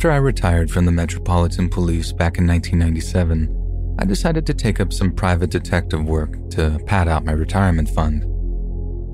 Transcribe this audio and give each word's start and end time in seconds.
After 0.00 0.12
I 0.12 0.16
retired 0.16 0.70
from 0.70 0.86
the 0.86 0.92
Metropolitan 0.92 1.68
Police 1.68 2.10
back 2.10 2.38
in 2.38 2.46
1997, 2.46 3.96
I 3.98 4.06
decided 4.06 4.46
to 4.46 4.54
take 4.54 4.80
up 4.80 4.94
some 4.94 5.12
private 5.12 5.50
detective 5.50 6.06
work 6.06 6.38
to 6.52 6.80
pad 6.86 7.06
out 7.06 7.26
my 7.26 7.32
retirement 7.32 7.90
fund. 7.90 8.22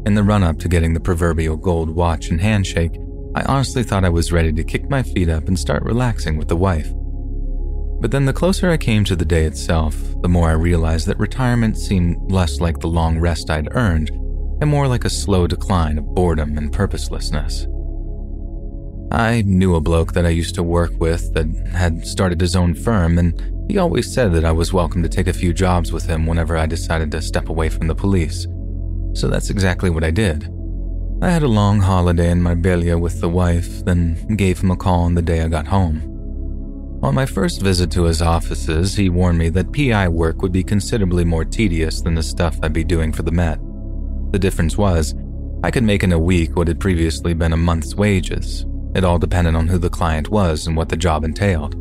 In 0.06 0.14
the 0.14 0.22
run 0.22 0.44
up 0.44 0.60
to 0.60 0.68
getting 0.68 0.94
the 0.94 1.00
proverbial 1.00 1.56
gold 1.56 1.90
watch 1.90 2.28
and 2.28 2.40
handshake, 2.40 2.92
I 3.34 3.42
honestly 3.46 3.82
thought 3.82 4.04
I 4.04 4.10
was 4.10 4.30
ready 4.30 4.52
to 4.52 4.62
kick 4.62 4.88
my 4.88 5.02
feet 5.02 5.28
up 5.28 5.48
and 5.48 5.58
start 5.58 5.82
relaxing 5.82 6.36
with 6.36 6.46
the 6.46 6.54
wife. 6.54 6.92
But 8.00 8.12
then 8.12 8.24
the 8.24 8.32
closer 8.32 8.70
I 8.70 8.76
came 8.76 9.02
to 9.06 9.16
the 9.16 9.24
day 9.24 9.44
itself, 9.44 9.96
the 10.22 10.28
more 10.28 10.50
I 10.50 10.52
realized 10.52 11.08
that 11.08 11.18
retirement 11.18 11.76
seemed 11.78 12.30
less 12.30 12.60
like 12.60 12.78
the 12.78 12.86
long 12.86 13.18
rest 13.18 13.50
I'd 13.50 13.74
earned 13.74 14.10
and 14.60 14.70
more 14.70 14.86
like 14.86 15.04
a 15.04 15.10
slow 15.10 15.48
decline 15.48 15.98
of 15.98 16.14
boredom 16.14 16.56
and 16.56 16.72
purposelessness. 16.72 17.66
I 19.12 19.42
knew 19.42 19.76
a 19.76 19.80
bloke 19.80 20.12
that 20.14 20.26
I 20.26 20.30
used 20.30 20.54
to 20.56 20.62
work 20.62 20.92
with 20.98 21.32
that 21.34 21.46
had 21.72 22.06
started 22.06 22.40
his 22.40 22.56
own 22.56 22.74
firm, 22.74 23.18
and 23.18 23.40
he 23.70 23.78
always 23.78 24.12
said 24.12 24.32
that 24.32 24.44
I 24.44 24.52
was 24.52 24.72
welcome 24.72 25.02
to 25.02 25.08
take 25.08 25.28
a 25.28 25.32
few 25.32 25.52
jobs 25.52 25.92
with 25.92 26.06
him 26.06 26.26
whenever 26.26 26.56
I 26.56 26.66
decided 26.66 27.10
to 27.12 27.22
step 27.22 27.48
away 27.48 27.68
from 27.68 27.86
the 27.86 27.94
police. 27.94 28.46
So 29.14 29.28
that's 29.28 29.50
exactly 29.50 29.90
what 29.90 30.04
I 30.04 30.10
did. 30.10 30.50
I 31.22 31.30
had 31.30 31.42
a 31.42 31.48
long 31.48 31.80
holiday 31.80 32.30
in 32.30 32.42
Marbella 32.42 32.98
with 32.98 33.20
the 33.20 33.28
wife, 33.28 33.84
then 33.84 34.36
gave 34.36 34.60
him 34.60 34.70
a 34.70 34.76
call 34.76 35.02
on 35.02 35.14
the 35.14 35.22
day 35.22 35.40
I 35.40 35.48
got 35.48 35.66
home. 35.66 36.02
On 37.02 37.14
my 37.14 37.26
first 37.26 37.62
visit 37.62 37.90
to 37.92 38.04
his 38.04 38.20
offices, 38.20 38.96
he 38.96 39.08
warned 39.08 39.38
me 39.38 39.48
that 39.50 39.72
PI 39.72 40.08
work 40.08 40.42
would 40.42 40.52
be 40.52 40.64
considerably 40.64 41.24
more 41.24 41.44
tedious 41.44 42.00
than 42.00 42.14
the 42.14 42.22
stuff 42.22 42.58
I'd 42.62 42.72
be 42.72 42.84
doing 42.84 43.12
for 43.12 43.22
the 43.22 43.30
Met. 43.32 43.60
The 44.32 44.38
difference 44.38 44.76
was, 44.76 45.14
I 45.62 45.70
could 45.70 45.84
make 45.84 46.02
in 46.02 46.12
a 46.12 46.18
week 46.18 46.56
what 46.56 46.68
had 46.68 46.80
previously 46.80 47.32
been 47.34 47.52
a 47.52 47.56
month's 47.56 47.94
wages, 47.94 48.66
it 48.96 49.04
all 49.04 49.18
depended 49.18 49.54
on 49.54 49.68
who 49.68 49.76
the 49.76 49.90
client 49.90 50.30
was 50.30 50.66
and 50.66 50.76
what 50.76 50.88
the 50.88 50.96
job 50.96 51.22
entailed. 51.22 51.74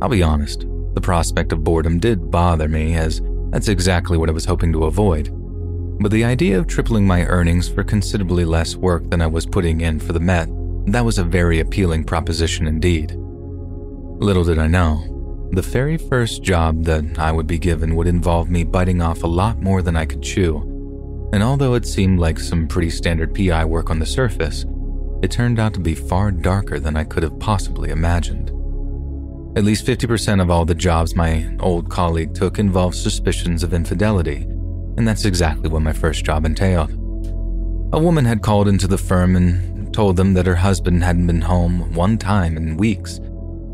I'll 0.00 0.08
be 0.08 0.22
honest, 0.22 0.66
the 0.94 1.00
prospect 1.00 1.52
of 1.52 1.62
boredom 1.62 1.98
did 1.98 2.30
bother 2.30 2.68
me, 2.68 2.96
as 2.96 3.20
that's 3.50 3.68
exactly 3.68 4.16
what 4.16 4.30
I 4.30 4.32
was 4.32 4.46
hoping 4.46 4.72
to 4.72 4.84
avoid. 4.84 5.30
But 6.00 6.10
the 6.10 6.24
idea 6.24 6.58
of 6.58 6.66
tripling 6.66 7.06
my 7.06 7.26
earnings 7.26 7.68
for 7.68 7.84
considerably 7.84 8.46
less 8.46 8.76
work 8.76 9.10
than 9.10 9.20
I 9.20 9.26
was 9.26 9.44
putting 9.44 9.82
in 9.82 10.00
for 10.00 10.14
the 10.14 10.20
Met, 10.20 10.48
that 10.86 11.04
was 11.04 11.18
a 11.18 11.24
very 11.24 11.60
appealing 11.60 12.04
proposition 12.04 12.66
indeed. 12.66 13.14
Little 14.20 14.44
did 14.44 14.58
I 14.58 14.68
know, 14.68 15.48
the 15.52 15.62
very 15.62 15.98
first 15.98 16.42
job 16.42 16.84
that 16.84 17.18
I 17.18 17.30
would 17.30 17.46
be 17.46 17.58
given 17.58 17.94
would 17.96 18.06
involve 18.06 18.48
me 18.48 18.64
biting 18.64 19.02
off 19.02 19.22
a 19.22 19.26
lot 19.26 19.60
more 19.60 19.82
than 19.82 19.96
I 19.96 20.06
could 20.06 20.22
chew. 20.22 20.60
And 21.32 21.42
although 21.42 21.74
it 21.74 21.86
seemed 21.86 22.20
like 22.20 22.38
some 22.38 22.66
pretty 22.66 22.90
standard 22.90 23.34
PI 23.34 23.64
work 23.66 23.90
on 23.90 23.98
the 23.98 24.06
surface, 24.06 24.64
it 25.22 25.30
turned 25.30 25.58
out 25.58 25.74
to 25.74 25.80
be 25.80 25.94
far 25.94 26.30
darker 26.30 26.78
than 26.78 26.96
I 26.96 27.04
could 27.04 27.22
have 27.22 27.38
possibly 27.38 27.90
imagined. 27.90 28.50
At 29.56 29.64
least 29.64 29.86
50% 29.86 30.40
of 30.40 30.50
all 30.50 30.64
the 30.64 30.74
jobs 30.74 31.16
my 31.16 31.56
old 31.60 31.90
colleague 31.90 32.34
took 32.34 32.58
involved 32.58 32.96
suspicions 32.96 33.62
of 33.62 33.74
infidelity, 33.74 34.42
and 34.96 35.06
that's 35.06 35.24
exactly 35.24 35.68
what 35.68 35.82
my 35.82 35.92
first 35.92 36.24
job 36.24 36.44
entailed. 36.44 36.92
A 37.92 37.98
woman 37.98 38.24
had 38.24 38.42
called 38.42 38.68
into 38.68 38.86
the 38.86 38.98
firm 38.98 39.34
and 39.34 39.92
told 39.92 40.16
them 40.16 40.34
that 40.34 40.46
her 40.46 40.54
husband 40.54 41.02
hadn't 41.02 41.26
been 41.26 41.40
home 41.40 41.92
one 41.94 42.18
time 42.18 42.56
in 42.56 42.76
weeks, 42.76 43.16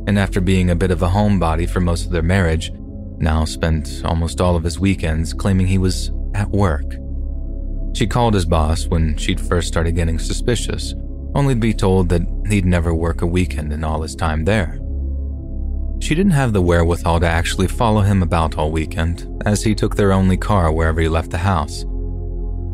and 0.07 0.19
after 0.19 0.41
being 0.41 0.71
a 0.71 0.77
bit 0.77 0.91
of 0.91 1.03
a 1.03 1.09
homebody 1.09 1.69
for 1.69 1.81
most 1.81 2.07
of 2.07 2.13
their 2.13 2.23
marriage, 2.23 2.73
now 3.19 3.45
spent 3.45 4.03
almost 4.05 4.41
all 4.41 4.57
of 4.57 4.65
his 4.65 4.79
weekends 4.79 5.35
claiming 5.35 5.67
he 5.67 5.79
was 5.79 6.13
at 6.35 6.51
work. 6.51 6.97
She 7.95 8.07
called 8.07 8.35
his 8.35 8.45
boss 8.45 8.87
when 8.87 9.17
she'd 9.17 9.41
first 9.41 9.69
started 9.69 9.93
getting 9.93 10.19
suspicious, 10.19 10.95
only 11.35 11.55
to 11.55 11.61
be 11.61 11.75
told 11.75 12.09
that 12.09 12.23
he'd 12.49 12.65
never 12.65 12.95
work 12.95 13.23
a 13.23 13.27
weekend 13.27 13.73
in 13.73 13.85
all 13.85 14.03
his 14.03 14.15
time 14.15 14.45
there. 14.45 14.81
She 16.01 16.15
didn't 16.15 16.33
have 16.33 16.53
the 16.53 16.63
wherewithal 16.63 17.21
to 17.21 17.27
actually 17.27 17.69
follow 17.69 18.03
him 18.03 18.23
about 18.23 18.59
all 18.59 18.71
weekend, 18.71 19.43
as 19.47 19.63
he 19.63 19.75
took 19.75 19.97
their 19.97 20.13
only 20.13 20.37
car 20.37 20.71
wherever 20.71 21.01
he 21.01 21.09
left 21.09 21.31
the 21.31 21.39
house. 21.39 21.85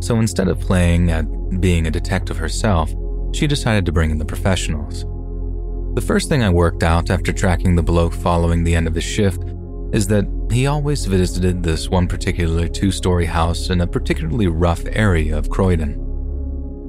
So 0.01 0.19
instead 0.19 0.49
of 0.49 0.61
playing 0.61 1.11
at 1.11 1.27
being 1.61 1.87
a 1.87 1.91
detective 1.91 2.39
herself, 2.39 2.93
she 3.33 3.47
decided 3.47 3.87
to 3.87 3.93
bring 3.93 4.11
in 4.11 4.19
the 4.19 4.25
professionals. 4.25 5.05
The 5.95 6.05
first 6.05 6.29
thing 6.29 6.43
I 6.43 6.51
worked 6.51 6.83
out 6.83 7.11
after 7.11 7.33
tracking 7.33 7.77
the 7.77 7.83
bloke 7.83 8.15
following 8.15 8.65
the 8.65 8.75
end 8.75 8.87
of 8.87 8.95
his 8.95 9.05
shift 9.05 9.43
is 9.93 10.07
that 10.09 10.27
he 10.51 10.67
always 10.67 11.07
visited 11.07 11.63
this 11.63 11.89
one 11.89 12.09
particular 12.09 12.67
two 12.69 12.91
story 12.91 13.27
house 13.27 13.71
in 13.71 13.81
a 13.81 13.87
particularly 13.87 14.49
rough 14.49 14.83
area 14.87 15.37
of 15.37 15.51
Croydon. 15.51 16.10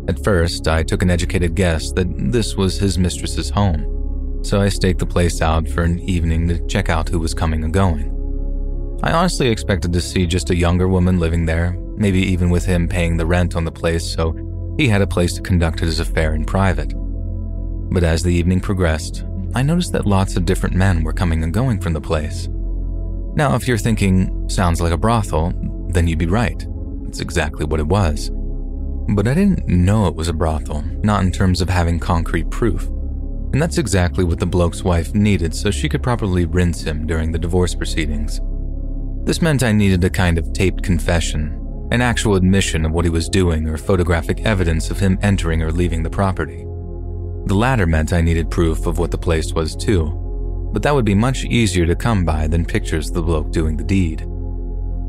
At 0.07 0.23
first, 0.23 0.67
I 0.67 0.83
took 0.83 1.01
an 1.01 1.09
educated 1.09 1.55
guess 1.55 1.91
that 1.93 2.07
this 2.31 2.55
was 2.55 2.77
his 2.77 2.97
mistress's 2.97 3.49
home, 3.49 4.39
so 4.43 4.59
I 4.59 4.69
staked 4.69 4.99
the 4.99 5.05
place 5.05 5.41
out 5.41 5.67
for 5.67 5.83
an 5.83 5.99
evening 5.99 6.47
to 6.47 6.65
check 6.67 6.89
out 6.89 7.09
who 7.09 7.19
was 7.19 7.33
coming 7.33 7.63
and 7.63 7.73
going. 7.73 8.17
I 9.03 9.11
honestly 9.11 9.47
expected 9.47 9.93
to 9.93 10.01
see 10.01 10.25
just 10.25 10.49
a 10.49 10.55
younger 10.55 10.87
woman 10.87 11.19
living 11.19 11.45
there, 11.45 11.77
maybe 11.95 12.19
even 12.19 12.49
with 12.49 12.65
him 12.65 12.87
paying 12.87 13.17
the 13.17 13.25
rent 13.25 13.55
on 13.55 13.63
the 13.63 13.71
place 13.71 14.11
so 14.11 14.35
he 14.77 14.87
had 14.87 15.01
a 15.01 15.07
place 15.07 15.33
to 15.33 15.41
conduct 15.41 15.79
his 15.79 15.99
affair 15.99 16.33
in 16.33 16.45
private. 16.45 16.93
But 17.91 18.03
as 18.03 18.23
the 18.23 18.33
evening 18.33 18.59
progressed, 18.59 19.23
I 19.53 19.63
noticed 19.63 19.91
that 19.93 20.05
lots 20.05 20.35
of 20.35 20.45
different 20.45 20.75
men 20.75 21.03
were 21.03 21.13
coming 21.13 21.43
and 21.43 21.53
going 21.53 21.79
from 21.79 21.93
the 21.93 22.01
place. 22.01 22.47
Now, 23.35 23.55
if 23.55 23.67
you're 23.67 23.77
thinking, 23.77 24.49
sounds 24.49 24.81
like 24.81 24.93
a 24.93 24.97
brothel, 24.97 25.53
then 25.89 26.07
you'd 26.07 26.19
be 26.19 26.25
right. 26.25 26.65
It's 27.07 27.19
exactly 27.19 27.65
what 27.65 27.79
it 27.79 27.87
was. 27.87 28.31
But 29.09 29.27
I 29.27 29.33
didn't 29.33 29.67
know 29.67 30.07
it 30.07 30.15
was 30.15 30.27
a 30.27 30.33
brothel, 30.33 30.83
not 31.03 31.23
in 31.23 31.31
terms 31.31 31.61
of 31.61 31.69
having 31.69 31.99
concrete 31.99 32.49
proof. 32.49 32.87
And 33.53 33.61
that's 33.61 33.77
exactly 33.77 34.23
what 34.23 34.39
the 34.39 34.45
bloke's 34.45 34.83
wife 34.83 35.13
needed 35.13 35.53
so 35.53 35.71
she 35.71 35.89
could 35.89 36.01
properly 36.01 36.45
rinse 36.45 36.81
him 36.81 37.05
during 37.05 37.31
the 37.31 37.39
divorce 37.39 37.75
proceedings. 37.75 38.39
This 39.25 39.41
meant 39.41 39.63
I 39.63 39.73
needed 39.73 40.03
a 40.03 40.09
kind 40.09 40.37
of 40.37 40.53
taped 40.53 40.83
confession, 40.83 41.87
an 41.91 42.01
actual 42.01 42.35
admission 42.35 42.85
of 42.85 42.93
what 42.93 43.03
he 43.03 43.11
was 43.11 43.27
doing, 43.27 43.67
or 43.67 43.77
photographic 43.77 44.41
evidence 44.45 44.89
of 44.89 44.99
him 44.99 45.19
entering 45.21 45.61
or 45.61 45.71
leaving 45.71 46.01
the 46.01 46.09
property. 46.09 46.65
The 47.45 47.55
latter 47.55 47.85
meant 47.85 48.13
I 48.13 48.21
needed 48.21 48.49
proof 48.49 48.87
of 48.87 48.97
what 48.97 49.11
the 49.11 49.17
place 49.17 49.51
was 49.51 49.75
too, 49.75 50.69
but 50.71 50.81
that 50.83 50.95
would 50.95 51.05
be 51.05 51.15
much 51.15 51.43
easier 51.43 51.85
to 51.85 51.95
come 51.95 52.23
by 52.23 52.47
than 52.47 52.65
pictures 52.65 53.09
of 53.09 53.15
the 53.15 53.21
bloke 53.21 53.51
doing 53.51 53.75
the 53.75 53.83
deed. 53.83 54.25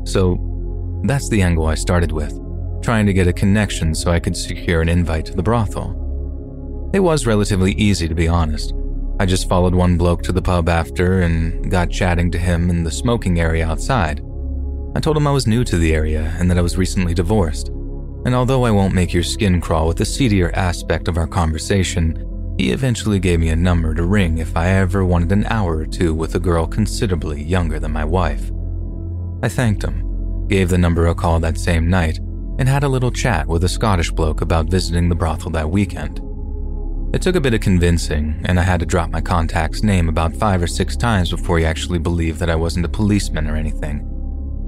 So 0.03 0.37
that's 1.03 1.29
the 1.29 1.41
angle 1.41 1.67
I 1.67 1.75
started 1.75 2.11
with 2.11 2.42
trying 2.83 3.05
to 3.05 3.13
get 3.13 3.27
a 3.27 3.33
connection 3.33 3.95
so 3.95 4.11
I 4.11 4.19
could 4.19 4.37
secure 4.37 4.81
an 4.81 4.89
invite 4.89 5.25
to 5.27 5.33
the 5.33 5.41
brothel. 5.41 5.99
It 6.93 6.99
was 6.99 7.25
relatively 7.25 7.71
easy, 7.73 8.07
to 8.07 8.13
be 8.13 8.27
honest. 8.27 8.73
I 9.19 9.25
just 9.25 9.47
followed 9.47 9.73
one 9.73 9.97
bloke 9.97 10.21
to 10.23 10.31
the 10.31 10.41
pub 10.41 10.69
after 10.69 11.21
and 11.21 11.71
got 11.71 11.89
chatting 11.89 12.29
to 12.31 12.37
him 12.37 12.69
in 12.69 12.83
the 12.83 12.91
smoking 12.91 13.39
area 13.39 13.65
outside. 13.65 14.21
I 14.95 14.99
told 14.99 15.17
him 15.17 15.25
I 15.25 15.31
was 15.31 15.47
new 15.47 15.63
to 15.63 15.77
the 15.77 15.93
area 15.95 16.35
and 16.37 16.51
that 16.51 16.57
I 16.57 16.61
was 16.61 16.77
recently 16.77 17.13
divorced. 17.13 17.69
And 18.25 18.35
although 18.35 18.65
I 18.65 18.71
won't 18.71 18.93
make 18.93 19.13
your 19.13 19.23
skin 19.23 19.59
crawl 19.61 19.87
with 19.87 19.97
the 19.97 20.05
seedier 20.05 20.51
aspect 20.55 21.07
of 21.07 21.17
our 21.17 21.27
conversation, 21.27 22.55
he 22.57 22.71
eventually 22.71 23.19
gave 23.19 23.39
me 23.39 23.49
a 23.49 23.55
number 23.55 23.95
to 23.95 24.03
ring 24.03 24.37
if 24.37 24.55
I 24.55 24.69
ever 24.69 25.03
wanted 25.03 25.31
an 25.31 25.45
hour 25.47 25.77
or 25.77 25.85
two 25.85 26.13
with 26.13 26.35
a 26.35 26.39
girl 26.39 26.67
considerably 26.67 27.41
younger 27.41 27.79
than 27.79 27.91
my 27.91 28.05
wife. 28.05 28.51
I 29.41 29.49
thanked 29.49 29.83
him, 29.83 30.47
gave 30.47 30.69
the 30.69 30.77
number 30.77 31.07
a 31.07 31.15
call 31.15 31.39
that 31.39 31.57
same 31.57 31.89
night, 31.89 32.19
and 32.59 32.67
had 32.69 32.83
a 32.83 32.89
little 32.89 33.11
chat 33.11 33.47
with 33.47 33.63
a 33.63 33.69
Scottish 33.69 34.11
bloke 34.11 34.41
about 34.41 34.67
visiting 34.67 35.09
the 35.09 35.15
brothel 35.15 35.51
that 35.51 35.69
weekend. 35.69 36.21
It 37.13 37.21
took 37.21 37.35
a 37.35 37.41
bit 37.41 37.53
of 37.53 37.61
convincing, 37.61 38.41
and 38.45 38.59
I 38.59 38.63
had 38.63 38.79
to 38.79 38.85
drop 38.85 39.11
my 39.11 39.21
contact's 39.21 39.83
name 39.83 40.09
about 40.09 40.35
five 40.35 40.63
or 40.63 40.67
six 40.67 40.95
times 40.95 41.29
before 41.29 41.59
he 41.59 41.65
actually 41.65 41.99
believed 41.99 42.39
that 42.39 42.49
I 42.49 42.55
wasn't 42.55 42.85
a 42.85 42.89
policeman 42.89 43.47
or 43.47 43.55
anything. 43.55 44.01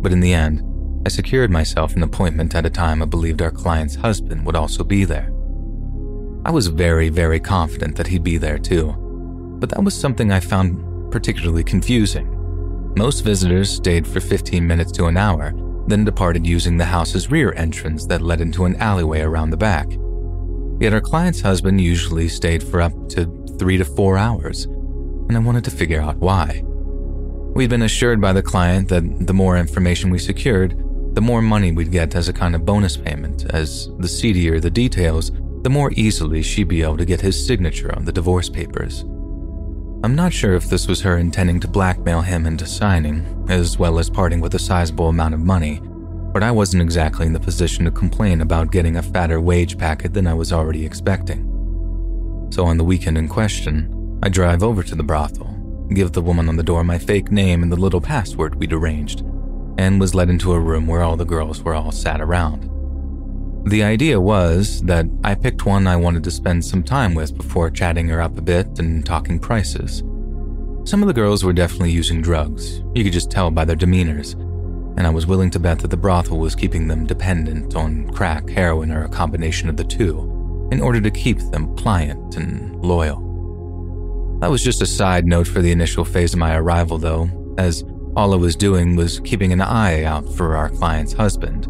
But 0.01 0.11
in 0.11 0.19
the 0.19 0.33
end, 0.33 0.61
I 1.05 1.09
secured 1.09 1.49
myself 1.49 1.95
an 1.95 2.03
appointment 2.03 2.53
at 2.53 2.65
a 2.65 2.69
time 2.69 3.01
I 3.01 3.05
believed 3.05 3.41
our 3.41 3.51
client's 3.51 3.95
husband 3.95 4.45
would 4.45 4.55
also 4.55 4.83
be 4.83 5.05
there. 5.05 5.31
I 6.45 6.51
was 6.51 6.67
very, 6.67 7.09
very 7.09 7.39
confident 7.39 7.95
that 7.95 8.07
he'd 8.07 8.23
be 8.23 8.38
there 8.38 8.59
too, 8.59 8.93
but 9.59 9.69
that 9.69 9.83
was 9.83 9.99
something 9.99 10.31
I 10.31 10.39
found 10.39 11.11
particularly 11.11 11.63
confusing. 11.63 12.31
Most 12.95 13.21
visitors 13.21 13.71
stayed 13.71 14.07
for 14.07 14.19
15 14.19 14.65
minutes 14.65 14.91
to 14.93 15.05
an 15.05 15.17
hour, 15.17 15.53
then 15.87 16.03
departed 16.03 16.45
using 16.45 16.77
the 16.77 16.85
house's 16.85 17.29
rear 17.29 17.53
entrance 17.53 18.05
that 18.07 18.21
led 18.21 18.41
into 18.41 18.65
an 18.65 18.75
alleyway 18.77 19.21
around 19.21 19.49
the 19.49 19.57
back. 19.57 19.87
Yet 20.79 20.93
our 20.93 21.01
client's 21.01 21.41
husband 21.41 21.79
usually 21.79 22.27
stayed 22.27 22.63
for 22.63 22.81
up 22.81 22.93
to 23.09 23.25
three 23.57 23.77
to 23.77 23.85
four 23.85 24.17
hours, 24.17 24.65
and 24.65 25.35
I 25.35 25.39
wanted 25.39 25.63
to 25.65 25.71
figure 25.71 26.01
out 26.01 26.17
why. 26.17 26.63
We'd 27.55 27.69
been 27.69 27.83
assured 27.83 28.19
by 28.19 28.33
the 28.33 28.43
client 28.43 28.89
that 28.89 29.27
the 29.27 29.33
more 29.33 29.57
information 29.57 30.09
we 30.09 30.19
secured, 30.19 30.77
the 31.15 31.21
more 31.21 31.41
money 31.41 31.71
we'd 31.71 31.91
get 31.91 32.15
as 32.15 32.27
a 32.27 32.33
kind 32.33 32.55
of 32.55 32.65
bonus 32.65 32.97
payment, 32.97 33.45
as 33.51 33.89
the 33.99 34.09
seedier 34.09 34.59
the 34.59 34.69
details, 34.69 35.31
the 35.61 35.69
more 35.69 35.91
easily 35.95 36.43
she'd 36.43 36.67
be 36.67 36.81
able 36.81 36.97
to 36.97 37.05
get 37.05 37.21
his 37.21 37.47
signature 37.47 37.95
on 37.95 38.03
the 38.03 38.11
divorce 38.11 38.49
papers. 38.49 39.05
I'm 40.05 40.13
not 40.13 40.33
sure 40.33 40.53
if 40.53 40.69
this 40.69 40.87
was 40.87 41.01
her 41.01 41.17
intending 41.17 41.59
to 41.61 41.67
blackmail 41.67 42.21
him 42.21 42.45
into 42.45 42.67
signing, 42.67 43.25
as 43.49 43.79
well 43.79 43.97
as 43.97 44.07
parting 44.07 44.39
with 44.39 44.53
a 44.53 44.59
sizable 44.59 45.09
amount 45.09 45.33
of 45.33 45.39
money, 45.39 45.81
but 46.31 46.43
I 46.43 46.51
wasn't 46.51 46.83
exactly 46.83 47.25
in 47.25 47.33
the 47.33 47.39
position 47.39 47.85
to 47.85 47.91
complain 47.91 48.41
about 48.41 48.71
getting 48.71 48.97
a 48.97 49.01
fatter 49.01 49.41
wage 49.41 49.79
packet 49.79 50.13
than 50.13 50.27
I 50.27 50.35
was 50.35 50.53
already 50.53 50.85
expecting. 50.85 51.41
So 52.51 52.67
on 52.67 52.77
the 52.77 52.83
weekend 52.83 53.17
in 53.17 53.27
question, 53.27 54.19
I 54.21 54.29
drive 54.29 54.61
over 54.61 54.83
to 54.83 54.93
the 54.93 55.01
brothel, 55.01 55.57
give 55.95 56.11
the 56.11 56.21
woman 56.21 56.49
on 56.49 56.57
the 56.57 56.61
door 56.61 56.83
my 56.83 56.99
fake 56.99 57.31
name 57.31 57.63
and 57.63 57.71
the 57.71 57.75
little 57.75 57.99
password 57.99 58.53
we'd 58.53 58.73
arranged, 58.73 59.21
and 59.79 59.99
was 59.99 60.13
led 60.13 60.29
into 60.29 60.53
a 60.53 60.59
room 60.59 60.85
where 60.85 61.01
all 61.01 61.17
the 61.17 61.25
girls 61.25 61.63
were 61.63 61.73
all 61.73 61.91
sat 61.91 62.21
around. 62.21 62.69
The 63.65 63.81
idea 63.81 64.21
was 64.21 64.83
that 64.83 65.07
I 65.23 65.33
picked 65.33 65.65
one 65.65 65.88
I 65.88 65.95
wanted 65.95 66.23
to 66.25 66.31
spend 66.31 66.63
some 66.63 66.83
time 66.83 67.15
with 67.15 67.35
before 67.35 67.71
chatting 67.71 68.07
her 68.09 68.21
up 68.21 68.38
a 68.38 68.41
bit 68.41 68.77
and 68.77 69.03
talking 69.03 69.39
prices. 69.39 70.03
Some 70.83 71.01
of 71.01 71.07
the 71.07 71.13
girls 71.13 71.44
were 71.44 71.51
definitely 71.51 71.89
using 71.89 72.21
drugs, 72.21 72.83
you 72.94 73.03
could 73.03 73.12
just 73.12 73.31
tell 73.31 73.50
by 73.50 73.65
their 73.65 73.75
demeanors, 73.75 74.33
and 74.97 75.07
I 75.07 75.09
was 75.09 75.25
willing 75.25 75.50
to 75.50 75.59
bet 75.59 75.79
that 75.79 75.88
the 75.88 75.97
brothel 75.97 76.38
was 76.38 76.53
keeping 76.53 76.88
them 76.88 77.07
dependent 77.07 77.75
on 77.75 78.07
crack, 78.12 78.47
heroin, 78.47 78.91
or 78.91 79.03
a 79.03 79.09
combination 79.09 79.67
of 79.67 79.77
the 79.77 79.83
two 79.83 80.69
in 80.71 80.79
order 80.79 81.01
to 81.01 81.09
keep 81.09 81.39
them 81.39 81.75
pliant 81.75 82.38
and 82.38 82.79
loyal. 82.85 83.19
That 84.41 84.51
was 84.51 84.63
just 84.63 84.83
a 84.83 84.85
side 84.85 85.25
note 85.25 85.47
for 85.47 85.63
the 85.63 85.71
initial 85.71 86.06
phase 86.06 86.33
of 86.33 86.39
my 86.39 86.56
arrival, 86.56 87.00
though, 87.00 87.31
as 87.57 87.83
all 88.15 88.31
I 88.31 88.38
was 88.38 88.56
doing 88.56 88.95
was 88.95 89.21
keeping 89.21 89.51
an 89.51 89.62
eye 89.62 90.03
out 90.03 90.31
for 90.35 90.56
our 90.56 90.69
client's 90.69 91.13
husband. 91.13 91.67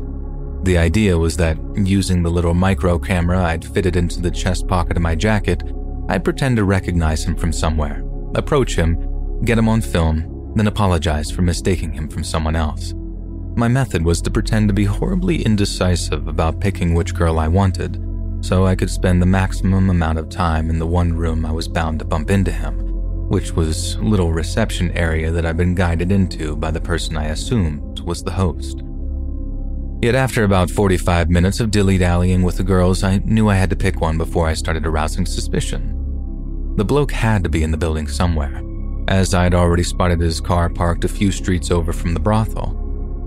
The 0.66 0.80
idea 0.80 1.16
was 1.16 1.38
that 1.38 1.60
using 1.76 2.24
the 2.24 2.32
little 2.32 2.56
micro 2.56 2.98
camera 2.98 3.40
I'd 3.44 3.64
fitted 3.64 3.96
into 3.96 4.20
the 4.20 4.32
chest 4.32 4.68
pocket 4.68 4.98
of 4.98 5.04
my 5.04 5.14
jacket, 5.14 5.62
I'd 6.10 6.24
pretend 6.24 6.58
to 6.58 6.64
recognize 6.64 7.24
him 7.24 7.36
from 7.36 7.54
somewhere, 7.54 8.04
approach 8.34 8.76
him, 8.76 8.98
get 9.46 9.60
him 9.60 9.70
on 9.70 9.80
film, 9.80 10.54
then 10.56 10.66
apologize 10.66 11.30
for 11.30 11.44
mistaking 11.44 11.94
him 11.94 12.08
from 12.08 12.24
someone 12.24 12.56
else. 12.56 12.96
My 13.56 13.68
method 13.68 14.04
was 14.04 14.24
to 14.24 14.32
pretend 14.32 14.68
to 14.70 14.74
be 14.74 14.86
horribly 14.86 15.44
indecisive 15.44 16.28
about 16.28 16.60
picking 16.60 16.96
which 16.96 17.14
girl 17.14 17.38
I 17.38 17.48
wanted, 17.48 18.04
so 18.42 18.66
I 18.66 18.76
could 18.76 18.90
spend 18.90 19.22
the 19.22 19.28
maximum 19.28 19.92
amount 19.92 20.18
of 20.18 20.30
time 20.30 20.72
in 20.72 20.80
the 20.80 20.88
one 20.88 21.14
room 21.14 21.46
I 21.46 21.52
was 21.52 21.68
bound 21.68 22.00
to 22.00 22.06
bump 22.06 22.32
into 22.32 22.52
him, 22.52 22.80
which 23.30 23.52
was 23.52 24.00
little 24.00 24.34
reception 24.34 24.90
area 24.98 25.30
that 25.30 25.46
I'd 25.46 25.58
been 25.58 25.76
guided 25.76 26.12
into 26.12 26.56
by 26.56 26.72
the 26.72 26.82
person 26.82 27.18
I 27.18 27.26
assumed 27.26 28.00
was 28.00 28.24
the 28.24 28.32
host. 28.32 28.82
Yet 30.06 30.14
after 30.14 30.44
about 30.44 30.70
45 30.70 31.32
minutes 31.32 31.60
of 31.60 31.72
dilly-dallying 31.72 32.44
with 32.44 32.58
the 32.58 32.64
girls, 32.64 33.02
I 33.02 33.18
knew 33.26 33.50
I 33.50 33.56
had 33.56 33.72
to 33.72 33.76
pick 33.76 34.02
one 34.02 34.20
before 34.20 34.48
I 34.48 34.54
started 34.54 34.86
arousing 34.86 35.26
suspicion. 35.26 36.76
The 36.76 36.86
bloke 36.86 37.12
had 37.12 37.44
to 37.44 37.50
be 37.50 37.64
in 37.64 37.72
the 37.72 37.78
building 37.78 38.08
somewhere, 38.08 38.62
as 39.08 39.34
I 39.34 39.42
had 39.42 39.56
already 39.56 39.82
spotted 39.82 40.20
his 40.20 40.40
car 40.40 40.70
parked 40.70 41.06
a 41.06 41.08
few 41.08 41.32
streets 41.32 41.72
over 41.72 41.92
from 41.92 42.14
the 42.14 42.20
brothel. 42.20 42.80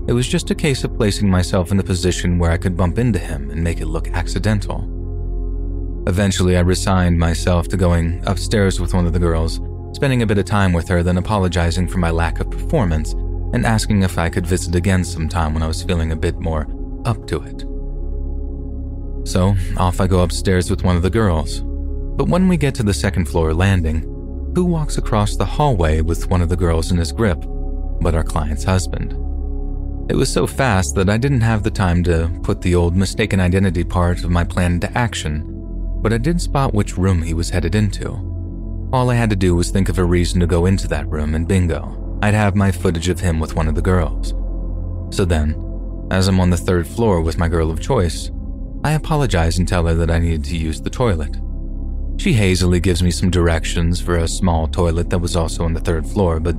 It 0.07 0.13
was 0.13 0.25
just 0.25 0.51
a 0.51 0.55
case 0.55 0.85
of 0.85 0.95
placing 0.95 1.29
myself 1.29 1.73
in 1.73 1.81
a 1.81 1.83
position 1.83 2.39
where 2.39 2.51
I 2.51 2.57
could 2.57 2.77
bump 2.77 2.97
into 2.97 3.19
him 3.19 3.51
and 3.51 3.61
make 3.61 3.81
it 3.81 3.87
look 3.87 4.07
accidental. 4.11 4.85
Eventually, 6.07 6.55
I 6.55 6.61
resigned 6.61 7.19
myself 7.19 7.67
to 7.67 7.75
going 7.75 8.23
upstairs 8.25 8.79
with 8.79 8.93
one 8.93 9.05
of 9.05 9.11
the 9.11 9.19
girls, 9.19 9.59
spending 9.91 10.21
a 10.21 10.25
bit 10.25 10.37
of 10.37 10.45
time 10.45 10.71
with 10.71 10.87
her, 10.87 11.03
then 11.03 11.17
apologizing 11.17 11.89
for 11.89 11.97
my 11.97 12.09
lack 12.09 12.39
of 12.39 12.49
performance 12.49 13.15
and 13.53 13.65
asking 13.65 14.03
if 14.03 14.17
I 14.17 14.29
could 14.29 14.45
visit 14.45 14.75
again 14.75 15.03
sometime 15.03 15.53
when 15.53 15.63
I 15.63 15.67
was 15.67 15.83
feeling 15.83 16.11
a 16.11 16.15
bit 16.15 16.39
more 16.39 16.67
up 17.05 17.27
to 17.27 17.41
it. 17.43 17.65
So, 19.27 19.55
off 19.77 19.99
I 19.99 20.07
go 20.07 20.21
upstairs 20.21 20.69
with 20.69 20.83
one 20.83 20.95
of 20.95 21.01
the 21.01 21.09
girls. 21.09 21.61
But 21.61 22.29
when 22.29 22.47
we 22.47 22.57
get 22.57 22.75
to 22.75 22.83
the 22.83 22.93
second 22.93 23.25
floor 23.25 23.53
landing, 23.53 24.01
who 24.55 24.65
walks 24.65 24.97
across 24.97 25.35
the 25.35 25.45
hallway 25.45 26.01
with 26.01 26.29
one 26.29 26.41
of 26.41 26.49
the 26.49 26.57
girls 26.57 26.91
in 26.91 26.97
his 26.97 27.11
grip 27.11 27.43
but 28.01 28.15
our 28.15 28.23
client's 28.23 28.63
husband? 28.63 29.13
It 30.09 30.15
was 30.15 30.31
so 30.31 30.47
fast 30.47 30.95
that 30.95 31.09
I 31.09 31.17
didn't 31.17 31.41
have 31.41 31.61
the 31.61 31.69
time 31.69 32.03
to 32.05 32.31
put 32.41 32.61
the 32.61 32.73
old 32.73 32.95
mistaken 32.95 33.39
identity 33.39 33.83
part 33.83 34.23
of 34.23 34.31
my 34.31 34.43
plan 34.43 34.73
into 34.73 34.97
action, 34.97 35.43
but 36.01 36.13
I 36.13 36.17
did 36.17 36.41
spot 36.41 36.73
which 36.73 36.97
room 36.97 37.21
he 37.21 37.33
was 37.33 37.51
headed 37.51 37.75
into. 37.75 38.13
All 38.91 39.11
I 39.11 39.15
had 39.15 39.29
to 39.29 39.35
do 39.35 39.55
was 39.55 39.69
think 39.69 39.87
of 39.87 39.99
a 39.99 40.03
reason 40.03 40.39
to 40.39 40.47
go 40.47 40.65
into 40.65 40.87
that 40.87 41.07
room, 41.07 41.35
and 41.35 41.47
bingo, 41.47 41.98
I'd 42.21 42.33
have 42.33 42.55
my 42.55 42.71
footage 42.71 43.07
of 43.07 43.19
him 43.19 43.39
with 43.39 43.55
one 43.55 43.67
of 43.67 43.75
the 43.75 43.81
girls. 43.81 44.33
So 45.15 45.25
then, 45.25 45.55
as 46.11 46.27
I'm 46.27 46.39
on 46.39 46.49
the 46.49 46.57
third 46.57 46.87
floor 46.87 47.21
with 47.21 47.37
my 47.37 47.47
girl 47.47 47.71
of 47.71 47.79
choice, 47.79 48.31
I 48.83 48.91
apologize 48.91 49.57
and 49.57 49.67
tell 49.67 49.85
her 49.85 49.93
that 49.93 50.11
I 50.11 50.19
needed 50.19 50.43
to 50.45 50.57
use 50.57 50.81
the 50.81 50.89
toilet. 50.89 51.37
She 52.17 52.33
hazily 52.33 52.79
gives 52.81 53.01
me 53.01 53.11
some 53.11 53.29
directions 53.29 54.01
for 54.01 54.17
a 54.17 54.27
small 54.27 54.67
toilet 54.67 55.09
that 55.09 55.19
was 55.19 55.35
also 55.35 55.63
on 55.63 55.73
the 55.73 55.79
third 55.79 56.05
floor, 56.05 56.39
but 56.39 56.55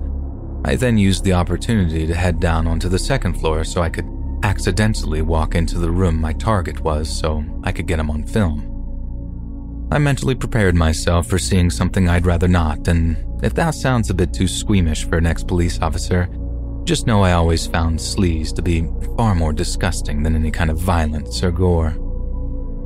I 0.65 0.77
then 0.77 0.99
used 0.99 1.25
the 1.25 1.35
opportunity 1.35 2.07
to 2.07 2.15
head 2.15 2.41
down 2.41 2.67
onto 2.67 2.89
the 2.89 2.99
second 2.99 3.35
floor 3.35 3.65
so 3.65 3.83
I 3.83 3.91
could 3.91 4.07
accidentally 4.43 5.21
walk 5.21 5.55
into 5.55 5.79
the 5.79 5.91
room 5.91 6.19
my 6.19 6.33
target 6.33 6.81
was 6.81 7.11
so 7.11 7.45
I 7.63 7.73
could 7.73 7.87
get 7.87 7.99
him 7.99 8.11
on 8.11 8.25
film. 8.25 8.70
I 9.93 9.99
mentally 9.99 10.37
prepared 10.37 10.77
myself 10.77 11.27
for 11.27 11.39
seeing 11.39 11.69
something 11.69 12.09
I'd 12.09 12.25
rather 12.25 12.47
not, 12.47 12.87
and 12.87 13.17
if 13.43 13.55
that 13.55 13.75
sounds 13.75 14.09
a 14.09 14.15
bit 14.15 14.33
too 14.33 14.47
squeamish 14.47 15.05
for 15.05 15.17
an 15.17 15.27
ex 15.27 15.43
police 15.43 15.81
officer, 15.83 16.29
just 16.85 17.09
know 17.09 17.23
I 17.23 17.33
always 17.33 17.67
found 17.67 17.99
sleaze 17.99 18.55
to 18.55 18.63
be 18.63 18.89
far 19.17 19.35
more 19.35 19.53
disgusting 19.53 20.23
than 20.23 20.37
any 20.37 20.53
kind 20.53 20.71
of 20.71 20.79
violence 20.79 21.43
or 21.43 21.51
gore. 21.51 21.95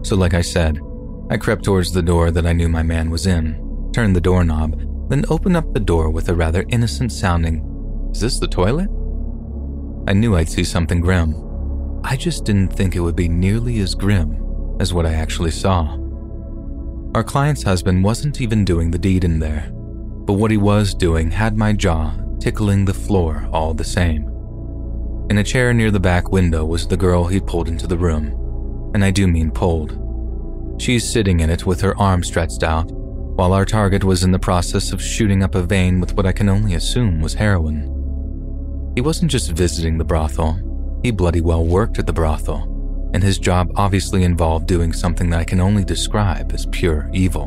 So, 0.03 0.17
like 0.17 0.33
I 0.33 0.41
said, 0.41 0.81
I 1.29 1.37
crept 1.37 1.65
towards 1.65 1.93
the 1.93 2.03
door 2.03 2.31
that 2.31 2.47
I 2.47 2.55
knew 2.55 2.71
my 2.71 2.83
man 2.83 3.11
was 3.11 3.27
in, 3.27 3.91
turned 3.93 4.17
the 4.17 4.21
doorknob, 4.23 4.81
then 5.11 5.27
opened 5.29 5.59
up 5.59 5.75
the 5.75 5.81
door 5.81 6.09
with 6.09 6.31
a 6.31 6.35
rather 6.35 6.65
innocent 6.71 7.13
sounding, 7.13 8.11
Is 8.15 8.21
this 8.21 8.39
the 8.39 8.49
toilet? 8.49 8.89
I 10.09 10.15
knew 10.15 10.37
I'd 10.37 10.49
see 10.49 10.65
something 10.65 11.03
grim. 11.03 11.35
I 12.03 12.17
just 12.17 12.47
didn't 12.47 12.73
think 12.73 12.97
it 12.97 13.01
would 13.01 13.17
be 13.17 13.29
nearly 13.29 13.81
as 13.81 13.95
grim 13.95 14.41
as 14.81 14.95
what 14.95 15.05
I 15.05 15.13
actually 15.13 15.51
saw. 15.51 15.99
Our 17.15 17.23
client's 17.23 17.63
husband 17.63 18.03
wasn't 18.03 18.41
even 18.41 18.65
doing 18.65 18.91
the 18.91 18.99
deed 18.99 19.23
in 19.23 19.39
there, 19.39 19.71
but 19.71 20.33
what 20.33 20.51
he 20.51 20.57
was 20.57 20.95
doing 20.95 21.31
had 21.31 21.57
my 21.57 21.73
jaw 21.73 22.13
tickling 22.41 22.85
the 22.85 22.93
floor 22.93 23.49
all 23.53 23.73
the 23.73 23.85
same. 23.85 24.25
In 25.31 25.39
a 25.39 25.45
chair 25.45 25.73
near 25.73 25.93
the 25.93 26.01
back 26.01 26.33
window 26.33 26.65
was 26.65 26.89
the 26.89 26.97
girl 26.97 27.27
he'd 27.27 27.47
pulled 27.47 27.69
into 27.69 27.87
the 27.87 27.97
room, 27.97 28.91
and 28.95 29.05
I 29.05 29.13
do 29.13 29.29
mean 29.29 29.53
pulled. 29.53 29.97
She's 30.83 31.09
sitting 31.09 31.39
in 31.39 31.51
it 31.51 31.65
with 31.65 31.81
her 31.83 31.97
arm 32.01 32.25
stretched 32.25 32.65
out, 32.65 32.91
while 32.91 33.53
our 33.53 33.65
target 33.65 34.03
was 34.03 34.25
in 34.25 34.33
the 34.33 34.39
process 34.41 34.93
of 34.93 35.01
shooting 35.01 35.45
up 35.45 35.55
a 35.55 35.63
vein 35.63 36.01
with 36.01 36.17
what 36.17 36.27
I 36.27 36.33
can 36.33 36.49
only 36.49 36.75
assume 36.75 37.21
was 37.21 37.35
heroin. 37.35 38.93
He 38.97 39.01
wasn't 39.01 39.31
just 39.31 39.53
visiting 39.53 39.99
the 39.99 40.05
brothel, 40.05 40.59
he 41.05 41.13
bloody 41.13 41.41
well 41.41 41.65
worked 41.65 42.01
at 42.01 42.09
the 42.09 42.13
brothel, 42.13 42.74
and 43.15 43.23
his 43.23 43.39
job 43.39 43.73
obviously 43.77 44.25
involved 44.25 44.67
doing 44.67 44.93
something 44.93 45.31
that 45.31 45.41
I 45.41 45.45
can 45.45 45.61
only 45.61 45.85
describe 45.85 46.53
as 46.53 46.67
pure 46.67 47.09
evil. 47.13 47.47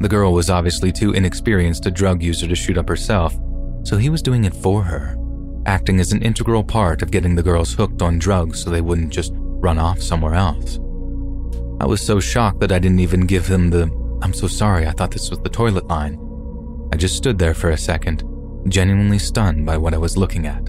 The 0.00 0.08
girl 0.08 0.32
was 0.32 0.50
obviously 0.50 0.90
too 0.92 1.12
inexperienced 1.12 1.86
a 1.86 1.90
drug 1.92 2.22
user 2.22 2.48
to 2.48 2.56
shoot 2.56 2.76
up 2.76 2.88
herself, 2.88 3.38
so 3.84 3.96
he 3.96 4.10
was 4.10 4.20
doing 4.20 4.44
it 4.44 4.54
for 4.54 4.82
her, 4.82 5.16
acting 5.64 6.00
as 6.00 6.10
an 6.10 6.22
integral 6.22 6.64
part 6.64 7.02
of 7.02 7.12
getting 7.12 7.36
the 7.36 7.42
girls 7.42 7.72
hooked 7.72 8.02
on 8.02 8.18
drugs 8.18 8.62
so 8.62 8.68
they 8.68 8.80
wouldn't 8.80 9.12
just 9.12 9.32
run 9.36 9.78
off 9.78 10.02
somewhere 10.02 10.34
else. 10.34 10.78
I 11.80 11.86
was 11.86 12.04
so 12.04 12.18
shocked 12.18 12.58
that 12.60 12.72
I 12.72 12.80
didn't 12.80 13.00
even 13.00 13.26
give 13.26 13.46
him 13.46 13.70
the 13.70 13.88
I'm 14.22 14.34
so 14.34 14.48
sorry, 14.48 14.88
I 14.88 14.90
thought 14.90 15.12
this 15.12 15.30
was 15.30 15.38
the 15.38 15.48
toilet 15.48 15.86
line. 15.86 16.18
I 16.92 16.96
just 16.96 17.16
stood 17.16 17.38
there 17.38 17.54
for 17.54 17.70
a 17.70 17.78
second, 17.78 18.24
genuinely 18.66 19.20
stunned 19.20 19.64
by 19.64 19.78
what 19.78 19.94
I 19.94 19.98
was 19.98 20.16
looking 20.16 20.46
at. 20.46 20.67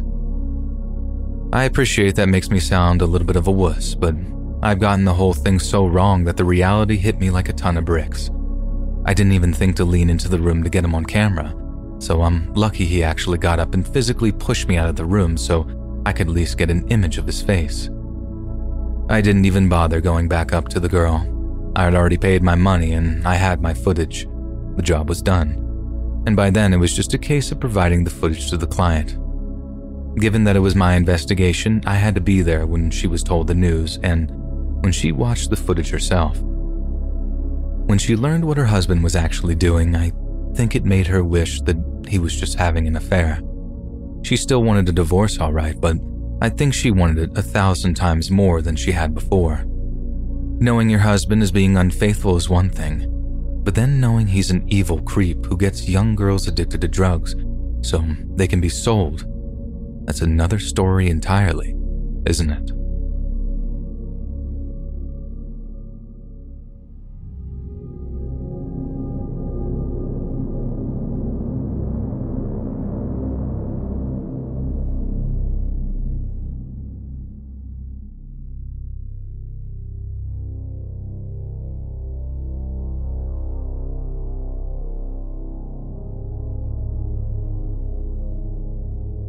I 1.52 1.64
appreciate 1.64 2.16
that 2.16 2.30
makes 2.30 2.52
me 2.52 2.60
sound 2.60 3.02
a 3.02 3.08
little 3.08 3.26
bit 3.26 3.36
of 3.36 3.48
a 3.48 3.52
wuss, 3.52 3.96
but 3.96 4.14
I've 4.62 4.80
gotten 4.80 5.04
the 5.04 5.14
whole 5.16 5.34
thing 5.34 5.58
so 5.58 5.88
wrong 5.88 6.24
that 6.26 6.38
the 6.38 6.46
reality 6.46 6.96
hit 6.96 7.20
me 7.20 7.32
like 7.32 7.50
a 7.50 7.54
ton 7.54 7.76
of 7.76 7.86
bricks. 7.86 8.30
I 9.06 9.16
didn't 9.16 9.32
even 9.32 9.54
think 9.54 9.76
to 9.78 9.86
lean 9.86 10.12
into 10.12 10.30
the 10.30 10.38
room 10.38 10.64
to 10.64 10.70
get 10.70 10.84
him 10.84 10.94
on 10.94 11.06
camera, 11.06 11.56
so 11.98 12.22
I'm 12.22 12.54
lucky 12.54 12.86
he 12.86 13.04
actually 13.04 13.40
got 13.40 13.58
up 13.58 13.74
and 13.74 13.88
physically 13.88 14.32
pushed 14.32 14.68
me 14.68 14.78
out 14.78 14.90
of 14.90 14.96
the 14.96 15.06
room 15.06 15.38
so 15.38 15.68
I 16.06 16.14
could 16.14 16.28
at 16.28 16.34
least 16.34 16.60
get 16.60 16.70
an 16.70 16.88
image 16.90 17.18
of 17.18 17.26
his 17.26 17.42
face. 17.42 17.90
I 19.10 19.20
didn't 19.20 19.46
even 19.46 19.70
bother 19.70 20.02
going 20.02 20.28
back 20.28 20.54
up 20.54 20.70
to 20.70 20.80
the 20.80 20.88
girl. 20.88 21.72
I 21.76 21.86
had 21.86 21.96
already 21.96 22.18
paid 22.18 22.44
my 22.44 22.54
money 22.54 22.94
and 22.94 23.28
I 23.28 23.34
had 23.36 23.60
my 23.60 23.74
footage. 23.74 24.28
The 24.76 24.84
job 24.84 25.10
was 25.10 25.24
done. 25.24 25.66
And 26.28 26.36
by 26.36 26.52
then, 26.52 26.74
it 26.74 26.78
was 26.78 26.96
just 26.96 27.16
a 27.16 27.18
case 27.18 27.52
of 27.52 27.60
providing 27.60 28.04
the 28.04 28.12
footage 28.12 28.52
to 28.52 28.58
the 28.58 28.68
client. 28.68 29.18
Given 30.18 30.44
that 30.44 30.56
it 30.56 30.60
was 30.60 30.76
my 30.76 30.96
investigation, 30.96 31.82
I 31.86 31.96
had 31.96 32.16
to 32.16 32.22
be 32.22 32.42
there 32.42 32.66
when 32.66 32.92
she 32.92 33.08
was 33.08 33.24
told 33.24 33.48
the 33.48 33.56
news 33.56 34.00
and 34.04 34.32
when 34.84 34.92
she 34.92 35.12
watched 35.12 35.50
the 35.50 35.56
footage 35.56 35.90
herself. 35.90 36.38
When 36.40 37.98
she 37.98 38.16
learned 38.16 38.46
what 38.46 38.58
her 38.58 38.66
husband 38.66 39.04
was 39.04 39.16
actually 39.16 39.56
doing, 39.56 39.96
I 39.96 40.12
think 40.56 40.76
it 40.76 40.86
made 40.86 41.08
her 41.08 41.24
wish 41.24 41.62
that 41.62 41.78
he 42.08 42.20
was 42.20 42.36
just 42.36 42.58
having 42.58 42.88
an 42.88 42.96
affair. 42.96 43.42
She 44.24 44.36
still 44.36 44.64
wanted 44.64 44.90
a 44.90 44.94
divorce, 44.94 45.40
all 45.40 45.54
right, 45.54 45.80
but 45.80 45.98
I 46.42 46.50
think 46.50 46.74
she 46.74 46.92
wanted 46.92 47.32
it 47.32 47.38
a 47.38 47.42
thousand 47.42 47.96
times 47.96 48.32
more 48.32 48.62
than 48.62 48.76
she 48.76 48.92
had 48.92 49.14
before. 49.14 49.64
Knowing 50.62 50.90
your 50.90 51.00
husband 51.00 51.42
is 51.42 51.52
being 51.52 51.78
unfaithful 51.78 52.36
is 52.36 52.50
one 52.50 52.70
thing, 52.70 53.06
but 53.64 53.76
then 53.76 54.00
knowing 54.00 54.28
he's 54.28 54.52
an 54.52 54.66
evil 54.68 55.02
creep 55.02 55.46
who 55.46 55.58
gets 55.58 55.88
young 55.88 56.16
girls 56.16 56.48
addicted 56.48 56.82
to 56.82 56.88
drugs 56.88 57.36
so 57.82 58.04
they 58.36 58.48
can 58.48 58.60
be 58.60 58.70
sold, 58.70 59.26
that's 60.10 60.22
another 60.22 60.58
story 60.58 61.08
entirely, 61.08 61.76
isn't 62.26 62.50
it? 62.50 62.79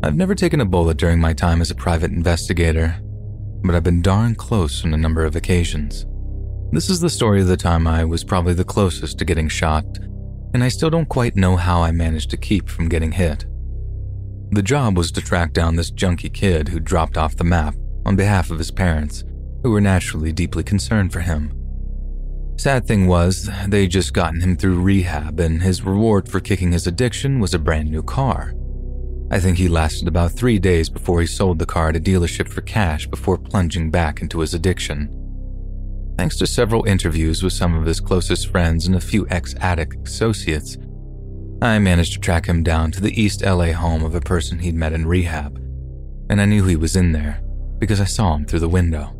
I've 0.03 0.17
never 0.17 0.35
taken 0.35 0.63
a 0.63 0.65
bullet 0.65 0.97
during 0.97 1.21
my 1.21 1.35
time 1.35 1.61
as 1.61 1.71
a 1.71 1.75
private 1.75 2.11
investigator, 2.11 2.97
but 3.63 3.75
I've 3.75 3.85
been 3.85 4.01
darn 4.01 4.35
close 4.35 4.83
on 4.83 4.95
a 4.95 4.97
number 4.97 5.27
of 5.27 5.37
occasions. 5.37 6.07
This 6.73 6.89
is 6.89 7.01
the 7.01 7.11
story 7.11 7.43
of 7.43 7.49
the 7.49 7.57
time 7.57 7.87
I 7.87 8.07
was 8.07 8.25
probably 8.25 8.55
the 8.55 8.65
closest 8.65 9.19
to 9.19 9.27
getting 9.27 9.49
shot, 9.49 9.85
and 10.55 10.65
I 10.65 10.69
still 10.69 10.89
don't 10.89 11.09
quite 11.09 11.37
know 11.37 11.55
how 11.57 11.83
I 11.83 11.93
managed 11.93 12.31
to 12.31 12.39
keep 12.39 12.71
from 12.71 12.89
getting 12.89 13.13
hit. 13.13 13.45
The 14.53 14.63
job 14.63 14.97
was 14.97 15.13
to 15.13 15.21
track 15.21 15.53
down 15.53 15.77
this 15.77 15.91
junkie 15.91 16.31
kid 16.31 16.69
who 16.69 16.81
dropped 16.81 17.19
off 17.19 17.37
the 17.37 17.45
map 17.45 17.75
on 18.07 18.17
behalf 18.17 18.51
of 18.51 18.59
his 18.59 18.71
parents, 18.71 19.23
who 19.63 19.71
were 19.71 19.83
naturally 19.83 20.33
deeply 20.33 20.65
concerned 20.65 21.13
for 21.13 21.21
him. 21.21 21.53
Sad 22.57 22.87
thing 22.87 23.07
was, 23.07 23.51
they'd 23.69 23.91
just 23.91 24.15
gotten 24.15 24.41
him 24.41 24.57
through 24.57 24.81
rehab, 24.81 25.39
and 25.41 25.63
his 25.63 25.83
reward 25.83 26.27
for 26.27 26.41
kicking 26.41 26.73
his 26.73 26.87
addiction 26.87 27.39
was 27.39 27.53
a 27.53 27.59
brand 27.59 27.91
new 27.91 28.03
car. 28.03 28.55
I 29.33 29.39
think 29.39 29.59
he 29.59 29.69
lasted 29.69 30.09
about 30.09 30.33
three 30.33 30.59
days 30.59 30.89
before 30.89 31.21
he 31.21 31.27
sold 31.27 31.59
the 31.59 31.67
car 31.67 31.91
at 31.91 31.97
a 31.97 32.01
dealership 32.01 32.49
for 32.49 32.63
cash 32.63 33.07
before 33.07 33.39
plunging 33.39 33.91
back 33.91 34.23
into 34.23 34.41
his 34.41 34.55
addiction. 34.55 35.17
Thanks 36.19 36.37
to 36.39 36.47
several 36.47 36.85
interviews 36.85 37.43
with 37.43 37.53
some 37.53 37.75
of 37.75 37.87
his 37.87 38.01
closest 38.01 38.51
friends 38.51 38.87
and 38.87 38.97
a 38.97 39.01
few 39.01 39.27
ex 39.29 39.55
addict 39.61 40.09
associates, 40.09 40.77
I 41.63 41.79
managed 41.79 42.15
to 42.15 42.21
track 42.21 42.47
him 42.47 42.63
down 42.63 42.91
to 42.93 43.01
the 43.01 43.21
East 43.21 43.43
LA 43.43 43.73
home 43.73 44.03
of 44.03 44.15
a 44.15 44.21
person 44.21 44.59
he'd 44.59 44.75
met 44.75 44.93
in 44.93 45.07
rehab, 45.07 45.57
and 46.29 46.41
I 46.41 46.47
knew 46.47 46.65
he 46.65 46.77
was 46.77 46.97
in 46.97 47.13
there 47.13 47.41
because 47.79 48.01
I 48.01 48.05
saw 48.05 48.35
him 48.35 48.47
through 48.47 48.61
the 48.61 48.69
window. 48.69 49.17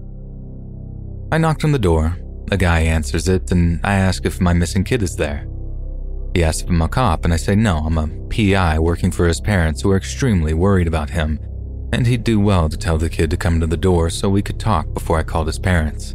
I 1.31 1.39
knocked 1.39 1.65
on 1.65 1.73
the 1.73 1.79
door, 1.79 2.19
a 2.51 2.57
guy 2.57 2.81
answers 2.81 3.29
it, 3.29 3.53
and 3.53 3.79
I 3.85 3.95
ask 3.95 4.27
if 4.27 4.41
my 4.41 4.53
missing 4.53 4.85
kid 4.85 5.03
is 5.03 5.17
there. 5.17 5.47
He 6.35 6.45
asks 6.45 6.63
if 6.63 6.69
I'm 6.69 6.83
a 6.83 6.89
cop, 6.89 7.25
and 7.25 7.35
I 7.35 7.37
say 7.37 7.57
no, 7.57 7.79
I'm 7.79 7.99
a 7.99 8.09
PI 8.29 8.79
working 8.79 9.11
for 9.11 9.27
his 9.27 9.41
parents 9.41 9.83
who 9.83 9.91
are 9.91 9.97
extremely 9.97 10.55
worried 10.55 10.87
about 10.87 11.11
him, 11.11 11.41
and 11.93 12.07
he'd 12.07 12.25
do 12.25 12.39
well 12.39 12.69
to 12.69 12.77
tell 12.77 12.99
the 12.99 13.11
kid 13.11 13.31
to 13.31 13.37
come 13.37 13.59
to 13.61 13.67
the 13.67 13.77
door 13.77 14.11
so 14.11 14.29
we 14.29 14.43
could 14.43 14.61
talk 14.61 14.93
before 14.95 15.19
I 15.19 15.25
called 15.25 15.49
his 15.49 15.59
parents. 15.59 16.15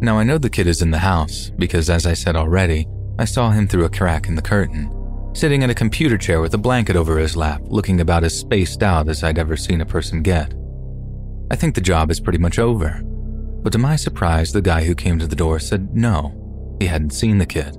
Now 0.00 0.18
I 0.18 0.24
know 0.24 0.38
the 0.38 0.50
kid 0.50 0.66
is 0.66 0.82
in 0.82 0.90
the 0.90 0.98
house 0.98 1.50
because, 1.56 1.90
as 1.90 2.06
I 2.06 2.14
said 2.14 2.36
already, 2.36 2.88
I 3.18 3.26
saw 3.26 3.50
him 3.50 3.68
through 3.68 3.84
a 3.84 3.90
crack 3.90 4.28
in 4.28 4.34
the 4.34 4.42
curtain, 4.42 4.90
sitting 5.34 5.62
in 5.62 5.70
a 5.70 5.74
computer 5.74 6.16
chair 6.16 6.40
with 6.40 6.54
a 6.54 6.58
blanket 6.58 6.96
over 6.96 7.18
his 7.18 7.36
lap, 7.36 7.60
looking 7.66 8.00
about 8.00 8.24
as 8.24 8.36
spaced 8.36 8.82
out 8.82 9.08
as 9.08 9.22
I'd 9.22 9.38
ever 9.38 9.56
seen 9.56 9.82
a 9.82 9.86
person 9.86 10.22
get. 10.22 10.54
I 11.50 11.56
think 11.56 11.74
the 11.74 11.82
job 11.82 12.10
is 12.10 12.18
pretty 12.18 12.38
much 12.38 12.58
over. 12.58 13.02
But 13.62 13.72
to 13.74 13.78
my 13.78 13.94
surprise, 13.94 14.52
the 14.52 14.62
guy 14.62 14.84
who 14.84 14.94
came 14.94 15.18
to 15.18 15.26
the 15.26 15.36
door 15.36 15.58
said 15.60 15.94
no, 15.94 16.76
he 16.80 16.86
hadn't 16.86 17.10
seen 17.10 17.38
the 17.38 17.46
kid. 17.46 17.76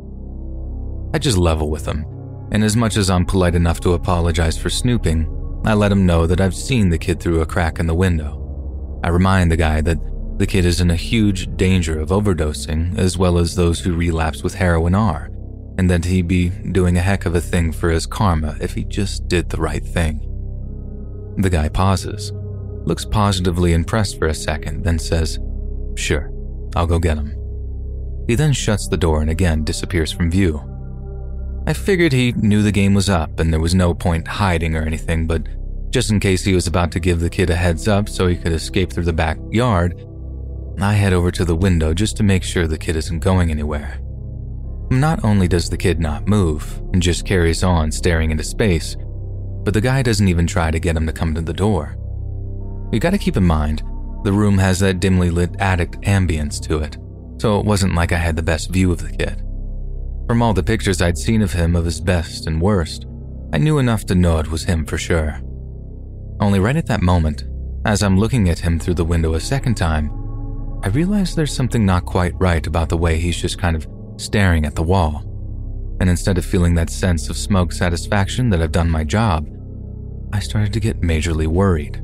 I 1.13 1.19
just 1.19 1.37
level 1.37 1.69
with 1.69 1.85
him, 1.85 2.05
and 2.51 2.63
as 2.63 2.75
much 2.75 2.97
as 2.97 3.09
I'm 3.09 3.25
polite 3.25 3.55
enough 3.55 3.79
to 3.81 3.93
apologize 3.93 4.57
for 4.57 4.69
snooping, 4.69 5.29
I 5.65 5.73
let 5.73 5.91
him 5.91 6.05
know 6.05 6.27
that 6.27 6.41
I've 6.41 6.55
seen 6.55 6.89
the 6.89 6.97
kid 6.97 7.19
through 7.19 7.41
a 7.41 7.45
crack 7.45 7.79
in 7.79 7.87
the 7.87 7.95
window. 7.95 8.99
I 9.03 9.09
remind 9.09 9.51
the 9.51 9.57
guy 9.57 9.81
that 9.81 9.97
the 10.37 10.47
kid 10.47 10.65
is 10.65 10.81
in 10.81 10.89
a 10.89 10.95
huge 10.95 11.55
danger 11.55 11.99
of 11.99 12.09
overdosing, 12.09 12.97
as 12.97 13.17
well 13.17 13.37
as 13.37 13.55
those 13.55 13.79
who 13.79 13.93
relapse 13.93 14.43
with 14.43 14.55
heroin 14.55 14.95
are, 14.95 15.29
and 15.77 15.89
that 15.89 16.05
he'd 16.05 16.27
be 16.27 16.49
doing 16.49 16.97
a 16.97 17.01
heck 17.01 17.25
of 17.25 17.35
a 17.35 17.41
thing 17.41 17.71
for 17.71 17.89
his 17.89 18.05
karma 18.05 18.57
if 18.59 18.73
he 18.73 18.83
just 18.83 19.27
did 19.27 19.49
the 19.49 19.61
right 19.61 19.85
thing. 19.85 20.19
The 21.37 21.49
guy 21.49 21.69
pauses, 21.69 22.31
looks 22.85 23.05
positively 23.05 23.73
impressed 23.73 24.17
for 24.17 24.27
a 24.27 24.33
second, 24.33 24.83
then 24.83 24.99
says, 24.99 25.39
Sure, 25.95 26.31
I'll 26.75 26.87
go 26.87 26.99
get 26.99 27.17
him. 27.17 27.35
He 28.27 28.35
then 28.35 28.53
shuts 28.53 28.87
the 28.87 28.97
door 28.97 29.21
and 29.21 29.29
again 29.29 29.63
disappears 29.63 30.11
from 30.11 30.31
view. 30.31 30.72
I 31.65 31.73
figured 31.73 32.11
he 32.11 32.33
knew 32.33 32.61
the 32.61 32.71
game 32.71 32.93
was 32.93 33.09
up 33.09 33.39
and 33.39 33.53
there 33.53 33.59
was 33.61 33.73
no 33.73 33.93
point 33.93 34.27
hiding 34.27 34.75
or 34.75 34.81
anything, 34.81 35.27
but 35.27 35.47
just 35.91 36.11
in 36.11 36.19
case 36.19 36.43
he 36.43 36.53
was 36.53 36.67
about 36.67 36.91
to 36.91 36.99
give 36.99 37.19
the 37.19 37.29
kid 37.29 37.49
a 37.49 37.55
heads 37.55 37.87
up 37.87 38.09
so 38.09 38.27
he 38.27 38.35
could 38.35 38.51
escape 38.51 38.91
through 38.91 39.05
the 39.05 39.13
backyard, 39.13 40.05
I 40.81 40.93
head 40.93 41.13
over 41.13 41.31
to 41.31 41.45
the 41.45 41.55
window 41.55 41.93
just 41.93 42.17
to 42.17 42.23
make 42.23 42.43
sure 42.43 42.67
the 42.67 42.77
kid 42.77 42.95
isn't 42.97 43.19
going 43.19 43.49
anywhere. 43.51 43.99
Not 44.91 45.23
only 45.23 45.47
does 45.47 45.69
the 45.69 45.77
kid 45.77 45.99
not 45.99 46.27
move 46.27 46.81
and 46.91 47.01
just 47.01 47.25
carries 47.25 47.63
on 47.63 47.91
staring 47.91 48.31
into 48.31 48.43
space, 48.43 48.97
but 49.63 49.73
the 49.73 49.81
guy 49.81 50.01
doesn't 50.01 50.27
even 50.27 50.45
try 50.45 50.69
to 50.69 50.79
get 50.79 50.97
him 50.97 51.05
to 51.05 51.13
come 51.13 51.33
to 51.33 51.41
the 51.41 51.53
door. 51.53 51.95
You 52.91 52.99
gotta 52.99 53.17
keep 53.17 53.37
in 53.37 53.45
mind, 53.45 53.83
the 54.23 54.33
room 54.33 54.57
has 54.57 54.79
that 54.79 54.99
dimly 54.99 55.29
lit 55.29 55.55
attic 55.59 55.91
ambience 56.01 56.59
to 56.67 56.79
it, 56.79 56.97
so 57.39 57.59
it 57.59 57.65
wasn't 57.65 57.95
like 57.95 58.11
I 58.11 58.17
had 58.17 58.35
the 58.35 58.43
best 58.43 58.69
view 58.71 58.91
of 58.91 59.01
the 59.01 59.15
kid. 59.15 59.41
From 60.27 60.41
all 60.41 60.53
the 60.53 60.63
pictures 60.63 61.01
I'd 61.01 61.17
seen 61.17 61.41
of 61.41 61.51
him 61.51 61.75
of 61.75 61.85
his 61.85 61.99
best 61.99 62.47
and 62.47 62.61
worst, 62.61 63.05
I 63.51 63.57
knew 63.57 63.77
enough 63.77 64.05
to 64.05 64.15
know 64.15 64.39
it 64.39 64.49
was 64.49 64.63
him 64.63 64.85
for 64.85 64.97
sure. 64.97 65.41
Only 66.39 66.59
right 66.59 66.75
at 66.75 66.87
that 66.87 67.01
moment, 67.01 67.43
as 67.85 68.01
I'm 68.01 68.17
looking 68.17 68.49
at 68.49 68.59
him 68.59 68.79
through 68.79 68.93
the 68.93 69.05
window 69.05 69.33
a 69.33 69.39
second 69.39 69.75
time, 69.75 70.09
I 70.81 70.87
realize 70.87 71.35
there's 71.35 71.53
something 71.53 71.85
not 71.85 72.05
quite 72.05 72.33
right 72.39 72.65
about 72.65 72.89
the 72.89 72.97
way 72.97 73.17
he's 73.17 73.39
just 73.41 73.57
kind 73.57 73.75
of 73.75 73.87
staring 74.17 74.65
at 74.65 74.75
the 74.75 74.83
wall. 74.83 75.23
And 75.99 76.09
instead 76.09 76.37
of 76.37 76.45
feeling 76.45 76.75
that 76.75 76.89
sense 76.89 77.29
of 77.29 77.37
smug 77.37 77.73
satisfaction 77.73 78.49
that 78.49 78.61
I've 78.61 78.71
done 78.71 78.89
my 78.89 79.03
job, 79.03 79.47
I 80.33 80.39
started 80.39 80.73
to 80.73 80.79
get 80.79 81.01
majorly 81.01 81.47
worried. 81.47 82.01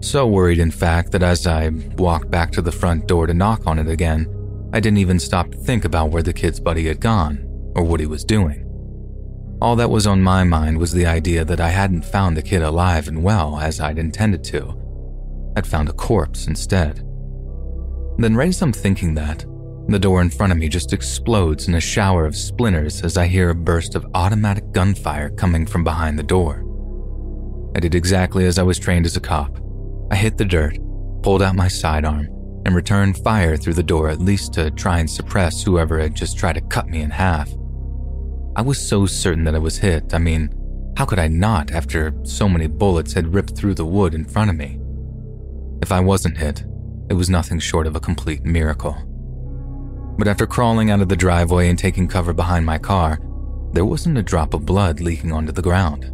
So 0.00 0.26
worried, 0.26 0.60
in 0.60 0.70
fact, 0.70 1.10
that 1.12 1.22
as 1.22 1.46
I 1.46 1.70
walked 1.96 2.30
back 2.30 2.52
to 2.52 2.62
the 2.62 2.70
front 2.70 3.08
door 3.08 3.26
to 3.26 3.34
knock 3.34 3.66
on 3.66 3.78
it 3.78 3.88
again, 3.88 4.32
I 4.72 4.80
didn't 4.80 4.98
even 4.98 5.18
stop 5.18 5.50
to 5.50 5.58
think 5.58 5.84
about 5.84 6.10
where 6.10 6.22
the 6.22 6.32
kid's 6.32 6.60
buddy 6.60 6.86
had 6.86 7.00
gone 7.00 7.44
or 7.74 7.84
what 7.84 8.00
he 8.00 8.06
was 8.06 8.24
doing. 8.24 8.64
All 9.60 9.76
that 9.76 9.90
was 9.90 10.06
on 10.06 10.22
my 10.22 10.44
mind 10.44 10.78
was 10.78 10.92
the 10.92 11.06
idea 11.06 11.44
that 11.44 11.60
I 11.60 11.70
hadn't 11.70 12.04
found 12.04 12.36
the 12.36 12.42
kid 12.42 12.62
alive 12.62 13.08
and 13.08 13.22
well 13.22 13.58
as 13.58 13.80
I'd 13.80 13.98
intended 13.98 14.44
to. 14.44 14.74
I'd 15.56 15.66
found 15.66 15.88
a 15.88 15.92
corpse 15.92 16.46
instead. 16.46 16.98
Then, 18.18 18.36
right 18.36 18.50
as 18.50 18.62
I'm 18.62 18.72
thinking 18.72 19.14
that, 19.14 19.44
the 19.88 19.98
door 19.98 20.20
in 20.20 20.28
front 20.28 20.52
of 20.52 20.58
me 20.58 20.68
just 20.68 20.92
explodes 20.92 21.66
in 21.66 21.74
a 21.74 21.80
shower 21.80 22.26
of 22.26 22.36
splinters 22.36 23.02
as 23.02 23.16
I 23.16 23.26
hear 23.26 23.50
a 23.50 23.54
burst 23.54 23.94
of 23.94 24.06
automatic 24.14 24.70
gunfire 24.72 25.30
coming 25.30 25.64
from 25.64 25.82
behind 25.82 26.18
the 26.18 26.22
door. 26.22 26.62
I 27.74 27.80
did 27.80 27.94
exactly 27.94 28.44
as 28.44 28.58
I 28.58 28.64
was 28.64 28.78
trained 28.78 29.06
as 29.06 29.16
a 29.16 29.20
cop. 29.20 29.58
I 30.10 30.16
hit 30.16 30.36
the 30.36 30.44
dirt, 30.44 30.78
pulled 31.22 31.42
out 31.42 31.56
my 31.56 31.68
sidearm, 31.68 32.28
and 32.64 32.74
returned 32.74 33.18
fire 33.18 33.56
through 33.56 33.74
the 33.74 33.82
door 33.82 34.08
at 34.08 34.20
least 34.20 34.52
to 34.54 34.70
try 34.70 34.98
and 34.98 35.08
suppress 35.08 35.62
whoever 35.62 35.98
had 35.98 36.14
just 36.14 36.38
tried 36.38 36.54
to 36.54 36.60
cut 36.62 36.88
me 36.88 37.00
in 37.00 37.10
half. 37.10 37.50
I 38.56 38.62
was 38.62 38.78
so 38.78 39.06
certain 39.06 39.44
that 39.44 39.54
I 39.54 39.58
was 39.58 39.78
hit. 39.78 40.14
I 40.14 40.18
mean, 40.18 40.52
how 40.96 41.04
could 41.04 41.18
I 41.18 41.28
not 41.28 41.70
after 41.70 42.12
so 42.24 42.48
many 42.48 42.66
bullets 42.66 43.12
had 43.12 43.32
ripped 43.32 43.56
through 43.56 43.74
the 43.74 43.86
wood 43.86 44.14
in 44.14 44.24
front 44.24 44.50
of 44.50 44.56
me? 44.56 44.80
If 45.80 45.92
I 45.92 46.00
wasn't 46.00 46.38
hit, 46.38 46.64
it 47.08 47.14
was 47.14 47.30
nothing 47.30 47.60
short 47.60 47.86
of 47.86 47.94
a 47.94 48.00
complete 48.00 48.44
miracle. 48.44 48.96
But 50.18 50.26
after 50.26 50.46
crawling 50.46 50.90
out 50.90 51.00
of 51.00 51.08
the 51.08 51.14
driveway 51.14 51.68
and 51.68 51.78
taking 51.78 52.08
cover 52.08 52.32
behind 52.32 52.66
my 52.66 52.78
car, 52.78 53.20
there 53.72 53.84
wasn't 53.84 54.18
a 54.18 54.22
drop 54.22 54.54
of 54.54 54.66
blood 54.66 55.00
leaking 55.00 55.30
onto 55.30 55.52
the 55.52 55.62
ground. 55.62 56.10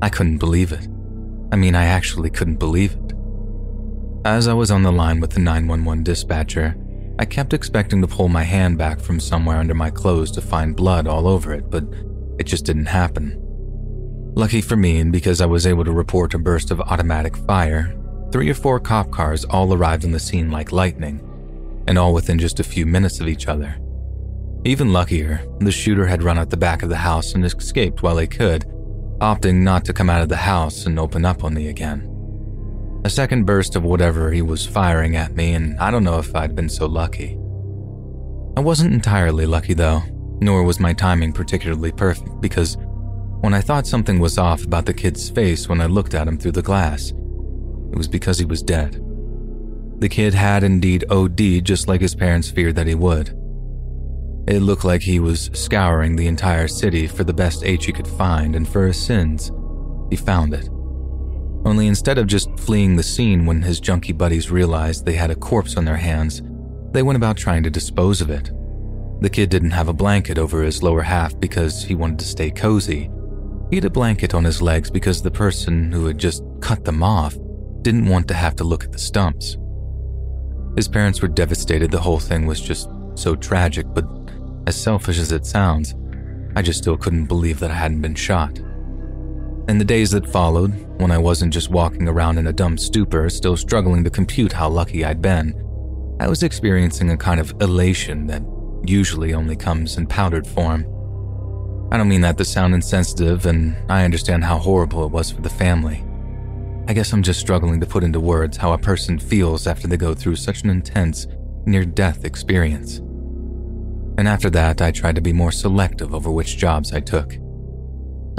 I 0.00 0.08
couldn't 0.08 0.38
believe 0.38 0.72
it. 0.72 0.88
I 1.52 1.56
mean, 1.56 1.74
I 1.74 1.84
actually 1.84 2.30
couldn't 2.30 2.56
believe 2.56 2.92
it. 2.94 3.12
As 4.28 4.46
I 4.46 4.52
was 4.52 4.70
on 4.70 4.82
the 4.82 4.92
line 4.92 5.20
with 5.20 5.30
the 5.30 5.40
911 5.40 6.04
dispatcher, 6.04 6.76
I 7.18 7.24
kept 7.24 7.54
expecting 7.54 8.02
to 8.02 8.06
pull 8.06 8.28
my 8.28 8.42
hand 8.42 8.76
back 8.76 9.00
from 9.00 9.20
somewhere 9.20 9.56
under 9.56 9.72
my 9.72 9.88
clothes 9.88 10.30
to 10.32 10.42
find 10.42 10.76
blood 10.76 11.06
all 11.06 11.26
over 11.26 11.54
it, 11.54 11.70
but 11.70 11.84
it 12.38 12.44
just 12.44 12.66
didn't 12.66 12.84
happen. 12.84 13.40
Lucky 14.34 14.60
for 14.60 14.76
me, 14.76 14.98
and 14.98 15.10
because 15.10 15.40
I 15.40 15.46
was 15.46 15.66
able 15.66 15.82
to 15.82 15.92
report 15.92 16.34
a 16.34 16.38
burst 16.38 16.70
of 16.70 16.78
automatic 16.78 17.38
fire, 17.38 17.98
three 18.30 18.50
or 18.50 18.54
four 18.54 18.78
cop 18.78 19.10
cars 19.10 19.46
all 19.46 19.72
arrived 19.72 20.04
on 20.04 20.10
the 20.10 20.20
scene 20.20 20.50
like 20.50 20.72
lightning, 20.72 21.22
and 21.86 21.96
all 21.96 22.12
within 22.12 22.38
just 22.38 22.60
a 22.60 22.64
few 22.64 22.84
minutes 22.84 23.20
of 23.20 23.28
each 23.28 23.48
other. 23.48 23.78
Even 24.66 24.92
luckier, 24.92 25.40
the 25.60 25.72
shooter 25.72 26.06
had 26.06 26.22
run 26.22 26.36
out 26.36 26.50
the 26.50 26.56
back 26.58 26.82
of 26.82 26.90
the 26.90 26.96
house 26.96 27.32
and 27.32 27.46
escaped 27.46 28.02
while 28.02 28.18
he 28.18 28.26
could, 28.26 28.66
opting 29.22 29.62
not 29.62 29.86
to 29.86 29.94
come 29.94 30.10
out 30.10 30.20
of 30.20 30.28
the 30.28 30.36
house 30.36 30.84
and 30.84 30.98
open 30.98 31.24
up 31.24 31.44
on 31.44 31.54
me 31.54 31.68
again. 31.68 32.14
A 33.08 33.10
second 33.10 33.46
burst 33.46 33.74
of 33.74 33.84
whatever 33.84 34.30
he 34.30 34.42
was 34.42 34.66
firing 34.66 35.16
at 35.16 35.34
me, 35.34 35.54
and 35.54 35.78
I 35.78 35.90
don't 35.90 36.04
know 36.04 36.18
if 36.18 36.36
I'd 36.36 36.54
been 36.54 36.68
so 36.68 36.84
lucky. 36.84 37.38
I 38.54 38.60
wasn't 38.60 38.92
entirely 38.92 39.46
lucky 39.46 39.72
though, 39.72 40.02
nor 40.42 40.62
was 40.62 40.78
my 40.78 40.92
timing 40.92 41.32
particularly 41.32 41.90
perfect 41.90 42.38
because 42.42 42.76
when 43.40 43.54
I 43.54 43.62
thought 43.62 43.86
something 43.86 44.20
was 44.20 44.36
off 44.36 44.62
about 44.62 44.84
the 44.84 44.92
kid's 44.92 45.30
face 45.30 45.70
when 45.70 45.80
I 45.80 45.86
looked 45.86 46.12
at 46.12 46.28
him 46.28 46.36
through 46.36 46.52
the 46.52 46.60
glass, 46.60 47.12
it 47.12 47.96
was 47.96 48.08
because 48.08 48.38
he 48.38 48.44
was 48.44 48.62
dead. 48.62 49.02
The 50.00 50.10
kid 50.10 50.34
had 50.34 50.62
indeed 50.62 51.06
OD'd 51.08 51.64
just 51.64 51.88
like 51.88 52.02
his 52.02 52.14
parents 52.14 52.50
feared 52.50 52.76
that 52.76 52.88
he 52.88 52.94
would. 52.94 53.30
It 54.46 54.60
looked 54.60 54.84
like 54.84 55.00
he 55.00 55.18
was 55.18 55.48
scouring 55.54 56.14
the 56.14 56.26
entire 56.26 56.68
city 56.68 57.06
for 57.06 57.24
the 57.24 57.32
best 57.32 57.64
H 57.64 57.86
he 57.86 57.92
could 57.92 58.06
find, 58.06 58.54
and 58.54 58.68
for 58.68 58.86
his 58.86 59.00
sins, 59.02 59.50
he 60.10 60.16
found 60.16 60.52
it. 60.52 60.68
Only 61.68 61.86
instead 61.86 62.16
of 62.16 62.26
just 62.26 62.48
fleeing 62.58 62.96
the 62.96 63.02
scene 63.02 63.44
when 63.44 63.60
his 63.60 63.78
junkie 63.78 64.14
buddies 64.14 64.50
realized 64.50 65.04
they 65.04 65.12
had 65.12 65.30
a 65.30 65.34
corpse 65.34 65.76
on 65.76 65.84
their 65.84 65.98
hands, 65.98 66.40
they 66.92 67.02
went 67.02 67.18
about 67.18 67.36
trying 67.36 67.62
to 67.62 67.68
dispose 67.68 68.22
of 68.22 68.30
it. 68.30 68.50
The 69.20 69.28
kid 69.28 69.50
didn't 69.50 69.72
have 69.72 69.88
a 69.88 69.92
blanket 69.92 70.38
over 70.38 70.62
his 70.62 70.82
lower 70.82 71.02
half 71.02 71.38
because 71.38 71.84
he 71.84 71.94
wanted 71.94 72.20
to 72.20 72.24
stay 72.24 72.50
cozy. 72.50 73.10
He 73.68 73.76
had 73.76 73.84
a 73.84 73.90
blanket 73.90 74.32
on 74.32 74.44
his 74.44 74.62
legs 74.62 74.90
because 74.90 75.20
the 75.20 75.30
person 75.30 75.92
who 75.92 76.06
had 76.06 76.16
just 76.16 76.42
cut 76.62 76.86
them 76.86 77.02
off 77.02 77.36
didn't 77.82 78.08
want 78.08 78.28
to 78.28 78.34
have 78.34 78.56
to 78.56 78.64
look 78.64 78.82
at 78.82 78.92
the 78.92 78.98
stumps. 78.98 79.58
His 80.74 80.88
parents 80.88 81.20
were 81.20 81.28
devastated 81.28 81.90
the 81.90 82.00
whole 82.00 82.18
thing 82.18 82.46
was 82.46 82.62
just 82.62 82.88
so 83.14 83.36
tragic, 83.36 83.84
but 83.92 84.06
as 84.66 84.82
selfish 84.82 85.18
as 85.18 85.32
it 85.32 85.44
sounds, 85.44 85.94
I 86.56 86.62
just 86.62 86.78
still 86.78 86.96
couldn't 86.96 87.26
believe 87.26 87.60
that 87.60 87.70
I 87.70 87.74
hadn't 87.74 88.00
been 88.00 88.14
shot. 88.14 88.58
In 89.68 89.78
the 89.78 89.84
days 89.84 90.10
that 90.12 90.26
followed, 90.26 90.72
when 90.98 91.10
I 91.10 91.18
wasn't 91.18 91.52
just 91.52 91.70
walking 91.70 92.08
around 92.08 92.38
in 92.38 92.46
a 92.46 92.52
dumb 92.52 92.78
stupor, 92.78 93.28
still 93.28 93.56
struggling 93.56 94.02
to 94.04 94.10
compute 94.10 94.52
how 94.52 94.68
lucky 94.68 95.04
I'd 95.04 95.20
been, 95.20 95.54
I 96.20 96.28
was 96.28 96.42
experiencing 96.42 97.10
a 97.10 97.16
kind 97.16 97.38
of 97.38 97.54
elation 97.60 98.26
that 98.28 98.42
usually 98.84 99.34
only 99.34 99.56
comes 99.56 99.98
in 99.98 100.06
powdered 100.06 100.46
form. 100.46 100.86
I 101.92 101.96
don't 101.96 102.08
mean 102.08 102.22
that 102.22 102.38
to 102.38 102.44
sound 102.44 102.74
insensitive, 102.74 103.46
and 103.46 103.76
I 103.90 104.04
understand 104.04 104.44
how 104.44 104.58
horrible 104.58 105.04
it 105.04 105.12
was 105.12 105.30
for 105.30 105.42
the 105.42 105.50
family. 105.50 106.04
I 106.88 106.94
guess 106.94 107.12
I'm 107.12 107.22
just 107.22 107.40
struggling 107.40 107.78
to 107.80 107.86
put 107.86 108.04
into 108.04 108.20
words 108.20 108.56
how 108.56 108.72
a 108.72 108.78
person 108.78 109.18
feels 109.18 109.66
after 109.66 109.86
they 109.86 109.98
go 109.98 110.14
through 110.14 110.36
such 110.36 110.62
an 110.62 110.70
intense, 110.70 111.26
near 111.66 111.84
death 111.84 112.24
experience 112.24 113.02
and 114.18 114.26
after 114.26 114.50
that, 114.50 114.82
I 114.82 114.90
tried 114.90 115.14
to 115.14 115.20
be 115.20 115.32
more 115.32 115.52
selective 115.52 116.12
over 116.12 116.28
which 116.28 116.56
jobs 116.56 116.92
I 116.92 116.98
took. 116.98 117.38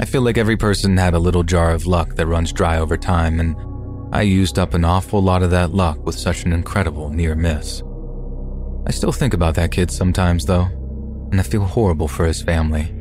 I 0.00 0.06
feel 0.06 0.22
like 0.22 0.38
every 0.38 0.56
person 0.56 0.96
had 0.96 1.12
a 1.12 1.18
little 1.18 1.42
jar 1.42 1.72
of 1.72 1.86
luck 1.86 2.14
that 2.14 2.26
runs 2.26 2.54
dry 2.54 2.78
over 2.78 2.96
time, 2.96 3.38
and 3.38 3.54
I 4.14 4.22
used 4.22 4.58
up 4.58 4.72
an 4.72 4.82
awful 4.82 5.22
lot 5.22 5.42
of 5.42 5.50
that 5.50 5.74
luck 5.74 6.06
with 6.06 6.14
such 6.14 6.44
an 6.44 6.54
incredible 6.54 7.10
near 7.10 7.34
miss. 7.34 7.82
I 8.86 8.92
still 8.92 9.12
think 9.12 9.34
about 9.34 9.56
that 9.56 9.72
kid 9.72 9.90
sometimes, 9.90 10.46
though, 10.46 10.68
and 11.30 11.38
I 11.38 11.42
feel 11.42 11.64
horrible 11.64 12.08
for 12.08 12.24
his 12.24 12.40
family. 12.40 12.94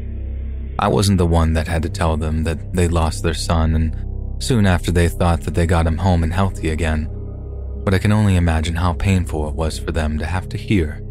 I 0.78 0.90
wasn't 0.90 1.20
the 1.20 1.26
one 1.26 1.54
that 1.54 1.70
had 1.70 1.84
to 1.84 1.90
tell 1.90 2.18
them 2.18 2.44
that 2.44 2.74
they 2.74 2.90
lost 2.90 3.24
their 3.24 3.34
son, 3.34 3.76
and 3.76 4.44
soon 4.44 4.66
after 4.66 4.92
they 4.92 5.08
thought 5.08 5.42
that 5.44 5.56
they 5.56 5.66
got 5.66 5.88
him 5.88 6.00
home 6.00 6.22
and 6.22 6.34
healthy 6.34 6.70
again. 6.70 7.10
But 7.86 7.94
I 7.94 8.00
can 8.00 8.12
only 8.12 8.36
imagine 8.36 8.76
how 8.76 8.92
painful 8.92 9.48
it 9.48 9.56
was 9.56 9.80
for 9.80 9.94
them 9.94 10.20
to 10.20 10.26
have 10.26 10.50
to 10.50 10.58
hear 10.58 11.02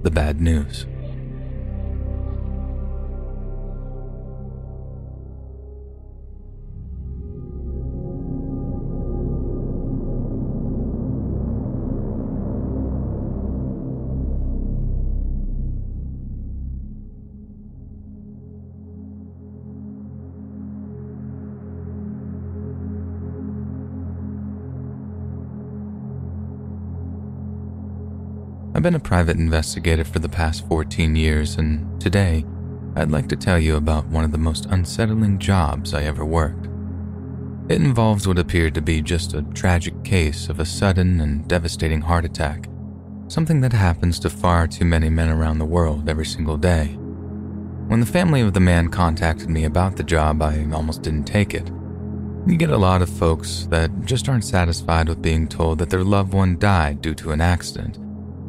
the 0.00 0.10
bad 0.10 0.40
news. 0.40 0.86
I've 28.76 28.82
been 28.82 28.94
a 28.94 29.00
private 29.00 29.38
investigator 29.38 30.04
for 30.04 30.18
the 30.18 30.28
past 30.28 30.68
14 30.68 31.16
years, 31.16 31.56
and 31.56 31.98
today 31.98 32.44
I'd 32.94 33.10
like 33.10 33.26
to 33.28 33.34
tell 33.34 33.58
you 33.58 33.76
about 33.76 34.04
one 34.08 34.22
of 34.22 34.32
the 34.32 34.36
most 34.36 34.66
unsettling 34.66 35.38
jobs 35.38 35.94
I 35.94 36.02
ever 36.02 36.26
worked. 36.26 36.66
It 37.70 37.80
involves 37.80 38.28
what 38.28 38.38
appeared 38.38 38.74
to 38.74 38.82
be 38.82 39.00
just 39.00 39.32
a 39.32 39.40
tragic 39.54 40.04
case 40.04 40.50
of 40.50 40.60
a 40.60 40.66
sudden 40.66 41.22
and 41.22 41.48
devastating 41.48 42.02
heart 42.02 42.26
attack, 42.26 42.68
something 43.28 43.62
that 43.62 43.72
happens 43.72 44.18
to 44.18 44.28
far 44.28 44.66
too 44.66 44.84
many 44.84 45.08
men 45.08 45.30
around 45.30 45.58
the 45.58 45.64
world 45.64 46.10
every 46.10 46.26
single 46.26 46.58
day. 46.58 46.98
When 47.86 48.00
the 48.00 48.04
family 48.04 48.42
of 48.42 48.52
the 48.52 48.60
man 48.60 48.90
contacted 48.90 49.48
me 49.48 49.64
about 49.64 49.96
the 49.96 50.04
job, 50.04 50.42
I 50.42 50.66
almost 50.70 51.00
didn't 51.00 51.24
take 51.24 51.54
it. 51.54 51.70
You 52.46 52.58
get 52.58 52.68
a 52.68 52.76
lot 52.76 53.00
of 53.00 53.08
folks 53.08 53.66
that 53.70 54.04
just 54.04 54.28
aren't 54.28 54.44
satisfied 54.44 55.08
with 55.08 55.22
being 55.22 55.48
told 55.48 55.78
that 55.78 55.88
their 55.88 56.04
loved 56.04 56.34
one 56.34 56.58
died 56.58 57.00
due 57.00 57.14
to 57.14 57.32
an 57.32 57.40
accident 57.40 58.00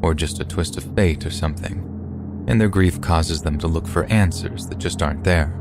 or 0.01 0.13
just 0.13 0.39
a 0.39 0.45
twist 0.45 0.77
of 0.77 0.95
fate 0.95 1.25
or 1.25 1.31
something, 1.31 2.45
and 2.47 2.59
their 2.59 2.69
grief 2.69 3.01
causes 3.01 3.41
them 3.41 3.57
to 3.59 3.67
look 3.67 3.87
for 3.87 4.05
answers 4.05 4.67
that 4.67 4.77
just 4.77 5.01
aren't 5.01 5.23
there. 5.23 5.53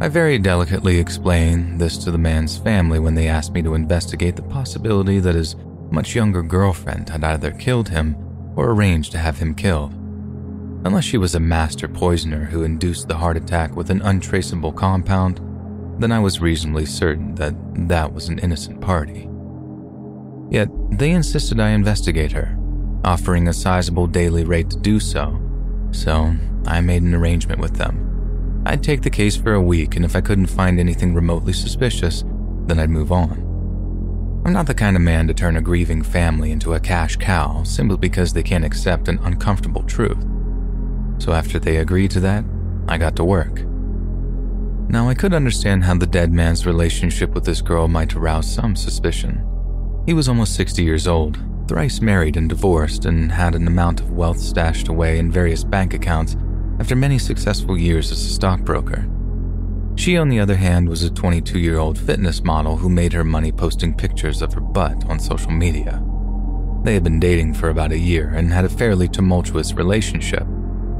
I 0.00 0.08
very 0.08 0.38
delicately 0.38 0.98
explained 0.98 1.78
this 1.78 1.98
to 1.98 2.10
the 2.10 2.18
man's 2.18 2.56
family 2.56 2.98
when 2.98 3.14
they 3.14 3.28
asked 3.28 3.52
me 3.52 3.60
to 3.62 3.74
investigate 3.74 4.34
the 4.34 4.42
possibility 4.42 5.20
that 5.20 5.34
his 5.34 5.56
much 5.90 6.14
younger 6.14 6.42
girlfriend 6.42 7.10
had 7.10 7.22
either 7.22 7.50
killed 7.50 7.90
him 7.90 8.16
or 8.56 8.70
arranged 8.70 9.12
to 9.12 9.18
have 9.18 9.38
him 9.38 9.54
killed. 9.54 9.92
Unless 10.84 11.04
she 11.04 11.18
was 11.18 11.34
a 11.34 11.40
master 11.40 11.86
poisoner 11.86 12.46
who 12.46 12.62
induced 12.62 13.08
the 13.08 13.16
heart 13.16 13.36
attack 13.36 13.76
with 13.76 13.90
an 13.90 14.00
untraceable 14.00 14.72
compound, 14.72 15.40
then 16.00 16.12
I 16.12 16.18
was 16.18 16.40
reasonably 16.40 16.86
certain 16.86 17.34
that 17.34 17.54
that 17.88 18.10
was 18.14 18.28
an 18.28 18.38
innocent 18.38 18.80
party. 18.80 19.28
Yet 20.50 20.68
they 20.92 21.10
insisted 21.10 21.60
I 21.60 21.70
investigate 21.70 22.32
her, 22.32 22.56
offering 23.04 23.48
a 23.48 23.52
sizable 23.52 24.06
daily 24.06 24.44
rate 24.44 24.70
to 24.70 24.78
do 24.78 25.00
so, 25.00 25.40
so 25.90 26.34
I 26.66 26.80
made 26.80 27.02
an 27.02 27.14
arrangement 27.14 27.60
with 27.60 27.76
them. 27.76 28.62
I'd 28.66 28.82
take 28.82 29.02
the 29.02 29.10
case 29.10 29.36
for 29.36 29.54
a 29.54 29.62
week, 29.62 29.96
and 29.96 30.04
if 30.04 30.14
I 30.14 30.20
couldn't 30.20 30.46
find 30.46 30.78
anything 30.78 31.14
remotely 31.14 31.52
suspicious, 31.52 32.24
then 32.66 32.78
I'd 32.78 32.90
move 32.90 33.10
on. 33.10 33.46
I'm 34.44 34.52
not 34.52 34.66
the 34.66 34.74
kind 34.74 34.96
of 34.96 35.02
man 35.02 35.26
to 35.28 35.34
turn 35.34 35.56
a 35.56 35.60
grieving 35.60 36.02
family 36.02 36.50
into 36.50 36.74
a 36.74 36.80
cash 36.80 37.16
cow 37.16 37.62
simply 37.62 37.96
because 37.96 38.32
they 38.32 38.42
can't 38.42 38.64
accept 38.64 39.08
an 39.08 39.18
uncomfortable 39.22 39.82
truth. 39.82 40.22
So 41.18 41.32
after 41.32 41.58
they 41.58 41.76
agreed 41.76 42.10
to 42.12 42.20
that, 42.20 42.44
I 42.88 42.96
got 42.98 43.16
to 43.16 43.24
work. 43.24 43.62
Now, 44.90 45.08
I 45.08 45.14
could 45.14 45.34
understand 45.34 45.84
how 45.84 45.94
the 45.94 46.06
dead 46.06 46.32
man's 46.32 46.66
relationship 46.66 47.30
with 47.30 47.44
this 47.44 47.62
girl 47.62 47.86
might 47.86 48.16
arouse 48.16 48.52
some 48.52 48.74
suspicion. 48.74 49.46
He 50.06 50.14
was 50.14 50.28
almost 50.28 50.56
60 50.56 50.82
years 50.82 51.06
old, 51.06 51.38
thrice 51.70 52.00
married 52.00 52.36
and 52.36 52.48
divorced, 52.48 53.04
and 53.04 53.30
had 53.30 53.54
an 53.54 53.68
amount 53.68 54.00
of 54.00 54.10
wealth 54.10 54.40
stashed 54.40 54.88
away 54.88 55.20
in 55.20 55.30
various 55.30 55.62
bank 55.62 55.94
accounts 55.94 56.36
after 56.80 56.96
many 56.96 57.16
successful 57.16 57.78
years 57.78 58.10
as 58.10 58.20
a 58.20 58.28
stockbroker. 58.28 59.08
She, 59.94 60.16
on 60.16 60.28
the 60.28 60.40
other 60.40 60.56
hand, 60.56 60.88
was 60.88 61.04
a 61.04 61.10
22 61.10 61.60
year 61.60 61.78
old 61.78 61.96
fitness 61.96 62.42
model 62.42 62.76
who 62.76 62.88
made 62.88 63.12
her 63.12 63.22
money 63.22 63.52
posting 63.52 63.94
pictures 63.94 64.42
of 64.42 64.52
her 64.52 64.60
butt 64.60 65.08
on 65.08 65.20
social 65.20 65.52
media. 65.52 66.02
They 66.82 66.94
had 66.94 67.04
been 67.04 67.20
dating 67.20 67.54
for 67.54 67.68
about 67.68 67.92
a 67.92 67.98
year 67.98 68.30
and 68.30 68.52
had 68.52 68.64
a 68.64 68.68
fairly 68.68 69.06
tumultuous 69.06 69.72
relationship. 69.72 70.42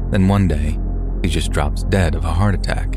Then 0.09 0.29
one 0.29 0.47
day, 0.47 0.79
he 1.21 1.27
just 1.27 1.51
drops 1.51 1.83
dead 1.83 2.15
of 2.15 2.23
a 2.23 2.31
heart 2.31 2.55
attack. 2.55 2.93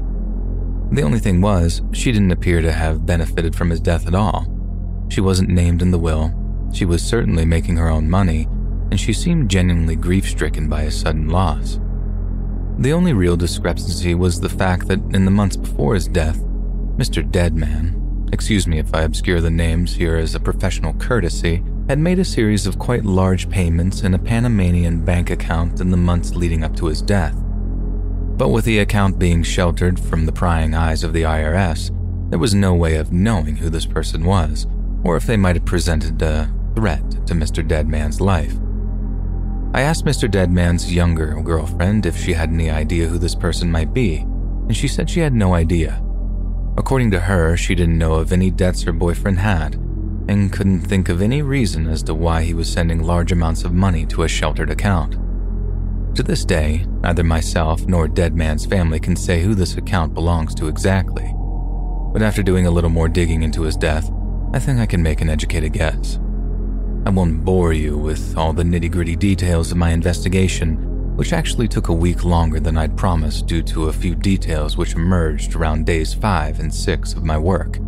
The 0.92 1.02
only 1.02 1.18
thing 1.18 1.40
was, 1.40 1.82
she 1.90 2.12
didn't 2.12 2.30
appear 2.30 2.62
to 2.62 2.70
have 2.70 3.04
benefited 3.04 3.56
from 3.56 3.70
his 3.70 3.80
death 3.80 4.06
at 4.06 4.14
all. 4.14 4.46
She 5.08 5.20
wasn't 5.20 5.48
named 5.48 5.82
in 5.82 5.90
the 5.90 5.98
will, 5.98 6.32
she 6.74 6.84
was 6.84 7.02
certainly 7.02 7.44
making 7.44 7.76
her 7.76 7.88
own 7.88 8.10
money, 8.10 8.48
and 8.90 8.98
she 8.98 9.12
seemed 9.12 9.50
genuinely 9.50 9.96
grief 9.96 10.28
stricken 10.28 10.68
by 10.68 10.82
his 10.82 10.98
sudden 10.98 11.28
loss. 11.28 11.80
The 12.78 12.92
only 12.92 13.12
real 13.12 13.36
discrepancy 13.36 14.14
was 14.14 14.40
the 14.40 14.48
fact 14.48 14.88
that 14.88 15.00
in 15.14 15.24
the 15.24 15.30
months 15.30 15.56
before 15.56 15.94
his 15.94 16.08
death, 16.08 16.38
Mr. 16.96 17.28
Deadman, 17.28 18.28
excuse 18.32 18.66
me 18.66 18.78
if 18.78 18.92
I 18.94 19.02
obscure 19.02 19.40
the 19.40 19.50
names 19.50 19.94
here 19.94 20.16
as 20.16 20.34
a 20.34 20.40
professional 20.40 20.94
courtesy, 20.94 21.62
had 21.88 21.98
made 21.98 22.18
a 22.18 22.24
series 22.24 22.66
of 22.66 22.78
quite 22.78 23.04
large 23.04 23.48
payments 23.48 24.02
in 24.02 24.14
a 24.14 24.18
Panamanian 24.18 25.04
bank 25.04 25.30
account 25.30 25.80
in 25.80 25.90
the 25.90 25.96
months 25.96 26.34
leading 26.34 26.64
up 26.64 26.74
to 26.76 26.86
his 26.86 27.02
death. 27.02 27.34
But 28.36 28.48
with 28.48 28.64
the 28.64 28.80
account 28.80 29.18
being 29.18 29.44
sheltered 29.44 30.00
from 30.00 30.26
the 30.26 30.32
prying 30.32 30.74
eyes 30.74 31.04
of 31.04 31.12
the 31.12 31.22
IRS, 31.22 31.90
there 32.30 32.38
was 32.38 32.54
no 32.54 32.74
way 32.74 32.96
of 32.96 33.12
knowing 33.12 33.56
who 33.56 33.70
this 33.70 33.86
person 33.86 34.24
was, 34.24 34.66
or 35.04 35.16
if 35.16 35.26
they 35.26 35.36
might 35.36 35.54
have 35.54 35.64
presented 35.64 36.20
a 36.22 36.52
threat 36.74 37.08
to 37.26 37.34
Mr. 37.34 37.66
Deadman's 37.66 38.20
life. 38.20 38.54
I 39.74 39.80
asked 39.80 40.04
Mr. 40.04 40.30
Deadman's 40.30 40.94
younger 40.94 41.40
girlfriend 41.42 42.06
if 42.06 42.16
she 42.16 42.32
had 42.32 42.50
any 42.50 42.70
idea 42.70 43.08
who 43.08 43.18
this 43.18 43.34
person 43.34 43.70
might 43.70 43.92
be, 43.92 44.18
and 44.18 44.76
she 44.76 44.86
said 44.86 45.10
she 45.10 45.20
had 45.20 45.34
no 45.34 45.54
idea. 45.54 46.00
According 46.76 47.10
to 47.12 47.20
her, 47.20 47.56
she 47.56 47.74
didn't 47.74 47.98
know 47.98 48.14
of 48.14 48.32
any 48.32 48.50
debts 48.50 48.82
her 48.82 48.92
boyfriend 48.92 49.38
had, 49.38 49.74
and 50.28 50.52
couldn't 50.52 50.80
think 50.80 51.08
of 51.08 51.20
any 51.20 51.42
reason 51.42 51.88
as 51.88 52.02
to 52.04 52.14
why 52.14 52.42
he 52.42 52.54
was 52.54 52.70
sending 52.70 53.02
large 53.02 53.32
amounts 53.32 53.64
of 53.64 53.72
money 53.74 54.06
to 54.06 54.22
a 54.22 54.28
sheltered 54.28 54.70
account. 54.70 55.18
To 56.16 56.22
this 56.22 56.44
day, 56.44 56.86
neither 57.02 57.24
myself 57.24 57.86
nor 57.86 58.06
Deadman's 58.06 58.66
family 58.66 59.00
can 59.00 59.16
say 59.16 59.42
who 59.42 59.54
this 59.54 59.76
account 59.76 60.14
belongs 60.14 60.54
to 60.54 60.68
exactly. 60.68 61.34
But 62.12 62.22
after 62.22 62.42
doing 62.42 62.66
a 62.66 62.70
little 62.70 62.90
more 62.90 63.08
digging 63.08 63.42
into 63.42 63.62
his 63.62 63.76
death, 63.76 64.08
I 64.52 64.60
think 64.60 64.78
I 64.78 64.86
can 64.86 65.02
make 65.02 65.20
an 65.20 65.28
educated 65.28 65.72
guess. 65.72 66.20
I 67.06 67.10
won't 67.10 67.44
bore 67.44 67.74
you 67.74 67.98
with 67.98 68.36
all 68.36 68.54
the 68.54 68.62
nitty 68.62 68.90
gritty 68.90 69.14
details 69.14 69.70
of 69.70 69.76
my 69.76 69.90
investigation, 69.90 71.16
which 71.16 71.34
actually 71.34 71.68
took 71.68 71.88
a 71.88 71.92
week 71.92 72.24
longer 72.24 72.58
than 72.58 72.78
I'd 72.78 72.96
promised 72.96 73.46
due 73.46 73.62
to 73.64 73.88
a 73.88 73.92
few 73.92 74.14
details 74.14 74.78
which 74.78 74.94
emerged 74.94 75.54
around 75.54 75.84
days 75.84 76.14
5 76.14 76.60
and 76.60 76.72
6 76.72 77.12
of 77.12 77.22
my 77.22 77.36
work. 77.36 77.78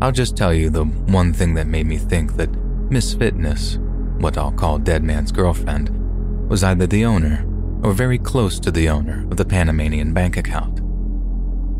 I'll 0.00 0.10
just 0.10 0.38
tell 0.38 0.54
you 0.54 0.70
the 0.70 0.84
one 0.84 1.34
thing 1.34 1.52
that 1.54 1.66
made 1.66 1.86
me 1.86 1.98
think 1.98 2.36
that 2.36 2.50
Miss 2.90 3.12
Fitness, 3.12 3.78
what 4.18 4.38
I'll 4.38 4.52
call 4.52 4.78
Deadman's 4.78 5.30
girlfriend, 5.30 5.90
was 6.48 6.64
either 6.64 6.86
the 6.86 7.04
owner 7.04 7.46
or 7.82 7.92
very 7.92 8.18
close 8.18 8.58
to 8.60 8.70
the 8.70 8.88
owner 8.88 9.26
of 9.30 9.36
the 9.36 9.44
Panamanian 9.44 10.14
bank 10.14 10.38
account. 10.38 10.83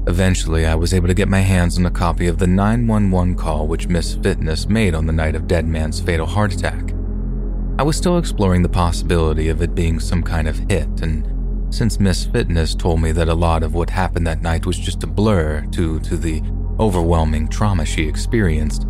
Eventually, 0.06 0.66
I 0.66 0.74
was 0.74 0.92
able 0.92 1.08
to 1.08 1.14
get 1.14 1.28
my 1.28 1.40
hands 1.40 1.78
on 1.78 1.86
a 1.86 1.90
copy 1.90 2.26
of 2.26 2.38
the 2.38 2.46
911 2.46 3.36
call 3.36 3.66
which 3.66 3.88
Miss 3.88 4.14
Fitness 4.14 4.68
made 4.68 4.94
on 4.94 5.06
the 5.06 5.12
night 5.14 5.34
of 5.34 5.46
Deadman's 5.46 5.98
fatal 5.98 6.26
heart 6.26 6.52
attack. 6.52 6.92
I 7.78 7.82
was 7.82 7.96
still 7.96 8.18
exploring 8.18 8.62
the 8.62 8.68
possibility 8.68 9.48
of 9.48 9.62
it 9.62 9.74
being 9.74 9.98
some 9.98 10.22
kind 10.22 10.46
of 10.46 10.58
hit, 10.70 11.00
and 11.00 11.74
since 11.74 11.98
Miss 11.98 12.26
Fitness 12.26 12.74
told 12.74 13.00
me 13.00 13.12
that 13.12 13.28
a 13.28 13.34
lot 13.34 13.62
of 13.62 13.74
what 13.74 13.88
happened 13.88 14.26
that 14.26 14.42
night 14.42 14.66
was 14.66 14.78
just 14.78 15.02
a 15.02 15.06
blur 15.06 15.62
due 15.70 15.98
to 16.00 16.18
the 16.18 16.42
overwhelming 16.78 17.48
trauma 17.48 17.86
she 17.86 18.06
experienced, 18.06 18.86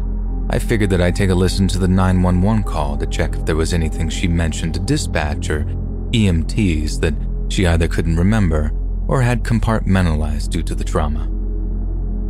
I 0.50 0.58
figured 0.58 0.90
that 0.90 1.00
I'd 1.00 1.16
take 1.16 1.30
a 1.30 1.34
listen 1.34 1.68
to 1.68 1.78
the 1.78 1.88
911 1.88 2.64
call 2.64 2.98
to 2.98 3.06
check 3.06 3.36
if 3.36 3.46
there 3.46 3.56
was 3.56 3.72
anything 3.72 4.08
she 4.08 4.26
mentioned 4.26 4.74
to 4.74 4.80
dispatch 4.80 5.48
or 5.48 5.64
EMTs 6.10 7.00
that 7.00 7.14
she 7.48 7.66
either 7.66 7.86
couldn't 7.86 8.16
remember 8.16 8.72
or 9.08 9.20
had 9.22 9.42
compartmentalized 9.42 10.50
due 10.50 10.62
to 10.62 10.74
the 10.74 10.84
trauma. 10.84 11.28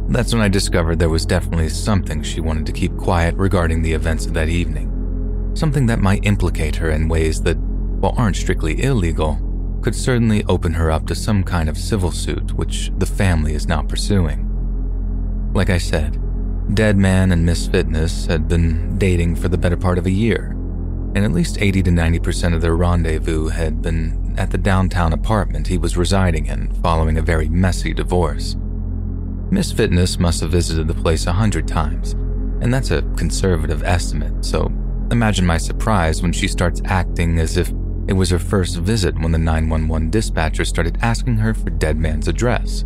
That's 0.09 0.35
when 0.35 0.43
I 0.43 0.49
discovered 0.49 0.99
there 0.99 1.09
was 1.09 1.25
definitely 1.25 1.71
something 1.71 2.23
she 2.23 2.41
wanted 2.41 2.67
to 2.67 2.73
keep 2.73 2.97
quiet 2.97 3.35
regarding 3.37 3.83
the 3.83 3.93
events 3.93 4.27
of 4.27 4.35
that 4.35 4.49
evening. 4.49 4.91
Something 5.55 5.87
that 5.87 6.01
might 6.01 6.27
implicate 6.27 6.77
her 6.77 6.91
in 6.91 7.09
ways 7.09 7.41
that, 7.43 7.57
while 7.57 8.15
aren't 8.17 8.37
strictly 8.37 8.83
illegal, 8.83 9.39
could 9.83 9.95
certainly 9.95 10.45
open 10.45 10.73
her 10.73 10.91
up 10.91 11.07
to 11.07 11.15
some 11.15 11.45
kind 11.45 11.69
of 11.69 11.79
civil 11.79 12.11
suit 12.11 12.53
which 12.53 12.91
the 12.99 13.07
family 13.07 13.55
is 13.55 13.67
now 13.67 13.83
pursuing. 13.83 14.51
Like 15.55 15.71
I 15.71 15.79
said, 15.79 16.21
Deadman 16.75 17.33
and 17.33 17.45
Miss 17.45 17.67
Fitness 17.67 18.27
had 18.27 18.49
been 18.49 18.99
dating 18.99 19.37
for 19.37 19.49
the 19.49 19.59
better 19.59 19.77
part 19.77 19.99
of 19.99 20.07
a 20.07 20.11
year, 20.11 20.57
and 21.15 21.25
at 21.25 21.33
least 21.33 21.61
80 21.61 21.85
to 21.85 21.91
90% 21.91 22.55
of 22.55 22.61
their 22.61 22.77
rendezvous 22.77 23.49
had 23.49 23.81
been 23.81 24.35
at 24.37 24.51
the 24.51 24.59
downtown 24.59 25.13
apartment 25.13 25.67
he 25.67 25.79
was 25.79 25.97
residing 25.97 26.47
in 26.47 26.73
following 26.83 27.19
a 27.19 27.23
very 27.23 27.49
messy 27.49 27.95
divorce. 27.95 28.57
Miss 29.51 29.71
Fitness 29.71 30.19
must 30.19 30.41
have 30.41 30.51
visited 30.51 30.89
the 30.89 30.95
place 30.95 31.27
a 31.27 31.33
hundred 31.33 31.69
times, 31.69 32.13
and 32.61 32.75
that's 32.75 32.91
a 32.91 33.03
conservative 33.17 33.85
estimate, 33.85 34.45
so 34.45 34.73
imagine 35.13 35.47
my 35.47 35.59
surprise 35.59 36.21
when 36.21 36.33
she 36.33 36.49
starts 36.49 36.83
acting 36.87 37.39
as 37.39 37.57
if 37.57 37.71
it 38.09 38.15
was 38.15 38.31
her 38.31 38.39
first 38.39 38.79
visit 38.79 39.19
when 39.19 39.31
the 39.31 39.39
911 39.39 40.11
dispatcher 40.11 40.65
started 40.65 40.99
asking 41.01 41.37
her 41.37 41.55
for 41.55 41.71
Deadman's 41.71 42.27
address. 42.27 42.85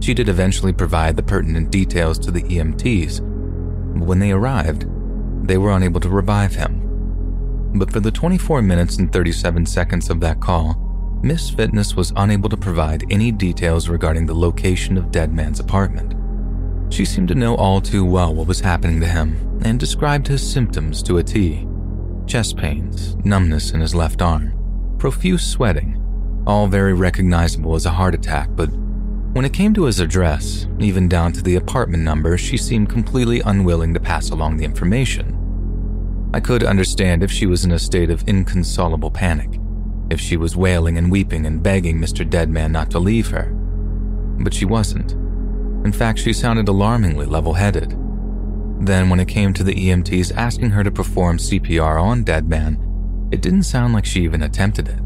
She 0.00 0.14
did 0.14 0.30
eventually 0.30 0.72
provide 0.72 1.16
the 1.16 1.22
pertinent 1.22 1.70
details 1.70 2.18
to 2.20 2.30
the 2.30 2.42
EMTs, 2.42 3.20
but 3.98 4.06
when 4.06 4.18
they 4.18 4.32
arrived, 4.32 4.86
they 5.46 5.58
were 5.58 5.72
unable 5.72 6.00
to 6.00 6.08
revive 6.08 6.54
him. 6.54 6.89
But 7.74 7.92
for 7.92 8.00
the 8.00 8.10
24 8.10 8.62
minutes 8.62 8.96
and 8.96 9.12
37 9.12 9.66
seconds 9.66 10.10
of 10.10 10.20
that 10.20 10.40
call, 10.40 10.76
Miss 11.22 11.50
Fitness 11.50 11.94
was 11.94 12.12
unable 12.16 12.48
to 12.48 12.56
provide 12.56 13.04
any 13.10 13.30
details 13.30 13.88
regarding 13.88 14.26
the 14.26 14.34
location 14.34 14.96
of 14.96 15.10
Deadman's 15.10 15.60
apartment. 15.60 16.14
She 16.92 17.04
seemed 17.04 17.28
to 17.28 17.34
know 17.34 17.54
all 17.54 17.80
too 17.80 18.04
well 18.04 18.34
what 18.34 18.46
was 18.46 18.60
happening 18.60 19.00
to 19.00 19.06
him 19.06 19.60
and 19.64 19.78
described 19.78 20.26
his 20.26 20.42
symptoms 20.48 21.02
to 21.04 21.18
a 21.18 21.22
T 21.22 21.66
chest 22.26 22.56
pains, 22.56 23.16
numbness 23.24 23.72
in 23.72 23.80
his 23.80 23.92
left 23.92 24.22
arm, 24.22 24.54
profuse 24.98 25.44
sweating, 25.44 26.00
all 26.46 26.68
very 26.68 26.94
recognizable 26.94 27.74
as 27.74 27.86
a 27.86 27.90
heart 27.90 28.14
attack, 28.14 28.48
but 28.54 28.70
when 29.32 29.44
it 29.44 29.52
came 29.52 29.74
to 29.74 29.84
his 29.84 30.00
address, 30.00 30.66
even 30.78 31.08
down 31.08 31.32
to 31.32 31.42
the 31.42 31.56
apartment 31.56 32.02
number, 32.02 32.36
she 32.38 32.56
seemed 32.56 32.88
completely 32.88 33.40
unwilling 33.40 33.94
to 33.94 34.00
pass 34.00 34.30
along 34.30 34.56
the 34.56 34.64
information. 34.64 35.39
I 36.32 36.38
could 36.38 36.62
understand 36.62 37.22
if 37.22 37.30
she 37.30 37.46
was 37.46 37.64
in 37.64 37.72
a 37.72 37.78
state 37.78 38.08
of 38.08 38.22
inconsolable 38.28 39.10
panic, 39.10 39.58
if 40.10 40.20
she 40.20 40.36
was 40.36 40.56
wailing 40.56 40.96
and 40.96 41.10
weeping 41.10 41.44
and 41.44 41.62
begging 41.62 41.98
Mr. 41.98 42.28
Deadman 42.28 42.70
not 42.70 42.90
to 42.92 43.00
leave 43.00 43.28
her. 43.28 43.50
But 44.38 44.54
she 44.54 44.64
wasn't. 44.64 45.12
In 45.84 45.92
fact, 45.92 46.20
she 46.20 46.32
sounded 46.32 46.68
alarmingly 46.68 47.26
level 47.26 47.54
headed. 47.54 47.96
Then, 48.80 49.10
when 49.10 49.18
it 49.18 49.28
came 49.28 49.52
to 49.54 49.64
the 49.64 49.74
EMTs 49.74 50.34
asking 50.36 50.70
her 50.70 50.84
to 50.84 50.90
perform 50.90 51.38
CPR 51.38 52.00
on 52.00 52.22
Deadman, 52.22 53.28
it 53.32 53.42
didn't 53.42 53.64
sound 53.64 53.92
like 53.92 54.04
she 54.04 54.22
even 54.22 54.42
attempted 54.42 54.88
it. 54.88 55.00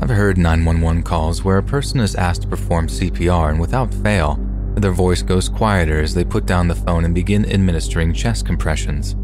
I've 0.00 0.10
heard 0.10 0.36
911 0.36 1.02
calls 1.04 1.44
where 1.44 1.58
a 1.58 1.62
person 1.62 2.00
is 2.00 2.14
asked 2.14 2.42
to 2.42 2.48
perform 2.48 2.88
CPR 2.88 3.50
and 3.50 3.60
without 3.60 3.94
fail, 3.94 4.36
their 4.76 4.92
voice 4.92 5.22
goes 5.22 5.48
quieter 5.48 6.00
as 6.00 6.14
they 6.14 6.24
put 6.24 6.46
down 6.46 6.68
the 6.68 6.74
phone 6.74 7.04
and 7.04 7.14
begin 7.14 7.50
administering 7.50 8.12
chest 8.12 8.46
compressions. 8.46 9.16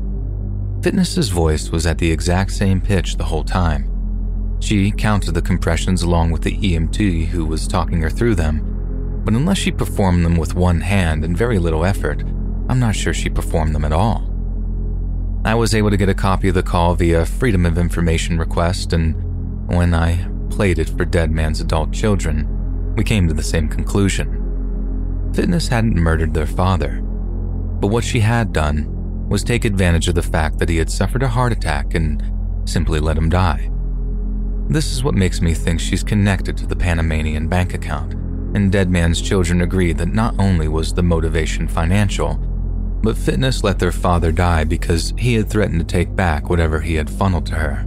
Fitness's 0.85 1.31
voice 1.31 1.71
was 1.71 1.87
at 1.87 1.97
the 1.97 2.13
exact 2.13 2.53
same 2.53 2.79
pitch 2.79 3.17
the 3.17 3.25
whole 3.25 3.43
time. 3.43 3.89
She 4.61 4.91
counted 4.91 5.33
the 5.33 5.41
compressions 5.41 6.03
along 6.03 6.31
with 6.31 6.43
the 6.43 6.59
EMT 6.59 7.29
who 7.29 7.47
was 7.47 7.67
talking 7.67 8.03
her 8.03 8.11
through 8.11 8.35
them, 8.35 9.23
but 9.25 9.33
unless 9.33 9.57
she 9.57 9.73
performed 9.73 10.27
them 10.27 10.37
with 10.37 10.55
one 10.55 10.83
hand 10.83 11.25
and 11.25 11.35
very 11.35 11.59
little 11.59 11.87
effort, 11.87 12.23
I'm 12.69 12.79
not 12.79 12.95
sure 12.95 13.15
she 13.15 13.31
performed 13.31 13.75
them 13.75 13.87
at 13.87 13.95
all. 13.95 14.31
I 15.47 15.55
was 15.55 15.75
able 15.75 15.89
to 15.89 15.97
get 15.97 16.11
a 16.11 16.15
copy 16.15 16.51
of 16.51 16.55
the 16.55 16.63
call 16.63 16.95
via 16.97 17.25
Freedom 17.25 17.65
of 17.65 17.79
Information 17.79 18.39
request, 18.39 18.93
and 18.93 19.15
when 19.71 19.95
I 19.95 20.29
played 20.51 20.79
it 20.79 20.91
for 20.91 21.07
Dead 21.07 21.31
Man's 21.31 21.63
adult 21.63 21.95
children, 21.95 22.95
we 22.95 23.05
came 23.05 23.27
to 23.27 23.33
the 23.33 23.43
same 23.43 23.71
conclusion. 23.71 25.33
Fitness 25.35 25.67
hadn't 25.67 25.95
murdered 25.95 26.35
their 26.35 26.47
father, 26.47 27.01
but 27.01 27.87
what 27.87 28.05
she 28.05 28.21
had 28.21 28.53
done 28.53 28.94
was 29.29 29.43
take 29.43 29.65
advantage 29.65 30.09
of 30.09 30.15
the 30.15 30.23
fact 30.23 30.59
that 30.59 30.69
he 30.69 30.77
had 30.77 30.91
suffered 30.91 31.23
a 31.23 31.29
heart 31.29 31.53
attack 31.53 31.95
and 31.95 32.23
simply 32.69 33.01
let 33.01 33.17
him 33.17 33.29
die. 33.29 33.71
This 34.69 34.93
is 34.93 35.05
what 35.05 35.15
makes 35.15 35.41
me 35.41 35.55
think 35.55 35.81
she's 35.81 36.03
connected 36.03 36.57
to 36.57 36.67
the 36.67 36.77
Panamanian 36.77 37.49
bank 37.49 37.75
account, 37.75 38.15
and 38.57 38.73
Deadman's 38.73 39.21
children 39.21 39.61
agreed 39.61 39.99
that 39.99 40.15
not 40.15 40.35
only 40.39 40.69
was 40.69 40.95
the 40.95 41.03
motivation 41.03 41.69
financial, 41.69 42.35
but 43.03 43.19
Fitness 43.19 43.63
let 43.63 43.79
their 43.79 43.93
father 43.93 44.33
die 44.33 44.65
because 44.65 45.13
he 45.19 45.35
had 45.35 45.51
threatened 45.51 45.81
to 45.81 45.87
take 45.87 46.17
back 46.17 46.49
whatever 46.49 46.81
he 46.81 46.95
had 46.95 47.11
funneled 47.11 47.45
to 47.47 47.55
her. 47.55 47.87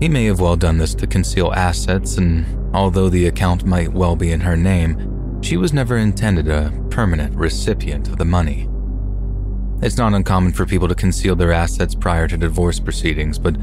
He 0.00 0.08
may 0.08 0.26
have 0.26 0.40
well 0.40 0.56
done 0.56 0.78
this 0.78 0.94
to 0.96 1.06
conceal 1.06 1.52
assets, 1.52 2.18
and 2.18 2.74
although 2.74 3.08
the 3.08 3.26
account 3.26 3.64
might 3.64 3.92
well 3.92 4.16
be 4.16 4.32
in 4.32 4.40
her 4.40 4.56
name, 4.56 5.40
she 5.42 5.56
was 5.56 5.72
never 5.72 5.96
intended 5.96 6.48
a 6.48 6.72
permanent 6.90 7.34
recipient 7.34 8.08
of 8.08 8.18
the 8.18 8.24
money. 8.24 8.69
It's 9.82 9.96
not 9.96 10.12
uncommon 10.12 10.52
for 10.52 10.66
people 10.66 10.88
to 10.88 10.94
conceal 10.94 11.34
their 11.34 11.52
assets 11.52 11.94
prior 11.94 12.28
to 12.28 12.36
divorce 12.36 12.78
proceedings, 12.78 13.38
but 13.38 13.56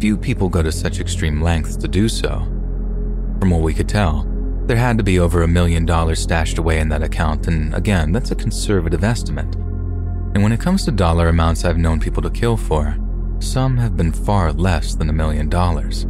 few 0.00 0.16
people 0.16 0.48
go 0.48 0.62
to 0.62 0.70
such 0.70 1.00
extreme 1.00 1.42
lengths 1.42 1.74
to 1.76 1.88
do 1.88 2.08
so. 2.08 2.40
From 3.40 3.50
what 3.50 3.62
we 3.62 3.74
could 3.74 3.88
tell, 3.88 4.24
there 4.66 4.76
had 4.76 4.96
to 4.98 5.04
be 5.04 5.18
over 5.18 5.42
a 5.42 5.48
million 5.48 5.84
dollars 5.84 6.20
stashed 6.20 6.58
away 6.58 6.78
in 6.78 6.88
that 6.90 7.02
account, 7.02 7.48
and 7.48 7.74
again, 7.74 8.12
that's 8.12 8.30
a 8.30 8.36
conservative 8.36 9.02
estimate. 9.02 9.52
And 10.34 10.42
when 10.44 10.52
it 10.52 10.60
comes 10.60 10.84
to 10.84 10.92
dollar 10.92 11.28
amounts 11.28 11.64
I've 11.64 11.76
known 11.76 11.98
people 11.98 12.22
to 12.22 12.30
kill 12.30 12.56
for, 12.56 12.96
some 13.40 13.76
have 13.76 13.96
been 13.96 14.12
far 14.12 14.52
less 14.52 14.94
than 14.94 15.10
a 15.10 15.12
million 15.12 15.48
dollars. 15.48 16.06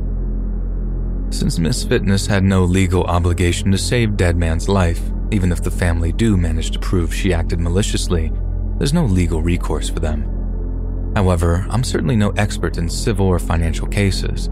Since 1.31 1.59
Miss 1.59 1.85
Fitness 1.85 2.27
had 2.27 2.45
no 2.45 2.65
legal 2.65 3.05
obligation 3.05 3.73
to 3.73 3.79
save 3.79 4.19
Dead 4.19 4.37
Man's 4.37 4.69
life, 4.69 5.01
even 5.33 5.51
if 5.51 5.63
the 5.63 5.71
family 5.71 6.13
do 6.13 6.37
manage 6.37 6.71
to 6.73 6.79
prove 6.79 7.15
she 7.15 7.33
acted 7.33 7.61
maliciously, 7.61 8.31
there's 8.79 8.93
no 8.93 9.05
legal 9.05 9.43
recourse 9.43 9.89
for 9.89 10.01
them. 10.01 11.13
However, 11.15 11.67
I'm 11.71 11.85
certainly 11.85 12.17
no 12.17 12.31
expert 12.31 12.77
in 12.77 12.89
civil 12.89 13.27
or 13.27 13.39
financial 13.39 13.87
cases, 13.87 14.47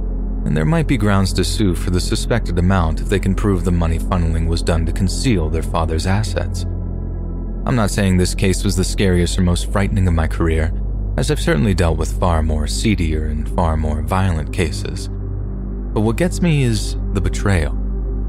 and 0.45 0.57
there 0.57 0.65
might 0.65 0.87
be 0.87 0.97
grounds 0.97 1.33
to 1.35 1.45
sue 1.45 1.75
for 1.75 1.91
the 1.91 2.01
suspected 2.01 2.59
amount 2.59 3.01
if 3.01 3.09
they 3.09 3.19
can 3.19 3.35
prove 3.35 3.65
the 3.65 3.73
money 3.73 3.99
funneling 3.99 4.47
was 4.47 4.63
done 4.63 4.87
to 4.87 4.93
conceal 4.93 5.49
their 5.49 5.63
father's 5.63 6.07
assets. 6.07 6.65
I'm 7.65 7.77
not 7.77 7.91
saying 7.91 8.17
this 8.17 8.35
case 8.35 8.65
was 8.65 8.75
the 8.77 8.85
scariest 8.85 9.39
or 9.39 9.43
most 9.43 9.71
frightening 9.71 10.09
of 10.09 10.15
my 10.15 10.27
career, 10.27 10.73
as 11.17 11.31
I've 11.31 11.41
certainly 11.41 11.75
dealt 11.75 11.99
with 11.99 12.19
far 12.19 12.43
more 12.43 12.67
seedier 12.67 13.27
and 13.27 13.49
far 13.55 13.77
more 13.77 14.03
violent 14.03 14.53
cases. 14.53 15.09
But 15.93 16.01
what 16.01 16.17
gets 16.17 16.41
me 16.43 16.63
is 16.63 16.97
the 17.13 17.21
betrayal, 17.21 17.73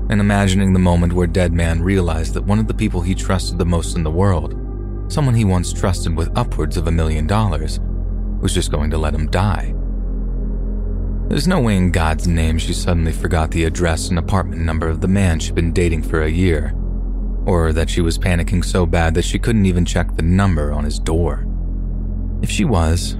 and 0.09 0.19
imagining 0.19 0.73
the 0.73 0.79
moment 0.79 1.13
where 1.13 1.27
Dead 1.27 1.53
Man 1.53 1.81
realized 1.81 2.33
that 2.33 2.43
one 2.43 2.59
of 2.59 2.67
the 2.67 2.73
people 2.73 3.01
he 3.01 3.15
trusted 3.15 3.57
the 3.57 3.65
most 3.65 3.95
in 3.95 4.03
the 4.03 4.11
world, 4.11 4.53
someone 5.13 5.35
he 5.35 5.45
once 5.45 5.71
trusted 5.71 6.17
with 6.17 6.35
upwards 6.35 6.75
of 6.75 6.87
a 6.87 6.91
million 6.91 7.27
dollars, 7.27 7.79
was 8.41 8.53
just 8.53 8.71
going 8.71 8.89
to 8.89 8.97
let 8.97 9.13
him 9.13 9.29
die. 9.29 9.73
There's 11.29 11.47
no 11.47 11.61
way 11.61 11.77
in 11.77 11.91
God's 11.91 12.27
name 12.27 12.57
she 12.57 12.73
suddenly 12.73 13.11
forgot 13.11 13.51
the 13.51 13.63
address 13.63 14.09
and 14.09 14.17
apartment 14.17 14.61
number 14.61 14.87
of 14.87 15.01
the 15.01 15.07
man 15.07 15.39
she'd 15.39 15.55
been 15.55 15.71
dating 15.71 16.03
for 16.03 16.23
a 16.23 16.29
year, 16.29 16.73
or 17.45 17.71
that 17.73 17.89
she 17.89 18.01
was 18.01 18.17
panicking 18.17 18.65
so 18.65 18.85
bad 18.85 19.13
that 19.13 19.23
she 19.23 19.39
couldn't 19.39 19.67
even 19.67 19.85
check 19.85 20.15
the 20.15 20.23
number 20.23 20.73
on 20.73 20.83
his 20.83 20.99
door. 20.99 21.45
If 22.41 22.49
she 22.49 22.65
was, 22.65 23.15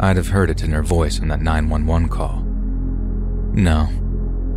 I'd 0.00 0.16
have 0.16 0.28
heard 0.28 0.48
it 0.48 0.62
in 0.62 0.70
her 0.70 0.82
voice 0.82 1.20
on 1.20 1.28
that 1.28 1.42
911 1.42 2.08
call. 2.08 2.40
No. 3.52 3.88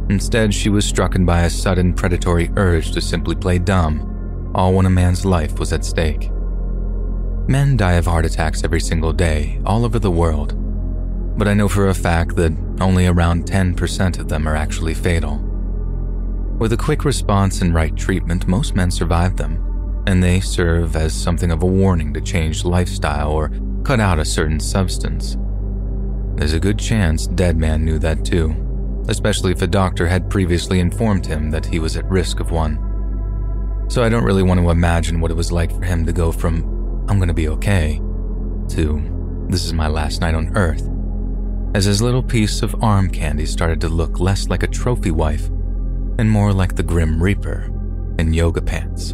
Instead, 0.09 0.53
she 0.53 0.69
was 0.69 0.85
struck 0.85 1.15
by 1.19 1.41
a 1.41 1.49
sudden 1.49 1.93
predatory 1.93 2.51
urge 2.55 2.91
to 2.91 3.01
simply 3.01 3.35
play 3.35 3.57
dumb, 3.57 4.51
all 4.53 4.73
when 4.73 4.85
a 4.85 4.89
man's 4.89 5.25
life 5.25 5.57
was 5.59 5.73
at 5.73 5.83
stake. 5.83 6.29
Men 7.47 7.77
die 7.77 7.93
of 7.93 8.05
heart 8.05 8.25
attacks 8.25 8.63
every 8.63 8.81
single 8.81 9.13
day, 9.13 9.61
all 9.65 9.85
over 9.85 9.99
the 9.99 10.09
world, 10.09 10.55
but 11.37 11.47
I 11.47 11.53
know 11.53 11.67
for 11.67 11.89
a 11.89 11.93
fact 11.93 12.35
that 12.37 12.51
only 12.81 13.05
around 13.05 13.45
10% 13.45 14.19
of 14.19 14.29
them 14.29 14.47
are 14.47 14.55
actually 14.55 14.95
fatal. 14.95 15.37
With 16.57 16.73
a 16.73 16.77
quick 16.77 17.05
response 17.05 17.61
and 17.61 17.73
right 17.73 17.95
treatment, 17.95 18.47
most 18.47 18.75
men 18.75 18.89
survive 18.89 19.37
them, 19.37 20.03
and 20.07 20.23
they 20.23 20.39
serve 20.39 20.95
as 20.95 21.13
something 21.13 21.51
of 21.51 21.61
a 21.61 21.67
warning 21.67 22.15
to 22.15 22.21
change 22.21 22.65
lifestyle 22.65 23.31
or 23.31 23.51
cut 23.83 23.99
out 23.99 24.17
a 24.17 24.25
certain 24.25 24.59
substance. 24.59 25.37
There's 26.35 26.53
a 26.53 26.59
good 26.59 26.79
chance 26.79 27.27
Dead 27.27 27.57
Man 27.57 27.85
knew 27.85 27.99
that 27.99 28.25
too, 28.25 28.55
especially 29.07 29.51
if 29.51 29.61
a 29.61 29.67
doctor 29.67 30.07
had 30.07 30.31
previously 30.31 30.79
informed 30.79 31.27
him 31.27 31.51
that 31.51 31.67
he 31.67 31.77
was 31.77 31.95
at 31.95 32.09
risk 32.09 32.39
of 32.39 32.49
one. 32.49 33.85
So 33.87 34.03
I 34.03 34.09
don't 34.09 34.23
really 34.23 34.41
want 34.41 34.59
to 34.59 34.71
imagine 34.71 35.21
what 35.21 35.29
it 35.29 35.37
was 35.37 35.51
like 35.51 35.71
for 35.71 35.83
him 35.83 36.07
to 36.07 36.11
go 36.11 36.31
from, 36.31 36.74
I'm 37.07 37.19
gonna 37.19 37.33
be 37.33 37.49
okay, 37.49 38.01
to, 38.69 39.45
this 39.47 39.63
is 39.63 39.73
my 39.73 39.87
last 39.87 40.21
night 40.21 40.33
on 40.33 40.55
Earth, 40.57 40.89
as 41.75 41.85
his 41.85 42.01
little 42.01 42.23
piece 42.23 42.63
of 42.63 42.83
arm 42.83 43.09
candy 43.09 43.45
started 43.45 43.79
to 43.81 43.89
look 43.89 44.19
less 44.19 44.49
like 44.49 44.63
a 44.63 44.67
trophy 44.67 45.11
wife 45.11 45.47
and 46.17 46.29
more 46.29 46.51
like 46.51 46.75
the 46.75 46.83
Grim 46.83 47.21
Reaper 47.21 47.71
in 48.17 48.33
yoga 48.33 48.61
pants. 48.61 49.13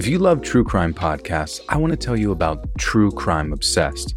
If 0.00 0.06
you 0.06 0.18
love 0.18 0.40
true 0.40 0.64
crime 0.64 0.94
podcasts, 0.94 1.60
I 1.68 1.76
want 1.76 1.90
to 1.90 1.96
tell 1.98 2.18
you 2.18 2.32
about 2.32 2.74
True 2.78 3.10
Crime 3.10 3.52
Obsessed. 3.52 4.14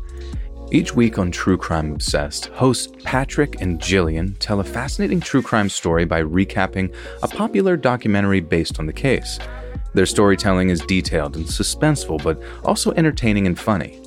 Each 0.71 0.95
week 0.95 1.19
on 1.19 1.29
True 1.29 1.57
Crime 1.57 1.91
Obsessed, 1.91 2.45
hosts 2.45 2.87
Patrick 3.03 3.59
and 3.59 3.81
Gillian 3.81 4.35
tell 4.35 4.61
a 4.61 4.63
fascinating 4.63 5.19
true 5.19 5.41
crime 5.41 5.67
story 5.67 6.05
by 6.05 6.23
recapping 6.23 6.95
a 7.21 7.27
popular 7.27 7.75
documentary 7.75 8.39
based 8.39 8.79
on 8.79 8.85
the 8.85 8.93
case. 8.93 9.39
Their 9.93 10.05
storytelling 10.05 10.69
is 10.69 10.79
detailed 10.79 11.35
and 11.35 11.45
suspenseful, 11.45 12.23
but 12.23 12.41
also 12.63 12.93
entertaining 12.93 13.45
and 13.45 13.59
funny. 13.59 14.01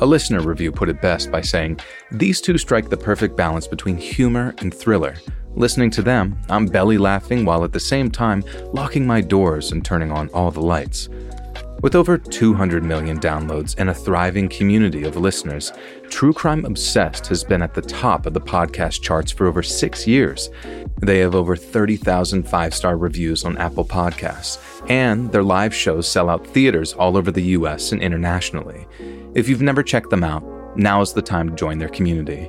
A 0.00 0.06
listener 0.06 0.42
review 0.42 0.72
put 0.72 0.90
it 0.90 1.00
best 1.00 1.32
by 1.32 1.40
saying, 1.40 1.80
These 2.12 2.42
two 2.42 2.58
strike 2.58 2.90
the 2.90 2.98
perfect 2.98 3.34
balance 3.34 3.66
between 3.66 3.96
humor 3.96 4.54
and 4.58 4.74
thriller. 4.74 5.14
Listening 5.56 5.90
to 5.92 6.02
them, 6.02 6.36
I'm 6.48 6.66
belly 6.66 6.98
laughing 6.98 7.44
while 7.44 7.64
at 7.64 7.72
the 7.72 7.80
same 7.80 8.10
time 8.10 8.42
locking 8.72 9.06
my 9.06 9.20
doors 9.20 9.70
and 9.70 9.84
turning 9.84 10.10
on 10.10 10.28
all 10.30 10.50
the 10.50 10.60
lights. 10.60 11.08
With 11.80 11.94
over 11.94 12.16
200 12.16 12.82
million 12.82 13.20
downloads 13.20 13.74
and 13.76 13.90
a 13.90 13.94
thriving 13.94 14.48
community 14.48 15.04
of 15.04 15.16
listeners, 15.16 15.70
True 16.08 16.32
Crime 16.32 16.64
Obsessed 16.64 17.26
has 17.26 17.44
been 17.44 17.60
at 17.60 17.74
the 17.74 17.82
top 17.82 18.24
of 18.24 18.32
the 18.32 18.40
podcast 18.40 19.02
charts 19.02 19.30
for 19.30 19.46
over 19.46 19.62
six 19.62 20.06
years. 20.06 20.48
They 21.02 21.18
have 21.18 21.34
over 21.34 21.54
30,000 21.56 22.48
five 22.48 22.74
star 22.74 22.96
reviews 22.96 23.44
on 23.44 23.58
Apple 23.58 23.84
Podcasts, 23.84 24.58
and 24.88 25.30
their 25.30 25.42
live 25.42 25.74
shows 25.74 26.08
sell 26.08 26.30
out 26.30 26.46
theaters 26.46 26.94
all 26.94 27.16
over 27.16 27.30
the 27.30 27.42
US 27.58 27.92
and 27.92 28.02
internationally. 28.02 28.88
If 29.34 29.48
you've 29.48 29.62
never 29.62 29.82
checked 29.82 30.10
them 30.10 30.24
out, 30.24 30.42
now 30.78 31.02
is 31.02 31.12
the 31.12 31.22
time 31.22 31.50
to 31.50 31.54
join 31.54 31.78
their 31.78 31.88
community. 31.90 32.48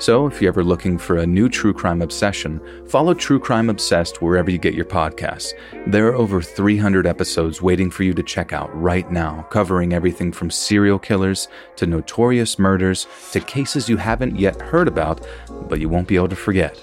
So, 0.00 0.28
if 0.28 0.40
you're 0.40 0.50
ever 0.50 0.62
looking 0.62 0.96
for 0.96 1.16
a 1.16 1.26
new 1.26 1.48
true 1.48 1.72
crime 1.72 2.02
obsession, 2.02 2.60
follow 2.86 3.14
True 3.14 3.40
Crime 3.40 3.68
Obsessed 3.68 4.22
wherever 4.22 4.48
you 4.48 4.56
get 4.56 4.74
your 4.74 4.84
podcasts. 4.84 5.54
There 5.88 6.06
are 6.06 6.14
over 6.14 6.40
300 6.40 7.04
episodes 7.04 7.60
waiting 7.60 7.90
for 7.90 8.04
you 8.04 8.14
to 8.14 8.22
check 8.22 8.52
out 8.52 8.70
right 8.80 9.10
now, 9.10 9.42
covering 9.50 9.92
everything 9.92 10.30
from 10.30 10.52
serial 10.52 11.00
killers 11.00 11.48
to 11.76 11.86
notorious 11.86 12.60
murders 12.60 13.08
to 13.32 13.40
cases 13.40 13.88
you 13.88 13.96
haven't 13.96 14.38
yet 14.38 14.60
heard 14.60 14.86
about, 14.86 15.26
but 15.68 15.80
you 15.80 15.88
won't 15.88 16.06
be 16.06 16.14
able 16.14 16.28
to 16.28 16.36
forget. 16.36 16.80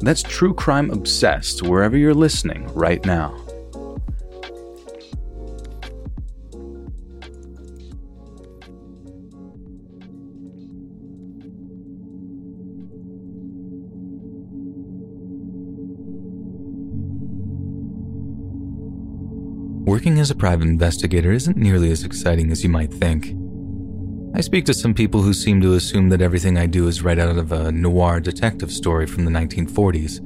That's 0.00 0.24
True 0.24 0.52
Crime 0.52 0.90
Obsessed 0.90 1.62
wherever 1.62 1.96
you're 1.96 2.14
listening 2.14 2.66
right 2.74 3.04
now. 3.06 3.45
Working 19.96 20.20
as 20.20 20.30
a 20.30 20.34
private 20.34 20.68
investigator 20.68 21.32
isn't 21.32 21.56
nearly 21.56 21.90
as 21.90 22.04
exciting 22.04 22.52
as 22.52 22.62
you 22.62 22.68
might 22.68 22.92
think. 22.92 23.34
I 24.34 24.42
speak 24.42 24.66
to 24.66 24.74
some 24.74 24.92
people 24.92 25.22
who 25.22 25.32
seem 25.32 25.62
to 25.62 25.72
assume 25.72 26.10
that 26.10 26.20
everything 26.20 26.58
I 26.58 26.66
do 26.66 26.86
is 26.86 27.00
right 27.00 27.18
out 27.18 27.38
of 27.38 27.50
a 27.50 27.72
noir 27.72 28.20
detective 28.20 28.70
story 28.70 29.06
from 29.06 29.24
the 29.24 29.30
1940s. 29.30 30.20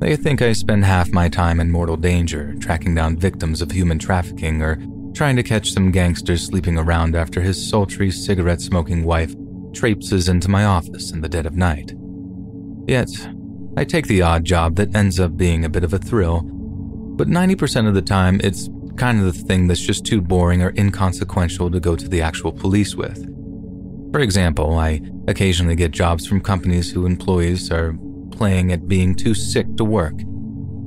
They 0.00 0.16
think 0.16 0.42
I 0.42 0.52
spend 0.52 0.84
half 0.84 1.10
my 1.14 1.30
time 1.30 1.60
in 1.60 1.70
mortal 1.70 1.96
danger, 1.96 2.54
tracking 2.60 2.94
down 2.94 3.16
victims 3.16 3.62
of 3.62 3.70
human 3.70 3.98
trafficking 3.98 4.60
or 4.60 4.78
trying 5.14 5.36
to 5.36 5.42
catch 5.42 5.72
some 5.72 5.90
gangster 5.90 6.36
sleeping 6.36 6.76
around 6.76 7.16
after 7.16 7.40
his 7.40 7.66
sultry 7.66 8.10
cigarette 8.10 8.60
smoking 8.60 9.02
wife 9.02 9.34
traipses 9.72 10.28
into 10.28 10.50
my 10.50 10.66
office 10.66 11.10
in 11.10 11.22
the 11.22 11.28
dead 11.30 11.46
of 11.46 11.56
night. 11.56 11.94
Yet, 12.86 13.08
I 13.78 13.84
take 13.84 14.08
the 14.08 14.20
odd 14.20 14.44
job 14.44 14.76
that 14.76 14.94
ends 14.94 15.18
up 15.18 15.38
being 15.38 15.64
a 15.64 15.70
bit 15.70 15.84
of 15.84 15.94
a 15.94 15.98
thrill, 15.98 16.50
but 17.16 17.28
90% 17.28 17.86
of 17.86 17.94
the 17.94 18.02
time 18.02 18.40
it's 18.42 18.68
kind 18.96 19.20
of 19.20 19.26
the 19.26 19.44
thing 19.44 19.66
that's 19.66 19.80
just 19.80 20.04
too 20.04 20.20
boring 20.20 20.62
or 20.62 20.72
inconsequential 20.76 21.70
to 21.70 21.80
go 21.80 21.96
to 21.96 22.08
the 22.08 22.20
actual 22.22 22.52
police 22.52 22.94
with. 22.94 23.30
For 24.12 24.20
example, 24.20 24.78
I 24.78 25.00
occasionally 25.26 25.74
get 25.74 25.90
jobs 25.90 26.26
from 26.26 26.40
companies 26.40 26.90
whose 26.90 27.06
employees 27.06 27.70
are 27.70 27.96
playing 28.30 28.72
at 28.72 28.88
being 28.88 29.14
too 29.14 29.34
sick 29.34 29.76
to 29.76 29.84
work. 29.84 30.14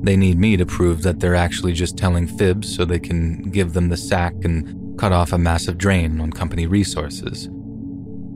They 0.02 0.16
need 0.16 0.38
me 0.38 0.56
to 0.58 0.66
prove 0.66 1.02
that 1.04 1.20
they're 1.20 1.36
actually 1.36 1.74
just 1.74 1.98
telling 1.98 2.28
fibs 2.28 2.74
so 2.74 2.86
they 2.86 3.00
can 3.00 3.44
give 3.44 3.74
them 3.74 3.90
the 3.90 3.98
sack 3.98 4.34
and 4.44 4.98
cut 4.98 5.12
off 5.12 5.34
a 5.34 5.38
massive 5.38 5.78
drain 5.78 6.22
on 6.22 6.32
company 6.32 6.68
resources. 6.68 7.50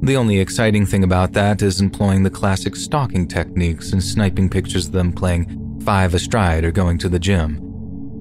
The 0.02 0.18
only 0.18 0.40
exciting 0.40 0.86
thing 0.86 1.04
about 1.04 1.34
that 1.34 1.62
is 1.62 1.80
employing 1.80 2.24
the 2.24 2.30
classic 2.30 2.76
stalking 2.76 3.28
techniques 3.28 3.94
and 3.94 4.04
sniping 4.04 4.50
pictures 4.50 4.88
of 4.88 4.94
them 4.94 5.14
playing 5.14 5.80
five-a-side 5.86 6.66
or 6.66 6.72
going 6.72 6.98
to 6.98 7.10
the 7.10 7.20
gym 7.20 7.71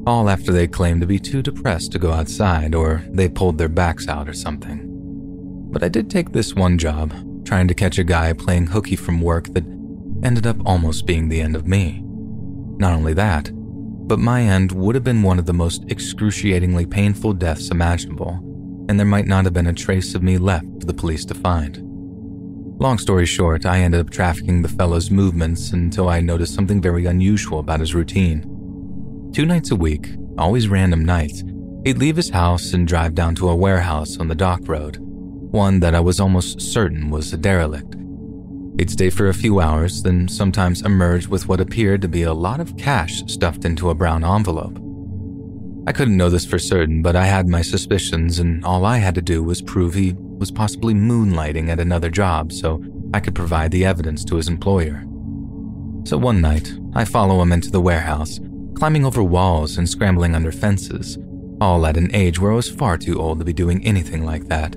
all 0.06 0.28
after 0.28 0.52
they 0.52 0.66
claimed 0.66 1.00
to 1.00 1.06
be 1.06 1.18
too 1.18 1.42
depressed 1.42 1.92
to 1.92 1.98
go 1.98 2.12
outside 2.12 2.74
or 2.74 3.04
they 3.10 3.28
pulled 3.28 3.58
their 3.58 3.68
backs 3.68 4.08
out 4.08 4.28
or 4.28 4.32
something. 4.32 4.86
But 5.70 5.82
I 5.82 5.88
did 5.88 6.10
take 6.10 6.32
this 6.32 6.54
one 6.54 6.78
job, 6.78 7.12
trying 7.44 7.68
to 7.68 7.74
catch 7.74 7.98
a 7.98 8.04
guy 8.04 8.32
playing 8.32 8.68
hooky 8.68 8.96
from 8.96 9.20
work 9.20 9.48
that 9.54 9.64
ended 10.22 10.46
up 10.46 10.56
almost 10.66 11.06
being 11.06 11.28
the 11.28 11.40
end 11.40 11.54
of 11.54 11.66
me. 11.66 12.02
Not 12.78 12.94
only 12.94 13.14
that, 13.14 13.50
but 13.54 14.18
my 14.18 14.42
end 14.42 14.72
would 14.72 14.96
have 14.96 15.04
been 15.04 15.22
one 15.22 15.38
of 15.38 15.46
the 15.46 15.52
most 15.52 15.84
excruciatingly 15.88 16.86
painful 16.86 17.34
deaths 17.34 17.70
imaginable, 17.70 18.40
and 18.88 18.98
there 18.98 19.06
might 19.06 19.26
not 19.26 19.44
have 19.44 19.54
been 19.54 19.68
a 19.68 19.72
trace 19.72 20.14
of 20.14 20.22
me 20.22 20.36
left 20.38 20.66
for 20.80 20.86
the 20.86 20.94
police 20.94 21.24
to 21.26 21.34
find. 21.34 21.78
Long 22.80 22.98
story 22.98 23.26
short, 23.26 23.66
I 23.66 23.80
ended 23.80 24.00
up 24.00 24.10
trafficking 24.10 24.62
the 24.62 24.68
fellow's 24.68 25.10
movements 25.10 25.70
until 25.72 26.08
I 26.08 26.20
noticed 26.20 26.54
something 26.54 26.80
very 26.80 27.04
unusual 27.04 27.58
about 27.60 27.80
his 27.80 27.94
routine. 27.94 28.49
Two 29.32 29.46
nights 29.46 29.70
a 29.70 29.76
week, 29.76 30.08
always 30.38 30.66
random 30.66 31.04
nights, 31.04 31.44
he'd 31.84 31.98
leave 31.98 32.16
his 32.16 32.30
house 32.30 32.72
and 32.72 32.86
drive 32.86 33.14
down 33.14 33.36
to 33.36 33.48
a 33.48 33.54
warehouse 33.54 34.18
on 34.18 34.26
the 34.26 34.34
dock 34.34 34.60
road, 34.66 34.96
one 34.98 35.78
that 35.80 35.94
I 35.94 36.00
was 36.00 36.18
almost 36.18 36.60
certain 36.60 37.10
was 37.10 37.32
a 37.32 37.36
derelict. 37.36 37.94
He'd 38.76 38.90
stay 38.90 39.08
for 39.08 39.28
a 39.28 39.34
few 39.34 39.60
hours, 39.60 40.02
then 40.02 40.26
sometimes 40.26 40.82
emerge 40.82 41.28
with 41.28 41.46
what 41.46 41.60
appeared 41.60 42.02
to 42.02 42.08
be 42.08 42.24
a 42.24 42.34
lot 42.34 42.58
of 42.58 42.76
cash 42.76 43.22
stuffed 43.28 43.64
into 43.64 43.90
a 43.90 43.94
brown 43.94 44.24
envelope. 44.24 44.78
I 45.86 45.92
couldn't 45.92 46.16
know 46.16 46.28
this 46.28 46.44
for 46.44 46.58
certain, 46.58 47.00
but 47.00 47.14
I 47.14 47.26
had 47.26 47.46
my 47.46 47.62
suspicions, 47.62 48.40
and 48.40 48.64
all 48.64 48.84
I 48.84 48.98
had 48.98 49.14
to 49.14 49.22
do 49.22 49.44
was 49.44 49.62
prove 49.62 49.94
he 49.94 50.14
was 50.18 50.50
possibly 50.50 50.92
moonlighting 50.92 51.68
at 51.68 51.78
another 51.78 52.10
job 52.10 52.52
so 52.52 52.82
I 53.14 53.20
could 53.20 53.36
provide 53.36 53.70
the 53.70 53.84
evidence 53.84 54.24
to 54.24 54.36
his 54.36 54.48
employer. 54.48 55.04
So 56.04 56.18
one 56.18 56.40
night, 56.40 56.72
I 56.94 57.04
follow 57.04 57.40
him 57.40 57.52
into 57.52 57.70
the 57.70 57.80
warehouse, 57.80 58.40
climbing 58.80 59.04
over 59.04 59.22
walls 59.22 59.76
and 59.76 59.86
scrambling 59.86 60.34
under 60.34 60.50
fences, 60.50 61.18
all 61.60 61.84
at 61.84 61.98
an 61.98 62.08
age 62.14 62.40
where 62.40 62.50
I 62.50 62.54
was 62.54 62.70
far 62.70 62.96
too 62.96 63.20
old 63.20 63.38
to 63.38 63.44
be 63.44 63.52
doing 63.52 63.84
anything 63.84 64.24
like 64.24 64.46
that, 64.46 64.74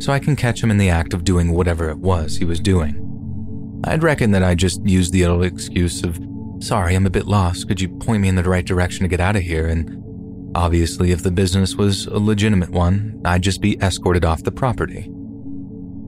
so 0.00 0.12
I 0.12 0.18
can 0.18 0.34
catch 0.34 0.60
him 0.60 0.70
in 0.72 0.78
the 0.78 0.90
act 0.90 1.14
of 1.14 1.22
doing 1.22 1.52
whatever 1.52 1.88
it 1.88 1.98
was 1.98 2.36
he 2.36 2.44
was 2.44 2.58
doing. 2.58 3.80
I'd 3.84 4.02
reckon 4.02 4.32
that 4.32 4.42
I 4.42 4.56
just 4.56 4.84
used 4.84 5.12
the 5.12 5.26
old 5.26 5.44
excuse 5.44 6.02
of, 6.02 6.18
sorry, 6.58 6.96
I'm 6.96 7.06
a 7.06 7.10
bit 7.10 7.28
lost, 7.28 7.68
could 7.68 7.80
you 7.80 7.88
point 7.88 8.20
me 8.20 8.28
in 8.28 8.34
the 8.34 8.42
right 8.42 8.66
direction 8.66 9.04
to 9.04 9.08
get 9.08 9.20
out 9.20 9.36
of 9.36 9.42
here? 9.42 9.68
And 9.68 10.52
obviously, 10.56 11.12
if 11.12 11.22
the 11.22 11.30
business 11.30 11.76
was 11.76 12.06
a 12.06 12.18
legitimate 12.18 12.70
one, 12.70 13.22
I'd 13.24 13.42
just 13.42 13.60
be 13.60 13.78
escorted 13.80 14.24
off 14.24 14.42
the 14.42 14.50
property. 14.50 15.08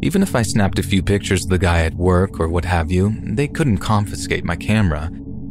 Even 0.02 0.24
if 0.24 0.34
I 0.34 0.42
snapped 0.42 0.80
a 0.80 0.82
few 0.82 1.04
pictures 1.04 1.44
of 1.44 1.50
the 1.50 1.58
guy 1.58 1.84
at 1.84 1.94
work 1.94 2.40
or 2.40 2.48
what 2.48 2.64
have 2.64 2.90
you, 2.90 3.16
they 3.22 3.46
couldn't 3.46 3.78
confiscate 3.78 4.44
my 4.44 4.56
camera, 4.56 5.08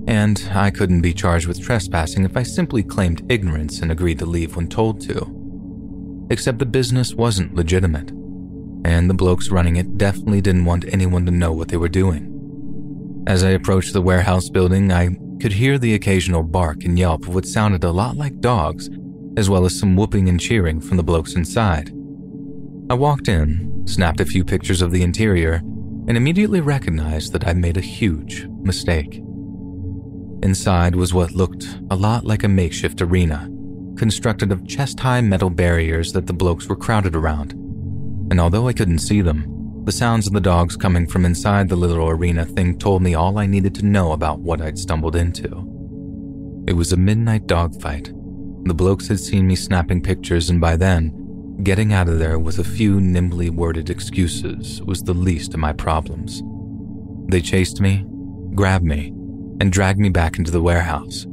and 0.08 0.41
I 0.54 0.72
couldn't 0.72 1.02
be 1.02 1.13
charged 1.13 1.48
with 1.48 1.62
trespassing 1.62 2.24
if 2.24 2.36
I 2.36 2.43
simply 2.43 2.84
claimed 2.84 3.30
ignorance 3.30 3.82
and 3.82 3.91
agreed 3.91 4.20
to 4.20 4.26
leave 4.26 4.56
when 4.56 4.67
told 4.67 5.02
to. 5.02 6.28
Except 6.30 6.60
the 6.60 6.65
business 6.65 7.13
wasn't 7.13 7.56
legitimate 7.56 8.12
and 8.88 9.10
the 9.10 9.13
blokes 9.13 9.50
running 9.50 9.76
it 9.76 9.98
definitely 9.98 10.39
didn't 10.39 10.65
want 10.65 10.86
anyone 10.88 11.26
to 11.26 11.32
know 11.32 11.52
what 11.52 11.67
they 11.67 11.78
were 11.78 11.89
doing. 11.89 12.34
As 13.28 13.43
I 13.43 13.50
approached 13.50 13.91
the 13.91 14.02
warehouse 14.02 14.50
building, 14.50 14.91
I 14.91 15.10
could 15.41 15.52
hear 15.54 15.78
the 15.78 15.93
occasional 15.93 16.41
bark 16.41 16.86
and 16.86 16.98
yelp 16.98 17.28
of 17.28 17.36
what 17.36 17.46
sounded 17.46 17.84
a 17.84 17.91
lot 17.91 18.15
like 18.15 18.39
dogs, 18.39 18.89
as 19.36 19.50
well 19.50 19.65
as 19.65 19.78
some 19.78 19.98
whooping 19.98 20.30
and 20.30 20.39
cheering 20.39 20.80
from 20.80 20.96
the 20.96 21.04
blokes 21.04 21.34
inside. 21.34 21.89
I 22.89 22.93
walked 22.93 23.28
in, 23.28 23.84
snapped 23.86 24.22
a 24.22 24.26
few 24.26 24.46
pictures 24.46 24.82
of 24.82 24.91
the 24.91 25.04
interior, 25.04 25.56
and 26.08 26.15
immediately 26.15 26.62
recognized 26.62 27.34
that 27.34 27.46
I'd 27.46 27.58
made 27.58 27.76
a 27.76 27.82
huge 27.82 28.48
mistake. 28.62 29.22
Inside 30.43 30.95
was 30.95 31.13
what 31.13 31.32
looked 31.32 31.80
a 31.89 31.95
lot 31.95 32.26
like 32.26 32.43
a 32.43 32.47
makeshift 32.47 33.02
arena, 33.02 33.50
constructed 33.97 34.52
of 34.52 34.67
chest 34.67 35.00
high 35.00 35.21
metal 35.21 35.50
barriers 35.50 36.13
that 36.13 36.28
the 36.28 36.34
blokes 36.34 36.67
were 36.67 36.76
crowded 36.76 37.15
around 37.15 37.54
and 38.30 38.39
although 38.39 38.67
I 38.67 38.73
couldn't 38.73 39.00
see 39.00 39.21
them, 39.21 39.84
the 39.86 39.91
sounds 39.91 40.28
of 40.28 40.34
the 40.34 40.41
dogs 40.41 40.76
coming 40.76 41.08
from 41.08 41.23
inside 41.23 41.69
the 41.69 41.78
little 41.78 42.10
arena 42.10 42.45
thing 42.45 42.78
told 42.78 43.02
me 43.02 43.15
all 43.15 43.38
I 43.38 43.45
needed 43.45 43.73
to 43.76 43.86
know 43.86 44.12
about 44.12 44.39
what 44.39 44.62
I'd 44.62 44.78
stumbled 44.78 45.15
into. 45.15 45.45
It 46.67 46.73
was 46.73 46.91
a 46.91 46.97
midnight 46.97 47.47
dogfight. 47.47 48.12
The 48.65 48.73
blokes 48.73 49.08
had 49.08 49.21
seen 49.21 49.47
me 49.47 49.56
snapping 49.56 50.02
pictures, 50.02 50.50
and 50.50 50.60
by 50.60 50.76
then, 50.76 51.63
getting 51.63 51.93
out 51.93 52.10
of 52.10 52.19
there 52.19 52.38
with 52.38 52.60
a 52.60 52.65
few 52.65 53.00
nimbly 53.00 53.50
worded 53.50 53.89
excuses 53.89 54.82
was 54.84 55.04
the 55.04 55.13
least 55.13 55.54
of 55.54 55.62
my 55.62 55.71
problems. 55.71 56.43
They 57.32 57.39
chased 57.39 57.80
me, 57.80 58.06
grabbed 58.56 58.84
me, 58.84 59.13
and 59.60 59.72
dragged 59.72 60.00
me 60.00 60.10
back 60.10 60.38
into 60.38 60.52
the 60.52 60.62
warehouse. 60.62 61.26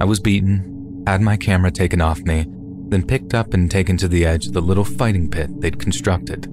I 0.00 0.04
was 0.04 0.20
beaten, 0.20 1.04
had 1.06 1.20
my 1.22 1.36
camera 1.36 1.70
taken 1.70 2.00
off 2.00 2.20
me, 2.20 2.46
then 2.88 3.06
picked 3.06 3.34
up 3.34 3.54
and 3.54 3.70
taken 3.70 3.96
to 3.96 4.08
the 4.08 4.26
edge 4.26 4.46
of 4.46 4.52
the 4.52 4.60
little 4.60 4.84
fighting 4.84 5.30
pit 5.30 5.50
they'd 5.60 5.78
constructed. 5.78 6.44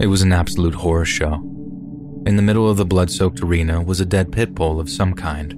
It 0.00 0.08
was 0.08 0.22
an 0.22 0.32
absolute 0.32 0.74
horror 0.74 1.04
show. 1.04 1.34
In 2.26 2.36
the 2.36 2.42
middle 2.42 2.68
of 2.68 2.76
the 2.76 2.84
blood 2.84 3.10
soaked 3.10 3.40
arena 3.40 3.82
was 3.82 4.00
a 4.00 4.06
dead 4.06 4.32
pit 4.32 4.54
bull 4.54 4.80
of 4.80 4.90
some 4.90 5.14
kind. 5.14 5.52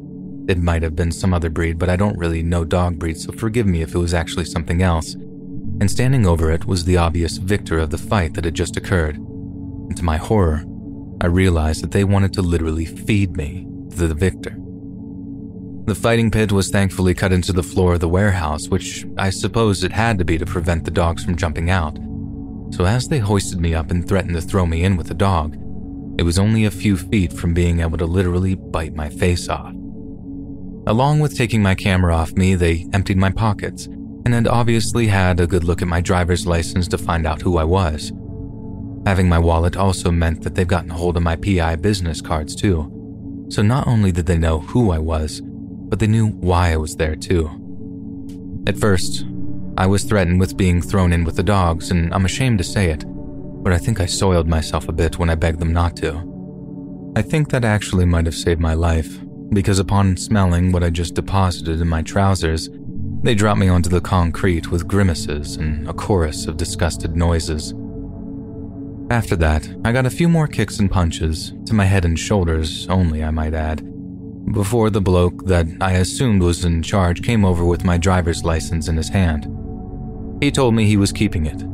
It 0.49 0.59
might 0.59 0.83
have 0.83 0.95
been 0.95 1.13
some 1.13 1.33
other 1.33 1.51
breed, 1.51 1.79
but 1.79 1.89
I 1.89 1.97
don't 1.97 2.19
really 2.19 2.43
know 2.43 2.65
dog 2.65 2.99
breeds, 2.99 3.25
so 3.25 3.33
forgive 3.33 3.67
me 3.67 3.83
if 3.83 3.95
it 3.95 3.99
was 3.99 4.15
actually 4.15 4.45
something 4.45 4.83
else. 4.83 5.15
And 5.15 5.91
standing 5.91 6.27
over 6.27 6.51
it 6.51 6.67
was 6.67 6.85
the 6.85 6.97
obvious 6.99 7.39
victor 7.39 7.79
of 7.79 7.91
the 7.91 7.99
fight 7.99 8.35
that 8.35 8.45
had 8.45 8.55
just 8.55 8.77
occurred. 8.77 9.17
And 9.17 9.97
to 9.97 10.05
my 10.05 10.17
horror, 10.17 10.65
I 11.21 11.27
realized 11.27 11.83
that 11.83 11.93
they 11.93 12.05
wanted 12.05 12.33
to 12.35 12.43
literally 12.43 12.85
feed 12.85 13.37
me 13.37 13.67
the 13.97 14.15
victor. 14.15 14.57
The 15.87 15.95
fighting 15.95 16.31
pit 16.31 16.51
was 16.51 16.71
thankfully 16.71 17.15
cut 17.15 17.33
into 17.33 17.53
the 17.53 17.63
floor 17.63 17.95
of 17.95 18.01
the 18.01 18.09
warehouse, 18.09 18.69
which 18.69 19.07
I 19.19 19.31
suppose 19.31 19.85
it 19.85 19.93
had 19.93 20.19
to 20.19 20.25
be 20.25 20.39
to 20.39 20.47
prevent 20.47 20.85
the 20.85 20.91
dogs 20.91 21.25
from 21.25 21.37
jumping 21.37 21.69
out. 21.69 21.99
So 22.71 22.87
as 22.87 23.09
they 23.09 23.19
hoisted 23.19 23.61
me 23.61 23.75
up 23.75 23.91
and 23.91 24.07
threatened 24.09 24.35
to 24.35 24.41
throw 24.41 24.65
me 24.65 24.83
in 24.83 24.97
with 24.97 25.09
the 25.09 25.15
dog, 25.15 25.57
it 26.19 26.23
was 26.23 26.39
only 26.39 26.65
a 26.65 26.71
few 26.71 26.97
feet 26.97 27.33
from 27.33 27.55
being 27.55 27.81
able 27.81 27.99
to 27.99 28.07
literally 28.07 28.55
bite 28.55 28.95
my 28.95 29.09
face 29.09 29.49
off. 29.49 29.75
Along 30.87 31.21
with 31.21 31.37
taking 31.37 31.63
my 31.63 31.75
camera 31.75 32.15
off 32.15 32.33
me, 32.33 32.55
they 32.55 32.87
emptied 32.93 33.17
my 33.17 33.31
pockets 33.31 33.87
and 33.87 34.33
had 34.33 34.47
obviously 34.47 35.07
had 35.07 35.41
a 35.41 35.47
good 35.47 35.65
look 35.65 35.83
at 35.83 35.89
my 35.89 36.01
driver's 36.01 36.47
license 36.47 36.89
to 36.89 36.99
find 36.99 37.27
out 37.27 37.43
who 37.43 37.59
I 37.59 37.65
was. 37.65 38.13
Having 39.07 39.29
my 39.29 39.39
wallet 39.39 39.77
also 39.77 40.11
meant 40.11 40.43
that 40.43 40.55
they've 40.55 40.67
gotten 40.67 40.91
hold 40.91 41.17
of 41.17 41.23
my 41.23 41.37
PI 41.37 41.77
business 41.77 42.21
cards 42.23 42.55
too. 42.55 42.91
So 43.49 43.63
not 43.63 43.87
only 43.87 44.13
did 44.13 44.27
they 44.27 44.39
know 44.39 44.61
who 44.61 44.91
I 44.91 44.99
was, 44.99 45.41
but 45.43 45.99
they 45.99 46.07
knew 46.07 46.29
why 46.29 46.73
I 46.73 46.77
was 46.77 46.97
there 46.97 47.17
too. 47.17 47.51
At 48.67 48.79
first, 48.79 49.25
I 49.77 49.87
was 49.87 50.05
threatened 50.05 50.41
with 50.41 50.57
being 50.57 50.81
thrown 50.81 51.13
in 51.13 51.25
with 51.25 51.37
the 51.37 51.43
dogs, 51.43 51.91
and 51.91 52.13
I'm 52.15 52.25
ashamed 52.25 52.59
to 52.59 52.65
say 52.65 52.91
it, 52.91 53.05
but 53.63 53.73
I 53.73 53.79
think 53.79 54.01
I 54.01 54.07
soiled 54.07 54.49
myself 54.49 54.89
a 54.89 54.93
bit 54.93 55.19
when 55.19 55.31
I 55.31 55.35
begged 55.35 55.59
them 55.59 55.73
not 55.73 55.97
to. 55.99 57.13
I 57.17 57.23
think 57.23 57.51
that 57.51 57.65
actually 57.65 58.07
might 58.07 58.27
have 58.27 58.35
saved 58.35 58.61
my 58.61 58.75
life, 58.75 59.21
because 59.51 59.79
upon 59.79 60.17
smelling 60.17 60.73
what 60.73 60.83
I 60.83 60.91
just 60.91 61.15
deposited 61.15 61.81
in 61.81 61.89
my 61.89 62.03
trousers, 62.03 62.71
they 63.23 63.35
dropped 63.35 63.61
me 63.61 63.69
onto 63.69 63.91
the 63.91 64.01
concrete 64.01 64.71
with 64.71 64.89
grimaces 64.89 65.57
and 65.57 65.89
a 65.89 65.93
chorus 65.93 66.47
of 66.47 66.57
disgusted 66.57 67.17
noises. 67.17 67.73
After 69.11 69.37
that, 69.37 69.69
I 69.85 69.93
got 69.93 70.07
a 70.07 70.11
few 70.11 70.29
more 70.29 70.47
kicks 70.47 70.79
and 70.79 70.91
punches, 70.91 71.53
to 71.67 71.75
my 71.75 71.85
head 71.85 72.05
and 72.05 72.19
shoulders 72.19 72.89
only, 72.89 73.23
I 73.23 73.31
might 73.31 73.53
add, 73.53 73.83
before 74.53 74.91
the 74.91 75.01
bloke 75.01 75.45
that 75.47 75.67
I 75.81 75.93
assumed 75.93 76.43
was 76.43 76.65
in 76.65 76.83
charge 76.83 77.23
came 77.23 77.45
over 77.45 77.65
with 77.65 77.85
my 77.85 77.99
driver's 77.99 78.45
license 78.45 78.89
in 78.89 78.97
his 78.97 79.09
hand. 79.09 79.47
He 80.43 80.51
told 80.51 80.75
me 80.75 80.87
he 80.87 80.97
was 80.97 81.13
keeping 81.13 81.47
it, 81.47 81.65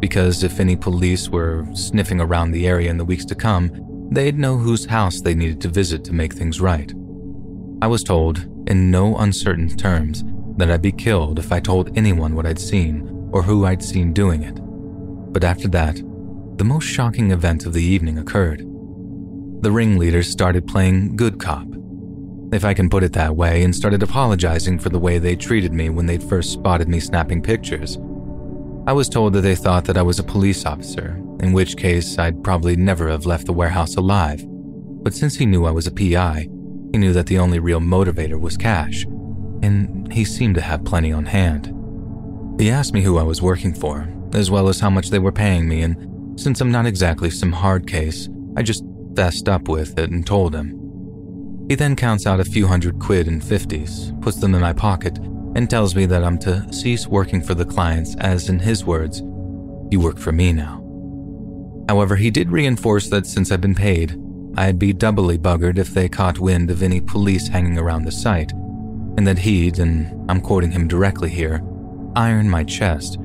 because 0.00 0.42
if 0.42 0.60
any 0.60 0.76
police 0.76 1.28
were 1.28 1.66
sniffing 1.72 2.20
around 2.20 2.52
the 2.52 2.66
area 2.66 2.90
in 2.90 2.98
the 2.98 3.04
weeks 3.04 3.24
to 3.26 3.34
come, 3.34 3.70
they'd 4.10 4.38
know 4.38 4.56
whose 4.58 4.84
house 4.84 5.20
they 5.20 5.34
needed 5.34 5.60
to 5.62 5.68
visit 5.68 6.04
to 6.04 6.12
make 6.12 6.34
things 6.34 6.60
right. 6.60 6.92
I 7.80 7.86
was 7.86 8.04
told, 8.04 8.46
in 8.68 8.90
no 8.90 9.16
uncertain 9.16 9.68
terms, 9.68 10.22
that 10.58 10.70
I'd 10.70 10.82
be 10.82 10.92
killed 10.92 11.38
if 11.38 11.50
I 11.50 11.60
told 11.60 11.96
anyone 11.96 12.34
what 12.34 12.46
I'd 12.46 12.60
seen 12.60 13.28
or 13.32 13.42
who 13.42 13.64
I'd 13.64 13.82
seen 13.82 14.12
doing 14.12 14.42
it. 14.42 14.60
But 15.32 15.44
after 15.44 15.68
that, 15.68 16.00
the 16.56 16.64
most 16.64 16.84
shocking 16.84 17.30
event 17.30 17.66
of 17.66 17.72
the 17.72 17.82
evening 17.82 18.18
occurred. 18.18 18.60
The 19.62 19.72
ringleaders 19.72 20.28
started 20.28 20.66
playing 20.66 21.16
good 21.16 21.38
cop 21.38 21.66
if 22.54 22.64
I 22.64 22.74
can 22.74 22.88
put 22.88 23.02
it 23.02 23.12
that 23.14 23.36
way, 23.36 23.64
and 23.64 23.74
started 23.74 24.02
apologizing 24.02 24.78
for 24.78 24.88
the 24.88 24.98
way 24.98 25.18
they 25.18 25.34
treated 25.34 25.72
me 25.72 25.90
when 25.90 26.06
they'd 26.06 26.22
first 26.22 26.52
spotted 26.52 26.88
me 26.88 27.00
snapping 27.00 27.42
pictures. 27.42 27.96
I 28.86 28.92
was 28.92 29.08
told 29.08 29.32
that 29.32 29.40
they 29.40 29.56
thought 29.56 29.84
that 29.86 29.96
I 29.96 30.02
was 30.02 30.18
a 30.18 30.24
police 30.24 30.64
officer, 30.64 31.20
in 31.40 31.52
which 31.52 31.76
case 31.76 32.18
I'd 32.18 32.44
probably 32.44 32.76
never 32.76 33.08
have 33.08 33.26
left 33.26 33.46
the 33.46 33.52
warehouse 33.52 33.96
alive. 33.96 34.44
But 34.46 35.14
since 35.14 35.34
he 35.34 35.46
knew 35.46 35.64
I 35.64 35.72
was 35.72 35.86
a 35.86 35.92
PI, 35.92 36.48
he 36.92 36.98
knew 36.98 37.12
that 37.12 37.26
the 37.26 37.38
only 37.38 37.58
real 37.58 37.80
motivator 37.80 38.38
was 38.38 38.56
cash, 38.56 39.04
and 39.62 40.12
he 40.12 40.24
seemed 40.24 40.54
to 40.54 40.60
have 40.60 40.84
plenty 40.84 41.12
on 41.12 41.26
hand. 41.26 41.74
He 42.60 42.70
asked 42.70 42.94
me 42.94 43.02
who 43.02 43.18
I 43.18 43.24
was 43.24 43.42
working 43.42 43.74
for, 43.74 44.08
as 44.32 44.50
well 44.50 44.68
as 44.68 44.78
how 44.78 44.90
much 44.90 45.10
they 45.10 45.18
were 45.18 45.32
paying 45.32 45.68
me, 45.68 45.82
and 45.82 45.96
since 46.36 46.60
I'm 46.60 46.72
not 46.72 46.86
exactly 46.86 47.30
some 47.30 47.52
hard 47.52 47.86
case, 47.86 48.28
I 48.56 48.62
just 48.62 48.84
fessed 49.14 49.48
up 49.48 49.68
with 49.68 49.98
it 49.98 50.10
and 50.10 50.26
told 50.26 50.54
him. 50.54 50.80
He 51.68 51.76
then 51.76 51.96
counts 51.96 52.26
out 52.26 52.40
a 52.40 52.44
few 52.44 52.66
hundred 52.66 52.98
quid 52.98 53.26
in 53.26 53.40
50s, 53.40 54.20
puts 54.20 54.38
them 54.38 54.54
in 54.54 54.60
my 54.60 54.72
pocket, 54.72 55.18
and 55.54 55.70
tells 55.70 55.94
me 55.94 56.04
that 56.06 56.24
I'm 56.24 56.38
to 56.38 56.70
cease 56.72 57.06
working 57.06 57.42
for 57.42 57.54
the 57.54 57.64
clients, 57.64 58.16
as 58.16 58.48
in 58.48 58.58
his 58.58 58.84
words, 58.84 59.20
you 59.90 60.00
work 60.00 60.18
for 60.18 60.32
me 60.32 60.52
now. 60.52 60.80
However, 61.88 62.16
he 62.16 62.30
did 62.30 62.50
reinforce 62.50 63.08
that 63.10 63.26
since 63.26 63.52
I'd 63.52 63.60
been 63.60 63.74
paid, 63.74 64.20
I'd 64.56 64.78
be 64.78 64.92
doubly 64.92 65.38
buggered 65.38 65.78
if 65.78 65.94
they 65.94 66.08
caught 66.08 66.38
wind 66.38 66.70
of 66.70 66.82
any 66.82 67.00
police 67.00 67.48
hanging 67.48 67.78
around 67.78 68.04
the 68.04 68.12
site, 68.12 68.52
and 68.52 69.26
that 69.26 69.38
he'd, 69.38 69.78
and 69.78 70.30
I'm 70.30 70.40
quoting 70.40 70.72
him 70.72 70.88
directly 70.88 71.30
here, 71.30 71.62
iron 72.16 72.48
my 72.50 72.64
chest 72.64 73.18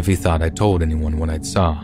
if 0.00 0.06
he 0.06 0.16
thought 0.16 0.42
I 0.42 0.48
told 0.48 0.82
anyone 0.82 1.18
what 1.18 1.30
I'd 1.30 1.46
saw. 1.46 1.82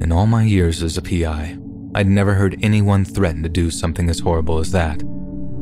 In 0.00 0.12
all 0.12 0.26
my 0.26 0.42
years 0.42 0.82
as 0.82 0.98
a 0.98 1.02
PI, 1.02 1.56
I'd 1.94 2.06
never 2.06 2.34
heard 2.34 2.58
anyone 2.62 3.04
threaten 3.04 3.42
to 3.42 3.48
do 3.48 3.70
something 3.70 4.10
as 4.10 4.18
horrible 4.18 4.58
as 4.58 4.70
that. 4.72 5.02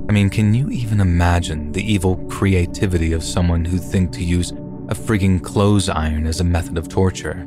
I 0.08 0.12
mean, 0.12 0.28
can 0.28 0.52
you 0.52 0.68
even 0.70 1.00
imagine 1.00 1.70
the 1.72 1.92
evil 1.92 2.16
creativity 2.28 3.12
of 3.12 3.22
someone 3.22 3.64
who'd 3.64 3.82
think 3.82 4.10
to 4.12 4.24
use 4.24 4.50
a 4.50 4.94
frigging 4.94 5.42
clothes 5.42 5.88
iron 5.88 6.26
as 6.26 6.40
a 6.40 6.44
method 6.44 6.76
of 6.76 6.88
torture? 6.88 7.46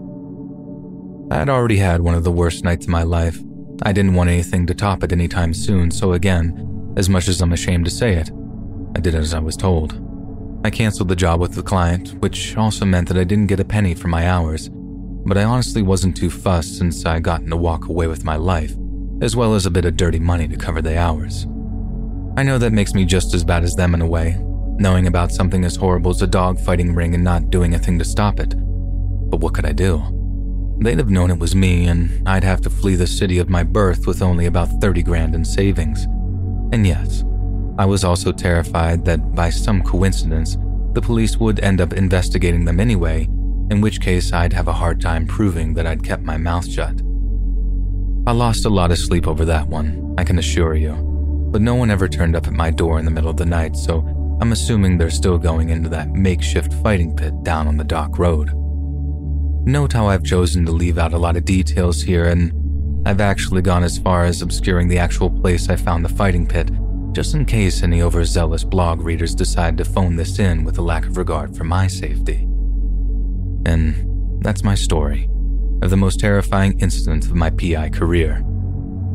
I'd 1.29 1.49
already 1.49 1.77
had 1.77 2.01
one 2.01 2.15
of 2.15 2.23
the 2.23 2.31
worst 2.31 2.63
nights 2.63 2.85
of 2.85 2.91
my 2.91 3.03
life. 3.03 3.37
I 3.83 3.91
didn't 3.91 4.15
want 4.15 4.29
anything 4.29 4.65
to 4.67 4.73
top 4.73 5.03
it 5.03 5.11
anytime 5.11 5.53
soon, 5.53 5.91
so 5.91 6.13
again, 6.13 6.93
as 6.95 7.09
much 7.09 7.27
as 7.27 7.41
I'm 7.41 7.53
ashamed 7.53 7.85
to 7.85 7.91
say 7.91 8.13
it, 8.13 8.31
I 8.95 9.01
did 9.01 9.13
as 9.13 9.33
I 9.33 9.39
was 9.39 9.57
told. 9.57 10.01
I 10.63 10.69
canceled 10.69 11.09
the 11.09 11.15
job 11.15 11.41
with 11.41 11.53
the 11.53 11.61
client, 11.61 12.13
which 12.21 12.55
also 12.55 12.85
meant 12.85 13.09
that 13.09 13.17
I 13.17 13.25
didn't 13.25 13.47
get 13.47 13.59
a 13.59 13.65
penny 13.65 13.93
for 13.93 14.07
my 14.07 14.27
hours, 14.27 14.69
but 15.27 15.37
I 15.37 15.43
honestly 15.43 15.81
wasn't 15.81 16.15
too 16.15 16.29
fussed 16.29 16.77
since 16.77 17.05
I 17.05 17.19
gotten 17.19 17.49
to 17.49 17.57
walk 17.57 17.89
away 17.89 18.07
with 18.07 18.23
my 18.23 18.37
life, 18.37 18.73
as 19.21 19.35
well 19.35 19.55
as 19.55 19.65
a 19.65 19.71
bit 19.71 19.83
of 19.83 19.97
dirty 19.97 20.19
money 20.19 20.47
to 20.47 20.55
cover 20.55 20.81
the 20.81 20.97
hours. 20.97 21.45
I 22.37 22.43
know 22.43 22.57
that 22.57 22.71
makes 22.71 22.93
me 22.93 23.03
just 23.03 23.33
as 23.33 23.43
bad 23.43 23.63
as 23.63 23.75
them 23.75 23.93
in 23.93 24.01
a 24.01 24.07
way, 24.07 24.37
knowing 24.79 25.05
about 25.05 25.33
something 25.33 25.65
as 25.65 25.75
horrible 25.75 26.11
as 26.11 26.21
a 26.21 26.27
dog 26.27 26.59
fighting 26.61 26.95
ring 26.95 27.13
and 27.13 27.25
not 27.25 27.49
doing 27.49 27.75
a 27.75 27.79
thing 27.79 27.99
to 27.99 28.05
stop 28.05 28.39
it. 28.39 28.55
But 29.29 29.41
what 29.41 29.53
could 29.53 29.65
I 29.65 29.73
do? 29.73 30.01
They'd 30.79 30.99
have 30.99 31.09
known 31.09 31.29
it 31.29 31.39
was 31.39 31.55
me, 31.55 31.87
and 31.87 32.25
I'd 32.27 32.45
have 32.45 32.61
to 32.61 32.69
flee 32.69 32.95
the 32.95 33.07
city 33.07 33.37
of 33.39 33.49
my 33.49 33.63
birth 33.63 34.07
with 34.07 34.21
only 34.21 34.45
about 34.45 34.79
30 34.79 35.03
grand 35.03 35.35
in 35.35 35.43
savings. 35.43 36.05
And 36.71 36.87
yes, 36.87 37.25
I 37.77 37.85
was 37.85 38.05
also 38.05 38.31
terrified 38.31 39.03
that 39.05 39.35
by 39.35 39.49
some 39.49 39.81
coincidence, 39.81 40.57
the 40.93 41.01
police 41.01 41.37
would 41.37 41.59
end 41.59 41.81
up 41.81 41.93
investigating 41.93 42.63
them 42.63 42.79
anyway, 42.79 43.27
in 43.69 43.81
which 43.81 44.01
case 44.01 44.33
I'd 44.33 44.53
have 44.53 44.67
a 44.67 44.73
hard 44.73 45.01
time 45.01 45.25
proving 45.27 45.73
that 45.75 45.87
I'd 45.87 46.03
kept 46.03 46.23
my 46.23 46.37
mouth 46.37 46.67
shut. 46.69 47.01
I 48.25 48.31
lost 48.31 48.65
a 48.65 48.69
lot 48.69 48.91
of 48.91 48.97
sleep 48.97 49.27
over 49.27 49.45
that 49.45 49.67
one, 49.67 50.15
I 50.17 50.23
can 50.23 50.39
assure 50.39 50.75
you 50.75 51.07
but 51.51 51.61
no 51.61 51.75
one 51.75 51.89
ever 51.89 52.07
turned 52.07 52.35
up 52.35 52.47
at 52.47 52.53
my 52.53 52.69
door 52.69 52.99
in 52.99 53.05
the 53.05 53.11
middle 53.11 53.29
of 53.29 53.37
the 53.37 53.45
night, 53.45 53.75
so 53.75 53.99
I'm 54.41 54.51
assuming 54.51 54.97
they're 54.97 55.09
still 55.09 55.37
going 55.37 55.69
into 55.69 55.89
that 55.89 56.09
makeshift 56.09 56.73
fighting 56.83 57.15
pit 57.15 57.43
down 57.43 57.67
on 57.67 57.77
the 57.77 57.83
dock 57.83 58.19
road. 58.19 58.51
Note 59.65 59.93
how 59.93 60.07
I've 60.07 60.23
chosen 60.23 60.65
to 60.65 60.71
leave 60.71 60.97
out 60.97 61.13
a 61.13 61.17
lot 61.17 61.37
of 61.37 61.45
details 61.45 62.01
here, 62.01 62.25
and 62.25 63.07
I've 63.07 63.21
actually 63.21 63.61
gone 63.61 63.83
as 63.83 63.97
far 63.97 64.25
as 64.25 64.41
obscuring 64.41 64.87
the 64.87 64.99
actual 64.99 65.29
place 65.29 65.69
I 65.69 65.77
found 65.77 66.03
the 66.03 66.09
fighting 66.09 66.45
pit, 66.45 66.69
just 67.13 67.33
in 67.33 67.45
case 67.45 67.81
any 67.81 68.01
overzealous 68.01 68.63
blog 68.63 69.01
readers 69.01 69.33
decide 69.33 69.77
to 69.77 69.85
phone 69.85 70.15
this 70.15 70.39
in 70.39 70.63
with 70.63 70.77
a 70.77 70.81
lack 70.81 71.05
of 71.05 71.17
regard 71.17 71.55
for 71.55 71.63
my 71.63 71.87
safety. 71.87 72.47
And 73.65 74.43
that's 74.43 74.63
my 74.63 74.75
story 74.75 75.29
of 75.81 75.89
the 75.89 75.97
most 75.97 76.19
terrifying 76.19 76.79
incident 76.79 77.25
of 77.25 77.35
my 77.35 77.49
PI 77.49 77.89
career 77.89 78.43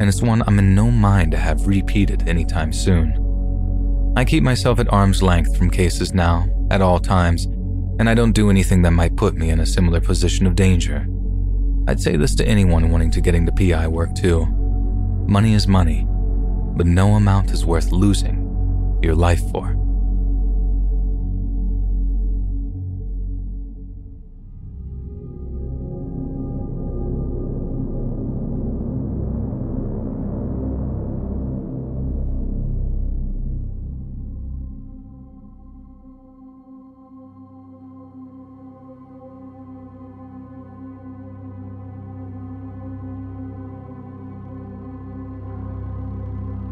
and 0.02 0.08
it's 0.08 0.20
one 0.20 0.42
I'm 0.48 0.58
in 0.58 0.74
no 0.74 0.90
mind 0.90 1.30
to 1.30 1.38
have 1.38 1.68
repeated 1.68 2.28
anytime 2.28 2.72
soon. 2.72 4.12
I 4.16 4.24
keep 4.24 4.42
myself 4.42 4.80
at 4.80 4.92
arm's 4.92 5.22
length 5.22 5.56
from 5.56 5.70
cases 5.70 6.12
now, 6.12 6.48
at 6.72 6.82
all 6.82 6.98
times, 6.98 7.44
and 8.00 8.08
I 8.08 8.14
don't 8.14 8.32
do 8.32 8.50
anything 8.50 8.82
that 8.82 8.90
might 8.90 9.16
put 9.16 9.36
me 9.36 9.50
in 9.50 9.60
a 9.60 9.66
similar 9.66 10.00
position 10.00 10.46
of 10.46 10.56
danger. 10.56 11.06
I'd 11.86 12.00
say 12.00 12.16
this 12.16 12.34
to 12.34 12.44
anyone 12.44 12.90
wanting 12.90 13.12
to 13.12 13.20
get 13.20 13.36
into 13.36 13.52
PI 13.52 13.86
work 13.86 14.14
too. 14.14 14.46
Money 15.28 15.54
is 15.54 15.68
money, 15.68 16.04
but 16.76 16.86
no 16.86 17.14
amount 17.14 17.52
is 17.52 17.64
worth 17.64 17.92
losing 17.92 18.98
your 19.04 19.14
life 19.14 19.48
for. 19.52 19.76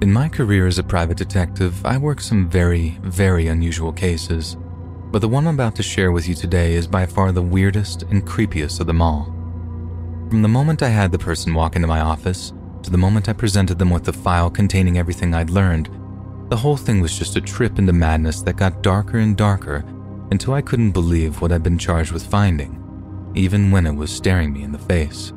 In 0.03 0.11
my 0.11 0.31
career 0.31 0.67
as 0.67 0.79
a 0.79 0.83
private 0.83 1.19
detective, 1.19 1.85
I 1.85 1.99
work 1.99 2.23
some 2.23 2.49
very, 2.49 2.99
very 3.03 3.49
unusual 3.49 3.93
cases. 3.93 4.57
But 5.11 5.19
the 5.19 5.29
one 5.29 5.47
I'm 5.47 5.57
about 5.57 5.77
to 5.77 5.83
share 5.83 6.11
with 6.11 6.27
you 6.27 6.35
today 6.35 6.73
is 6.73 6.87
by 6.87 7.05
far 7.05 7.33
the 7.33 7.43
weirdest 7.43 8.05
and 8.05 8.27
creepiest 8.27 8.81
of 8.81 8.87
them 8.87 9.03
all. 9.03 9.27
From 10.31 10.41
the 10.41 10.49
moment 10.49 10.83
I 10.83 10.89
had 10.89 11.13
the 11.13 11.19
person 11.19 11.53
walk 11.53 11.77
into 11.77 11.87
my 11.87 12.01
office 12.01 12.55
to 12.83 12.91
the 12.91 12.97
moment 12.97 13.29
I 13.29 13.35
presented 13.35 13.79
them 13.79 13.91
with 13.91 14.05
the 14.05 14.13
file 14.15 14.49
containing 14.49 14.97
everything 14.97 15.35
I'd 15.35 15.51
learned, 15.51 15.91
the 16.49 16.57
whole 16.57 16.79
thing 16.79 17.03
was 17.03 17.19
just 17.19 17.37
a 17.37 17.41
trip 17.43 17.79
into 17.79 17.93
madness 17.93 18.41
that 18.41 18.57
got 18.57 18.83
darker 18.83 19.19
and 19.19 19.37
darker 19.37 19.85
until 20.31 20.55
I 20.55 20.63
couldn't 20.63 20.93
believe 20.93 21.43
what 21.43 21.53
I'd 21.53 21.63
been 21.63 21.79
charged 21.79 22.13
with 22.13 22.25
finding, 22.25 23.33
even 23.35 23.71
when 23.71 23.87
it 23.87 23.95
was 23.95 24.11
staring 24.11 24.55
me 24.55 24.63
in 24.63 24.73
the 24.73 24.79
face. 24.79 25.35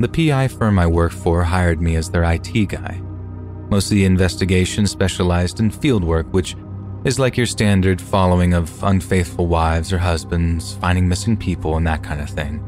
The 0.00 0.08
PI 0.08 0.48
firm 0.48 0.78
I 0.78 0.86
worked 0.86 1.16
for 1.16 1.42
hired 1.42 1.82
me 1.82 1.96
as 1.96 2.08
their 2.08 2.24
IT 2.24 2.68
guy, 2.70 3.02
most 3.70 3.86
of 3.86 3.90
the 3.90 4.04
investigation 4.04 4.86
specialized 4.86 5.60
in 5.60 5.70
fieldwork, 5.70 6.30
which 6.30 6.56
is 7.04 7.18
like 7.18 7.36
your 7.36 7.46
standard 7.46 8.00
following 8.00 8.54
of 8.54 8.82
unfaithful 8.82 9.46
wives 9.46 9.92
or 9.92 9.98
husbands, 9.98 10.74
finding 10.74 11.08
missing 11.08 11.36
people, 11.36 11.76
and 11.76 11.86
that 11.86 12.02
kind 12.02 12.20
of 12.20 12.28
thing. 12.28 12.64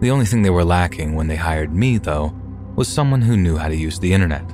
The 0.00 0.10
only 0.10 0.26
thing 0.26 0.42
they 0.42 0.50
were 0.50 0.64
lacking 0.64 1.14
when 1.14 1.28
they 1.28 1.36
hired 1.36 1.72
me, 1.72 1.98
though, 1.98 2.34
was 2.74 2.88
someone 2.88 3.22
who 3.22 3.36
knew 3.36 3.56
how 3.56 3.68
to 3.68 3.76
use 3.76 3.98
the 3.98 4.12
internet. 4.12 4.44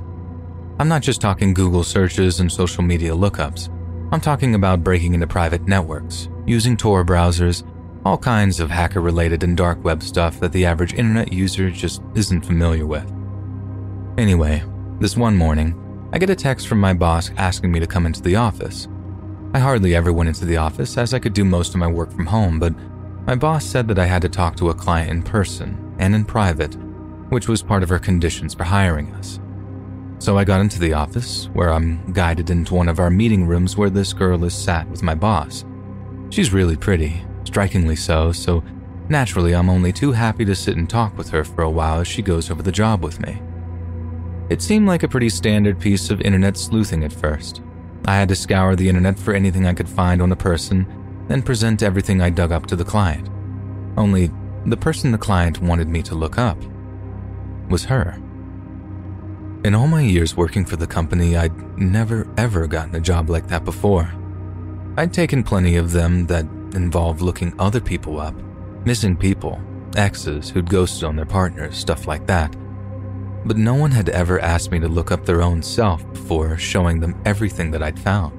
I'm 0.78 0.88
not 0.88 1.02
just 1.02 1.20
talking 1.20 1.54
Google 1.54 1.82
searches 1.82 2.40
and 2.40 2.52
social 2.52 2.82
media 2.82 3.12
lookups. 3.12 3.68
I'm 4.12 4.20
talking 4.20 4.54
about 4.54 4.84
breaking 4.84 5.14
into 5.14 5.26
private 5.26 5.66
networks, 5.66 6.28
using 6.46 6.76
Tor 6.76 7.04
browsers, 7.04 7.66
all 8.04 8.18
kinds 8.18 8.60
of 8.60 8.70
hacker 8.70 9.00
related 9.00 9.42
and 9.42 9.56
dark 9.56 9.82
web 9.84 10.02
stuff 10.02 10.38
that 10.40 10.52
the 10.52 10.64
average 10.64 10.94
internet 10.94 11.32
user 11.32 11.70
just 11.70 12.02
isn't 12.14 12.42
familiar 12.42 12.86
with. 12.86 13.10
Anyway, 14.16 14.62
this 15.00 15.16
one 15.16 15.36
morning, 15.36 16.08
I 16.12 16.18
get 16.18 16.28
a 16.28 16.34
text 16.34 16.66
from 16.66 16.80
my 16.80 16.92
boss 16.92 17.30
asking 17.36 17.70
me 17.70 17.78
to 17.78 17.86
come 17.86 18.04
into 18.04 18.20
the 18.20 18.34
office. 18.34 18.88
I 19.54 19.60
hardly 19.60 19.94
ever 19.94 20.12
went 20.12 20.28
into 20.28 20.44
the 20.44 20.56
office 20.56 20.98
as 20.98 21.14
I 21.14 21.20
could 21.20 21.34
do 21.34 21.44
most 21.44 21.72
of 21.72 21.78
my 21.78 21.86
work 21.86 22.10
from 22.10 22.26
home, 22.26 22.58
but 22.58 22.74
my 23.24 23.36
boss 23.36 23.64
said 23.64 23.86
that 23.88 23.98
I 24.00 24.06
had 24.06 24.22
to 24.22 24.28
talk 24.28 24.56
to 24.56 24.70
a 24.70 24.74
client 24.74 25.10
in 25.10 25.22
person 25.22 25.94
and 26.00 26.16
in 26.16 26.24
private, 26.24 26.74
which 27.28 27.46
was 27.46 27.62
part 27.62 27.84
of 27.84 27.88
her 27.90 28.00
conditions 28.00 28.54
for 28.54 28.64
hiring 28.64 29.14
us. 29.14 29.38
So 30.18 30.36
I 30.36 30.42
got 30.42 30.60
into 30.60 30.80
the 30.80 30.94
office, 30.94 31.48
where 31.52 31.72
I'm 31.72 32.12
guided 32.12 32.50
into 32.50 32.74
one 32.74 32.88
of 32.88 32.98
our 32.98 33.10
meeting 33.10 33.46
rooms 33.46 33.76
where 33.76 33.90
this 33.90 34.12
girl 34.12 34.44
is 34.44 34.54
sat 34.54 34.88
with 34.88 35.04
my 35.04 35.14
boss. 35.14 35.64
She's 36.30 36.52
really 36.52 36.76
pretty, 36.76 37.22
strikingly 37.44 37.94
so, 37.94 38.32
so 38.32 38.64
naturally 39.08 39.54
I'm 39.54 39.70
only 39.70 39.92
too 39.92 40.10
happy 40.10 40.44
to 40.44 40.56
sit 40.56 40.76
and 40.76 40.90
talk 40.90 41.16
with 41.16 41.30
her 41.30 41.44
for 41.44 41.62
a 41.62 41.70
while 41.70 42.00
as 42.00 42.08
she 42.08 42.20
goes 42.20 42.50
over 42.50 42.64
the 42.64 42.72
job 42.72 43.04
with 43.04 43.20
me. 43.20 43.40
It 44.50 44.62
seemed 44.62 44.86
like 44.86 45.02
a 45.02 45.08
pretty 45.08 45.28
standard 45.28 45.78
piece 45.78 46.10
of 46.10 46.22
internet 46.22 46.56
sleuthing 46.56 47.04
at 47.04 47.12
first. 47.12 47.60
I 48.06 48.16
had 48.16 48.28
to 48.30 48.34
scour 48.34 48.74
the 48.74 48.88
internet 48.88 49.18
for 49.18 49.34
anything 49.34 49.66
I 49.66 49.74
could 49.74 49.88
find 49.88 50.22
on 50.22 50.32
a 50.32 50.36
person, 50.36 50.86
then 51.28 51.42
present 51.42 51.82
everything 51.82 52.22
I 52.22 52.30
dug 52.30 52.50
up 52.50 52.64
to 52.66 52.76
the 52.76 52.84
client. 52.84 53.28
Only 53.98 54.30
the 54.64 54.76
person 54.76 55.12
the 55.12 55.18
client 55.18 55.60
wanted 55.60 55.88
me 55.88 56.02
to 56.04 56.14
look 56.14 56.38
up 56.38 56.56
was 57.68 57.84
her. 57.84 58.18
In 59.64 59.74
all 59.74 59.86
my 59.86 60.00
years 60.00 60.36
working 60.36 60.64
for 60.64 60.76
the 60.76 60.86
company, 60.86 61.36
I'd 61.36 61.78
never 61.78 62.26
ever 62.38 62.66
gotten 62.66 62.94
a 62.94 63.00
job 63.00 63.28
like 63.28 63.48
that 63.48 63.66
before. 63.66 64.10
I'd 64.96 65.12
taken 65.12 65.42
plenty 65.42 65.76
of 65.76 65.92
them 65.92 66.26
that 66.28 66.46
involved 66.74 67.20
looking 67.20 67.52
other 67.58 67.80
people 67.80 68.18
up, 68.18 68.34
missing 68.86 69.16
people, 69.16 69.60
exes 69.94 70.48
who'd 70.48 70.70
ghosted 70.70 71.04
on 71.04 71.16
their 71.16 71.26
partners, 71.26 71.76
stuff 71.76 72.06
like 72.06 72.26
that 72.28 72.56
but 73.44 73.56
no 73.56 73.74
one 73.74 73.90
had 73.90 74.08
ever 74.08 74.40
asked 74.40 74.70
me 74.70 74.78
to 74.80 74.88
look 74.88 75.10
up 75.10 75.24
their 75.24 75.42
own 75.42 75.62
self 75.62 76.08
before 76.12 76.56
showing 76.56 77.00
them 77.00 77.20
everything 77.24 77.70
that 77.70 77.82
I'd 77.82 77.98
found. 77.98 78.34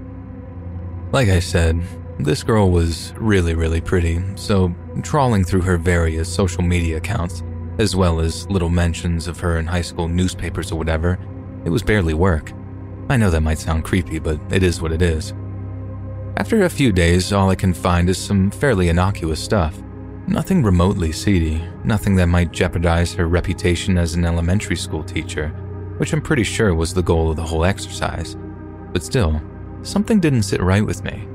Like 1.12 1.30
I 1.30 1.40
said, 1.40 1.82
this 2.20 2.44
girl 2.44 2.70
was 2.70 3.14
really, 3.18 3.56
really 3.56 3.82
pretty, 3.82 4.22
so 4.36 4.76
trawling 5.02 5.44
through 5.44 5.62
her 5.62 5.78
various 5.78 6.28
social 6.32 6.62
media 6.62 6.98
accounts, 6.98 7.44
as 7.78 7.96
well 7.96 8.20
as 8.20 8.48
little 8.50 8.70
mentions 8.70 9.28
of 9.28 9.40
her 9.40 9.58
in 9.58 9.66
high 9.66 9.82
school 9.82 10.08
newspapers 10.08 10.72
or 10.72 10.76
whatever, 10.76 11.18
it 11.66 11.70
was 11.70 11.82
barely 11.82 12.14
work. 12.14 12.52
I 13.10 13.18
know 13.18 13.30
that 13.32 13.42
might 13.42 13.60
sound 13.60 13.86
creepy, 13.86 14.20
but 14.20 14.40
it 14.52 14.64
is 14.64 14.82
what 14.82 14.92
it 14.92 15.02
is. 15.02 15.34
After 16.38 16.64
a 16.64 16.70
few 16.70 16.92
days, 16.92 17.34
all 17.34 17.50
I 17.50 17.56
can 17.56 17.74
find 17.74 18.10
is 18.10 18.18
some 18.18 18.52
fairly 18.52 18.90
innocuous 18.90 19.44
stuff. 19.44 19.82
Nothing 20.30 20.62
remotely 20.62 21.12
seedy, 21.12 21.60
nothing 21.84 22.16
that 22.18 22.28
might 22.28 22.52
jeopardize 22.52 23.16
her 23.16 23.28
reputation 23.28 23.98
as 23.98 24.14
an 24.14 24.26
elementary 24.26 24.76
school 24.76 25.04
teacher, 25.04 25.48
which 25.98 26.14
I'm 26.14 26.22
pretty 26.22 26.44
sure 26.44 26.76
was 26.76 26.94
the 26.94 27.02
goal 27.02 27.32
of 27.32 27.36
the 27.36 27.42
whole 27.42 27.66
exercise. 27.66 28.38
But 28.94 29.02
still, 29.02 29.42
something 29.82 30.20
didn't 30.20 30.44
sit 30.44 30.62
right 30.62 30.86
with 30.86 31.04
me. 31.04 31.28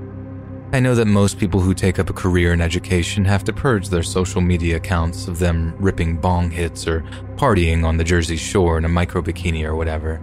I 0.73 0.79
know 0.79 0.95
that 0.95 1.07
most 1.07 1.41
people 1.41 1.59
who 1.59 1.75
take 1.75 1.99
up 1.99 2.09
a 2.09 2.13
career 2.13 2.53
in 2.53 2.61
education 2.61 3.25
have 3.25 3.43
to 3.45 3.53
purge 3.53 3.89
their 3.89 4.05
social 4.05 4.41
media 4.41 4.77
accounts 4.77 5.27
of 5.27 5.41
them 5.41 5.75
ripping 5.81 6.19
bong 6.19 6.53
hits 6.53 6.87
or 6.87 7.01
partying 7.35 7.85
on 7.85 7.97
the 7.97 8.05
Jersey 8.05 8.37
Shore 8.37 8.79
in 8.79 8.85
a 8.85 8.89
micro 8.89 9.23
bikini 9.23 9.65
or 9.65 9.75
whatever. 9.75 10.23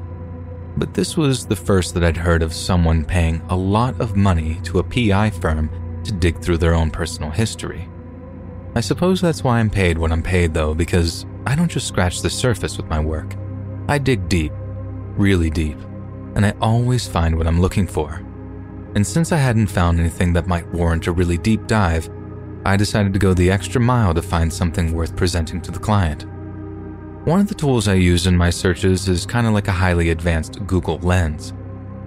But 0.78 0.94
this 0.94 1.18
was 1.18 1.46
the 1.46 1.58
first 1.58 1.94
that 1.94 2.06
I'd 2.06 2.16
heard 2.16 2.42
of 2.42 2.54
someone 2.54 3.04
paying 3.04 3.42
a 3.50 3.56
lot 3.56 4.00
of 4.00 4.16
money 4.16 4.62
to 4.64 4.80
a 4.80 4.84
PI 4.84 5.32
firm 5.32 5.70
to 6.06 6.14
dig 6.14 6.40
through 6.40 6.60
their 6.60 6.74
own 6.74 6.90
personal 6.90 7.32
history. 7.32 7.91
I 8.74 8.80
suppose 8.80 9.20
that's 9.20 9.44
why 9.44 9.60
I'm 9.60 9.70
paid 9.70 9.98
what 9.98 10.12
I'm 10.12 10.24
paid, 10.24 10.54
though, 10.54 10.74
because 10.74 11.26
I 11.46 11.56
don't 11.56 11.72
just 11.72 11.88
scratch 11.88 12.22
the 12.22 12.30
surface 12.30 12.78
with 12.78 12.88
my 12.88 13.00
work. 13.00 13.36
I 13.90 13.98
dig 13.98 14.30
deep, 14.30 14.54
really 15.18 15.50
deep, 15.50 15.78
and 16.36 16.46
I 16.46 16.54
always 16.62 17.08
find 17.08 17.38
what 17.38 17.48
I'm 17.48 17.60
looking 17.60 17.86
for. 17.86 18.24
And 18.96 19.06
since 19.06 19.32
I 19.32 19.38
hadn't 19.38 19.68
found 19.68 20.00
anything 20.00 20.32
that 20.34 20.48
might 20.48 20.72
warrant 20.74 21.08
a 21.08 21.12
really 21.12 21.38
deep 21.38 21.68
dive, 21.68 22.10
I 22.66 22.78
decided 22.78 23.12
to 23.14 23.20
go 23.20 23.34
the 23.34 23.52
extra 23.52 23.82
mile 23.82 24.14
to 24.14 24.22
find 24.22 24.52
something 24.52 24.94
worth 24.94 25.16
presenting 25.18 25.62
to 25.62 25.72
the 25.72 25.80
client. 25.80 26.26
One 27.26 27.40
of 27.40 27.48
the 27.48 27.56
tools 27.56 27.88
I 27.88 27.96
use 27.96 28.26
in 28.26 28.38
my 28.38 28.50
searches 28.50 29.10
is 29.10 29.26
kind 29.26 29.48
of 29.48 29.54
like 29.54 29.68
a 29.68 29.74
highly 29.74 30.12
advanced 30.12 30.66
Google 30.66 30.98
Lens. 31.00 31.54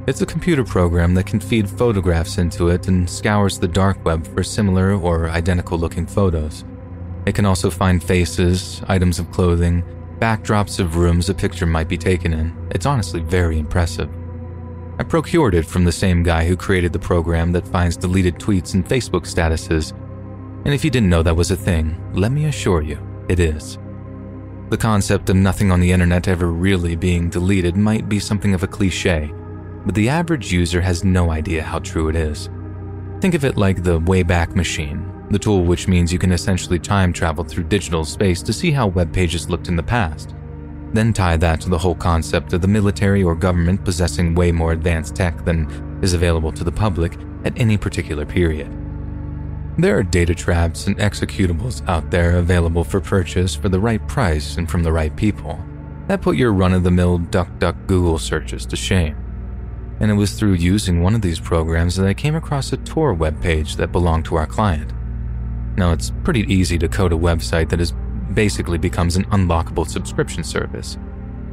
It's 0.07 0.21
a 0.21 0.27
computer 0.27 0.65
program 0.65 1.15
that 1.15 1.25
can 1.25 1.41
feed 1.41 1.69
photographs 1.69 2.37
into 2.37 2.69
it 2.69 2.89
and 2.89 3.09
scours 3.09 3.59
the 3.59 3.67
dark 3.67 4.05
web 4.05 4.27
for 4.35 4.43
similar 4.43 4.93
or 4.93 5.31
identical 5.31 5.79
looking 5.79 6.07
photos. 6.07 6.63
It 7.25 7.35
can 7.35 7.47
also 7.47 7.71
find 7.71 8.05
faces, 8.05 8.83
items 8.87 9.19
of 9.19 9.33
clothing, 9.33 9.83
backdrops 10.19 10.79
of 10.79 10.97
rooms 10.97 11.31
a 11.31 11.35
picture 11.35 11.65
might 11.65 11.89
be 11.89 11.97
taken 11.97 12.35
in. 12.35 12.55
It's 12.71 12.85
honestly 12.85 13.21
very 13.21 13.59
impressive. 13.59 14.11
I 14.99 15.05
procured 15.05 15.55
it 15.55 15.65
from 15.65 15.85
the 15.85 15.93
same 15.93 16.23
guy 16.23 16.47
who 16.47 16.55
created 16.55 16.93
the 16.93 16.99
program 16.99 17.51
that 17.53 17.67
finds 17.67 17.97
deleted 17.97 18.35
tweets 18.35 18.75
and 18.75 18.87
Facebook 18.87 19.23
statuses. 19.23 19.93
And 20.67 20.75
if 20.75 20.85
you 20.85 20.91
didn't 20.91 21.09
know 21.09 21.23
that 21.23 21.35
was 21.35 21.51
a 21.51 21.57
thing, 21.57 21.99
let 22.13 22.31
me 22.31 22.45
assure 22.45 22.83
you, 22.83 22.99
it 23.31 23.41
is. 23.41 23.79
The 24.69 24.77
concept 24.77 25.31
of 25.31 25.37
nothing 25.37 25.73
on 25.73 25.81
the 25.81 25.93
internet 25.93 26.29
ever 26.29 26.53
really 26.53 26.95
being 26.95 27.31
deleted 27.31 27.75
might 27.75 28.07
be 28.07 28.19
something 28.19 28.53
of 28.53 28.63
a 28.63 28.69
cliche, 28.69 29.33
but 29.85 29.95
the 29.95 30.09
average 30.09 30.53
user 30.53 30.81
has 30.81 31.05
no 31.05 31.31
idea 31.31 31.63
how 31.63 31.79
true 31.79 32.09
it 32.09 32.17
is. 32.17 32.49
Think 33.21 33.35
of 33.35 33.45
it 33.45 33.57
like 33.57 33.83
the 33.83 34.01
Wayback 34.01 34.55
Machine, 34.55 35.11
the 35.31 35.39
tool 35.39 35.65
which 35.65 35.89
means 35.89 36.13
you 36.13 36.19
can 36.19 36.33
essentially 36.33 36.79
time 36.79 37.13
travel 37.13 37.45
through 37.45 37.65
digital 37.65 38.05
space 38.05 38.43
to 38.43 38.53
see 38.53 38.71
how 38.71 38.87
web 38.87 39.13
pages 39.13 39.49
looked 39.49 39.69
in 39.69 39.77
the 39.77 39.83
past. 39.83 40.35
Then 40.93 41.13
tie 41.13 41.37
that 41.39 41.61
to 41.63 41.69
the 41.69 41.79
whole 41.79 41.95
concept 41.95 42.53
of 42.53 42.61
the 42.61 42.69
military 42.69 43.23
or 43.23 43.35
government 43.35 43.85
possessing 43.85 44.35
way 44.35 44.53
more 44.53 44.73
advanced 44.73 45.17
tech 45.17 45.45
than 45.45 45.99
is 46.03 46.15
available 46.15 46.53
to 46.53 46.65
the 46.65 46.73
public 46.73 47.17
at 47.45 47.59
any 47.59 47.77
particular 47.77 48.25
period. 48.25 48.71
There 49.77 49.99
are 49.99 50.05
data 50.05 50.35
traps 50.35 50.87
and 50.87 50.97
executables 50.99 51.87
out 51.89 52.11
there 52.11 52.37
available 52.37 52.85
for 52.85 53.01
purchase 53.01 53.57
for 53.57 53.69
the 53.69 53.81
right 53.81 54.07
price 54.07 54.57
and 54.57 54.71
from 54.71 54.85
the 54.85 54.93
right 54.93 55.15
people 55.17 55.59
that 56.07 56.23
put 56.23 56.37
your 56.37 56.53
run 56.53 56.73
of 56.73 56.83
the 56.83 56.91
mill 56.91 57.19
DuckDuck 57.19 57.87
Google 57.87 58.19
searches 58.19 58.67
to 58.67 58.77
shame. 58.77 59.24
And 60.05 60.11
it 60.11 60.17
was 60.17 60.35
through 60.35 60.53
using 60.53 61.01
one 61.03 61.15
of 61.15 61.23
these 61.23 61.41
programs 61.41 61.97
that 61.97 62.07
I 62.07 62.13
came 62.13 62.35
across 62.35 62.75
a 62.75 62.77
Tor 62.77 63.17
webpage 63.17 63.77
that 63.77 63.91
belonged 63.91 64.27
to 64.27 64.37
our 64.37 64.47
client. 64.47 64.93
Now, 65.79 65.93
it's 65.93 66.13
pretty 66.25 66.43
easy 66.43 66.79
to 66.81 66.89
code 66.89 67.15
a 67.15 67.17
website 67.17 67.71
that 67.71 67.81
is 67.81 67.95
basically 68.35 68.77
becomes 68.77 69.17
an 69.17 69.25
unlockable 69.31 69.89
subscription 69.89 70.45
service. 70.45 70.99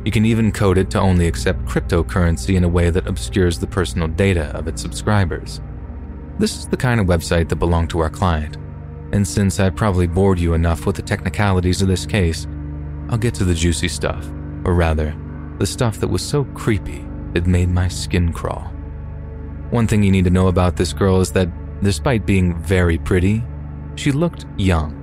You 0.03 0.11
can 0.11 0.25
even 0.25 0.51
code 0.51 0.77
it 0.77 0.91
to 0.91 0.99
only 0.99 1.27
accept 1.27 1.63
cryptocurrency 1.63 2.57
in 2.57 2.65
a 2.65 2.67
way 2.67 2.89
that 2.89 3.07
obscures 3.07 3.57
the 3.57 3.67
personal 3.67 4.09
data 4.09 4.47
of 4.53 4.67
its 4.67 4.81
subscribers. 4.81 5.61
This 6.37 6.57
is 6.57 6.67
the 6.67 6.75
kind 6.75 6.99
of 6.99 7.07
website 7.07 7.47
that 7.47 7.55
belonged 7.55 7.91
to 7.91 7.99
our 7.99 8.09
client, 8.09 8.57
and 9.13 9.25
since 9.25 9.61
I 9.61 9.69
probably 9.69 10.07
bored 10.07 10.41
you 10.41 10.55
enough 10.55 10.85
with 10.85 10.97
the 10.97 11.03
technicalities 11.03 11.81
of 11.81 11.87
this 11.87 12.05
case, 12.05 12.47
I'll 13.07 13.17
get 13.17 13.33
to 13.35 13.45
the 13.45 13.55
juicy 13.55 13.87
stuff, 13.87 14.27
or 14.65 14.73
rather, 14.73 15.15
the 15.57 15.65
stuff 15.65 16.01
that 16.01 16.09
was 16.09 16.21
so 16.21 16.43
creepy 16.43 17.05
it 17.35 17.47
made 17.47 17.69
my 17.69 17.87
skin 17.87 18.31
crawl. 18.33 18.71
One 19.69 19.87
thing 19.87 20.03
you 20.03 20.11
need 20.11 20.25
to 20.25 20.29
know 20.29 20.47
about 20.47 20.75
this 20.75 20.93
girl 20.93 21.21
is 21.21 21.31
that, 21.31 21.49
despite 21.81 22.25
being 22.25 22.57
very 22.61 22.97
pretty, 22.97 23.43
she 23.95 24.11
looked 24.11 24.45
young. 24.57 24.97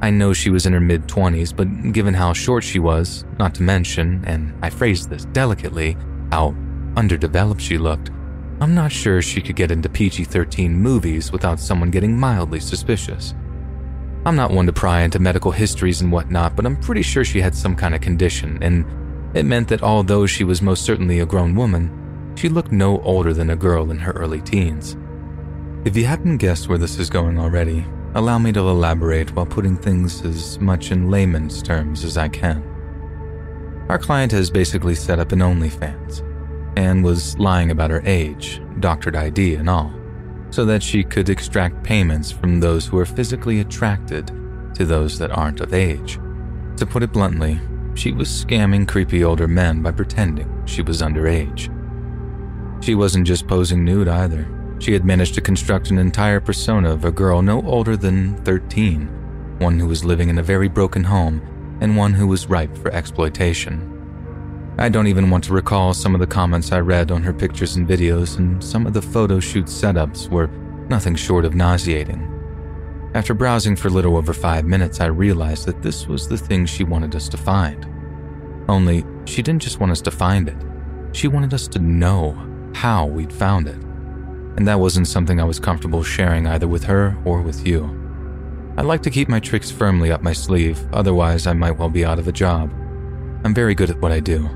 I 0.00 0.10
know 0.10 0.32
she 0.32 0.50
was 0.50 0.66
in 0.66 0.72
her 0.72 0.80
mid 0.80 1.08
20s, 1.08 1.56
but 1.56 1.92
given 1.92 2.14
how 2.14 2.32
short 2.32 2.62
she 2.62 2.78
was, 2.78 3.24
not 3.38 3.54
to 3.56 3.62
mention, 3.62 4.22
and 4.26 4.54
I 4.62 4.70
phrased 4.70 5.10
this 5.10 5.24
delicately, 5.26 5.96
how 6.30 6.54
underdeveloped 6.96 7.60
she 7.60 7.78
looked, 7.78 8.10
I'm 8.60 8.74
not 8.74 8.92
sure 8.92 9.22
she 9.22 9.40
could 9.40 9.56
get 9.56 9.70
into 9.70 9.88
PG 9.88 10.24
13 10.24 10.72
movies 10.72 11.32
without 11.32 11.60
someone 11.60 11.90
getting 11.90 12.18
mildly 12.18 12.60
suspicious. 12.60 13.34
I'm 14.26 14.36
not 14.36 14.50
one 14.50 14.66
to 14.66 14.72
pry 14.72 15.02
into 15.02 15.18
medical 15.18 15.52
histories 15.52 16.00
and 16.00 16.12
whatnot, 16.12 16.56
but 16.56 16.66
I'm 16.66 16.76
pretty 16.76 17.02
sure 17.02 17.24
she 17.24 17.40
had 17.40 17.54
some 17.54 17.76
kind 17.76 17.94
of 17.94 18.00
condition, 18.00 18.58
and 18.62 18.84
it 19.34 19.44
meant 19.44 19.68
that 19.68 19.82
although 19.82 20.26
she 20.26 20.44
was 20.44 20.62
most 20.62 20.84
certainly 20.84 21.20
a 21.20 21.26
grown 21.26 21.54
woman, 21.54 22.34
she 22.36 22.48
looked 22.48 22.72
no 22.72 23.00
older 23.00 23.32
than 23.32 23.50
a 23.50 23.56
girl 23.56 23.90
in 23.90 23.98
her 23.98 24.12
early 24.12 24.40
teens. 24.40 24.96
If 25.84 25.96
you 25.96 26.04
haven't 26.06 26.38
guessed 26.38 26.68
where 26.68 26.78
this 26.78 26.98
is 26.98 27.10
going 27.10 27.38
already, 27.38 27.84
Allow 28.14 28.38
me 28.38 28.52
to 28.52 28.60
elaborate 28.60 29.34
while 29.36 29.44
putting 29.44 29.76
things 29.76 30.24
as 30.24 30.58
much 30.60 30.90
in 30.90 31.10
layman's 31.10 31.62
terms 31.62 32.04
as 32.04 32.16
I 32.16 32.28
can. 32.28 32.64
Our 33.90 33.98
client 33.98 34.32
has 34.32 34.50
basically 34.50 34.94
set 34.94 35.18
up 35.18 35.32
an 35.32 35.40
OnlyFans 35.40 36.24
and 36.76 37.04
was 37.04 37.38
lying 37.38 37.70
about 37.70 37.90
her 37.90 38.02
age, 38.06 38.62
doctored 38.80 39.14
ID, 39.14 39.56
and 39.56 39.68
all, 39.68 39.92
so 40.50 40.64
that 40.64 40.82
she 40.82 41.04
could 41.04 41.28
extract 41.28 41.84
payments 41.84 42.30
from 42.30 42.60
those 42.60 42.86
who 42.86 42.98
are 42.98 43.06
physically 43.06 43.60
attracted 43.60 44.28
to 44.74 44.86
those 44.86 45.18
that 45.18 45.30
aren't 45.30 45.60
of 45.60 45.74
age. 45.74 46.18
To 46.78 46.86
put 46.86 47.02
it 47.02 47.12
bluntly, 47.12 47.60
she 47.98 48.12
was 48.12 48.28
scamming 48.28 48.86
creepy 48.86 49.24
older 49.24 49.48
men 49.48 49.82
by 49.82 49.90
pretending 49.90 50.48
she 50.66 50.82
was 50.82 51.02
underage. 51.02 51.74
She 52.82 52.94
wasn't 52.94 53.26
just 53.26 53.48
posing 53.48 53.84
nude 53.84 54.06
either. 54.06 54.46
She 54.78 54.92
had 54.92 55.04
managed 55.04 55.34
to 55.34 55.40
construct 55.40 55.90
an 55.90 55.98
entire 55.98 56.38
persona 56.38 56.92
of 56.92 57.04
a 57.04 57.10
girl 57.10 57.42
no 57.42 57.60
older 57.62 57.96
than 57.96 58.36
13, 58.44 59.58
one 59.58 59.80
who 59.80 59.88
was 59.88 60.04
living 60.04 60.28
in 60.28 60.38
a 60.38 60.42
very 60.44 60.68
broken 60.68 61.02
home, 61.02 61.42
and 61.80 61.96
one 61.96 62.12
who 62.12 62.28
was 62.28 62.48
ripe 62.48 62.76
for 62.78 62.92
exploitation. 62.92 63.94
I 64.78 64.88
don't 64.88 65.08
even 65.08 65.28
want 65.28 65.42
to 65.44 65.52
recall 65.52 65.92
some 65.92 66.14
of 66.14 66.20
the 66.20 66.26
comments 66.26 66.70
I 66.70 66.78
read 66.78 67.10
on 67.10 67.24
her 67.24 67.32
pictures 67.32 67.74
and 67.74 67.88
videos, 67.88 68.38
and 68.38 68.62
some 68.62 68.86
of 68.86 68.92
the 68.92 69.02
photo 69.02 69.40
shoot 69.40 69.66
setups 69.66 70.28
were 70.28 70.46
nothing 70.88 71.16
short 71.16 71.44
of 71.44 71.56
nauseating. 71.56 72.37
After 73.18 73.34
browsing 73.34 73.76
for 73.76 73.88
a 73.88 73.90
little 73.90 74.16
over 74.16 74.32
five 74.32 74.64
minutes, 74.64 75.00
I 75.00 75.06
realized 75.06 75.66
that 75.66 75.82
this 75.82 76.06
was 76.06 76.28
the 76.28 76.38
thing 76.38 76.64
she 76.64 76.84
wanted 76.84 77.14
us 77.14 77.28
to 77.30 77.36
find. 77.36 77.84
Only, 78.68 79.04
she 79.26 79.42
didn't 79.42 79.62
just 79.62 79.80
want 79.80 79.92
us 79.92 80.00
to 80.02 80.10
find 80.10 80.48
it, 80.48 80.56
she 81.12 81.28
wanted 81.28 81.52
us 81.52 81.68
to 81.68 81.78
know 81.78 82.36
how 82.74 83.06
we'd 83.06 83.32
found 83.32 83.66
it 83.66 83.88
and 84.58 84.66
that 84.66 84.80
wasn't 84.80 85.06
something 85.06 85.40
I 85.40 85.44
was 85.44 85.60
comfortable 85.60 86.02
sharing 86.02 86.48
either 86.48 86.66
with 86.66 86.82
her 86.82 87.16
or 87.24 87.42
with 87.42 87.64
you. 87.64 87.84
I 88.76 88.82
like 88.82 89.02
to 89.02 89.10
keep 89.10 89.28
my 89.28 89.38
tricks 89.38 89.70
firmly 89.70 90.10
up 90.10 90.20
my 90.20 90.32
sleeve, 90.32 90.84
otherwise, 90.92 91.46
I 91.46 91.52
might 91.52 91.78
well 91.78 91.88
be 91.88 92.04
out 92.04 92.18
of 92.18 92.26
a 92.26 92.32
job. 92.32 92.72
I'm 93.44 93.54
very 93.54 93.76
good 93.76 93.88
at 93.88 94.00
what 94.00 94.10
I 94.10 94.18
do, 94.18 94.46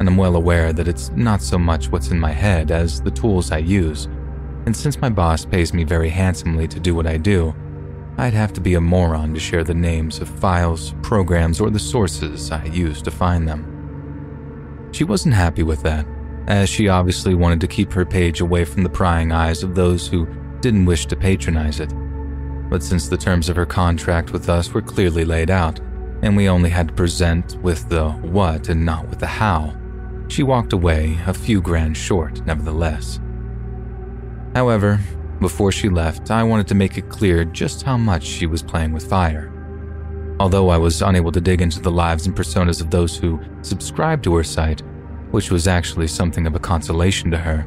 and 0.00 0.08
I'm 0.08 0.16
well 0.16 0.34
aware 0.34 0.72
that 0.72 0.88
it's 0.88 1.10
not 1.10 1.42
so 1.42 1.58
much 1.58 1.90
what's 1.90 2.10
in 2.10 2.18
my 2.18 2.32
head 2.32 2.72
as 2.72 3.00
the 3.00 3.12
tools 3.12 3.52
I 3.52 3.58
use. 3.58 4.06
And 4.66 4.76
since 4.76 5.00
my 5.00 5.08
boss 5.08 5.44
pays 5.44 5.72
me 5.72 5.84
very 5.84 6.08
handsomely 6.08 6.66
to 6.66 6.80
do 6.80 6.96
what 6.96 7.06
I 7.06 7.16
do, 7.16 7.54
I'd 8.18 8.34
have 8.34 8.52
to 8.54 8.60
be 8.60 8.74
a 8.74 8.80
moron 8.80 9.34
to 9.34 9.40
share 9.40 9.64
the 9.64 9.74
names 9.74 10.20
of 10.20 10.28
files, 10.28 10.94
programs, 11.02 11.60
or 11.60 11.70
the 11.70 11.78
sources 11.78 12.50
I 12.50 12.64
used 12.66 13.04
to 13.06 13.10
find 13.10 13.48
them. 13.48 14.88
She 14.92 15.04
wasn't 15.04 15.34
happy 15.34 15.62
with 15.62 15.82
that, 15.82 16.06
as 16.46 16.68
she 16.68 16.88
obviously 16.88 17.34
wanted 17.34 17.60
to 17.62 17.66
keep 17.66 17.92
her 17.92 18.04
page 18.04 18.40
away 18.40 18.64
from 18.64 18.82
the 18.82 18.90
prying 18.90 19.32
eyes 19.32 19.62
of 19.62 19.74
those 19.74 20.06
who 20.06 20.26
didn't 20.60 20.84
wish 20.84 21.06
to 21.06 21.16
patronize 21.16 21.80
it. 21.80 21.92
But 22.68 22.82
since 22.82 23.08
the 23.08 23.16
terms 23.16 23.48
of 23.48 23.56
her 23.56 23.66
contract 23.66 24.32
with 24.32 24.48
us 24.48 24.72
were 24.72 24.82
clearly 24.82 25.24
laid 25.24 25.50
out, 25.50 25.80
and 26.22 26.36
we 26.36 26.48
only 26.48 26.70
had 26.70 26.88
to 26.88 26.94
present 26.94 27.56
with 27.62 27.88
the 27.88 28.10
what 28.10 28.68
and 28.68 28.84
not 28.84 29.08
with 29.08 29.18
the 29.18 29.26
how, 29.26 29.74
she 30.28 30.42
walked 30.42 30.72
away 30.72 31.18
a 31.26 31.34
few 31.34 31.60
grand 31.60 31.96
short, 31.96 32.44
nevertheless. 32.46 33.20
However, 34.54 35.00
before 35.42 35.72
she 35.72 35.88
left, 35.88 36.30
I 36.30 36.42
wanted 36.42 36.68
to 36.68 36.74
make 36.74 36.96
it 36.96 37.08
clear 37.08 37.44
just 37.44 37.82
how 37.82 37.96
much 37.96 38.24
she 38.24 38.46
was 38.46 38.62
playing 38.62 38.92
with 38.92 39.08
fire. 39.08 39.52
Although 40.40 40.70
I 40.70 40.78
was 40.78 41.02
unable 41.02 41.32
to 41.32 41.40
dig 41.40 41.60
into 41.60 41.80
the 41.80 41.90
lives 41.90 42.26
and 42.26 42.34
personas 42.34 42.80
of 42.80 42.90
those 42.90 43.16
who 43.16 43.40
subscribed 43.62 44.24
to 44.24 44.34
her 44.36 44.44
site, 44.44 44.82
which 45.30 45.50
was 45.50 45.68
actually 45.68 46.06
something 46.06 46.46
of 46.46 46.54
a 46.54 46.60
consolation 46.60 47.30
to 47.30 47.38
her. 47.38 47.66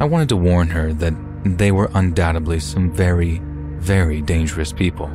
I 0.00 0.04
wanted 0.04 0.28
to 0.30 0.36
warn 0.36 0.68
her 0.68 0.92
that 0.94 1.14
they 1.44 1.72
were 1.72 1.90
undoubtedly 1.94 2.60
some 2.60 2.92
very, 2.92 3.40
very 3.78 4.22
dangerous 4.22 4.72
people. 4.72 5.10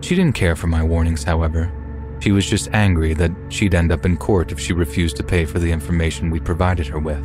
She 0.00 0.14
didn't 0.14 0.34
care 0.34 0.56
for 0.56 0.66
my 0.66 0.82
warnings, 0.82 1.24
however. 1.24 1.72
She 2.20 2.32
was 2.32 2.48
just 2.48 2.70
angry 2.72 3.14
that 3.14 3.32
she'd 3.48 3.74
end 3.74 3.92
up 3.92 4.04
in 4.04 4.16
court 4.16 4.52
if 4.52 4.58
she 4.58 4.72
refused 4.72 5.16
to 5.16 5.22
pay 5.22 5.44
for 5.44 5.58
the 5.58 5.70
information 5.70 6.30
we 6.30 6.40
provided 6.40 6.86
her 6.88 6.98
with. 6.98 7.18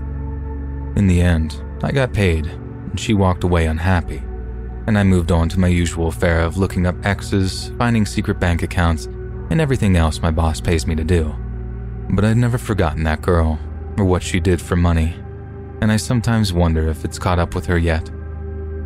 In 0.95 1.07
the 1.07 1.21
end, 1.21 1.61
I 1.81 1.91
got 1.91 2.13
paid, 2.13 2.51
she 2.99 3.13
walked 3.13 3.43
away 3.43 3.65
unhappy, 3.65 4.23
and 4.87 4.97
I 4.97 5.03
moved 5.03 5.31
on 5.31 5.49
to 5.49 5.59
my 5.59 5.67
usual 5.67 6.11
fare 6.11 6.41
of 6.41 6.57
looking 6.57 6.85
up 6.85 6.95
exes, 7.05 7.71
finding 7.77 8.05
secret 8.05 8.39
bank 8.39 8.63
accounts, 8.63 9.05
and 9.49 9.59
everything 9.61 9.95
else 9.95 10.21
my 10.21 10.31
boss 10.31 10.59
pays 10.59 10.85
me 10.85 10.95
to 10.95 11.03
do. 11.03 11.35
But 12.09 12.25
I'd 12.25 12.37
never 12.37 12.57
forgotten 12.57 13.03
that 13.03 13.21
girl, 13.21 13.59
or 13.97 14.05
what 14.05 14.23
she 14.23 14.39
did 14.39 14.61
for 14.61 14.75
money, 14.75 15.15
and 15.81 15.91
I 15.91 15.97
sometimes 15.97 16.53
wonder 16.53 16.87
if 16.89 17.05
it's 17.05 17.19
caught 17.19 17.39
up 17.39 17.55
with 17.55 17.65
her 17.65 17.77
yet, 17.77 18.09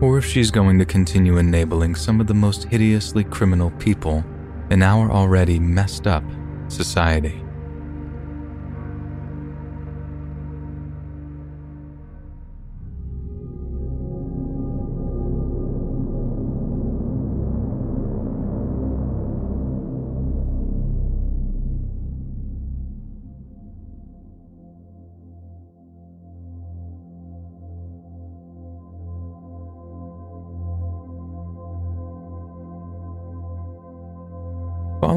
or 0.01 0.17
if 0.17 0.25
she's 0.25 0.51
going 0.51 0.77
to 0.79 0.85
continue 0.85 1.37
enabling 1.37 1.95
some 1.95 2.21
of 2.21 2.27
the 2.27 2.33
most 2.33 2.65
hideously 2.65 3.23
criminal 3.23 3.71
people 3.71 4.23
in 4.69 4.83
our 4.83 5.11
already 5.11 5.59
messed 5.59 6.07
up 6.07 6.23
society. 6.67 7.43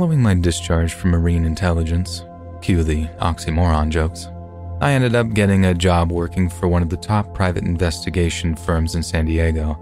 Following 0.00 0.22
my 0.22 0.32
discharge 0.32 0.94
from 0.94 1.10
Marine 1.10 1.44
Intelligence, 1.44 2.24
cue 2.62 2.82
the 2.82 3.04
oxymoron 3.20 3.90
jokes, 3.90 4.28
I 4.80 4.92
ended 4.92 5.14
up 5.14 5.34
getting 5.34 5.66
a 5.66 5.74
job 5.74 6.10
working 6.10 6.48
for 6.48 6.68
one 6.68 6.80
of 6.80 6.88
the 6.88 6.96
top 6.96 7.34
private 7.34 7.64
investigation 7.64 8.56
firms 8.56 8.94
in 8.94 9.02
San 9.02 9.26
Diego. 9.26 9.78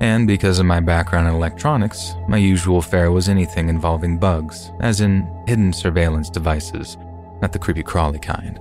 And 0.00 0.26
because 0.26 0.58
of 0.58 0.64
my 0.64 0.80
background 0.80 1.28
in 1.28 1.34
electronics, 1.34 2.14
my 2.26 2.38
usual 2.38 2.80
fare 2.80 3.10
was 3.10 3.28
anything 3.28 3.68
involving 3.68 4.16
bugs, 4.16 4.72
as 4.80 5.02
in 5.02 5.28
hidden 5.46 5.70
surveillance 5.70 6.30
devices, 6.30 6.96
not 7.42 7.52
the 7.52 7.58
creepy 7.58 7.82
crawly 7.82 8.18
kind. 8.18 8.58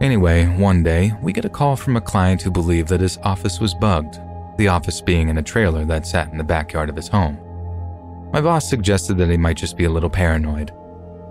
Anyway, 0.00 0.46
one 0.46 0.82
day, 0.82 1.12
we 1.20 1.30
get 1.30 1.44
a 1.44 1.50
call 1.50 1.76
from 1.76 1.98
a 1.98 2.00
client 2.00 2.40
who 2.40 2.50
believed 2.50 2.88
that 2.88 3.02
his 3.02 3.18
office 3.18 3.60
was 3.60 3.74
bugged, 3.74 4.18
the 4.56 4.68
office 4.68 5.02
being 5.02 5.28
in 5.28 5.36
a 5.36 5.42
trailer 5.42 5.84
that 5.84 6.06
sat 6.06 6.32
in 6.32 6.38
the 6.38 6.42
backyard 6.42 6.88
of 6.88 6.96
his 6.96 7.08
home. 7.08 7.38
My 8.34 8.40
boss 8.40 8.68
suggested 8.68 9.16
that 9.18 9.30
he 9.30 9.36
might 9.36 9.56
just 9.56 9.76
be 9.76 9.84
a 9.84 9.88
little 9.88 10.10
paranoid. 10.10 10.72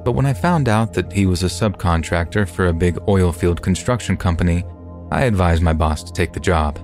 But 0.06 0.14
when 0.14 0.26
I 0.26 0.32
found 0.32 0.70
out 0.70 0.93
that 0.93 1.12
he 1.12 1.26
was 1.26 1.43
a 1.43 1.47
subcontractor 1.47 2.47
for 2.47 2.68
a 2.68 2.74
big 2.74 2.97
oil 3.10 3.34
field 3.34 3.62
construction 3.62 4.16
company, 4.16 4.64
I 5.12 5.26
advised 5.26 5.62
my 5.62 5.74
boss 5.74 6.01
to 6.04 6.14
take 6.14 6.32
the 6.32 6.39
job. 6.39 6.80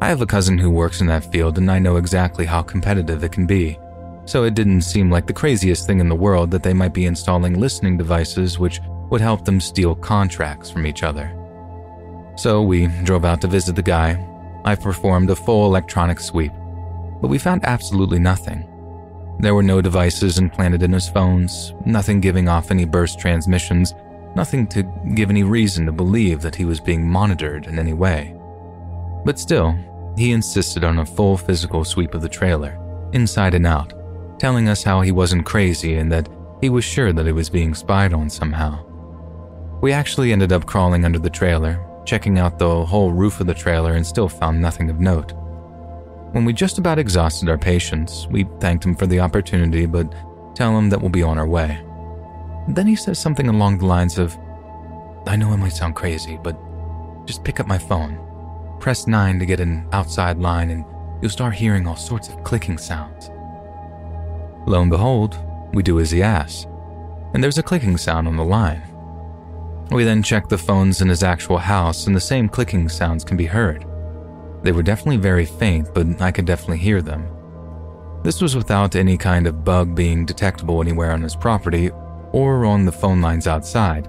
I 0.00 0.08
have 0.08 0.22
a 0.22 0.26
cousin 0.26 0.56
who 0.56 0.70
works 0.70 1.02
in 1.02 1.08
that 1.08 1.30
field 1.30 1.58
and 1.58 1.70
I 1.70 1.78
know 1.78 1.96
exactly 1.96 2.46
how 2.46 2.62
competitive 2.62 3.22
it 3.22 3.32
can 3.32 3.44
be, 3.44 3.78
so 4.24 4.44
it 4.44 4.54
didn't 4.54 4.80
seem 4.80 5.10
like 5.10 5.26
the 5.26 5.34
craziest 5.34 5.86
thing 5.86 6.00
in 6.00 6.08
the 6.08 6.14
world 6.14 6.50
that 6.50 6.62
they 6.62 6.72
might 6.72 6.94
be 6.94 7.04
installing 7.04 7.60
listening 7.60 7.98
devices 7.98 8.58
which 8.58 8.80
would 9.10 9.20
help 9.20 9.44
them 9.44 9.60
steal 9.60 9.94
contracts 9.94 10.70
from 10.70 10.86
each 10.86 11.02
other. 11.02 11.30
So 12.38 12.62
we 12.62 12.86
drove 13.04 13.26
out 13.26 13.42
to 13.42 13.46
visit 13.46 13.76
the 13.76 13.82
guy. 13.82 14.26
I 14.64 14.74
performed 14.74 15.28
a 15.28 15.36
full 15.36 15.66
electronic 15.66 16.18
sweep, 16.18 16.52
but 17.20 17.28
we 17.28 17.36
found 17.36 17.62
absolutely 17.66 18.20
nothing. 18.20 18.66
There 19.40 19.54
were 19.54 19.62
no 19.62 19.80
devices 19.80 20.38
implanted 20.38 20.82
in 20.82 20.92
his 20.92 21.08
phones, 21.08 21.72
nothing 21.86 22.20
giving 22.20 22.48
off 22.48 22.70
any 22.70 22.84
burst 22.84 23.20
transmissions, 23.20 23.94
nothing 24.34 24.66
to 24.68 24.82
give 25.14 25.30
any 25.30 25.44
reason 25.44 25.86
to 25.86 25.92
believe 25.92 26.42
that 26.42 26.56
he 26.56 26.64
was 26.64 26.80
being 26.80 27.08
monitored 27.08 27.66
in 27.66 27.78
any 27.78 27.92
way. 27.92 28.34
But 29.24 29.38
still, 29.38 29.78
he 30.16 30.32
insisted 30.32 30.82
on 30.82 30.98
a 30.98 31.06
full 31.06 31.36
physical 31.36 31.84
sweep 31.84 32.14
of 32.14 32.22
the 32.22 32.28
trailer, 32.28 32.78
inside 33.12 33.54
and 33.54 33.66
out, 33.66 33.92
telling 34.40 34.68
us 34.68 34.82
how 34.82 35.00
he 35.02 35.12
wasn't 35.12 35.46
crazy 35.46 35.94
and 35.94 36.10
that 36.10 36.28
he 36.60 36.68
was 36.68 36.84
sure 36.84 37.12
that 37.12 37.26
he 37.26 37.32
was 37.32 37.48
being 37.48 37.74
spied 37.74 38.12
on 38.12 38.28
somehow. 38.28 38.84
We 39.80 39.92
actually 39.92 40.32
ended 40.32 40.52
up 40.52 40.66
crawling 40.66 41.04
under 41.04 41.20
the 41.20 41.30
trailer, 41.30 41.84
checking 42.04 42.38
out 42.38 42.58
the 42.58 42.84
whole 42.84 43.12
roof 43.12 43.40
of 43.40 43.46
the 43.46 43.54
trailer, 43.54 43.92
and 43.92 44.04
still 44.04 44.28
found 44.28 44.60
nothing 44.60 44.90
of 44.90 44.98
note. 44.98 45.32
When 46.32 46.44
we 46.44 46.52
just 46.52 46.78
about 46.78 46.98
exhausted 46.98 47.48
our 47.48 47.56
patience, 47.56 48.26
we 48.30 48.44
thanked 48.60 48.84
him 48.84 48.94
for 48.94 49.06
the 49.06 49.20
opportunity, 49.20 49.86
but 49.86 50.14
tell 50.54 50.76
him 50.76 50.90
that 50.90 51.00
we'll 51.00 51.08
be 51.08 51.22
on 51.22 51.38
our 51.38 51.46
way. 51.46 51.82
Then 52.68 52.86
he 52.86 52.96
says 52.96 53.18
something 53.18 53.48
along 53.48 53.78
the 53.78 53.86
lines 53.86 54.18
of, 54.18 54.36
I 55.26 55.36
know 55.36 55.52
it 55.52 55.56
might 55.56 55.72
sound 55.72 55.96
crazy, 55.96 56.38
but 56.42 56.56
just 57.24 57.44
pick 57.44 57.60
up 57.60 57.66
my 57.66 57.78
phone. 57.78 58.18
Press 58.78 59.06
9 59.06 59.38
to 59.38 59.46
get 59.46 59.60
an 59.60 59.88
outside 59.92 60.38
line, 60.38 60.68
and 60.70 60.84
you'll 61.22 61.30
start 61.30 61.54
hearing 61.54 61.86
all 61.86 61.96
sorts 61.96 62.28
of 62.28 62.44
clicking 62.44 62.76
sounds. 62.76 63.30
Lo 64.66 64.82
and 64.82 64.90
behold, 64.90 65.38
we 65.72 65.82
do 65.82 65.98
as 65.98 66.10
he 66.10 66.22
asks, 66.22 66.66
and 67.32 67.42
there's 67.42 67.58
a 67.58 67.62
clicking 67.62 67.96
sound 67.96 68.28
on 68.28 68.36
the 68.36 68.44
line. 68.44 68.82
We 69.90 70.04
then 70.04 70.22
check 70.22 70.48
the 70.48 70.58
phones 70.58 71.00
in 71.00 71.08
his 71.08 71.22
actual 71.22 71.56
house, 71.56 72.06
and 72.06 72.14
the 72.14 72.20
same 72.20 72.50
clicking 72.50 72.90
sounds 72.90 73.24
can 73.24 73.38
be 73.38 73.46
heard. 73.46 73.86
They 74.62 74.72
were 74.72 74.82
definitely 74.82 75.18
very 75.18 75.46
faint, 75.46 75.92
but 75.94 76.20
I 76.20 76.32
could 76.32 76.44
definitely 76.44 76.78
hear 76.78 77.00
them. 77.00 77.28
This 78.22 78.42
was 78.42 78.56
without 78.56 78.96
any 78.96 79.16
kind 79.16 79.46
of 79.46 79.64
bug 79.64 79.94
being 79.94 80.26
detectable 80.26 80.80
anywhere 80.80 81.12
on 81.12 81.22
his 81.22 81.36
property 81.36 81.90
or 82.32 82.64
on 82.64 82.84
the 82.84 82.92
phone 82.92 83.20
lines 83.20 83.46
outside. 83.46 84.08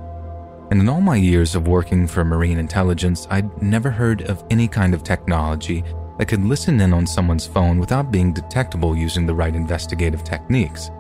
And 0.71 0.81
in 0.81 0.89
all 0.89 1.01
my 1.01 1.15
years 1.15 1.55
of 1.55 1.67
working 1.67 2.07
for 2.07 2.23
marine 2.25 2.57
intelligence, 2.57 3.27
I'd 3.29 3.61
never 3.61 3.89
heard 3.89 4.23
of 4.23 4.43
any 4.49 4.67
kind 4.67 4.93
of 4.93 5.03
technology 5.03 5.83
that 6.17 6.27
could 6.27 6.43
listen 6.43 6.81
in 6.81 6.93
on 6.93 7.07
someone's 7.07 7.47
phone 7.47 7.79
without 7.79 8.11
being 8.11 8.33
detectable 8.33 8.95
using 8.95 9.25
the 9.25 9.33
right 9.33 9.55
investigative 9.55 10.23
techniques. 10.23 10.91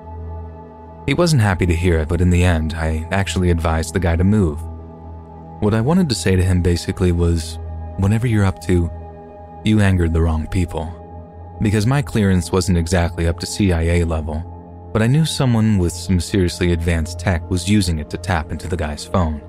He 1.05 1.13
wasn't 1.13 1.41
happy 1.41 1.65
to 1.65 1.75
hear 1.75 1.99
it, 1.99 2.07
but 2.07 2.21
in 2.21 2.29
the 2.29 2.43
end, 2.43 2.73
I 2.75 3.07
actually 3.11 3.49
advised 3.49 3.93
the 3.93 3.99
guy 3.99 4.15
to 4.15 4.23
move. 4.23 4.61
What 5.59 5.73
I 5.73 5.81
wanted 5.81 6.07
to 6.09 6.15
say 6.15 6.35
to 6.35 6.43
him 6.43 6.61
basically 6.61 7.11
was 7.11 7.59
whatever 7.97 8.27
you're 8.27 8.45
up 8.45 8.61
to, 8.63 8.89
you 9.63 9.81
angered 9.81 10.13
the 10.13 10.21
wrong 10.21 10.47
people. 10.47 10.95
Because 11.61 11.85
my 11.85 12.01
clearance 12.01 12.51
wasn't 12.51 12.77
exactly 12.77 13.27
up 13.27 13.39
to 13.39 13.45
CIA 13.45 14.05
level, 14.05 14.89
but 14.93 15.01
I 15.01 15.07
knew 15.07 15.25
someone 15.25 15.77
with 15.77 15.91
some 15.91 16.19
seriously 16.19 16.71
advanced 16.71 17.19
tech 17.19 17.47
was 17.49 17.69
using 17.69 17.99
it 17.99 18.09
to 18.11 18.17
tap 18.17 18.51
into 18.51 18.67
the 18.67 18.77
guy's 18.77 19.05
phone. 19.05 19.41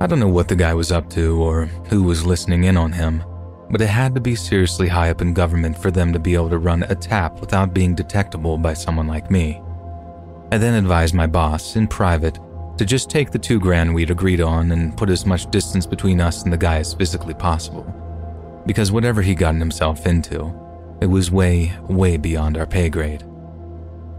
I 0.00 0.06
don't 0.06 0.20
know 0.20 0.28
what 0.28 0.46
the 0.46 0.56
guy 0.56 0.74
was 0.74 0.92
up 0.92 1.10
to 1.10 1.42
or 1.42 1.66
who 1.88 2.04
was 2.04 2.24
listening 2.24 2.64
in 2.64 2.76
on 2.76 2.92
him, 2.92 3.24
but 3.70 3.80
it 3.80 3.88
had 3.88 4.14
to 4.14 4.20
be 4.20 4.36
seriously 4.36 4.86
high 4.86 5.10
up 5.10 5.20
in 5.20 5.34
government 5.34 5.76
for 5.76 5.90
them 5.90 6.12
to 6.12 6.20
be 6.20 6.34
able 6.34 6.50
to 6.50 6.58
run 6.58 6.84
a 6.84 6.94
tap 6.94 7.40
without 7.40 7.74
being 7.74 7.94
detectable 7.94 8.56
by 8.56 8.74
someone 8.74 9.08
like 9.08 9.30
me. 9.30 9.60
I 10.52 10.58
then 10.58 10.74
advised 10.74 11.14
my 11.14 11.26
boss, 11.26 11.74
in 11.74 11.88
private, 11.88 12.38
to 12.78 12.84
just 12.84 13.10
take 13.10 13.32
the 13.32 13.38
two 13.38 13.58
grand 13.58 13.92
we'd 13.92 14.10
agreed 14.10 14.40
on 14.40 14.70
and 14.70 14.96
put 14.96 15.10
as 15.10 15.26
much 15.26 15.50
distance 15.50 15.86
between 15.86 16.20
us 16.20 16.44
and 16.44 16.52
the 16.52 16.58
guy 16.58 16.76
as 16.76 16.94
physically 16.94 17.34
possible 17.34 17.84
because 18.66 18.92
whatever 18.92 19.22
he 19.22 19.34
gotten 19.34 19.60
himself 19.60 20.06
into, 20.06 20.52
it 21.00 21.06
was 21.06 21.30
way, 21.30 21.72
way 21.88 22.16
beyond 22.16 22.56
our 22.56 22.66
pay 22.66 22.88
grade. 22.88 23.22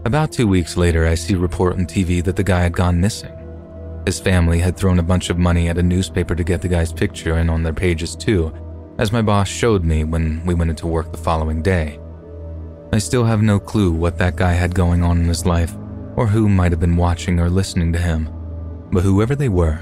About 0.04 0.32
two 0.32 0.46
weeks 0.46 0.76
later, 0.76 1.06
I 1.06 1.14
see 1.14 1.34
a 1.34 1.38
report 1.38 1.74
on 1.74 1.86
TV 1.86 2.22
that 2.24 2.36
the 2.36 2.42
guy 2.42 2.60
had 2.60 2.72
gone 2.72 3.00
missing. 3.00 3.34
His 4.06 4.20
family 4.20 4.58
had 4.58 4.76
thrown 4.76 4.98
a 4.98 5.02
bunch 5.02 5.28
of 5.28 5.38
money 5.38 5.68
at 5.68 5.76
a 5.76 5.82
newspaper 5.82 6.34
to 6.34 6.44
get 6.44 6.62
the 6.62 6.68
guy's 6.68 6.92
picture 6.92 7.36
in 7.38 7.50
on 7.50 7.62
their 7.62 7.74
pages 7.74 8.16
too, 8.16 8.54
as 8.98 9.12
my 9.12 9.20
boss 9.20 9.48
showed 9.48 9.84
me 9.84 10.04
when 10.04 10.44
we 10.46 10.54
went 10.54 10.70
into 10.70 10.86
work 10.86 11.10
the 11.10 11.18
following 11.18 11.62
day. 11.62 12.00
I 12.92 12.98
still 12.98 13.24
have 13.24 13.42
no 13.42 13.60
clue 13.60 13.92
what 13.92 14.16
that 14.18 14.36
guy 14.36 14.52
had 14.52 14.74
going 14.74 15.02
on 15.02 15.20
in 15.20 15.28
his 15.28 15.44
life, 15.44 15.76
or 16.16 16.26
who 16.26 16.48
might 16.48 16.72
have 16.72 16.80
been 16.80 16.96
watching 16.96 17.38
or 17.38 17.50
listening 17.50 17.92
to 17.92 17.98
him, 17.98 18.30
but 18.90 19.02
whoever 19.02 19.36
they 19.36 19.50
were, 19.50 19.78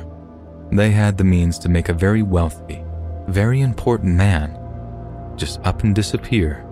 they 0.72 0.90
had 0.90 1.16
the 1.16 1.24
means 1.24 1.58
to 1.60 1.68
make 1.68 1.88
a 1.88 1.94
very 1.94 2.22
wealthy, 2.22 2.82
very 3.28 3.60
important 3.60 4.14
man 4.14 4.56
just 5.36 5.60
up 5.64 5.82
and 5.82 5.94
disappear 5.94 6.64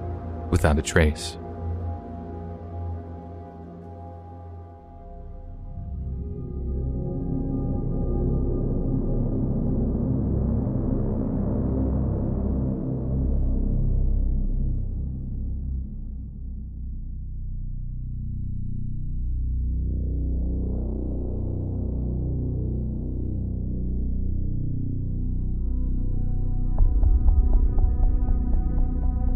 without 0.50 0.78
a 0.78 0.82
trace. 0.82 1.36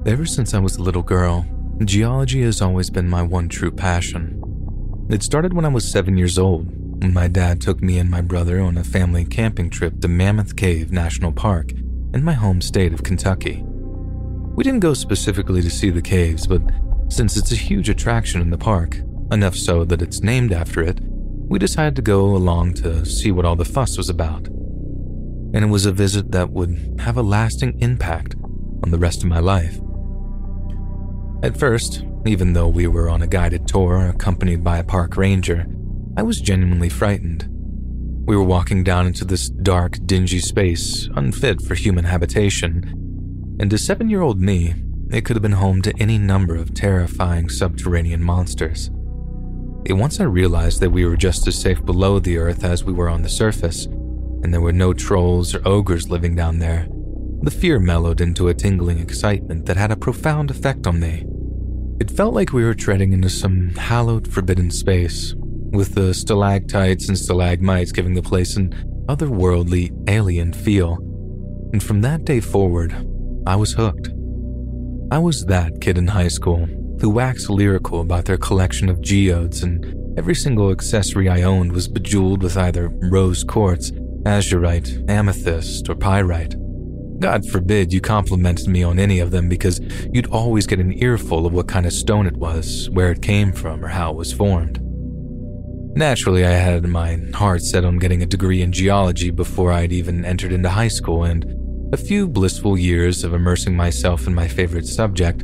Ever 0.08 0.24
since 0.24 0.54
I 0.54 0.58
was 0.58 0.76
a 0.76 0.82
little 0.82 1.02
girl, 1.02 1.46
geology 1.84 2.40
has 2.40 2.62
always 2.62 2.88
been 2.88 3.10
my 3.10 3.20
one 3.20 3.46
true 3.46 3.70
passion. 3.70 4.40
It 5.10 5.22
started 5.22 5.52
when 5.52 5.66
I 5.66 5.68
was 5.68 5.86
seven 5.86 6.16
years 6.16 6.38
old, 6.38 6.66
when 7.02 7.12
my 7.12 7.28
dad 7.28 7.60
took 7.60 7.82
me 7.82 7.98
and 7.98 8.08
my 8.08 8.22
brother 8.22 8.58
on 8.58 8.78
a 8.78 8.84
family 8.84 9.26
camping 9.26 9.68
trip 9.68 10.00
to 10.00 10.08
Mammoth 10.08 10.56
Cave 10.56 10.90
National 10.90 11.30
Park 11.30 11.72
in 12.14 12.24
my 12.24 12.32
home 12.32 12.62
state 12.62 12.94
of 12.94 13.02
Kentucky. 13.02 13.62
We 13.66 14.64
didn't 14.64 14.80
go 14.80 14.94
specifically 14.94 15.60
to 15.60 15.68
see 15.68 15.90
the 15.90 16.00
caves, 16.00 16.46
but 16.46 16.62
since 17.10 17.36
it's 17.36 17.52
a 17.52 17.56
huge 17.56 17.90
attraction 17.90 18.40
in 18.40 18.48
the 18.48 18.56
park, 18.56 18.96
enough 19.30 19.56
so 19.56 19.84
that 19.84 20.00
it's 20.00 20.22
named 20.22 20.54
after 20.54 20.80
it, 20.80 21.00
we 21.02 21.58
decided 21.58 21.96
to 21.96 22.02
go 22.02 22.34
along 22.34 22.72
to 22.76 23.04
see 23.04 23.30
what 23.30 23.44
all 23.44 23.56
the 23.56 23.64
fuss 23.66 23.98
was 23.98 24.08
about. 24.08 24.46
And 24.46 25.56
it 25.56 25.68
was 25.68 25.84
a 25.84 25.92
visit 25.92 26.32
that 26.32 26.48
would 26.48 26.98
have 27.00 27.18
a 27.18 27.22
lasting 27.22 27.78
impact 27.82 28.36
on 28.82 28.90
the 28.90 28.98
rest 28.98 29.22
of 29.22 29.28
my 29.28 29.40
life. 29.40 29.78
At 31.40 31.56
first, 31.56 32.04
even 32.26 32.52
though 32.52 32.66
we 32.68 32.88
were 32.88 33.08
on 33.08 33.22
a 33.22 33.26
guided 33.26 33.68
tour 33.68 34.08
accompanied 34.08 34.64
by 34.64 34.78
a 34.78 34.84
park 34.84 35.16
ranger, 35.16 35.66
I 36.16 36.22
was 36.22 36.40
genuinely 36.40 36.88
frightened. 36.88 37.46
We 38.26 38.36
were 38.36 38.42
walking 38.42 38.82
down 38.82 39.06
into 39.06 39.24
this 39.24 39.48
dark, 39.48 39.98
dingy 40.04 40.40
space, 40.40 41.08
unfit 41.14 41.62
for 41.62 41.76
human 41.76 42.04
habitation, 42.04 43.56
and 43.60 43.70
to 43.70 43.78
seven 43.78 44.10
year 44.10 44.20
old 44.20 44.40
me, 44.40 44.74
it 45.10 45.24
could 45.24 45.36
have 45.36 45.42
been 45.42 45.52
home 45.52 45.80
to 45.82 45.94
any 46.00 46.18
number 46.18 46.56
of 46.56 46.74
terrifying 46.74 47.48
subterranean 47.48 48.22
monsters. 48.22 48.88
And 49.86 50.00
once 50.00 50.18
I 50.18 50.24
realized 50.24 50.80
that 50.80 50.90
we 50.90 51.06
were 51.06 51.16
just 51.16 51.46
as 51.46 51.58
safe 51.58 51.84
below 51.84 52.18
the 52.18 52.36
earth 52.36 52.64
as 52.64 52.82
we 52.82 52.92
were 52.92 53.08
on 53.08 53.22
the 53.22 53.28
surface, 53.28 53.86
and 53.86 54.52
there 54.52 54.60
were 54.60 54.72
no 54.72 54.92
trolls 54.92 55.54
or 55.54 55.66
ogres 55.66 56.10
living 56.10 56.34
down 56.34 56.58
there, 56.58 56.88
the 57.42 57.50
fear 57.50 57.78
mellowed 57.78 58.20
into 58.20 58.48
a 58.48 58.54
tingling 58.54 58.98
excitement 58.98 59.66
that 59.66 59.76
had 59.76 59.90
a 59.90 59.96
profound 59.96 60.50
effect 60.50 60.86
on 60.86 61.00
me. 61.00 61.24
It 62.00 62.10
felt 62.10 62.34
like 62.34 62.52
we 62.52 62.64
were 62.64 62.74
treading 62.74 63.12
into 63.12 63.30
some 63.30 63.70
hallowed, 63.70 64.26
forbidden 64.26 64.70
space, 64.70 65.34
with 65.72 65.94
the 65.94 66.14
stalactites 66.14 67.08
and 67.08 67.18
stalagmites 67.18 67.92
giving 67.92 68.14
the 68.14 68.22
place 68.22 68.56
an 68.56 68.70
otherworldly, 69.08 69.92
alien 70.08 70.52
feel. 70.52 70.96
And 71.72 71.82
from 71.82 72.00
that 72.02 72.24
day 72.24 72.40
forward, 72.40 72.94
I 73.46 73.56
was 73.56 73.72
hooked. 73.72 74.10
I 75.10 75.18
was 75.18 75.44
that 75.46 75.80
kid 75.80 75.98
in 75.98 76.08
high 76.08 76.28
school 76.28 76.66
who 77.00 77.10
waxed 77.10 77.48
lyrical 77.48 78.00
about 78.00 78.24
their 78.24 78.36
collection 78.36 78.88
of 78.88 79.00
geodes, 79.00 79.62
and 79.62 80.18
every 80.18 80.34
single 80.34 80.70
accessory 80.70 81.28
I 81.28 81.42
owned 81.42 81.72
was 81.72 81.88
bejeweled 81.88 82.42
with 82.42 82.56
either 82.56 82.88
rose 83.10 83.44
quartz, 83.44 83.90
azurite, 84.24 85.08
amethyst, 85.08 85.88
or 85.88 85.94
pyrite. 85.94 86.56
God 87.18 87.44
forbid 87.48 87.92
you 87.92 88.00
complimented 88.00 88.68
me 88.68 88.82
on 88.82 88.98
any 88.98 89.18
of 89.18 89.30
them 89.32 89.48
because 89.48 89.80
you'd 90.12 90.30
always 90.30 90.66
get 90.66 90.78
an 90.78 91.02
earful 91.02 91.46
of 91.46 91.52
what 91.52 91.66
kind 91.66 91.84
of 91.84 91.92
stone 91.92 92.26
it 92.26 92.36
was, 92.36 92.88
where 92.90 93.10
it 93.10 93.22
came 93.22 93.52
from, 93.52 93.84
or 93.84 93.88
how 93.88 94.10
it 94.10 94.16
was 94.16 94.32
formed. 94.32 94.80
Naturally, 95.96 96.46
I 96.46 96.50
had 96.50 96.86
my 96.86 97.18
heart 97.34 97.62
set 97.62 97.84
on 97.84 97.98
getting 97.98 98.22
a 98.22 98.26
degree 98.26 98.62
in 98.62 98.70
geology 98.70 99.30
before 99.30 99.72
I'd 99.72 99.92
even 99.92 100.24
entered 100.24 100.52
into 100.52 100.70
high 100.70 100.88
school, 100.88 101.24
and 101.24 101.44
a 101.92 101.96
few 101.96 102.28
blissful 102.28 102.78
years 102.78 103.24
of 103.24 103.34
immersing 103.34 103.74
myself 103.74 104.28
in 104.28 104.34
my 104.34 104.46
favorite 104.46 104.86
subject, 104.86 105.42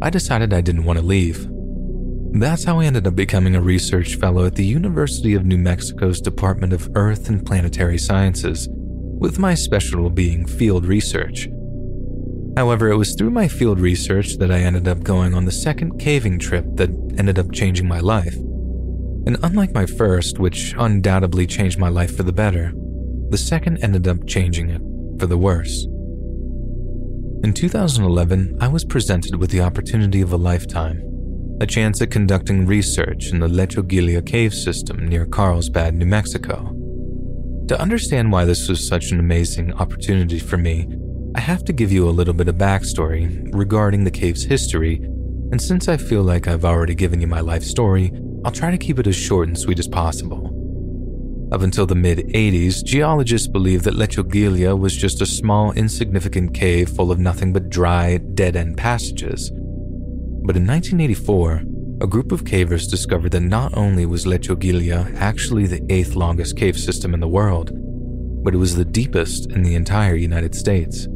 I 0.00 0.10
decided 0.10 0.52
I 0.52 0.60
didn't 0.60 0.84
want 0.84 1.00
to 1.00 1.04
leave. 1.04 1.48
That's 2.38 2.64
how 2.64 2.80
I 2.80 2.84
ended 2.84 3.06
up 3.06 3.16
becoming 3.16 3.56
a 3.56 3.62
research 3.62 4.16
fellow 4.16 4.44
at 4.44 4.54
the 4.54 4.64
University 4.64 5.34
of 5.34 5.46
New 5.46 5.56
Mexico's 5.56 6.20
Department 6.20 6.72
of 6.72 6.90
Earth 6.94 7.28
and 7.28 7.44
Planetary 7.44 7.98
Sciences, 7.98 8.68
with 9.18 9.38
my 9.38 9.54
special 9.54 10.10
being 10.10 10.46
field 10.46 10.86
research. 10.86 11.48
However, 12.56 12.90
it 12.90 12.96
was 12.96 13.14
through 13.14 13.30
my 13.30 13.48
field 13.48 13.80
research 13.80 14.38
that 14.38 14.50
I 14.50 14.60
ended 14.60 14.88
up 14.88 15.02
going 15.02 15.34
on 15.34 15.44
the 15.44 15.52
second 15.52 15.98
caving 15.98 16.38
trip 16.38 16.64
that 16.74 16.90
ended 17.18 17.38
up 17.38 17.52
changing 17.52 17.86
my 17.86 18.00
life. 18.00 18.34
And 18.34 19.36
unlike 19.42 19.74
my 19.74 19.86
first, 19.86 20.38
which 20.38 20.74
undoubtedly 20.78 21.46
changed 21.46 21.78
my 21.78 21.88
life 21.88 22.16
for 22.16 22.22
the 22.22 22.32
better, 22.32 22.72
the 23.30 23.38
second 23.38 23.82
ended 23.82 24.06
up 24.06 24.26
changing 24.26 24.70
it 24.70 24.80
for 25.18 25.26
the 25.26 25.38
worse. 25.38 25.84
In 27.42 27.52
2011, 27.52 28.56
I 28.60 28.68
was 28.68 28.84
presented 28.84 29.36
with 29.36 29.50
the 29.50 29.60
opportunity 29.60 30.20
of 30.20 30.32
a 30.32 30.36
lifetime 30.36 31.02
a 31.60 31.66
chance 31.66 32.02
at 32.02 32.10
conducting 32.10 32.66
research 32.66 33.30
in 33.30 33.40
the 33.40 33.48
Lechuguilla 33.48 34.24
cave 34.26 34.52
system 34.52 35.08
near 35.08 35.24
Carlsbad, 35.24 35.94
New 35.94 36.04
Mexico. 36.04 36.75
To 37.68 37.80
understand 37.80 38.30
why 38.30 38.44
this 38.44 38.68
was 38.68 38.86
such 38.86 39.10
an 39.10 39.18
amazing 39.18 39.72
opportunity 39.72 40.38
for 40.38 40.56
me, 40.56 40.86
I 41.34 41.40
have 41.40 41.64
to 41.64 41.72
give 41.72 41.90
you 41.90 42.08
a 42.08 42.10
little 42.10 42.32
bit 42.32 42.46
of 42.46 42.54
backstory 42.54 43.48
regarding 43.52 44.04
the 44.04 44.10
cave's 44.10 44.44
history, 44.44 44.96
and 45.50 45.60
since 45.60 45.88
I 45.88 45.96
feel 45.96 46.22
like 46.22 46.46
I've 46.46 46.64
already 46.64 46.94
given 46.94 47.20
you 47.20 47.26
my 47.26 47.40
life 47.40 47.64
story, 47.64 48.12
I'll 48.44 48.52
try 48.52 48.70
to 48.70 48.78
keep 48.78 49.00
it 49.00 49.08
as 49.08 49.16
short 49.16 49.48
and 49.48 49.58
sweet 49.58 49.80
as 49.80 49.88
possible. 49.88 50.52
Up 51.50 51.62
until 51.62 51.86
the 51.86 51.96
mid 51.96 52.18
80s, 52.18 52.84
geologists 52.84 53.48
believed 53.48 53.84
that 53.84 53.94
Lechuguilla 53.94 54.78
was 54.78 54.96
just 54.96 55.20
a 55.20 55.26
small, 55.26 55.72
insignificant 55.72 56.54
cave 56.54 56.88
full 56.90 57.10
of 57.10 57.18
nothing 57.18 57.52
but 57.52 57.68
dry, 57.68 58.18
dead 58.18 58.54
end 58.54 58.76
passages. 58.76 59.50
But 59.50 60.56
in 60.56 60.66
1984, 60.68 61.62
a 62.00 62.06
group 62.06 62.32
of 62.32 62.44
cavers 62.44 62.90
discovered 62.90 63.32
that 63.32 63.40
not 63.40 63.76
only 63.76 64.04
was 64.04 64.26
Lechuguilla 64.26 65.14
actually 65.16 65.66
the 65.66 65.84
eighth 65.88 66.14
longest 66.14 66.56
cave 66.56 66.78
system 66.78 67.14
in 67.14 67.20
the 67.20 67.28
world, 67.28 67.70
but 68.44 68.54
it 68.54 68.58
was 68.58 68.76
the 68.76 68.84
deepest 68.84 69.50
in 69.52 69.62
the 69.62 69.74
entire 69.74 70.14
United 70.14 70.54
States. 70.54 71.08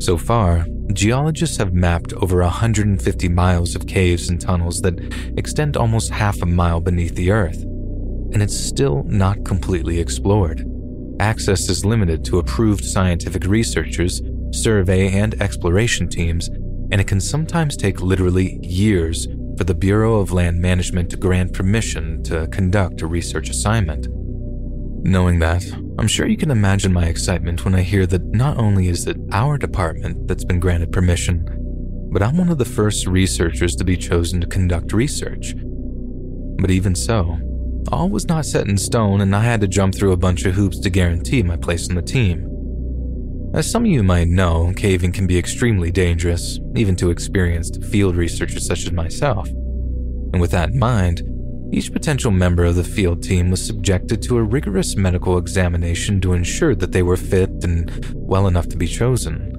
So 0.00 0.18
far, 0.18 0.66
geologists 0.92 1.56
have 1.58 1.72
mapped 1.72 2.12
over 2.14 2.40
150 2.40 3.28
miles 3.28 3.74
of 3.76 3.86
caves 3.86 4.28
and 4.28 4.40
tunnels 4.40 4.82
that 4.82 4.98
extend 5.36 5.76
almost 5.76 6.10
half 6.10 6.42
a 6.42 6.46
mile 6.46 6.80
beneath 6.80 7.14
the 7.14 7.30
earth 7.30 7.64
and 8.32 8.42
it's 8.42 8.58
still 8.58 9.04
not 9.04 9.44
completely 9.44 9.98
explored. 10.00 10.64
Access 11.20 11.68
is 11.68 11.84
limited 11.84 12.24
to 12.26 12.38
approved 12.38 12.84
scientific 12.84 13.46
researchers, 13.46 14.20
survey 14.50 15.10
and 15.10 15.40
exploration 15.40 16.08
teams, 16.08 16.48
and 16.90 17.00
it 17.00 17.06
can 17.06 17.20
sometimes 17.20 17.76
take 17.76 18.02
literally 18.02 18.58
years 18.62 19.26
for 19.56 19.64
the 19.64 19.74
Bureau 19.74 20.20
of 20.20 20.32
Land 20.32 20.60
Management 20.60 21.10
to 21.10 21.16
grant 21.16 21.52
permission 21.52 22.22
to 22.24 22.46
conduct 22.48 23.02
a 23.02 23.06
research 23.06 23.48
assignment. 23.48 24.08
Knowing 25.04 25.38
that, 25.38 25.64
I'm 25.98 26.08
sure 26.08 26.26
you 26.26 26.36
can 26.36 26.50
imagine 26.50 26.92
my 26.92 27.06
excitement 27.06 27.64
when 27.64 27.74
I 27.74 27.82
hear 27.82 28.06
that 28.06 28.24
not 28.34 28.58
only 28.58 28.88
is 28.88 29.06
it 29.06 29.16
our 29.32 29.56
department 29.56 30.26
that's 30.26 30.44
been 30.44 30.60
granted 30.60 30.92
permission, 30.92 31.48
but 32.12 32.22
I'm 32.22 32.36
one 32.36 32.50
of 32.50 32.58
the 32.58 32.64
first 32.64 33.06
researchers 33.06 33.76
to 33.76 33.84
be 33.84 33.96
chosen 33.96 34.40
to 34.40 34.46
conduct 34.46 34.92
research. 34.92 35.54
But 36.58 36.70
even 36.70 36.94
so, 36.94 37.38
all 37.92 38.08
was 38.08 38.26
not 38.26 38.46
set 38.46 38.68
in 38.68 38.76
stone, 38.76 39.20
and 39.20 39.34
I 39.34 39.42
had 39.42 39.60
to 39.60 39.68
jump 39.68 39.94
through 39.94 40.12
a 40.12 40.16
bunch 40.16 40.44
of 40.44 40.54
hoops 40.54 40.80
to 40.80 40.90
guarantee 40.90 41.42
my 41.42 41.56
place 41.56 41.88
on 41.88 41.94
the 41.94 42.02
team. 42.02 42.55
As 43.56 43.70
some 43.70 43.86
of 43.86 43.90
you 43.90 44.02
might 44.02 44.28
know, 44.28 44.70
caving 44.76 45.12
can 45.12 45.26
be 45.26 45.38
extremely 45.38 45.90
dangerous, 45.90 46.60
even 46.74 46.94
to 46.96 47.08
experienced 47.08 47.82
field 47.84 48.14
researchers 48.14 48.66
such 48.66 48.84
as 48.84 48.92
myself. 48.92 49.48
And 49.48 50.42
with 50.42 50.50
that 50.50 50.72
in 50.72 50.78
mind, 50.78 51.22
each 51.72 51.90
potential 51.90 52.30
member 52.30 52.64
of 52.64 52.74
the 52.74 52.84
field 52.84 53.22
team 53.22 53.50
was 53.50 53.66
subjected 53.66 54.20
to 54.24 54.36
a 54.36 54.42
rigorous 54.42 54.94
medical 54.94 55.38
examination 55.38 56.20
to 56.20 56.34
ensure 56.34 56.74
that 56.74 56.92
they 56.92 57.02
were 57.02 57.16
fit 57.16 57.48
and 57.64 58.14
well 58.14 58.46
enough 58.46 58.68
to 58.68 58.76
be 58.76 58.86
chosen. 58.86 59.54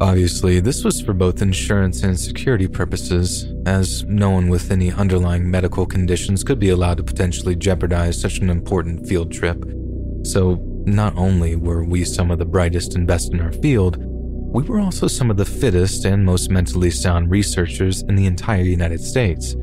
Obviously, 0.00 0.58
this 0.58 0.82
was 0.82 1.00
for 1.00 1.12
both 1.12 1.40
insurance 1.40 2.02
and 2.02 2.18
security 2.18 2.66
purposes, 2.66 3.46
as 3.64 4.02
no 4.06 4.30
one 4.30 4.48
with 4.48 4.72
any 4.72 4.90
underlying 4.90 5.48
medical 5.48 5.86
conditions 5.86 6.42
could 6.42 6.58
be 6.58 6.70
allowed 6.70 6.96
to 6.96 7.04
potentially 7.04 7.54
jeopardize 7.54 8.20
such 8.20 8.38
an 8.38 8.50
important 8.50 9.06
field 9.06 9.30
trip. 9.30 9.64
So, 10.24 10.73
not 10.86 11.16
only 11.16 11.56
were 11.56 11.84
we 11.84 12.04
some 12.04 12.30
of 12.30 12.38
the 12.38 12.44
brightest 12.44 12.94
and 12.94 13.06
best 13.06 13.32
in 13.32 13.40
our 13.40 13.52
field, 13.52 13.96
we 14.54 14.62
were 14.62 14.80
also 14.80 15.08
some 15.08 15.30
of 15.30 15.36
the 15.36 15.44
fittest 15.44 16.04
and 16.04 16.24
most 16.24 16.50
mentally 16.50 16.90
sound 16.90 17.30
researchers 17.30 18.02
in 18.02 18.14
the 18.14 18.26
entire 18.26 18.62
United 18.62 19.02
States. 19.02 19.54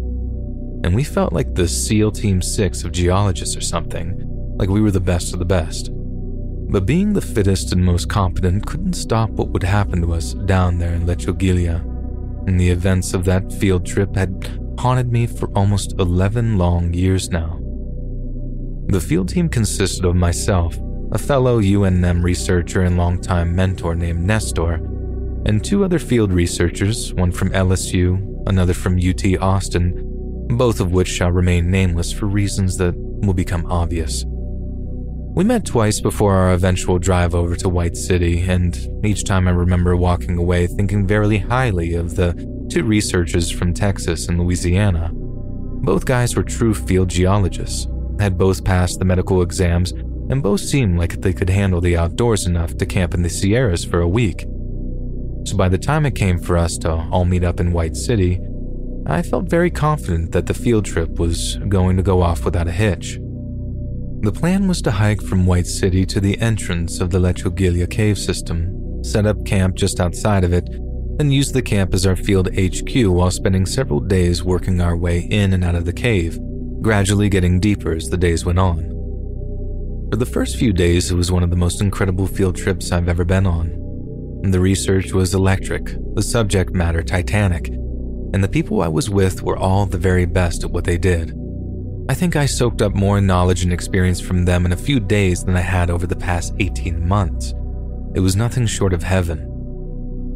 And 0.84 0.94
we 0.94 1.04
felt 1.04 1.32
like 1.32 1.54
the 1.54 1.68
SEAL 1.68 2.12
Team 2.12 2.42
6 2.42 2.84
of 2.84 2.92
geologists 2.92 3.56
or 3.56 3.62
something, 3.62 4.18
like 4.58 4.68
we 4.68 4.82
were 4.82 4.92
the 4.92 5.00
best 5.00 5.32
of 5.32 5.40
the 5.40 5.46
best. 5.46 5.92
But 5.94 6.86
being 6.86 7.14
the 7.14 7.22
fittest 7.22 7.72
and 7.72 7.84
most 7.84 8.10
competent 8.10 8.66
couldn't 8.66 8.94
stop 8.94 9.30
what 9.30 9.50
would 9.50 9.64
happen 9.64 10.02
to 10.02 10.14
us 10.14 10.34
down 10.34 10.78
there 10.78 10.94
in 10.94 11.06
Lechuguilla. 11.06 11.82
And 12.48 12.60
the 12.60 12.70
events 12.70 13.14
of 13.14 13.26
that 13.26 13.54
field 13.54 13.86
trip 13.86 14.16
had 14.16 14.60
haunted 14.80 15.12
me 15.12 15.28
for 15.28 15.50
almost 15.56 15.94
11 16.00 16.58
long 16.58 16.94
years 16.94 17.30
now. 17.30 17.60
The 18.88 19.00
field 19.00 19.30
team 19.30 19.48
consisted 19.48 20.06
of 20.06 20.16
myself, 20.16 20.78
a 21.14 21.18
fellow 21.18 21.62
UNM 21.62 22.24
researcher 22.24 22.82
and 22.82 22.97
longtime 22.97 23.55
mentor 23.55 23.95
named 23.95 24.22
Nestor, 24.26 24.76
and 25.45 25.64
two 25.64 25.84
other 25.84 25.99
field 25.99 26.32
researchers, 26.32 27.14
one 27.14 27.32
from 27.32 27.49
LSU, 27.49 28.47
another 28.47 28.74
from 28.74 28.97
UT 28.97 29.24
Austin, 29.41 30.47
both 30.57 30.80
of 30.80 30.91
which 30.91 31.07
shall 31.07 31.32
remain 31.32 31.70
nameless 31.70 32.12
for 32.12 32.28
reasons 32.28 32.78
that 32.78 32.95
will 32.95 33.34
become 33.34 33.66
obvious. 33.72 34.24
We 35.34 35.43
met 35.43 35.66
twice 35.66 36.01
before 36.01 36.34
our 36.34 36.51
eventual 36.51 36.99
drive 36.99 37.34
over 37.36 37.55
to 37.55 37.70
White 37.70 37.95
City, 37.95 38.41
and 38.41 38.78
each 39.05 39.24
time 39.24 39.47
I 39.47 39.51
remember 39.51 39.95
walking 39.95 40.38
away 40.38 40.68
thinking 40.68 41.07
very 41.07 41.38
highly 41.38 41.93
of 41.93 42.16
the 42.16 42.34
two 42.70 42.84
researchers 42.84 43.49
from 43.49 43.74
Texas 43.74 44.28
and 44.28 44.39
Louisiana. 44.39 45.09
Both 45.14 46.05
guys 46.05 46.36
were 46.36 46.43
true 46.43 46.74
field 46.74 47.09
geologists, 47.09 47.88
had 48.20 48.38
both 48.38 48.64
passed 48.64 48.99
the 48.99 49.05
medical 49.05 49.41
exams, 49.41 49.93
and 50.32 50.42
both 50.42 50.62
seemed 50.62 50.98
like 50.98 51.20
they 51.20 51.34
could 51.34 51.50
handle 51.50 51.82
the 51.82 51.98
outdoors 51.98 52.48
enough 52.48 52.76
to 52.78 52.86
camp 52.86 53.14
in 53.14 53.22
the 53.22 53.30
Sierras 53.30 53.84
for 53.84 54.00
a 54.00 54.08
week. 54.08 54.46
So 55.46 55.58
by 55.58 55.68
the 55.68 55.78
time 55.78 56.06
it 56.06 56.16
came 56.16 56.40
for 56.40 56.58
us 56.58 56.78
to 56.80 56.90
all 57.12 57.26
meet 57.26 57.44
up 57.44 57.60
in 57.60 57.74
White 57.74 57.98
City, 57.98 58.40
I 59.06 59.24
felt 59.24 59.50
very 59.50 59.70
confident 59.70 60.32
that 60.32 60.46
the 60.46 60.54
field 60.54 60.86
trip 60.86 61.20
was 61.20 61.58
going 61.68 61.98
to 61.98 62.04
go 62.04 62.22
off 62.22 62.46
without 62.46 62.70
a 62.70 62.72
hitch. 62.72 63.20
The 64.22 64.32
plan 64.32 64.70
was 64.70 64.82
to 64.84 64.92
hike 64.92 65.22
from 65.22 65.46
White 65.46 65.68
City 65.68 66.06
to 66.06 66.22
the 66.22 66.40
entrance 66.40 67.02
of 67.02 67.10
the 67.10 67.20
Lechuguilla 67.20 67.90
cave 67.90 68.18
system, 68.18 69.04
set 69.04 69.26
up 69.26 69.46
camp 69.46 69.76
just 69.76 70.00
outside 70.00 70.46
of 70.46 70.54
it, 70.54 70.70
and 71.20 71.34
use 71.34 71.52
the 71.52 71.62
camp 71.62 71.94
as 71.94 72.06
our 72.06 72.16
field 72.16 72.48
HQ 72.56 72.90
while 73.08 73.32
spending 73.32 73.66
several 73.66 74.00
days 74.00 74.44
working 74.44 74.80
our 74.80 74.96
way 74.96 75.28
in 75.30 75.52
and 75.52 75.66
out 75.66 75.76
of 75.76 75.86
the 75.86 75.92
cave, 75.92 76.40
gradually 76.82 77.28
getting 77.28 77.60
deeper 77.60 77.92
as 77.92 78.10
the 78.10 78.18
days 78.18 78.46
went 78.46 78.60
on. 78.60 78.91
For 80.12 80.18
the 80.18 80.26
first 80.26 80.57
few 80.57 80.74
days, 80.74 81.09
it 81.09 81.16
was 81.16 81.32
one 81.32 81.41
of 81.41 81.51
the 81.51 81.55
most 81.55 81.80
incredible 81.80 82.28
field 82.28 82.57
trips 82.57 82.91
I've 82.91 83.07
ever 83.07 83.24
been 83.24 83.47
on. 83.47 83.70
The 84.43 84.59
research 84.59 85.14
was 85.14 85.34
electric, 85.34 85.95
the 86.16 86.22
subject 86.22 86.74
matter 86.74 87.01
titanic, 87.01 87.70
and 87.70 88.43
the 88.43 88.49
people 88.49 88.82
I 88.82 88.89
was 88.89 89.09
with 89.09 89.41
were 89.41 89.55
all 89.55 89.86
the 89.86 89.97
very 89.97 90.26
best 90.26 90.66
at 90.66 90.72
what 90.72 90.84
they 90.84 90.97
did. 90.97 91.34
I 92.09 92.14
think 92.14 92.36
I 92.36 92.45
soaked 92.45 92.82
up 92.82 92.93
more 92.93 93.22
knowledge 93.22 93.64
and 93.64 93.72
experience 93.72 94.20
from 94.20 94.43
them 94.43 94.66
in 94.66 94.74
a 94.74 94.78
few 94.78 94.99
days 94.99 95.45
than 95.45 95.55
I 95.55 95.62
had 95.62 95.89
over 95.89 96.05
the 96.05 96.16
past 96.18 96.53
18 96.59 97.07
months. 97.07 97.53
It 98.14 98.20
was 98.20 98.36
nothing 98.36 98.66
short 98.66 98.91
of 98.91 99.03
heaven. 99.03 99.39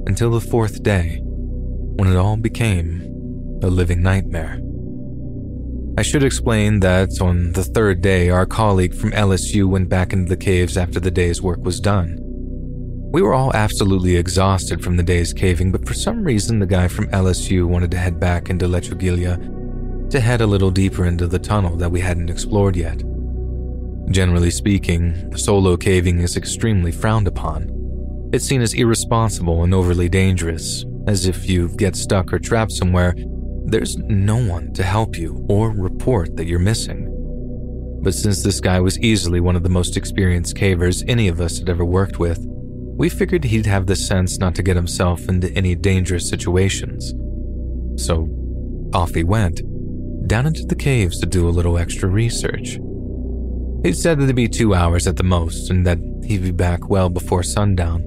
Until 0.08 0.32
the 0.32 0.40
fourth 0.40 0.84
day, 0.84 1.20
when 1.22 2.10
it 2.10 2.16
all 2.16 2.38
became 2.38 3.02
a 3.62 3.68
living 3.68 4.02
nightmare. 4.02 4.62
I 5.98 6.02
should 6.02 6.24
explain 6.24 6.82
that 6.82 7.22
on 7.22 7.54
the 7.54 7.64
third 7.64 8.02
day, 8.02 8.30
our 8.30 8.46
colleague 8.46 8.94
from 8.94 9.12
LSU 9.12 9.66
went 9.66 9.88
back 9.88 10.12
into 10.12 10.28
the 10.28 10.36
caves 10.36 10.76
after 10.76 11.00
the 11.00 11.10
day's 11.10 11.42
work 11.42 11.64
was 11.64 11.80
done. 11.80 12.18
We 13.14 13.22
were 13.22 13.34
all 13.34 13.54
absolutely 13.54 14.18
exhausted 14.18 14.84
from 14.84 14.98
the 14.98 15.04
day's 15.04 15.32
caving, 15.32 15.72
but 15.72 15.88
for 15.88 15.94
some 15.94 16.26
reason, 16.26 16.60
the 16.60 16.66
guy 16.66 16.90
from 16.90 17.08
LSU 17.12 17.66
wanted 17.66 17.92
to 17.92 17.98
head 17.98 18.20
back 18.20 18.50
into 18.50 18.68
Lechuguilla 18.68 20.10
to 20.10 20.20
head 20.20 20.42
a 20.42 20.48
little 20.48 20.70
deeper 20.70 21.06
into 21.06 21.28
the 21.28 21.40
tunnel 21.40 21.78
that 21.78 21.92
we 21.92 22.02
hadn't 22.02 22.30
explored 22.30 22.76
yet. 22.76 23.02
Generally 24.12 24.52
speaking, 24.52 25.34
solo 25.38 25.78
caving 25.78 26.20
is 26.20 26.36
extremely 26.36 26.92
frowned 26.92 27.28
upon. 27.28 27.72
It's 28.34 28.46
seen 28.46 28.62
as 28.62 28.74
irresponsible 28.74 29.64
and 29.64 29.74
overly 29.74 30.10
dangerous, 30.10 30.84
as 31.08 31.26
if 31.26 31.48
you 31.48 31.70
get 31.70 31.96
stuck 31.96 32.34
or 32.34 32.40
trapped 32.40 32.74
somewhere, 32.74 33.16
there's 33.66 33.98
no 33.98 34.38
one 34.38 34.74
to 34.74 34.84
help 34.84 35.18
you 35.18 35.46
or 35.50 35.72
report 35.72 36.36
that 36.36 36.46
you're 36.46 36.60
missing. 36.60 37.12
But 38.02 38.14
since 38.14 38.44
this 38.44 38.60
guy 38.60 38.80
was 38.80 39.00
easily 39.00 39.40
one 39.40 39.56
of 39.56 39.64
the 39.64 39.70
most 39.70 39.98
experienced 39.98 40.56
cavers 40.56 41.04
any 41.08 41.28
of 41.28 41.42
us 41.42 41.58
had 41.58 41.70
ever 41.70 41.84
worked 41.84 42.20
with, 42.20 42.46
we 42.98 43.10
figured 43.10 43.44
he'd 43.44 43.66
have 43.66 43.88
the 43.88 43.96
sense 43.96 44.38
not 44.38 44.54
to 44.56 44.64
get 44.64 44.76
himself 44.76 45.28
into 45.28 45.52
any 45.54 45.74
dangerous 45.74 46.30
situations. 46.30 47.14
So, 47.98 48.30
off 48.94 49.16
he 49.16 49.24
went, 49.24 49.62
down 50.28 50.46
into 50.46 50.66
the 50.66 50.76
caves 50.76 51.20
to 51.20 51.26
do 51.26 51.50
a 51.50 51.52
little 51.52 51.78
extra 51.78 52.08
research. 52.08 52.80
He'd 53.84 53.98
said 53.98 54.20
that 54.20 54.26
it'd 54.26 54.36
be 54.36 54.48
two 54.48 54.74
hours 54.74 55.08
at 55.08 55.18
the 55.18 55.24
most 55.24 55.70
and 55.70 55.86
that 55.86 55.98
he'd 56.24 56.44
be 56.44 56.52
back 56.52 56.90
well 56.90 57.10
before 57.10 57.44
sundown. 57.44 58.04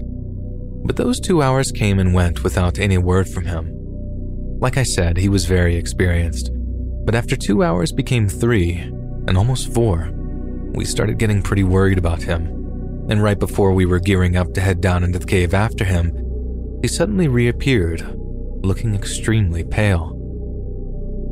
But 0.85 0.97
those 0.97 1.21
two 1.21 1.43
hours 1.43 1.73
came 1.73 1.99
and 1.99 2.15
went 2.15 2.45
without 2.45 2.79
any 2.79 2.99
word 2.99 3.29
from 3.29 3.47
him. 3.47 3.78
Like 4.61 4.77
I 4.77 4.83
said, 4.83 5.17
he 5.17 5.29
was 5.29 5.45
very 5.45 5.77
experienced, 5.77 6.51
but 7.05 7.15
after 7.15 7.37
two 7.37 7.63
hours 7.63 7.93
became 7.93 8.29
three, 8.29 8.77
and 9.27 9.37
almost 9.37 9.73
four, 9.73 10.11
we 10.75 10.85
started 10.85 11.19
getting 11.19 11.43
pretty 11.43 11.65
worried 11.65 11.99
about 11.99 12.23
him 12.23 12.59
and 13.09 13.23
right 13.23 13.39
before 13.39 13.73
we 13.73 13.87
were 13.87 13.99
gearing 13.99 14.37
up 14.37 14.53
to 14.53 14.61
head 14.61 14.81
down 14.81 15.03
into 15.03 15.19
the 15.19 15.27
cave 15.27 15.55
after 15.55 15.85
him, 15.85 16.13
he 16.83 16.89
suddenly 16.89 17.27
reappeared, 17.27 18.03
looking 18.63 18.95
extremely 18.95 19.65
pale. 19.65 20.13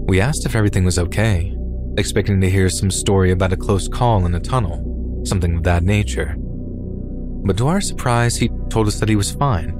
We 0.08 0.20
asked 0.20 0.46
if 0.46 0.56
everything 0.56 0.84
was 0.84 0.98
okay, 0.98 1.54
expecting 1.98 2.40
to 2.40 2.50
hear 2.50 2.70
some 2.70 2.90
story 2.90 3.30
about 3.30 3.52
a 3.52 3.56
close 3.56 3.88
call 3.88 4.24
in 4.24 4.34
a 4.34 4.40
tunnel, 4.40 5.22
something 5.26 5.56
of 5.56 5.64
that 5.64 5.82
nature. 5.82 6.34
But 6.38 7.58
to 7.58 7.68
our 7.68 7.82
surprise, 7.82 8.36
he 8.36 8.48
told 8.70 8.88
us 8.88 8.98
that 9.00 9.08
he 9.08 9.16
was 9.16 9.32
fine, 9.32 9.74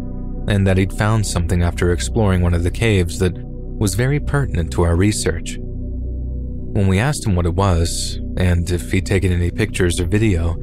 and 0.48 0.66
that 0.66 0.76
he'd 0.76 0.92
found 0.92 1.26
something 1.26 1.62
after 1.62 1.92
exploring 1.92 2.40
one 2.40 2.54
of 2.54 2.62
the 2.62 2.70
caves 2.70 3.18
that 3.18 3.32
was 3.36 3.94
very 3.94 4.20
pertinent 4.20 4.72
to 4.72 4.82
our 4.82 4.96
research. 4.96 5.56
When 5.58 6.88
we 6.88 6.98
asked 6.98 7.26
him 7.26 7.34
what 7.34 7.46
it 7.46 7.54
was, 7.54 8.20
and 8.36 8.70
if 8.70 8.92
he'd 8.92 9.06
taken 9.06 9.32
any 9.32 9.50
pictures 9.50 9.98
or 9.98 10.06
video, 10.06 10.56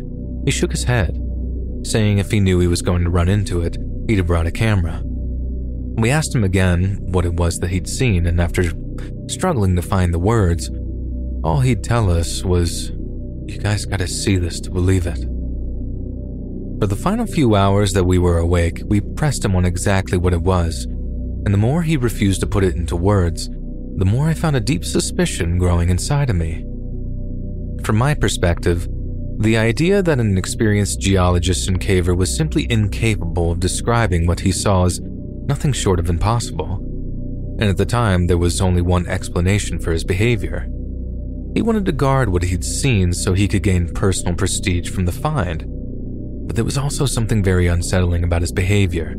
he 0.46 0.52
shook 0.52 0.72
his 0.72 0.84
head 0.84 1.20
saying 1.86 2.18
if 2.18 2.32
he 2.32 2.40
knew 2.40 2.60
he 2.60 2.68
was 2.68 2.82
going 2.82 3.04
to 3.04 3.10
run 3.10 3.30
into 3.30 3.62
it, 3.62 3.78
he'd 4.08 4.18
have 4.18 4.28
brought 4.28 4.48
a 4.48 4.52
camera. 4.52 5.02
We 5.04 6.10
asked 6.10 6.34
him 6.34 6.44
again 6.44 6.98
what 7.02 7.26
it 7.26 7.34
was 7.34 7.60
that 7.60 7.70
he'd 7.70 7.88
seen, 7.88 8.26
and 8.26 8.40
after 8.42 8.72
struggling 9.28 9.76
to 9.76 9.82
find 9.82 10.14
the 10.14 10.20
words, 10.20 10.72
all 11.44 11.60
he'd 11.60 11.84
tell 11.84 12.10
us 12.10 12.44
was, 12.44 12.90
You 13.46 13.60
guys 13.60 13.86
gotta 13.86 14.08
see 14.08 14.38
this 14.38 14.60
to 14.62 14.72
believe 14.72 15.06
it. 15.06 15.26
For 16.84 16.88
the 16.88 16.98
final 16.98 17.26
few 17.26 17.56
hours 17.56 17.94
that 17.94 18.04
we 18.04 18.18
were 18.18 18.40
awake, 18.40 18.82
we 18.88 19.00
pressed 19.00 19.46
him 19.46 19.56
on 19.56 19.64
exactly 19.64 20.18
what 20.18 20.34
it 20.34 20.42
was, 20.42 20.84
and 20.84 21.54
the 21.54 21.58
more 21.58 21.82
he 21.82 21.96
refused 21.96 22.42
to 22.42 22.46
put 22.46 22.66
it 22.66 22.76
into 22.76 22.98
words, 22.98 23.48
the 23.96 24.04
more 24.04 24.28
I 24.28 24.34
found 24.34 24.58
a 24.58 24.60
deep 24.60 24.84
suspicion 24.84 25.58
growing 25.58 25.88
inside 25.88 26.30
of 26.30 26.36
me. 26.36 26.66
From 27.86 27.96
my 27.96 28.14
perspective, 28.14 28.90
the 29.40 29.56
idea 29.56 30.04
that 30.04 30.20
an 30.20 30.38
experienced 30.38 31.00
geologist 31.00 31.70
and 31.70 31.80
caver 31.80 32.18
was 32.18 32.36
simply 32.36 32.70
incapable 32.70 33.54
of 33.54 33.62
describing 33.62 34.28
what 34.28 34.42
he 34.42 34.52
saw 34.52 34.84
is 34.84 35.00
nothing 35.00 35.72
short 35.72 36.02
of 36.02 36.10
impossible. 36.10 36.80
And 37.62 37.70
at 37.70 37.78
the 37.78 37.86
time, 37.86 38.28
there 38.28 38.38
was 38.38 38.60
only 38.60 38.82
one 38.82 39.08
explanation 39.08 39.80
for 39.80 39.94
his 39.94 40.04
behavior. 40.04 40.68
He 41.56 41.62
wanted 41.62 41.86
to 41.86 41.94
guard 41.94 42.28
what 42.28 42.44
he'd 42.44 42.66
seen 42.66 43.14
so 43.14 43.32
he 43.32 43.48
could 43.48 43.64
gain 43.64 43.94
personal 43.94 44.36
prestige 44.36 44.90
from 44.90 45.06
the 45.06 45.14
find. 45.14 45.70
But 46.46 46.56
there 46.56 46.66
was 46.66 46.78
also 46.78 47.06
something 47.06 47.44
very 47.44 47.68
unsettling 47.68 48.24
about 48.24 48.42
his 48.42 48.52
behavior, 48.52 49.16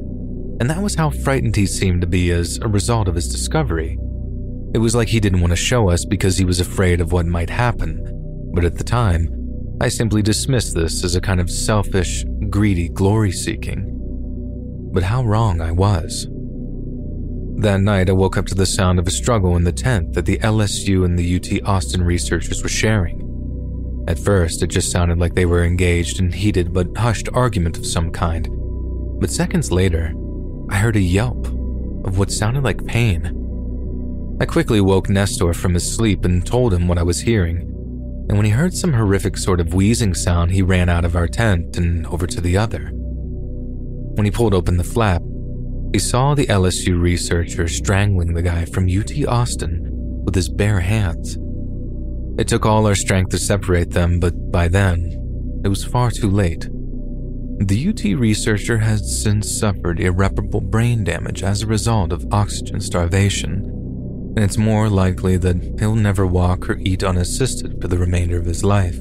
and 0.60 0.70
that 0.70 0.82
was 0.82 0.94
how 0.94 1.10
frightened 1.10 1.56
he 1.56 1.66
seemed 1.66 2.00
to 2.02 2.06
be 2.06 2.30
as 2.30 2.58
a 2.58 2.68
result 2.68 3.08
of 3.08 3.14
his 3.14 3.28
discovery. 3.28 3.98
It 4.74 4.78
was 4.78 4.94
like 4.94 5.08
he 5.08 5.20
didn't 5.20 5.40
want 5.40 5.52
to 5.52 5.56
show 5.56 5.88
us 5.88 6.04
because 6.04 6.36
he 6.36 6.44
was 6.44 6.60
afraid 6.60 7.00
of 7.00 7.12
what 7.12 7.26
might 7.26 7.50
happen, 7.50 8.50
but 8.54 8.64
at 8.64 8.76
the 8.76 8.84
time, 8.84 9.28
I 9.80 9.88
simply 9.88 10.22
dismissed 10.22 10.74
this 10.74 11.02
as 11.02 11.16
a 11.16 11.20
kind 11.20 11.40
of 11.40 11.50
selfish, 11.50 12.24
greedy 12.50 12.88
glory 12.88 13.32
seeking. 13.32 13.90
But 14.92 15.02
how 15.02 15.24
wrong 15.24 15.60
I 15.60 15.72
was. 15.72 16.28
That 17.56 17.80
night, 17.80 18.08
I 18.08 18.12
woke 18.12 18.36
up 18.36 18.46
to 18.46 18.54
the 18.54 18.66
sound 18.66 18.98
of 18.98 19.06
a 19.06 19.12
struggle 19.12 19.56
in 19.56 19.64
the 19.64 19.72
tent 19.72 20.12
that 20.12 20.26
the 20.26 20.38
LSU 20.38 21.04
and 21.04 21.18
the 21.18 21.36
UT 21.36 21.68
Austin 21.68 22.02
researchers 22.02 22.62
were 22.62 22.68
sharing. 22.68 23.23
At 24.07 24.18
first, 24.18 24.62
it 24.62 24.68
just 24.68 24.90
sounded 24.90 25.18
like 25.18 25.34
they 25.34 25.46
were 25.46 25.64
engaged 25.64 26.18
in 26.20 26.30
heated 26.32 26.72
but 26.72 26.96
hushed 26.96 27.28
argument 27.32 27.78
of 27.78 27.86
some 27.86 28.11
kind. 28.11 28.48
But 29.20 29.30
seconds 29.30 29.72
later, 29.72 30.12
I 30.70 30.76
heard 30.76 30.96
a 30.96 31.00
yelp 31.00 31.46
of 32.05 32.18
what 32.18 32.30
sounded 32.30 32.64
like 32.64 32.86
pain. 32.86 33.40
I 34.40 34.46
quickly 34.46 34.80
woke 34.80 35.09
Nestor 35.09 35.55
from 35.55 35.74
his 35.74 35.94
sleep 35.94 36.24
and 36.24 36.44
told 36.46 36.74
him 36.74 36.88
what 36.88 36.98
I 36.98 37.02
was 37.02 37.20
hearing 37.20 37.70
and 38.28 38.38
when 38.38 38.46
he 38.46 38.52
heard 38.52 38.74
some 38.74 38.94
horrific 38.94 39.36
sort 39.36 39.61
of 39.61 39.74
wheezing 39.74 40.14
sound, 40.14 40.52
he 40.52 40.62
ran 40.62 40.88
out 40.88 41.05
of 41.05 41.14
our 41.14 41.28
tent 41.28 41.76
and 41.76 42.07
over 42.07 42.26
to 42.26 42.40
the 42.40 42.57
other. 42.57 42.90
When 42.94 44.24
he 44.24 44.30
pulled 44.30 44.55
open 44.55 44.78
the 44.78 44.84
flap, 44.84 45.22
he 45.92 45.98
saw 45.98 46.34
the 46.34 46.46
LSU 46.46 47.00
researcher 47.00 47.68
strangling 47.68 48.32
the 48.32 48.42
guy 48.42 48.64
from 48.64 48.88
UT 48.88 49.12
Austin 49.28 49.90
with 50.24 50.34
his 50.34 50.48
bare 50.48 50.80
hands. 50.80 51.36
It 52.39 52.49
took 52.49 52.66
all 52.66 52.87
our 52.87 52.95
strength 52.95 53.30
to 53.30 53.39
separate 53.39 53.91
them, 53.91 54.20
but 54.20 54.51
by 54.51 54.68
then, 54.68 55.61
it 55.64 55.68
was 55.68 55.85
far 55.85 56.11
too 56.11 56.30
late. 56.30 56.68
The 57.61 57.89
UT 57.89 58.18
researcher 58.18 58.78
has 58.78 59.22
since 59.22 59.51
suffered 59.51 60.01
irreparable 60.01 60.61
brain 60.61 61.05
damage 61.05 61.43
as 61.43 61.62
a 61.62 61.66
result 61.66 62.12
of 62.12 62.26
oxygen 62.32 62.80
starvation 62.80 63.74
and 64.37 64.45
it's 64.45 64.59
more 64.59 64.89
likely 64.89 65.37
that 65.37 65.76
he'll 65.78 65.95
never 65.95 66.26
walk 66.26 66.68
or 66.68 66.76
eat 66.78 67.05
unassisted 67.05 67.80
for 67.80 67.87
the 67.87 67.99
remainder 67.99 68.37
of 68.37 68.47
his 68.47 68.64
life. 68.64 68.97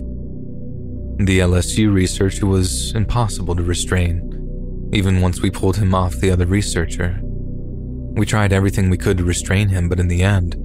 The 1.18 1.40
LSU 1.40 1.92
researcher 1.92 2.46
was 2.46 2.94
impossible 2.94 3.56
to 3.56 3.64
restrain, 3.64 4.90
even 4.94 5.22
once 5.22 5.42
we 5.42 5.50
pulled 5.50 5.78
him 5.78 5.96
off 5.96 6.14
the 6.16 6.30
other 6.30 6.46
researcher. 6.46 7.20
We 7.24 8.28
tried 8.28 8.54
everything 8.54 8.92
we 8.92 8.98
could 8.98 9.18
to 9.18 9.24
restrain 9.24 9.70
him, 9.70 9.90
but 9.90 10.00
in 10.00 10.08
the 10.08 10.22
end, 10.22 10.56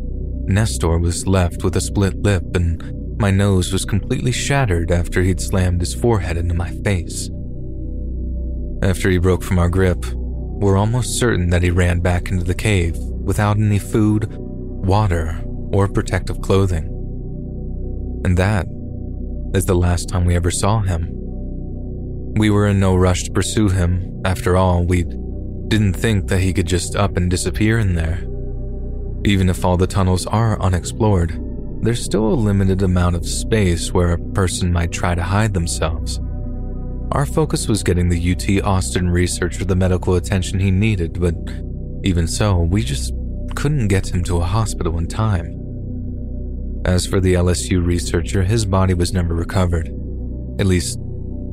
Nestor 0.49 0.99
was 0.99 1.27
left 1.27 1.63
with 1.63 1.77
a 1.77 1.81
split 1.81 2.17
lip 2.23 2.45
and 2.55 2.83
my 3.21 3.31
nose 3.31 3.73
was 3.73 3.85
completely 3.85 4.33
shattered 4.33 4.91
after 4.91 5.23
he'd 5.23 5.41
slammed 5.41 5.81
his 5.81 5.95
forehead 5.95 6.37
into 6.37 6.55
my 6.55 6.71
face. 6.83 7.31
After 8.83 9.11
he 9.11 9.19
broke 9.19 9.43
from 9.43 9.59
our 9.59 9.69
grip, 9.69 10.05
we're 10.15 10.77
almost 10.77 11.19
certain 11.19 11.51
that 11.51 11.63
he 11.63 11.71
ran 11.71 12.01
back 12.01 12.31
into 12.31 12.45
the 12.45 12.55
cave 12.55 12.97
without 12.97 13.57
any 13.57 13.79
food 13.79 14.29
water, 14.89 15.41
or 15.73 15.87
protective 15.87 16.41
clothing. 16.41 16.87
And 18.25 18.37
that 18.37 18.67
is 19.55 19.67
the 19.67 19.75
last 19.75 20.09
time 20.09 20.25
we 20.25 20.35
ever 20.35 20.51
saw 20.51 20.81
him. 20.81 21.09
We 22.39 22.51
were 22.51 22.67
in 22.67 22.81
no 22.81 22.97
rush 22.97 23.25
to 23.25 23.31
pursue 23.31 23.69
him. 23.69 24.23
After 24.25 24.57
all, 24.57 24.85
we 24.85 25.05
didn't 25.69 25.95
think 25.95 26.29
that 26.29 26.41
he 26.41 26.53
could 26.53 26.67
just 26.67 26.97
up 26.97 27.17
and 27.17 27.31
disappear 27.31 27.79
in 27.79 27.95
there. 27.95 28.28
Even 29.25 29.49
if 29.49 29.65
all 29.65 29.77
the 29.77 29.87
tunnels 29.87 30.27
are 30.27 30.61
unexplored, 30.61 31.39
there's 31.83 32.05
still 32.05 32.27
a 32.27 32.35
limited 32.35 32.83
amount 32.83 33.17
of 33.17 33.27
space 33.27 33.93
where 33.93 34.13
a 34.13 34.19
person 34.33 34.73
might 34.73 34.93
try 34.93 35.15
to 35.15 35.23
hide 35.23 35.55
themselves. 35.55 36.21
Our 37.13 37.25
focus 37.25 37.69
was 37.69 37.83
getting 37.83 38.09
the 38.09 38.33
UT 38.33 38.65
Austin 38.65 39.09
researcher 39.09 39.65
the 39.65 39.77
medical 39.77 40.17
attention 40.17 40.59
he 40.59 40.71
needed, 40.71 41.21
but 41.21 41.35
even 42.05 42.29
so, 42.29 42.59
we 42.59 42.83
just 42.83 43.13
couldn't 43.55 43.89
get 43.89 44.13
him 44.13 44.23
to 44.25 44.37
a 44.37 44.45
hospital 44.45 44.99
in 44.99 45.07
time. 45.07 45.55
As 46.85 47.07
for 47.07 47.21
the 47.21 47.35
LSU 47.35 47.85
researcher, 47.85 48.45
his 48.45 48.65
body 48.65 48.95
was 48.95 49.13
never 49.13 49.35
recovered. 49.35 49.89
At 50.61 50.67
least, 50.67 50.99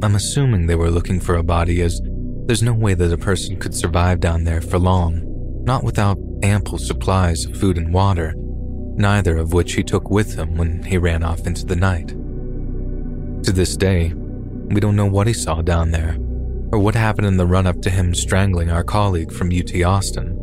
I'm 0.04 0.16
assuming 0.16 0.68
they 0.68 0.76
were 0.76 0.92
looking 0.92 1.20
for 1.20 1.36
a 1.36 1.44
body, 1.44 1.82
as 1.82 2.02
there's 2.46 2.62
no 2.62 2.74
way 2.74 2.94
that 2.94 3.14
a 3.14 3.18
person 3.18 3.58
could 3.58 3.74
survive 3.74 4.20
down 4.20 4.44
there 4.44 4.62
for 4.62 4.78
long, 4.78 5.22
not 5.64 5.84
without 5.84 6.18
ample 6.46 6.78
supplies 6.78 7.46
of 7.46 7.58
food 7.58 7.78
and 7.78 7.94
water, 7.94 8.34
neither 8.38 9.38
of 9.38 9.54
which 9.54 9.74
he 9.74 9.84
took 9.84 10.10
with 10.10 10.36
him 10.36 10.56
when 10.56 10.84
he 10.84 10.98
ran 10.98 11.24
off 11.24 11.46
into 11.46 11.66
the 11.66 11.76
night. 11.76 12.10
To 13.44 13.52
this 13.52 13.76
day, 13.76 14.14
we 14.14 14.80
don't 14.80 14.96
know 14.96 15.06
what 15.06 15.28
he 15.28 15.34
saw 15.34 15.62
down 15.62 15.92
there, 15.92 16.18
or 16.72 16.80
what 16.80 16.96
happened 16.96 17.28
in 17.28 17.38
the 17.38 17.46
run 17.46 17.68
up 17.68 17.82
to 17.82 17.90
him 17.90 18.16
strangling 18.16 18.72
our 18.72 18.84
colleague 18.84 19.32
from 19.32 19.52
UT 19.52 19.76
Austin. 19.84 20.36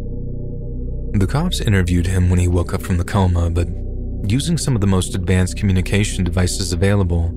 The 1.14 1.26
cops 1.26 1.60
interviewed 1.60 2.06
him 2.06 2.30
when 2.30 2.38
he 2.38 2.48
woke 2.48 2.72
up 2.72 2.82
from 2.82 2.98
the 2.98 3.04
coma, 3.04 3.50
but 3.50 3.68
using 4.30 4.56
some 4.56 4.74
of 4.74 4.80
the 4.80 4.86
most 4.86 5.14
advanced 5.14 5.56
communication 5.56 6.24
devices 6.24 6.72
available, 6.72 7.30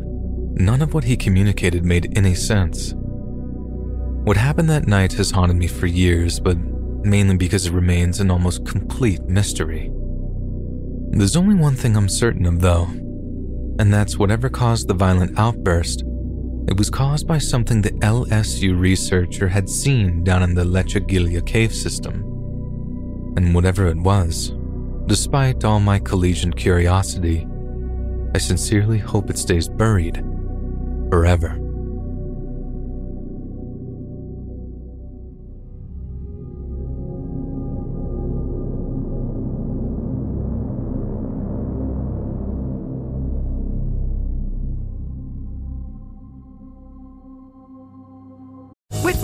none 0.54 0.82
of 0.82 0.94
what 0.94 1.04
he 1.04 1.18
communicated 1.18 1.84
made 1.84 2.18
any 2.18 2.36
sense. 2.36 2.94
What 2.96 4.38
happened 4.38 4.70
that 4.70 4.88
night 4.88 5.14
has 5.14 5.32
haunted 5.32 5.58
me 5.58 5.68
for 5.68 5.88
years, 5.88 6.40
but 6.40 6.58
mainly 7.06 7.38
because 7.38 7.68
it 7.68 7.74
remains 7.74 8.20
an 8.20 8.32
almost 8.32 8.66
complete 8.66 9.24
mystery. 9.24 9.92
There's 11.12 11.36
only 11.36 11.56
one 11.56 11.76
thing 11.76 11.96
I'm 11.96 12.10
certain 12.10 12.46
of, 12.46 12.62
though, 12.62 12.86
and 13.80 13.94
that's 13.94 14.18
whatever 14.18 14.50
caused 14.50 14.88
the 14.88 14.94
violent 14.94 15.38
outburst, 15.38 16.04
it 16.68 16.78
was 16.78 16.90
caused 16.90 17.28
by 17.28 17.38
something 17.38 17.82
the 17.82 17.92
LSU 17.92 18.80
researcher 18.80 19.48
had 19.48 19.70
seen 19.70 20.24
down 20.24 20.42
in 20.42 20.56
the 20.56 20.64
Lechuguilla 20.64 21.46
cave 21.46 21.74
system. 21.74 22.24
And 23.38 23.54
whatever 23.54 23.86
it 23.86 23.98
was, 23.98 24.54
despite 25.06 25.64
all 25.64 25.80
my 25.80 26.00
collegiate 26.00 26.56
curiosity, 26.56 27.48
I 28.34 28.40
sincerely 28.40 28.98
hope 28.98 29.30
it 29.30 29.38
stays 29.38 29.70
buried 29.70 30.24
forever. 31.12 31.65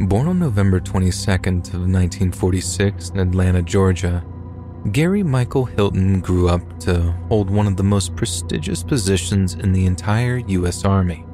Born 0.00 0.26
on 0.26 0.40
November 0.40 0.80
22nd 0.80 1.68
of 1.68 1.82
1946 1.82 3.10
in 3.10 3.20
Atlanta, 3.20 3.62
Georgia, 3.62 4.24
Gary 4.90 5.22
Michael 5.22 5.64
Hilton 5.64 6.20
grew 6.20 6.48
up 6.48 6.80
to 6.80 7.12
hold 7.28 7.48
one 7.48 7.68
of 7.68 7.76
the 7.76 7.84
most 7.84 8.16
prestigious 8.16 8.82
positions 8.82 9.54
in 9.54 9.72
the 9.72 9.86
entire 9.86 10.38
U.S. 10.38 10.84
Army. 10.84 11.24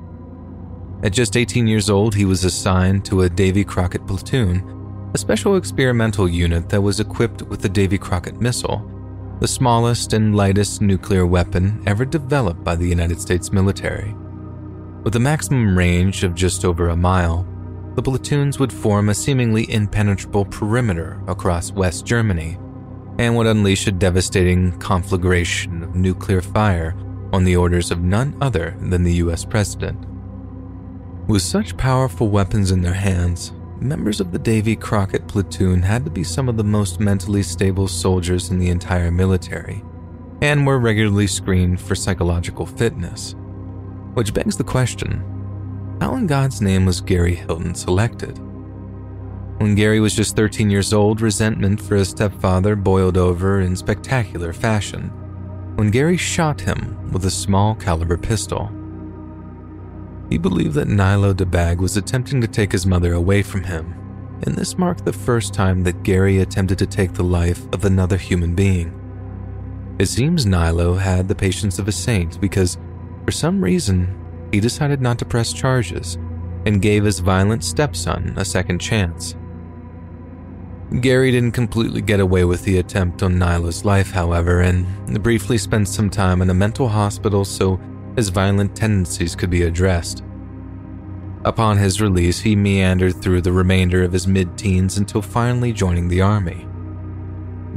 At 1.03 1.15
just 1.15 1.39
18 1.39 1.67
years 1.67 1.89
old, 1.89 2.15
he 2.15 2.27
was 2.27 2.45
assigned 2.45 3.07
to 3.07 3.23
a 3.23 3.31
Davy 3.31 3.65
Crockett 3.65 4.07
platoon, 4.07 5.11
a 5.15 5.19
special 5.19 5.57
experimental 5.57 6.29
unit 6.29 6.69
that 6.69 6.83
was 6.83 7.01
equipped 7.01 7.41
with 7.41 7.63
the 7.63 7.69
Davy 7.69 7.97
Crockett 7.97 8.43
missile, 8.43 8.87
the 9.41 9.49
smallest 9.49 10.13
and 10.13 10.37
lightest 10.37 10.83
nuclear 10.83 11.27
weapon 11.27 11.83
ever 11.87 12.05
developed 12.05 12.63
by 12.63 12.77
the 12.77 12.87
United 12.87 13.23
States 13.23 13.53
military. 13.53 14.15
With 15.03 15.17
a 15.17 15.21
maximum 15.21 15.79
range 15.79 16.25
of 16.25 16.35
just 16.35 16.63
over 16.67 16.91
a 16.91 16.97
mile, 16.97 17.47
the 18.01 18.11
platoons 18.11 18.59
would 18.59 18.73
form 18.73 19.11
a 19.11 19.15
seemingly 19.15 19.71
impenetrable 19.71 20.47
perimeter 20.47 21.23
across 21.27 21.71
West 21.71 22.07
Germany 22.07 22.57
and 23.19 23.37
would 23.37 23.47
unleash 23.47 23.87
a 23.87 23.93
devastating 23.93 24.73
conflagration 24.79 25.83
of 25.83 25.95
nuclear 25.95 26.41
fire 26.41 26.97
on 27.35 27.45
the 27.45 27.57
orders 27.57 27.91
of 27.91 28.01
none 28.01 28.35
other 28.41 28.75
than 28.81 29.05
the 29.05 29.13
US 29.15 29.45
president. 29.45 29.99
With 31.29 31.43
such 31.43 31.77
powerful 31.77 32.31
weapons 32.31 32.71
in 32.71 32.81
their 32.81 32.95
hands, 32.95 33.53
members 33.81 34.19
of 34.19 34.33
the 34.33 34.39
Davy 34.39 34.77
Crockett 34.77 35.29
platoon 35.29 35.83
had 35.83 36.05
to 36.07 36.11
be 36.11 36.25
some 36.25 36.49
of 36.49 36.57
the 36.57 36.65
most 36.65 37.01
mentally 37.01 37.43
stable 37.43 37.87
soldiers 37.87 38.51
in 38.51 38.59
the 38.59 38.71
entire 38.71 39.11
military 39.11 39.85
and 40.41 40.67
were 40.67 40.79
regularly 40.79 41.27
screened 41.27 41.79
for 41.79 41.95
psychological 41.95 42.65
fitness. 42.65 43.35
Which 44.15 44.33
begs 44.33 44.57
the 44.57 44.65
question 44.65 45.23
in 46.21 46.27
God's 46.27 46.61
name 46.61 46.85
was 46.85 47.01
Gary 47.01 47.35
Hilton 47.35 47.75
selected? 47.75 48.39
When 49.59 49.75
Gary 49.75 50.01
was 50.01 50.15
just 50.15 50.37
13 50.37 50.69
years 50.69 50.93
old, 50.93 51.23
resentment 51.23 51.81
for 51.81 51.97
his 51.97 52.11
stepfather 52.11 52.77
boiled 52.77 53.17
over 53.17 53.63
in 53.63 53.75
spectacular 53.75 54.53
fashion 54.53 55.09
when 55.77 55.91
Gary 55.91 56.19
shot 56.19 56.61
him 56.61 57.11
with 57.11 57.25
a 57.25 57.31
small 57.31 57.75
caliber 57.75 58.19
pistol. 58.19 58.71
He 60.29 60.37
believed 60.37 60.75
that 60.75 60.89
Nilo 60.89 61.33
DeBag 61.33 61.79
was 61.79 61.97
attempting 61.97 62.43
to 62.43 62.47
take 62.47 62.71
his 62.71 62.85
mother 62.85 63.15
away 63.15 63.43
from 63.43 63.65
him, 63.65 63.95
and 64.43 64.55
this 64.55 64.77
marked 64.77 65.07
the 65.07 65.13
first 65.15 65.55
time 65.55 65.83
that 65.85 66.03
Gary 66.03 66.41
attempted 66.41 66.77
to 66.81 66.87
take 66.87 67.15
the 67.15 67.25
life 67.25 67.67
of 67.73 67.87
another 67.87 68.19
human 68.19 68.55
being. 68.55 68.95
It 69.99 70.07
seems 70.07 70.45
Nilo 70.45 70.97
had 70.97 71.29
the 71.29 71.35
patience 71.35 71.79
of 71.79 71.89
a 71.89 71.93
saint 71.93 72.39
because, 72.43 72.77
for 73.25 73.33
some 73.33 73.65
reason, 73.65 74.20
he 74.53 74.61
decided 74.61 75.01
not 75.01 75.19
to 75.19 75.25
press 75.25 75.53
charges 75.53 76.17
and 76.67 76.83
gave 76.83 77.05
his 77.05 77.21
violent 77.21 77.65
stepson 77.65 78.35
a 78.37 78.45
second 78.45 78.79
chance. 78.79 79.37
Gary 81.01 81.31
didn't 81.31 81.53
completely 81.53 82.03
get 82.03 82.19
away 82.19 82.45
with 82.45 82.65
the 82.65 82.79
attempt 82.79 83.23
on 83.23 83.39
Nyla's 83.39 83.85
life, 83.85 84.11
however, 84.11 84.61
and 84.61 85.23
briefly 85.23 85.57
spent 85.57 85.87
some 85.87 86.11
time 86.11 86.43
in 86.43 86.51
a 86.51 86.55
mental 86.55 86.89
hospital 86.89 87.45
so 87.45 87.81
his 88.17 88.29
violent 88.29 88.75
tendencies 88.75 89.37
could 89.37 89.51
be 89.51 89.63
addressed. 89.63 90.25
Upon 91.45 91.79
his 91.79 92.01
release, 92.01 92.41
he 92.41 92.57
meandered 92.57 93.23
through 93.23 93.43
the 93.43 93.53
remainder 93.53 94.03
of 94.03 94.13
his 94.13 94.27
mid 94.27 94.59
teens 94.59 94.99
until 94.99 95.23
finally 95.23 95.73
joining 95.73 96.09
the 96.09 96.21
Army. 96.21 96.67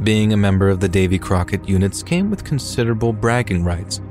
Being 0.02 0.32
a 0.32 0.36
member 0.36 0.68
of 0.68 0.80
the 0.80 0.88
Davy 0.88 1.18
Crockett 1.18 1.68
units 1.68 2.02
came 2.02 2.30
with 2.30 2.44
considerable 2.44 3.12
bragging 3.12 3.64
rights, 3.64 4.02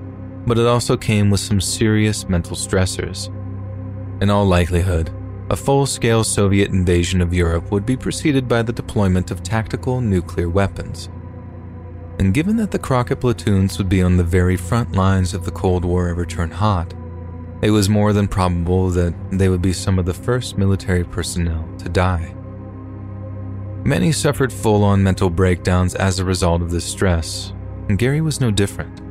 but 0.46 0.58
it 0.58 0.66
also 0.66 0.98
came 0.98 1.30
with 1.30 1.40
some 1.40 1.62
serious 1.62 2.28
mental 2.28 2.56
stressors. 2.56 3.30
In 4.22 4.30
all 4.30 4.46
likelihood, 4.46 5.12
a 5.50 5.56
full 5.56 5.86
scale 5.86 6.24
Soviet 6.24 6.72
invasion 6.72 7.22
of 7.22 7.34
Europe 7.34 7.72
would 7.72 7.86
be 7.86 7.98
preceded 7.98 8.48
by 8.48 8.62
the 8.62 8.74
deployment 8.74 9.30
of 9.30 9.44
tactical 9.44 10.02
nuclear 10.02 10.50
weapons. 10.50 11.10
And 12.20 12.34
given 12.34 12.58
that 12.58 12.72
the 12.72 12.80
Crockett 12.80 13.20
platoons 13.20 13.78
would 13.78 13.90
be 13.90 14.02
on 14.02 14.18
the 14.18 14.24
very 14.24 14.56
front 14.56 14.94
lines 14.94 15.34
if 15.34 15.44
the 15.44 15.52
Cold 15.52 15.84
War 15.84 16.08
ever 16.08 16.26
turned 16.26 16.54
hot, 16.54 16.94
it 17.62 17.72
was 17.72 17.90
more 17.90 18.14
than 18.14 18.28
probable 18.28 18.90
that 18.90 19.14
they 19.32 19.50
would 19.50 19.62
be 19.62 19.74
some 19.74 20.00
of 20.00 20.06
the 20.06 20.14
first 20.14 20.58
military 20.58 21.04
personnel 21.04 21.68
to 21.80 21.90
die. 21.90 22.34
Many 23.86 24.12
suffered 24.14 24.54
full 24.54 24.84
on 24.84 25.04
mental 25.04 25.30
breakdowns 25.30 25.96
as 25.96 26.18
a 26.18 26.26
result 26.26 26.62
of 26.62 26.72
this 26.72 26.86
stress, 26.86 27.54
and 27.90 28.00
Gary 28.00 28.22
was 28.22 28.40
no 28.40 28.50
different. 28.50 29.03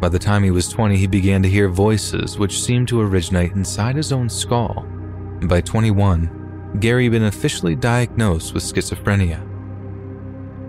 By 0.00 0.10
the 0.10 0.18
time 0.18 0.42
he 0.42 0.50
was 0.50 0.68
20, 0.68 0.96
he 0.96 1.06
began 1.06 1.42
to 1.42 1.48
hear 1.48 1.68
voices 1.68 2.38
which 2.38 2.60
seemed 2.60 2.88
to 2.88 3.00
originate 3.00 3.52
inside 3.52 3.96
his 3.96 4.12
own 4.12 4.28
skull. 4.28 4.86
By 5.42 5.62
21, 5.62 6.76
Gary 6.80 7.04
had 7.04 7.12
been 7.12 7.24
officially 7.24 7.74
diagnosed 7.74 8.52
with 8.52 8.62
schizophrenia. 8.62 9.40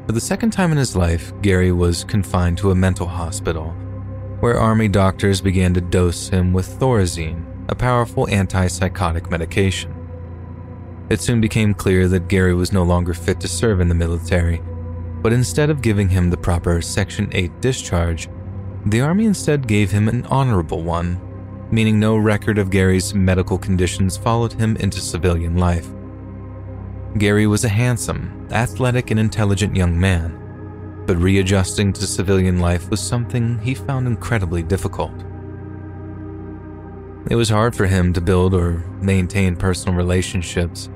For 0.05 0.13
the 0.13 0.21
second 0.21 0.51
time 0.51 0.71
in 0.71 0.77
his 0.77 0.95
life, 0.95 1.33
Gary 1.41 1.73
was 1.73 2.05
confined 2.05 2.57
to 2.59 2.71
a 2.71 2.75
mental 2.75 3.07
hospital, 3.07 3.71
where 4.39 4.57
army 4.57 4.87
doctors 4.87 5.41
began 5.41 5.73
to 5.73 5.81
dose 5.81 6.29
him 6.29 6.53
with 6.53 6.79
Thorazine, 6.79 7.45
a 7.67 7.75
powerful 7.75 8.27
antipsychotic 8.27 9.29
medication. 9.29 9.93
It 11.09 11.19
soon 11.19 11.41
became 11.41 11.73
clear 11.73 12.07
that 12.07 12.29
Gary 12.29 12.53
was 12.53 12.71
no 12.71 12.83
longer 12.83 13.13
fit 13.13 13.41
to 13.41 13.49
serve 13.49 13.81
in 13.81 13.89
the 13.89 13.95
military, 13.95 14.61
but 15.21 15.33
instead 15.33 15.69
of 15.69 15.81
giving 15.81 16.07
him 16.07 16.29
the 16.29 16.37
proper 16.37 16.81
Section 16.81 17.29
8 17.33 17.59
discharge, 17.59 18.29
the 18.91 19.01
Army 19.01 19.25
instead 19.25 19.67
gave 19.67 19.91
him 19.91 20.07
an 20.07 20.25
honorable 20.27 20.83
one, 20.83 21.19
meaning 21.71 21.99
no 21.99 22.15
record 22.15 22.57
of 22.57 22.69
Gary's 22.69 23.13
medical 23.13 23.57
conditions 23.57 24.17
followed 24.17 24.53
him 24.53 24.75
into 24.77 25.01
civilian 25.01 25.57
life. 25.57 25.87
Gary 27.17 27.47
was 27.47 27.63
a 27.63 27.69
handsome, 27.69 28.47
athletic, 28.51 29.11
and 29.11 29.19
intelligent 29.19 29.75
young 29.75 29.99
man, 29.99 31.03
but 31.05 31.17
readjusting 31.17 31.91
to 31.93 32.07
civilian 32.07 32.59
life 32.59 32.89
was 32.89 33.01
something 33.01 33.57
he 33.59 33.73
found 33.73 34.07
incredibly 34.07 34.63
difficult. 34.63 35.23
It 37.29 37.35
was 37.35 37.49
hard 37.49 37.75
for 37.75 37.87
him 37.87 38.13
to 38.13 38.21
build 38.21 38.53
or 38.53 38.85
maintain 39.01 39.55
personal 39.55 39.97
relationships, 39.97 40.89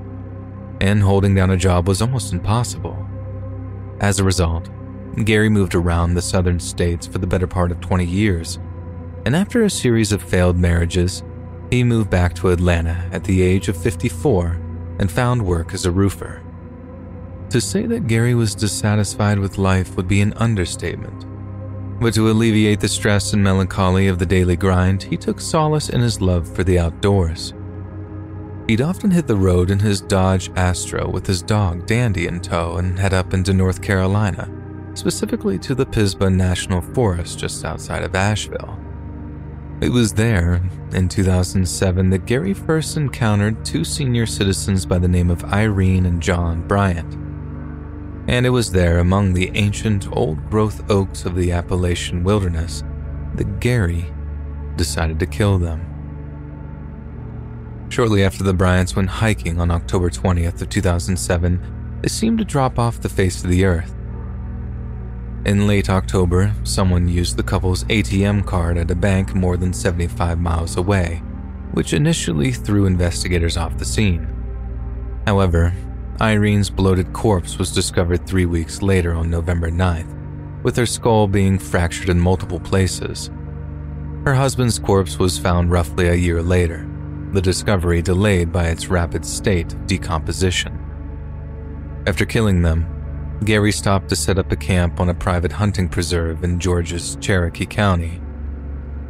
and 0.80 1.02
holding 1.02 1.36
down 1.36 1.52
a 1.52 1.58
job 1.58 1.88
was 1.88 2.02
almost 2.02 2.32
impossible. 2.32 3.06
As 4.00 4.20
a 4.20 4.24
result, 4.24 4.70
Gary 5.16 5.50
moved 5.50 5.76
around 5.76 6.14
the 6.14 6.22
southern 6.22 6.60
states 6.60 7.06
for 7.06 7.18
the 7.18 7.28
better 7.28 7.48
part 7.48 7.72
of 7.72 7.82
20 7.82 8.06
years, 8.06 8.60
and 9.26 9.36
after 9.36 9.64
a 9.64 9.70
series 9.70 10.12
of 10.12 10.24
failed 10.24 10.58
marriages, 10.58 11.22
he 11.70 11.84
moved 11.84 12.10
back 12.10 12.34
to 12.36 12.50
Atlanta 12.50 13.10
at 13.12 13.24
the 13.26 13.42
age 13.42 13.68
of 13.68 13.76
54 13.76 14.60
and 15.00 15.12
found 15.12 15.46
work 15.46 15.74
as 15.74 15.86
a 15.86 15.92
roofer. 15.92 16.42
To 17.50 17.60
say 17.60 17.86
that 17.88 18.08
Gary 18.08 18.34
was 18.34 18.56
dissatisfied 18.56 19.38
with 19.38 19.58
life 19.58 19.98
would 19.98 20.08
be 20.08 20.22
an 20.22 20.34
understatement. 20.34 21.26
But 22.00 22.14
to 22.14 22.32
alleviate 22.32 22.80
the 22.80 22.88
stress 22.88 23.34
and 23.34 23.44
melancholy 23.44 24.08
of 24.08 24.18
the 24.18 24.26
daily 24.26 24.56
grind, 24.56 25.04
he 25.04 25.18
took 25.18 25.42
solace 25.42 25.90
in 25.90 26.00
his 26.00 26.22
love 26.22 26.48
for 26.56 26.64
the 26.64 26.80
outdoors. 26.80 27.54
He'd 28.68 28.82
often 28.82 29.12
hit 29.12 29.28
the 29.28 29.36
road 29.36 29.70
in 29.70 29.80
his 29.80 30.00
Dodge 30.00 30.50
Astro 30.56 31.10
with 31.10 31.28
his 31.28 31.42
dog 31.42 31.86
Dandy 31.86 32.28
in 32.28 32.40
tow 32.40 32.78
and 32.78 32.98
head 32.98 33.14
up 33.14 33.34
into 33.34 33.54
North 33.54 33.82
Carolina 33.82 34.61
specifically 34.94 35.58
to 35.60 35.76
the 35.76 35.86
Pisgah 35.86 36.30
National 36.30 36.82
Forest 36.82 37.40
just 37.40 37.66
outside 37.66 38.04
of 38.04 38.16
Asheville. 38.16 38.78
It 39.82 39.90
was 39.90 40.14
there, 40.14 40.62
in 40.92 41.10
2007, 41.10 42.10
that 42.12 42.26
Gary 42.28 42.54
first 42.54 42.98
encountered 42.98 43.66
two 43.66 43.84
senior 43.84 44.28
citizens 44.28 44.86
by 44.86 45.00
the 45.00 45.08
name 45.08 45.32
of 45.32 45.44
Irene 45.46 46.06
and 46.06 46.22
John 46.22 46.68
Bryant. 46.68 47.16
And 48.28 48.46
it 48.46 48.52
was 48.52 48.72
there, 48.72 49.00
among 49.00 49.34
the 49.34 49.50
ancient 49.56 50.16
old 50.16 50.50
growth 50.52 50.88
oaks 50.92 51.26
of 51.26 51.36
the 51.36 51.52
Appalachian 51.52 52.24
wilderness, 52.24 52.84
that 53.34 53.60
Gary 53.60 54.06
decided 54.76 55.18
to 55.20 55.26
kill 55.26 55.58
them. 55.58 55.88
Shortly 57.90 58.24
after 58.24 58.44
the 58.44 58.54
Bryants 58.54 58.96
went 58.96 59.10
hiking 59.10 59.60
on 59.60 59.72
October 59.72 60.10
20th 60.10 60.62
of 60.62 60.70
2007, 60.70 62.00
they 62.02 62.08
seemed 62.08 62.38
to 62.38 62.46
drop 62.46 62.78
off 62.78 63.02
the 63.02 63.10
face 63.10 63.44
of 63.44 63.50
the 63.50 63.66
earth. 63.66 63.94
In 65.44 65.66
late 65.66 65.90
October, 65.90 66.54
someone 66.64 67.08
used 67.08 67.36
the 67.36 67.42
couple's 67.42 67.84
ATM 67.86 68.46
card 68.46 68.78
at 68.78 68.92
a 68.92 68.96
bank 68.96 69.34
more 69.34 69.58
than 69.58 69.74
75 69.74 70.40
miles 70.40 70.78
away, 70.78 71.24
which 71.72 71.94
initially 71.94 72.52
threw 72.52 72.86
investigators 72.86 73.58
off 73.58 73.80
the 73.80 73.86
scene. 73.86 74.28
However, 75.26 75.74
Irene's 76.20 76.70
bloated 76.70 77.12
corpse 77.12 77.58
was 77.58 77.74
discovered 77.74 78.28
three 78.28 78.46
weeks 78.46 78.84
later 78.84 79.16
on 79.16 79.32
November 79.32 79.72
9th, 79.72 80.62
with 80.62 80.76
her 80.76 80.86
skull 80.86 81.28
being 81.28 81.58
fractured 81.58 82.10
in 82.10 82.20
multiple 82.20 82.60
places. 82.60 83.32
Her 84.24 84.36
husband's 84.36 84.78
corpse 84.78 85.18
was 85.18 85.40
found 85.40 85.72
roughly 85.72 86.10
a 86.10 86.14
year 86.14 86.44
later, 86.44 86.88
the 87.32 87.42
discovery 87.42 88.04
delayed 88.04 88.52
by 88.52 88.68
its 88.68 88.90
rapid 88.90 89.26
state 89.26 89.74
of 89.74 89.88
decomposition. 89.88 90.78
After 92.06 92.26
killing 92.26 92.62
them, 92.62 92.86
Gary 93.44 93.72
stopped 93.72 94.08
to 94.08 94.16
set 94.16 94.38
up 94.38 94.52
a 94.52 94.56
camp 94.56 95.00
on 95.00 95.10
a 95.10 95.16
private 95.16 95.52
hunting 95.52 95.90
preserve 95.90 96.44
in 96.44 96.60
Georgia's 96.60 97.18
Cherokee 97.20 97.66
County. 97.66 98.22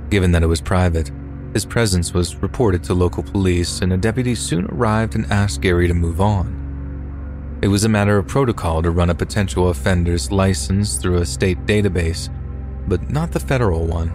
Given 0.09 0.31
that 0.31 0.41
it 0.41 0.47
was 0.47 0.61
private, 0.61 1.11
his 1.53 1.65
presence 1.65 2.13
was 2.13 2.37
reported 2.37 2.81
to 2.85 2.93
local 2.93 3.23
police, 3.23 3.81
and 3.81 3.91
a 3.91 3.97
deputy 3.97 4.33
soon 4.35 4.67
arrived 4.67 5.15
and 5.15 5.29
asked 5.29 5.59
Gary 5.59 5.85
to 5.89 5.93
move 5.93 6.21
on. 6.21 7.59
It 7.61 7.67
was 7.67 7.83
a 7.83 7.89
matter 7.89 8.17
of 8.17 8.27
protocol 8.27 8.81
to 8.81 8.91
run 8.91 9.09
a 9.09 9.15
potential 9.15 9.69
offender's 9.69 10.31
license 10.31 10.95
through 10.97 11.17
a 11.17 11.25
state 11.25 11.65
database, 11.65 12.29
but 12.87 13.09
not 13.09 13.33
the 13.33 13.39
federal 13.39 13.85
one. 13.85 14.13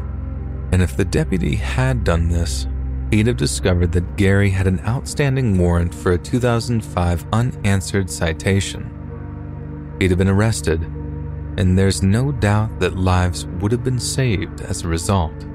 And 0.72 0.80
if 0.80 0.96
the 0.96 1.04
deputy 1.04 1.56
had 1.56 2.04
done 2.04 2.30
this, 2.30 2.66
he'd 3.10 3.26
have 3.26 3.36
discovered 3.36 3.92
that 3.92 4.16
Gary 4.16 4.48
had 4.48 4.66
an 4.66 4.80
outstanding 4.80 5.58
warrant 5.58 5.94
for 5.94 6.12
a 6.12 6.18
2005 6.18 7.26
unanswered 7.34 8.08
citation 8.08 8.95
he'd 9.98 10.10
have 10.10 10.18
been 10.18 10.28
arrested, 10.28 10.82
and 11.58 11.78
there's 11.78 12.02
no 12.02 12.32
doubt 12.32 12.80
that 12.80 12.96
lives 12.96 13.46
would 13.60 13.72
have 13.72 13.84
been 13.84 13.98
saved 13.98 14.60
as 14.60 14.82
a 14.82 14.88
result. 14.88 15.46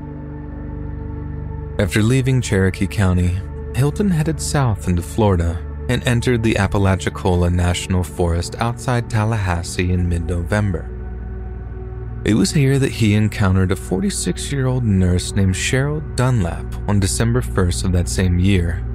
After 1.80 2.02
leaving 2.02 2.42
Cherokee 2.42 2.88
County, 2.88 3.40
Hilton 3.76 4.10
headed 4.10 4.42
south 4.42 4.88
into 4.88 5.02
Florida 5.02 5.60
and 5.90 6.06
entered 6.08 6.44
the 6.44 6.58
Apalachicola 6.58 7.50
National 7.50 8.04
Forest 8.04 8.56
outside 8.60 9.10
Tallahassee 9.10 9.92
in 9.92 10.08
mid 10.08 10.26
November. 10.26 10.90
It 12.24 12.36
was 12.36 12.52
here 12.52 12.78
that 12.78 12.92
he 12.92 13.16
encountered 13.16 13.72
a 13.72 13.76
46 13.76 14.52
year 14.52 14.68
old 14.68 14.84
nurse 14.84 15.34
named 15.34 15.56
Cheryl 15.56 16.16
Dunlap 16.16 16.66
on 16.88 17.00
December 17.00 17.42
1st 17.42 17.86
of 17.86 17.92
that 17.94 18.08
same 18.08 18.38
year 18.38 18.86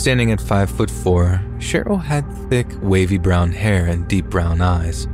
Standing 0.00 0.32
at 0.32 0.40
5 0.40 0.70
foot 0.70 0.90
4, 0.90 1.42
Cheryl 1.58 2.02
had 2.02 2.24
thick, 2.48 2.66
wavy 2.80 3.18
brown 3.18 3.52
hair 3.52 3.84
and 3.84 4.08
deep 4.08 4.24
brown 4.30 4.62
eyes. 4.62 5.06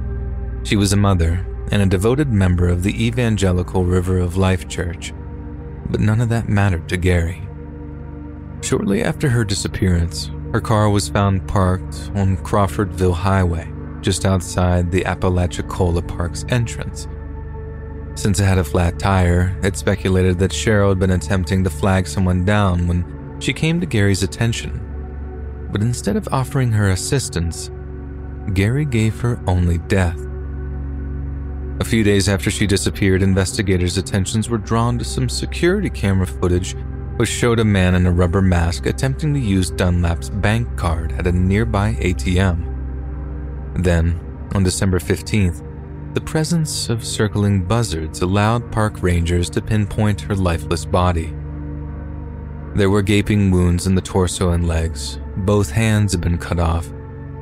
She 0.62 0.76
was 0.76 0.92
a 0.92 0.96
mother 0.96 1.44
and 1.72 1.82
a 1.82 1.86
devoted 1.86 2.28
member 2.28 2.68
of 2.68 2.84
the 2.84 3.04
evangelical 3.04 3.84
River 3.84 4.18
of 4.18 4.36
Life 4.36 4.68
Church, 4.68 5.12
but 5.90 5.98
none 5.98 6.20
of 6.20 6.28
that 6.28 6.48
mattered 6.48 6.88
to 6.90 6.96
Gary. 6.96 7.48
Shortly 8.62 9.02
after 9.02 9.28
her 9.28 9.44
disappearance, 9.44 10.30
her 10.52 10.60
car 10.60 10.88
was 10.88 11.08
found 11.08 11.48
parked 11.48 12.12
on 12.14 12.36
Crawfordville 12.44 13.12
Highway, 13.12 13.68
just 14.02 14.24
outside 14.24 14.92
the 14.92 15.04
Apalachicola 15.04 16.02
Park's 16.02 16.44
entrance. 16.48 17.08
Since 18.14 18.38
it 18.38 18.44
had 18.44 18.58
a 18.58 18.64
flat 18.64 19.00
tire, 19.00 19.58
it 19.64 19.76
speculated 19.76 20.38
that 20.38 20.52
Cheryl 20.52 20.90
had 20.90 21.00
been 21.00 21.10
attempting 21.10 21.64
to 21.64 21.70
flag 21.70 22.06
someone 22.06 22.44
down 22.44 22.86
when 22.86 23.15
she 23.38 23.52
came 23.52 23.80
to 23.80 23.86
Gary's 23.86 24.22
attention, 24.22 25.68
but 25.70 25.82
instead 25.82 26.16
of 26.16 26.28
offering 26.32 26.72
her 26.72 26.90
assistance, 26.90 27.70
Gary 28.54 28.84
gave 28.84 29.20
her 29.20 29.40
only 29.46 29.78
death. 29.78 30.18
A 31.80 31.84
few 31.84 32.02
days 32.02 32.28
after 32.28 32.50
she 32.50 32.66
disappeared, 32.66 33.22
investigators' 33.22 33.98
attentions 33.98 34.48
were 34.48 34.58
drawn 34.58 34.98
to 34.98 35.04
some 35.04 35.28
security 35.28 35.90
camera 35.90 36.26
footage 36.26 36.74
which 37.16 37.28
showed 37.28 37.60
a 37.60 37.64
man 37.64 37.94
in 37.94 38.06
a 38.06 38.12
rubber 38.12 38.42
mask 38.42 38.86
attempting 38.86 39.32
to 39.34 39.40
use 39.40 39.70
Dunlap's 39.70 40.28
bank 40.28 40.76
card 40.76 41.12
at 41.12 41.26
a 41.26 41.32
nearby 41.32 41.94
ATM. 41.94 43.82
Then, 43.82 44.20
on 44.54 44.62
December 44.62 44.98
15th, 44.98 45.62
the 46.14 46.20
presence 46.20 46.88
of 46.88 47.04
circling 47.04 47.64
buzzards 47.64 48.22
allowed 48.22 48.70
park 48.70 49.02
rangers 49.02 49.50
to 49.50 49.62
pinpoint 49.62 50.20
her 50.22 50.34
lifeless 50.34 50.84
body. 50.84 51.34
There 52.76 52.90
were 52.90 53.00
gaping 53.00 53.50
wounds 53.50 53.86
in 53.86 53.94
the 53.94 54.02
torso 54.02 54.50
and 54.50 54.68
legs. 54.68 55.18
Both 55.34 55.70
hands 55.70 56.12
had 56.12 56.20
been 56.20 56.36
cut 56.36 56.58
off, 56.58 56.86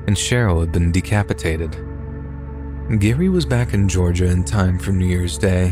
and 0.07 0.15
Cheryl 0.15 0.61
had 0.61 0.71
been 0.71 0.93
decapitated. 0.93 1.73
Gary 3.01 3.29
was 3.29 3.45
back 3.45 3.75
in 3.75 3.89
Georgia 3.89 4.27
in 4.27 4.45
time 4.45 4.79
for 4.79 4.93
New 4.93 5.09
Year's 5.09 5.37
Day 5.37 5.71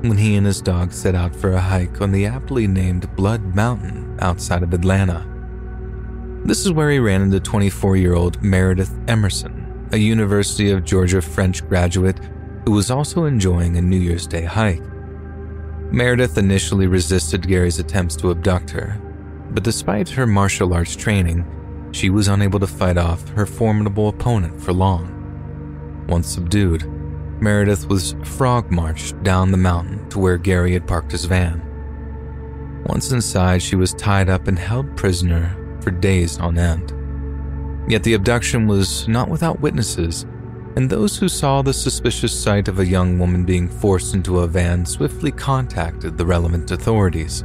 when 0.00 0.18
he 0.18 0.34
and 0.34 0.44
his 0.44 0.60
dog 0.60 0.90
set 0.90 1.14
out 1.14 1.32
for 1.36 1.52
a 1.52 1.60
hike 1.60 2.00
on 2.00 2.10
the 2.10 2.26
aptly 2.26 2.66
named 2.66 3.14
Blood 3.14 3.54
Mountain 3.54 4.18
outside 4.20 4.64
of 4.64 4.74
Atlanta. 4.74 5.24
This 6.44 6.66
is 6.66 6.72
where 6.72 6.90
he 6.90 6.98
ran 6.98 7.22
into 7.22 7.38
24 7.38 7.96
year 7.96 8.14
old 8.14 8.42
Meredith 8.42 8.98
Emerson, 9.06 9.88
a 9.92 9.96
University 9.96 10.72
of 10.72 10.82
Georgia 10.82 11.22
French 11.22 11.64
graduate 11.68 12.18
who 12.64 12.72
was 12.72 12.90
also 12.90 13.26
enjoying 13.26 13.76
a 13.76 13.80
New 13.80 13.96
Year's 13.96 14.26
Day 14.26 14.42
hike. 14.42 14.82
Meredith 15.92 16.36
initially 16.36 16.88
resisted 16.88 17.46
Gary's 17.46 17.78
attempts 17.78 18.16
to 18.16 18.32
abduct 18.32 18.70
her, 18.70 19.00
but 19.54 19.62
despite 19.62 20.08
her 20.08 20.26
martial 20.26 20.74
arts 20.74 20.96
training, 20.96 21.46
she 21.92 22.10
was 22.10 22.28
unable 22.28 22.58
to 22.58 22.66
fight 22.66 22.98
off 22.98 23.28
her 23.30 23.46
formidable 23.46 24.08
opponent 24.08 24.60
for 24.60 24.72
long. 24.72 26.04
Once 26.08 26.28
subdued, 26.28 26.84
Meredith 27.40 27.88
was 27.88 28.16
frog 28.24 28.70
marched 28.70 29.22
down 29.22 29.50
the 29.50 29.56
mountain 29.56 30.08
to 30.10 30.18
where 30.18 30.36
Gary 30.36 30.72
had 30.72 30.86
parked 30.86 31.12
his 31.12 31.24
van. 31.24 31.62
Once 32.86 33.12
inside, 33.12 33.62
she 33.62 33.76
was 33.76 33.94
tied 33.94 34.28
up 34.28 34.48
and 34.48 34.58
held 34.58 34.96
prisoner 34.96 35.78
for 35.80 35.90
days 35.90 36.38
on 36.38 36.58
end. 36.58 36.92
Yet 37.90 38.02
the 38.02 38.14
abduction 38.14 38.66
was 38.66 39.06
not 39.08 39.28
without 39.28 39.60
witnesses, 39.60 40.26
and 40.76 40.90
those 40.90 41.16
who 41.16 41.28
saw 41.28 41.62
the 41.62 41.72
suspicious 41.72 42.38
sight 42.38 42.66
of 42.66 42.80
a 42.80 42.86
young 42.86 43.18
woman 43.18 43.44
being 43.44 43.68
forced 43.68 44.14
into 44.14 44.40
a 44.40 44.46
van 44.46 44.84
swiftly 44.84 45.30
contacted 45.30 46.18
the 46.18 46.26
relevant 46.26 46.70
authorities. 46.70 47.44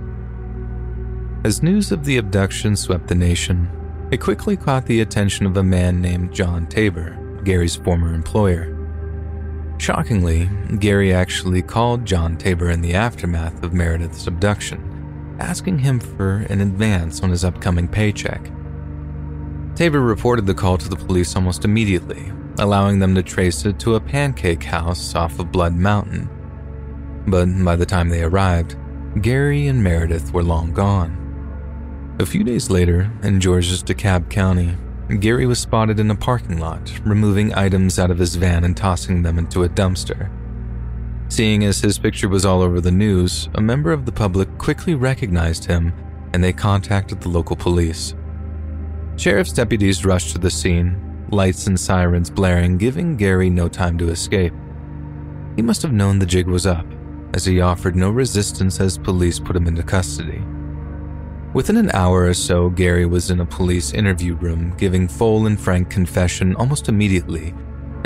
As 1.42 1.64
news 1.64 1.94
of 1.94 2.04
the 2.04 2.18
abduction 2.18 2.76
swept 2.76 3.08
the 3.08 3.16
nation, 3.16 3.70
it 4.12 4.20
quickly 4.20 4.58
caught 4.58 4.86
the 4.86 5.00
attention 5.00 5.46
of 5.46 5.56
a 5.56 5.64
man 5.64 6.02
named 6.02 6.34
John 6.34 6.68
Tabor, 6.68 7.18
Gary's 7.46 7.78
former 7.78 8.14
employer. 8.14 8.76
Shockingly, 9.78 10.50
Gary 10.80 11.14
actually 11.14 11.62
called 11.62 12.04
John 12.06 12.36
Tabor 12.36 12.72
in 12.72 12.82
the 12.82 12.94
aftermath 12.94 13.64
of 13.64 13.72
Meredith's 13.72 14.28
abduction, 14.28 15.38
asking 15.40 15.80
him 15.80 16.02
for 16.02 16.46
an 16.50 16.60
advance 16.60 17.24
on 17.24 17.30
his 17.30 17.46
upcoming 17.46 17.88
paycheck. 17.88 18.52
Tabor 19.76 20.02
reported 20.02 20.46
the 20.46 20.54
call 20.54 20.78
to 20.78 20.90
the 20.90 20.98
police 20.98 21.38
almost 21.38 21.64
immediately, 21.64 22.34
allowing 22.58 23.00
them 23.00 23.16
to 23.16 23.24
trace 23.24 23.66
it 23.66 23.80
to 23.80 23.96
a 23.96 24.02
pancake 24.02 24.64
house 24.64 25.16
off 25.16 25.40
of 25.40 25.54
Blood 25.54 25.74
Mountain. 25.74 26.30
But 27.28 27.46
by 27.64 27.78
the 27.78 27.86
time 27.86 28.10
they 28.10 28.24
arrived, 28.24 28.76
Gary 29.22 29.68
and 29.68 29.82
Meredith 29.82 30.34
were 30.34 30.44
long 30.44 30.74
gone. 30.74 31.29
A 32.20 32.26
few 32.26 32.44
days 32.44 32.70
later, 32.70 33.10
in 33.24 33.40
Georgia's 33.40 33.82
DeKalb 33.82 34.30
County, 34.30 34.76
Gary 35.22 35.46
was 35.46 35.58
spotted 35.58 36.02
in 36.02 36.12
a 36.12 36.16
parking 36.16 36.58
lot, 36.60 37.00
removing 37.06 37.54
items 37.54 37.98
out 37.98 38.12
of 38.12 38.18
his 38.18 38.36
van 38.36 38.66
and 38.66 38.76
tossing 38.76 39.24
them 39.24 39.40
into 39.40 39.64
a 39.64 39.70
dumpster. 39.70 40.30
Seeing 41.30 41.64
as 41.64 41.80
his 41.80 41.98
picture 41.98 42.28
was 42.28 42.44
all 42.46 42.62
over 42.62 42.82
the 42.82 42.92
news, 42.92 43.48
a 43.56 43.62
member 43.62 43.94
of 43.94 44.06
the 44.06 44.12
public 44.12 44.50
quickly 44.58 44.96
recognized 44.96 45.64
him 45.64 45.94
and 46.34 46.44
they 46.44 46.52
contacted 46.52 47.22
the 47.22 47.30
local 47.30 47.56
police. 47.56 48.16
Sheriff's 49.16 49.54
deputies 49.54 50.04
rushed 50.04 50.34
to 50.34 50.40
the 50.40 50.52
scene, 50.52 51.26
lights 51.32 51.68
and 51.68 51.80
sirens 51.80 52.30
blaring, 52.30 52.78
giving 52.78 53.16
Gary 53.16 53.50
no 53.50 53.70
time 53.70 53.98
to 53.98 54.10
escape. 54.10 54.54
He 55.56 55.62
must 55.62 55.82
have 55.84 55.94
known 55.94 56.20
the 56.20 56.26
jig 56.26 56.48
was 56.48 56.68
up, 56.68 56.86
as 57.34 57.46
he 57.46 57.62
offered 57.62 57.96
no 57.96 58.10
resistance 58.10 58.82
as 58.82 58.98
police 58.98 59.40
put 59.40 59.56
him 59.56 59.68
into 59.68 59.84
custody. 59.84 60.44
Within 61.60 61.76
an 61.76 61.92
hour 61.92 62.24
or 62.24 62.34
so, 62.34 62.70
Gary 62.70 63.06
was 63.06 63.32
in 63.32 63.42
a 63.42 63.46
police 63.46 63.92
interview 63.92 64.34
room 64.36 64.74
giving 64.78 65.10
full 65.10 65.46
and 65.46 65.60
frank 65.60 65.90
confession 65.90 66.56
almost 66.56 66.88
immediately 66.88 67.54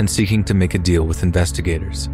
and 0.00 0.10
seeking 0.10 0.42
to 0.42 0.54
make 0.54 0.74
a 0.74 0.78
deal 0.78 1.04
with 1.04 1.22
investigators. 1.22 2.06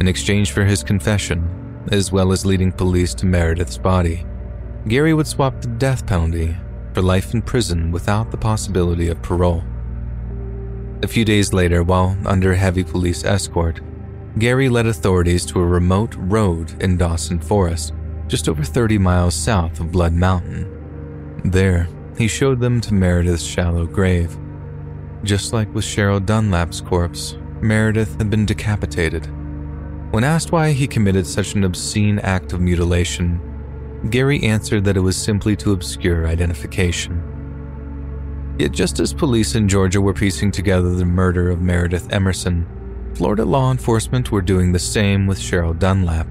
In 0.00 0.08
exchange 0.08 0.50
for 0.50 0.64
his 0.64 0.82
confession, 0.82 1.48
as 1.92 2.10
well 2.10 2.32
as 2.32 2.44
leading 2.44 2.72
police 2.72 3.14
to 3.14 3.26
Meredith's 3.26 3.78
body, 3.78 4.26
Gary 4.88 5.14
would 5.14 5.28
swap 5.28 5.60
the 5.60 5.68
death 5.68 6.04
penalty 6.04 6.56
for 6.94 7.00
life 7.02 7.32
in 7.32 7.42
prison 7.42 7.92
without 7.92 8.32
the 8.32 8.36
possibility 8.36 9.06
of 9.06 9.22
parole. 9.22 9.62
A 11.04 11.06
few 11.06 11.24
days 11.24 11.52
later, 11.52 11.84
while 11.84 12.18
under 12.26 12.54
heavy 12.54 12.82
police 12.82 13.24
escort, 13.24 13.80
Gary 14.40 14.68
led 14.68 14.86
authorities 14.86 15.46
to 15.46 15.60
a 15.60 15.64
remote 15.64 16.16
road 16.16 16.82
in 16.82 16.96
Dawson 16.96 17.38
Forest 17.38 17.94
just 18.30 18.48
over 18.48 18.62
30 18.62 18.96
miles 18.96 19.34
south 19.34 19.80
of 19.80 19.90
Blood 19.90 20.12
Mountain. 20.12 21.40
There, 21.44 21.88
he 22.16 22.28
showed 22.28 22.60
them 22.60 22.80
to 22.82 22.94
Meredith's 22.94 23.42
shallow 23.42 23.86
grave. 23.86 24.38
Just 25.24 25.52
like 25.52 25.74
with 25.74 25.84
Cheryl 25.84 26.24
Dunlap's 26.24 26.80
corpse, 26.80 27.36
Meredith 27.60 28.16
had 28.18 28.30
been 28.30 28.46
decapitated. 28.46 29.26
When 30.12 30.22
asked 30.22 30.52
why 30.52 30.70
he 30.70 30.86
committed 30.86 31.26
such 31.26 31.54
an 31.54 31.64
obscene 31.64 32.20
act 32.20 32.52
of 32.52 32.60
mutilation, 32.60 33.40
Gary 34.10 34.40
answered 34.44 34.84
that 34.84 34.96
it 34.96 35.00
was 35.00 35.16
simply 35.16 35.56
to 35.56 35.72
obscure 35.72 36.28
identification. 36.28 37.26
Yet, 38.60 38.70
just 38.70 39.00
as 39.00 39.12
police 39.12 39.56
in 39.56 39.68
Georgia 39.68 40.00
were 40.00 40.14
piecing 40.14 40.52
together 40.52 40.94
the 40.94 41.04
murder 41.04 41.50
of 41.50 41.60
Meredith 41.60 42.12
Emerson, 42.12 42.64
Florida 43.14 43.44
law 43.44 43.72
enforcement 43.72 44.30
were 44.30 44.40
doing 44.40 44.70
the 44.70 44.78
same 44.78 45.26
with 45.26 45.40
Cheryl 45.40 45.76
Dunlap 45.76 46.28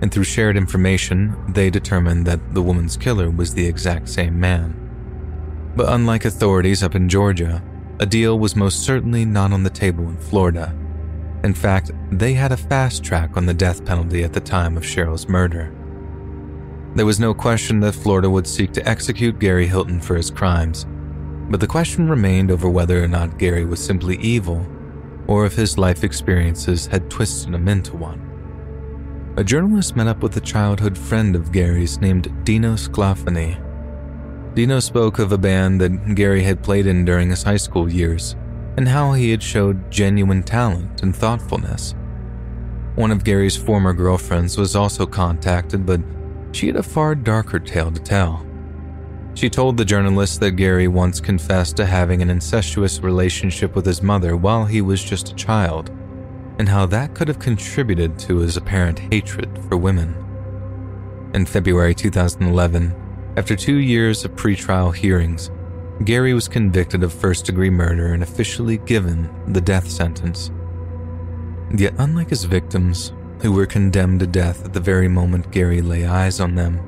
and 0.00 0.10
through 0.10 0.24
shared 0.24 0.56
information, 0.56 1.36
they 1.52 1.70
determined 1.70 2.26
that 2.26 2.54
the 2.54 2.62
woman's 2.62 2.96
killer 2.96 3.30
was 3.30 3.54
the 3.54 3.66
exact 3.66 4.08
same 4.08 4.38
man. 4.38 4.76
But 5.76 5.92
unlike 5.92 6.24
authorities 6.24 6.82
up 6.82 6.94
in 6.94 7.08
Georgia, 7.08 7.62
a 7.98 8.06
deal 8.06 8.38
was 8.38 8.56
most 8.56 8.82
certainly 8.82 9.24
not 9.24 9.52
on 9.52 9.62
the 9.62 9.70
table 9.70 10.08
in 10.08 10.16
Florida. 10.16 10.74
In 11.44 11.54
fact, 11.54 11.90
they 12.10 12.32
had 12.32 12.52
a 12.52 12.56
fast 12.56 13.04
track 13.04 13.36
on 13.36 13.46
the 13.46 13.54
death 13.54 13.84
penalty 13.84 14.24
at 14.24 14.32
the 14.32 14.40
time 14.40 14.76
of 14.76 14.82
Cheryl's 14.82 15.28
murder. 15.28 15.74
There 16.94 17.06
was 17.06 17.20
no 17.20 17.34
question 17.34 17.80
that 17.80 17.94
Florida 17.94 18.28
would 18.28 18.46
seek 18.46 18.72
to 18.72 18.88
execute 18.88 19.38
Gary 19.38 19.66
Hilton 19.66 20.00
for 20.00 20.16
his 20.16 20.30
crimes, 20.30 20.86
but 21.50 21.60
the 21.60 21.66
question 21.66 22.08
remained 22.08 22.50
over 22.50 22.68
whether 22.68 23.02
or 23.02 23.08
not 23.08 23.38
Gary 23.38 23.64
was 23.64 23.84
simply 23.84 24.16
evil 24.18 24.66
or 25.26 25.46
if 25.46 25.54
his 25.54 25.78
life 25.78 26.02
experiences 26.02 26.86
had 26.86 27.10
twisted 27.10 27.54
him 27.54 27.68
into 27.68 27.96
one 27.96 28.29
a 29.36 29.44
journalist 29.44 29.94
met 29.94 30.08
up 30.08 30.22
with 30.22 30.36
a 30.36 30.40
childhood 30.40 30.98
friend 30.98 31.36
of 31.36 31.52
Gary's 31.52 32.00
named 32.00 32.44
Dino 32.44 32.74
Sclafani. 32.74 33.64
Dino 34.54 34.80
spoke 34.80 35.20
of 35.20 35.30
a 35.30 35.38
band 35.38 35.80
that 35.80 36.16
Gary 36.16 36.42
had 36.42 36.64
played 36.64 36.86
in 36.86 37.04
during 37.04 37.30
his 37.30 37.44
high 37.44 37.56
school 37.56 37.90
years 37.90 38.34
and 38.76 38.88
how 38.88 39.12
he 39.12 39.30
had 39.30 39.42
showed 39.42 39.90
genuine 39.90 40.42
talent 40.42 41.02
and 41.02 41.14
thoughtfulness. 41.14 41.94
One 42.96 43.12
of 43.12 43.22
Gary's 43.22 43.56
former 43.56 43.92
girlfriends 43.92 44.58
was 44.58 44.74
also 44.74 45.06
contacted, 45.06 45.86
but 45.86 46.00
she 46.50 46.66
had 46.66 46.76
a 46.76 46.82
far 46.82 47.14
darker 47.14 47.60
tale 47.60 47.92
to 47.92 48.00
tell. 48.00 48.44
She 49.34 49.48
told 49.48 49.76
the 49.76 49.84
journalist 49.84 50.40
that 50.40 50.52
Gary 50.52 50.88
once 50.88 51.20
confessed 51.20 51.76
to 51.76 51.86
having 51.86 52.20
an 52.20 52.30
incestuous 52.30 53.00
relationship 53.00 53.76
with 53.76 53.86
his 53.86 54.02
mother 54.02 54.36
while 54.36 54.64
he 54.64 54.82
was 54.82 55.02
just 55.02 55.30
a 55.30 55.36
child 55.36 55.92
and 56.60 56.68
how 56.68 56.84
that 56.84 57.14
could 57.14 57.26
have 57.26 57.38
contributed 57.38 58.18
to 58.18 58.36
his 58.36 58.58
apparent 58.58 58.98
hatred 58.98 59.48
for 59.66 59.78
women. 59.78 60.14
In 61.32 61.46
February 61.46 61.94
2011, 61.94 62.94
after 63.38 63.56
two 63.56 63.76
years 63.76 64.26
of 64.26 64.32
pretrial 64.32 64.94
hearings, 64.94 65.50
Gary 66.04 66.34
was 66.34 66.48
convicted 66.48 67.02
of 67.02 67.14
first 67.14 67.46
degree 67.46 67.70
murder 67.70 68.12
and 68.12 68.22
officially 68.22 68.76
given 68.76 69.30
the 69.54 69.60
death 69.62 69.90
sentence. 69.90 70.50
Yet, 71.74 71.94
unlike 71.96 72.28
his 72.28 72.44
victims, 72.44 73.14
who 73.40 73.52
were 73.52 73.64
condemned 73.64 74.20
to 74.20 74.26
death 74.26 74.62
at 74.62 74.74
the 74.74 74.80
very 74.80 75.08
moment 75.08 75.50
Gary 75.50 75.80
lay 75.80 76.04
eyes 76.04 76.40
on 76.40 76.56
them, 76.56 76.78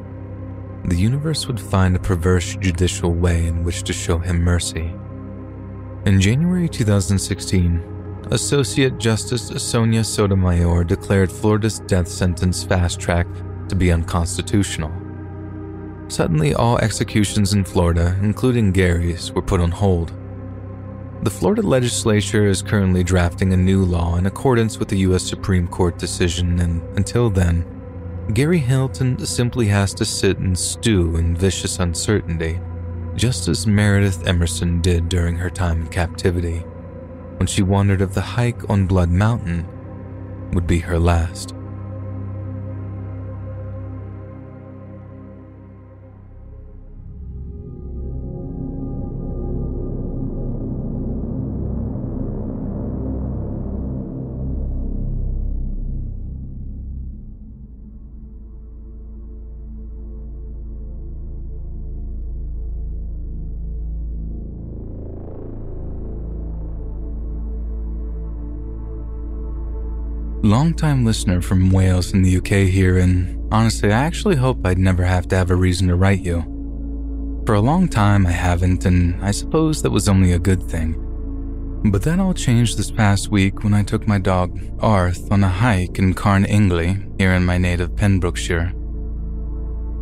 the 0.84 0.96
universe 0.96 1.46
would 1.46 1.58
find 1.58 1.96
a 1.96 1.98
perverse 1.98 2.56
judicial 2.56 3.14
way 3.14 3.46
in 3.46 3.64
which 3.64 3.84
to 3.84 3.94
show 3.94 4.18
him 4.18 4.44
mercy. 4.44 4.92
In 6.04 6.20
January 6.20 6.68
2016, 6.68 7.91
Associate 8.32 8.96
Justice 8.96 9.48
Sonia 9.62 10.02
Sotomayor 10.02 10.84
declared 10.84 11.30
Florida's 11.30 11.80
death 11.80 12.08
sentence 12.08 12.64
fast 12.64 12.98
track 12.98 13.26
to 13.68 13.76
be 13.76 13.92
unconstitutional. 13.92 14.90
Suddenly, 16.08 16.54
all 16.54 16.78
executions 16.78 17.52
in 17.52 17.62
Florida, 17.62 18.16
including 18.22 18.72
Gary's, 18.72 19.30
were 19.32 19.42
put 19.42 19.60
on 19.60 19.70
hold. 19.70 20.14
The 21.24 21.30
Florida 21.30 21.60
legislature 21.60 22.46
is 22.46 22.62
currently 22.62 23.04
drafting 23.04 23.52
a 23.52 23.56
new 23.58 23.84
law 23.84 24.16
in 24.16 24.24
accordance 24.24 24.78
with 24.78 24.88
the 24.88 25.00
U.S. 25.00 25.24
Supreme 25.24 25.68
Court 25.68 25.98
decision, 25.98 26.58
and 26.58 26.80
until 26.96 27.28
then, 27.28 27.66
Gary 28.32 28.60
Hilton 28.60 29.26
simply 29.26 29.66
has 29.66 29.92
to 29.92 30.06
sit 30.06 30.38
and 30.38 30.58
stew 30.58 31.16
in 31.16 31.36
vicious 31.36 31.78
uncertainty, 31.80 32.58
just 33.14 33.46
as 33.48 33.66
Meredith 33.66 34.26
Emerson 34.26 34.80
did 34.80 35.10
during 35.10 35.36
her 35.36 35.50
time 35.50 35.82
in 35.82 35.88
captivity 35.88 36.64
when 37.42 37.48
she 37.48 37.60
wondered 37.60 38.00
if 38.00 38.14
the 38.14 38.20
hike 38.20 38.70
on 38.70 38.86
Blood 38.86 39.10
Mountain 39.10 39.66
would 40.52 40.64
be 40.64 40.78
her 40.78 40.96
last. 40.96 41.56
Longtime 70.44 71.04
listener 71.04 71.40
from 71.40 71.70
Wales 71.70 72.12
in 72.12 72.22
the 72.22 72.38
UK 72.38 72.68
here, 72.68 72.98
and 72.98 73.40
honestly, 73.52 73.92
I 73.92 74.04
actually 74.04 74.34
hope 74.34 74.66
I'd 74.66 74.76
never 74.76 75.04
have 75.04 75.28
to 75.28 75.36
have 75.36 75.52
a 75.52 75.54
reason 75.54 75.86
to 75.86 75.94
write 75.94 76.18
you. 76.18 76.40
For 77.46 77.54
a 77.54 77.60
long 77.60 77.86
time, 77.86 78.26
I 78.26 78.32
haven't, 78.32 78.84
and 78.84 79.24
I 79.24 79.30
suppose 79.30 79.82
that 79.82 79.90
was 79.92 80.08
only 80.08 80.32
a 80.32 80.40
good 80.40 80.60
thing. 80.60 80.96
But 81.92 82.02
that 82.02 82.18
all 82.18 82.34
changed 82.34 82.76
this 82.76 82.90
past 82.90 83.28
week 83.28 83.62
when 83.62 83.72
I 83.72 83.84
took 83.84 84.08
my 84.08 84.18
dog, 84.18 84.58
Arth, 84.80 85.30
on 85.30 85.44
a 85.44 85.48
hike 85.48 86.00
in 86.00 86.12
Carn 86.12 86.44
Ingli, 86.44 87.20
here 87.20 87.34
in 87.34 87.44
my 87.44 87.56
native 87.56 87.94
Pembrokeshire. 87.94 88.72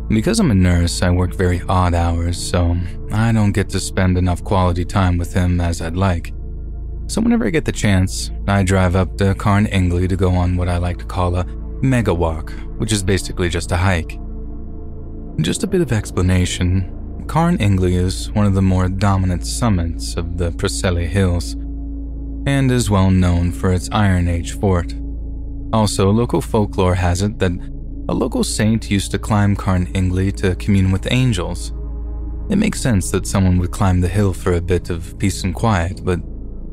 Because 0.07 0.39
I'm 0.39 0.49
a 0.49 0.55
nurse, 0.55 1.03
I 1.03 1.11
work 1.11 1.35
very 1.35 1.61
odd 1.69 1.93
hours, 1.93 2.41
so 2.41 2.75
I 3.11 3.31
don't 3.31 3.51
get 3.51 3.69
to 3.69 3.79
spend 3.79 4.17
enough 4.17 4.43
quality 4.43 4.85
time 4.85 5.19
with 5.19 5.33
him 5.33 5.61
as 5.61 5.83
I'd 5.83 5.95
like. 5.95 6.33
So 7.11 7.19
whenever 7.19 7.45
I 7.45 7.49
get 7.49 7.65
the 7.65 7.73
chance, 7.73 8.31
I 8.47 8.63
drive 8.63 8.95
up 8.95 9.17
to 9.17 9.35
Carn 9.35 9.65
Ingli 9.65 10.07
to 10.07 10.15
go 10.15 10.31
on 10.31 10.55
what 10.55 10.69
I 10.69 10.77
like 10.77 10.97
to 10.99 11.03
call 11.03 11.35
a 11.35 11.45
mega 11.81 12.13
walk, 12.13 12.51
which 12.77 12.93
is 12.93 13.03
basically 13.03 13.49
just 13.49 13.73
a 13.73 13.75
hike. 13.75 14.17
Just 15.41 15.61
a 15.65 15.67
bit 15.67 15.81
of 15.81 15.91
explanation. 15.91 17.25
Carn 17.27 17.57
Ingli 17.57 17.95
is 17.95 18.31
one 18.31 18.45
of 18.45 18.53
the 18.53 18.61
more 18.61 18.87
dominant 18.87 19.45
summits 19.45 20.15
of 20.15 20.37
the 20.37 20.51
Preseli 20.51 21.05
Hills, 21.05 21.55
and 22.47 22.71
is 22.71 22.89
well 22.89 23.11
known 23.11 23.51
for 23.51 23.73
its 23.73 23.89
Iron 23.91 24.29
Age 24.29 24.57
fort. 24.57 24.95
Also, 25.73 26.09
local 26.11 26.39
folklore 26.39 26.95
has 26.95 27.21
it 27.23 27.39
that 27.39 27.51
a 28.07 28.13
local 28.13 28.45
saint 28.45 28.89
used 28.89 29.11
to 29.11 29.19
climb 29.19 29.57
Carn 29.57 29.87
Ingli 29.87 30.33
to 30.37 30.55
commune 30.55 30.93
with 30.93 31.11
angels. 31.11 31.73
It 32.49 32.55
makes 32.55 32.79
sense 32.79 33.11
that 33.11 33.27
someone 33.27 33.57
would 33.57 33.71
climb 33.71 33.99
the 33.99 34.07
hill 34.07 34.31
for 34.31 34.53
a 34.53 34.61
bit 34.61 34.89
of 34.89 35.19
peace 35.19 35.43
and 35.43 35.53
quiet, 35.53 36.05
but 36.05 36.21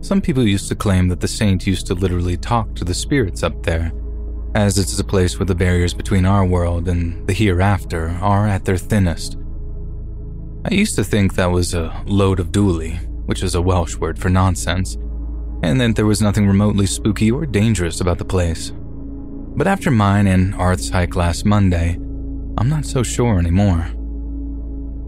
some 0.00 0.20
people 0.20 0.46
used 0.46 0.68
to 0.68 0.76
claim 0.76 1.08
that 1.08 1.20
the 1.20 1.28
saint 1.28 1.66
used 1.66 1.86
to 1.88 1.94
literally 1.94 2.36
talk 2.36 2.74
to 2.74 2.84
the 2.84 2.94
spirits 2.94 3.42
up 3.42 3.62
there, 3.64 3.92
as 4.54 4.78
it 4.78 4.86
is 4.86 5.00
a 5.00 5.04
place 5.04 5.38
where 5.38 5.46
the 5.46 5.54
barriers 5.54 5.92
between 5.92 6.24
our 6.24 6.44
world 6.44 6.88
and 6.88 7.26
the 7.26 7.32
hereafter 7.32 8.10
are 8.20 8.46
at 8.46 8.64
their 8.64 8.76
thinnest. 8.76 9.36
I 10.64 10.74
used 10.74 10.96
to 10.96 11.04
think 11.04 11.34
that 11.34 11.50
was 11.50 11.74
a 11.74 12.02
load 12.06 12.40
of 12.40 12.52
dwli, 12.52 12.98
which 13.26 13.42
is 13.42 13.54
a 13.54 13.62
Welsh 13.62 13.96
word 13.96 14.18
for 14.18 14.28
nonsense, 14.28 14.94
and 15.62 15.80
that 15.80 15.96
there 15.96 16.06
was 16.06 16.22
nothing 16.22 16.46
remotely 16.46 16.86
spooky 16.86 17.30
or 17.30 17.46
dangerous 17.46 18.00
about 18.00 18.18
the 18.18 18.24
place. 18.24 18.72
But 19.56 19.66
after 19.66 19.90
mine 19.90 20.26
and 20.26 20.54
Arth's 20.54 20.88
hike 20.88 21.16
last 21.16 21.44
Monday, 21.44 21.94
I'm 22.58 22.68
not 22.68 22.84
so 22.84 23.02
sure 23.02 23.38
anymore. 23.38 23.88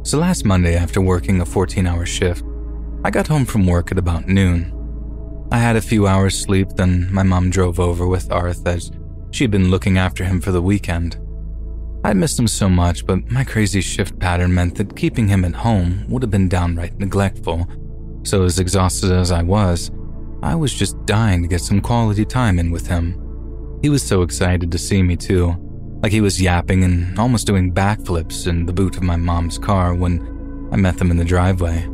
So 0.03 0.19
last 0.19 0.45
Monday, 0.45 0.77
after 0.77 1.01
working 1.01 1.41
a 1.41 1.47
14 1.47 1.87
hour 1.87 2.07
shift, 2.07 2.45
I 3.05 3.11
got 3.11 3.27
home 3.29 3.45
from 3.45 3.67
work 3.67 3.93
at 3.93 3.99
about 3.99 4.27
noon. 4.27 4.80
I 5.53 5.59
had 5.59 5.75
a 5.75 5.81
few 5.81 6.07
hours 6.07 6.39
sleep, 6.39 6.69
then 6.77 7.13
my 7.13 7.25
mom 7.25 7.51
drove 7.51 7.81
over 7.81 8.07
with 8.07 8.31
Arth 8.31 8.67
as 8.69 8.93
she'd 9.33 9.51
been 9.51 9.71
looking 9.71 9.99
after 9.99 10.25
him 10.25 10.41
for 10.41 10.53
the 10.53 10.63
weekend. 10.63 11.19
I'd 12.05 12.17
missed 12.17 12.39
him 12.39 12.47
so 12.47 12.69
much, 12.69 13.05
but 13.05 13.31
my 13.31 13.43
crazy 13.43 13.81
shift 13.81 14.19
pattern 14.21 14.55
meant 14.55 14.77
that 14.77 14.97
keeping 14.97 15.27
him 15.29 15.45
at 15.45 15.55
home 15.55 16.07
would 16.09 16.23
have 16.23 16.31
been 16.31 16.49
downright 16.49 16.99
neglectful. 16.99 17.67
So, 18.23 18.45
as 18.45 18.59
exhausted 18.59 19.11
as 19.11 19.33
I 19.33 19.43
was, 19.43 19.91
I 20.43 20.55
was 20.55 20.73
just 20.73 21.05
dying 21.05 21.43
to 21.43 21.49
get 21.49 21.61
some 21.61 21.81
quality 21.81 22.25
time 22.25 22.59
in 22.59 22.71
with 22.71 22.87
him. 22.87 23.21
He 23.83 23.89
was 23.89 24.03
so 24.03 24.23
excited 24.23 24.71
to 24.71 24.79
see 24.79 25.03
me, 25.03 25.17
too, 25.17 25.57
like 26.03 26.13
he 26.13 26.21
was 26.21 26.41
yapping 26.41 26.85
and 26.85 27.19
almost 27.19 27.47
doing 27.47 27.75
backflips 27.75 28.47
in 28.47 28.67
the 28.67 28.73
boot 28.73 28.97
of 28.97 29.03
my 29.03 29.17
mom's 29.17 29.59
car 29.59 29.95
when 29.95 30.69
I 30.73 30.77
met 30.77 30.97
them 30.97 31.11
in 31.11 31.17
the 31.17 31.25
driveway. 31.25 31.87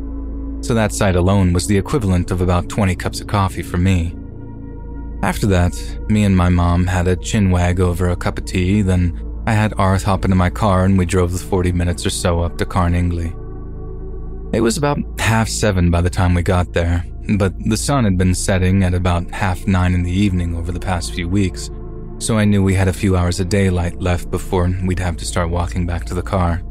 So 0.61 0.73
that 0.73 0.93
sight 0.93 1.15
alone 1.15 1.53
was 1.53 1.67
the 1.67 1.77
equivalent 1.77 2.31
of 2.31 2.41
about 2.41 2.69
20 2.69 2.95
cups 2.95 3.21
of 3.21 3.27
coffee 3.27 3.61
for 3.61 3.77
me. 3.77 4.15
After 5.23 5.47
that, 5.47 5.73
me 6.09 6.23
and 6.23 6.35
my 6.35 6.49
mom 6.49 6.87
had 6.87 7.07
a 7.07 7.15
chin 7.15 7.51
wag 7.51 7.79
over 7.79 8.09
a 8.09 8.15
cup 8.15 8.37
of 8.37 8.45
tea, 8.45 8.81
then 8.81 9.19
I 9.47 9.53
had 9.53 9.73
Arth 9.77 10.03
hop 10.03 10.25
into 10.25 10.35
my 10.35 10.49
car 10.49 10.85
and 10.85 10.97
we 10.97 11.05
drove 11.05 11.31
the 11.31 11.39
40 11.39 11.71
minutes 11.71 12.05
or 12.05 12.09
so 12.09 12.41
up 12.41 12.57
to 12.57 12.65
Carn 12.65 12.93
Ingli. 12.93 13.33
It 14.53 14.61
was 14.61 14.77
about 14.77 14.99
half 15.19 15.49
seven 15.49 15.89
by 15.91 16.01
the 16.01 16.09
time 16.09 16.33
we 16.33 16.43
got 16.43 16.73
there, 16.73 17.05
but 17.37 17.53
the 17.63 17.77
sun 17.77 18.03
had 18.03 18.17
been 18.17 18.35
setting 18.35 18.83
at 18.83 18.93
about 18.93 19.29
half 19.31 19.65
nine 19.67 19.93
in 19.93 20.03
the 20.03 20.11
evening 20.11 20.55
over 20.55 20.71
the 20.71 20.79
past 20.79 21.13
few 21.13 21.27
weeks, 21.27 21.69
so 22.19 22.37
I 22.37 22.45
knew 22.45 22.63
we 22.63 22.73
had 22.73 22.87
a 22.87 22.93
few 22.93 23.15
hours 23.15 23.39
of 23.39 23.49
daylight 23.49 24.01
left 24.01 24.31
before 24.31 24.71
we'd 24.85 24.99
have 24.99 25.17
to 25.17 25.25
start 25.25 25.49
walking 25.49 25.85
back 25.85 26.05
to 26.05 26.13
the 26.13 26.21
car. 26.21 26.61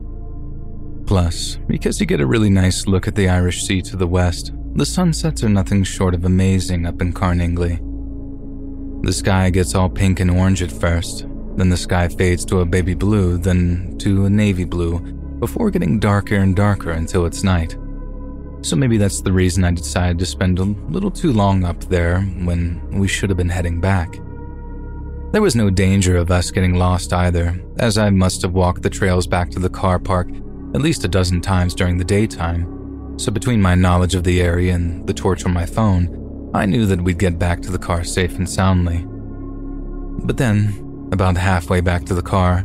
Plus, 1.06 1.56
because 1.68 2.00
you 2.00 2.06
get 2.06 2.20
a 2.20 2.26
really 2.26 2.50
nice 2.50 2.88
look 2.88 3.06
at 3.06 3.14
the 3.14 3.28
Irish 3.28 3.62
Sea 3.62 3.80
to 3.82 3.96
the 3.96 4.08
west, 4.08 4.52
the 4.74 4.84
sunsets 4.84 5.44
are 5.44 5.48
nothing 5.48 5.84
short 5.84 6.14
of 6.14 6.24
amazing 6.24 6.84
up 6.84 7.00
in 7.00 7.12
Carn 7.12 7.38
Ingli. 7.38 7.80
The 9.04 9.12
sky 9.12 9.50
gets 9.50 9.76
all 9.76 9.88
pink 9.88 10.18
and 10.18 10.32
orange 10.32 10.62
at 10.62 10.72
first, 10.72 11.26
then 11.56 11.68
the 11.68 11.76
sky 11.76 12.08
fades 12.08 12.44
to 12.46 12.58
a 12.58 12.66
baby 12.66 12.94
blue, 12.94 13.38
then 13.38 13.96
to 13.98 14.24
a 14.24 14.30
navy 14.30 14.64
blue, 14.64 14.98
before 15.38 15.70
getting 15.70 16.00
darker 16.00 16.34
and 16.34 16.56
darker 16.56 16.90
until 16.90 17.24
it's 17.24 17.44
night. 17.44 17.76
So 18.62 18.74
maybe 18.74 18.96
that's 18.96 19.20
the 19.20 19.32
reason 19.32 19.62
I 19.62 19.70
decided 19.70 20.18
to 20.18 20.26
spend 20.26 20.58
a 20.58 20.64
little 20.64 21.12
too 21.12 21.32
long 21.32 21.64
up 21.64 21.84
there 21.84 22.20
when 22.20 22.84
we 22.90 23.06
should 23.06 23.30
have 23.30 23.36
been 23.36 23.48
heading 23.48 23.80
back. 23.80 24.18
There 25.30 25.42
was 25.42 25.54
no 25.54 25.70
danger 25.70 26.16
of 26.16 26.32
us 26.32 26.50
getting 26.50 26.74
lost 26.74 27.12
either, 27.12 27.62
as 27.78 27.96
I 27.96 28.10
must 28.10 28.42
have 28.42 28.54
walked 28.54 28.82
the 28.82 28.90
trails 28.90 29.28
back 29.28 29.50
to 29.50 29.60
the 29.60 29.70
car 29.70 30.00
park 30.00 30.28
at 30.76 30.82
least 30.82 31.04
a 31.04 31.08
dozen 31.08 31.40
times 31.40 31.74
during 31.74 31.96
the 31.96 32.04
daytime, 32.04 33.18
so 33.18 33.32
between 33.32 33.62
my 33.62 33.74
knowledge 33.74 34.14
of 34.14 34.24
the 34.24 34.42
area 34.42 34.74
and 34.74 35.06
the 35.06 35.14
torch 35.14 35.46
on 35.46 35.54
my 35.54 35.64
phone, 35.64 36.50
I 36.52 36.66
knew 36.66 36.84
that 36.84 37.00
we'd 37.00 37.18
get 37.18 37.38
back 37.38 37.62
to 37.62 37.72
the 37.72 37.78
car 37.78 38.04
safe 38.04 38.36
and 38.36 38.48
soundly. 38.48 39.06
But 40.26 40.36
then, 40.36 41.08
about 41.12 41.38
halfway 41.38 41.80
back 41.80 42.04
to 42.04 42.14
the 42.14 42.20
car, 42.20 42.62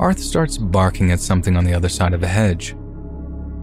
Arth 0.00 0.18
starts 0.18 0.58
barking 0.58 1.12
at 1.12 1.20
something 1.20 1.56
on 1.56 1.64
the 1.64 1.72
other 1.72 1.88
side 1.88 2.14
of 2.14 2.24
a 2.24 2.26
hedge. 2.26 2.74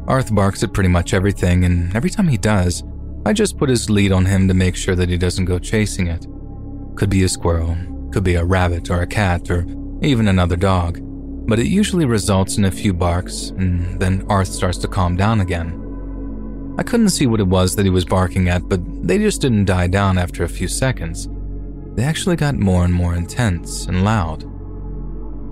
Arth 0.08 0.34
barks 0.34 0.64
at 0.64 0.72
pretty 0.72 0.88
much 0.88 1.14
everything, 1.14 1.66
and 1.66 1.94
every 1.94 2.10
time 2.10 2.30
he 2.30 2.38
does, 2.38 2.84
I 3.26 3.34
just 3.34 3.58
put 3.58 3.68
his 3.68 3.90
lead 3.90 4.14
on 4.14 4.26
him 4.26 4.48
to 4.48 4.54
make 4.54 4.78
sure 4.78 4.96
that 4.96 5.10
he 5.10 5.18
doesn't 5.18 5.44
go 5.44 5.60
chasing 5.60 6.08
it. 6.08 6.26
Could 6.96 7.10
be 7.10 7.24
a 7.24 7.30
squirrel, 7.30 7.76
could 8.14 8.24
be 8.24 8.36
a 8.36 8.46
rabbit 8.46 8.90
or 8.90 9.02
a 9.02 9.08
cat 9.08 9.52
or 9.52 9.66
even 10.02 10.30
another 10.30 10.56
dog, 10.56 11.02
but 11.50 11.60
it 11.60 11.68
usually 11.68 12.06
results 12.06 12.58
in 12.58 12.66
a 12.66 12.72
few 12.72 12.94
barks, 12.94 13.50
and 13.50 14.00
then 14.00 14.26
Arth 14.30 14.48
starts 14.48 14.78
to 14.80 14.88
calm 14.88 15.16
down 15.16 15.42
again. 15.42 15.86
I 16.78 16.84
couldn't 16.84 17.10
see 17.10 17.28
what 17.28 17.40
it 17.40 17.48
was 17.48 17.76
that 17.76 17.86
he 17.86 17.90
was 17.90 18.06
barking 18.06 18.48
at, 18.48 18.70
but 18.70 18.80
they 19.06 19.18
just 19.18 19.42
didn't 19.42 19.66
die 19.66 19.88
down 19.88 20.18
after 20.18 20.44
a 20.44 20.50
few 20.50 20.68
seconds. 20.68 21.28
They 21.96 22.04
actually 22.04 22.36
got 22.36 22.56
more 22.56 22.86
and 22.86 22.94
more 22.94 23.16
intense 23.16 23.88
and 23.88 24.06
loud. 24.06 24.44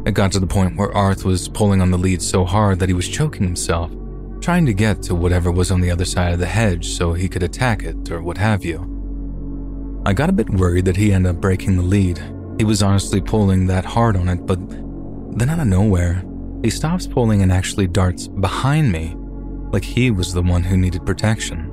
It 0.08 0.14
got 0.14 0.32
to 0.34 0.40
the 0.40 0.48
point 0.48 0.78
where 0.78 0.96
Arth 0.96 1.26
was 1.26 1.50
pulling 1.50 1.82
on 1.82 1.92
the 1.92 1.98
lead 1.98 2.22
so 2.22 2.46
hard 2.46 2.80
that 2.80 2.88
he 2.88 2.96
was 2.96 3.10
choking 3.10 3.44
himself, 3.44 3.92
trying 4.40 4.66
to 4.68 4.74
get 4.74 5.02
to 5.04 5.16
whatever 5.16 5.52
was 5.52 5.72
on 5.72 5.82
the 5.82 5.92
other 5.92 6.06
side 6.06 6.32
of 6.32 6.40
the 6.40 6.46
hedge 6.46 6.88
so 6.92 7.12
he 7.12 7.28
could 7.28 7.44
attack 7.44 7.84
it 7.84 8.10
or 8.10 8.22
what 8.22 8.38
have 8.38 8.64
you. 8.64 8.94
I 10.06 10.14
got 10.14 10.30
a 10.30 10.34
bit 10.34 10.50
worried 10.50 10.86
that 10.86 10.96
he 10.96 11.12
ended 11.12 11.36
up 11.36 11.42
breaking 11.42 11.76
the 11.76 11.84
lead. 11.84 12.22
He 12.58 12.64
was 12.64 12.82
honestly 12.82 13.20
pulling 13.20 13.68
that 13.68 13.84
hard 13.84 14.16
on 14.16 14.30
it, 14.30 14.46
but 14.46 14.60
then 15.40 15.50
out 15.50 15.60
of 15.60 15.68
nowhere, 15.68 16.24
he 16.64 16.70
stops 16.70 17.08
pulling 17.08 17.42
and 17.42 17.52
actually 17.52 17.88
darts 17.88 18.28
behind 18.28 18.92
me, 18.92 19.16
like 19.72 19.84
he 19.84 20.12
was 20.12 20.34
the 20.34 20.42
one 20.42 20.64
who 20.64 20.78
needed 20.78 21.06
protection. 21.06 21.72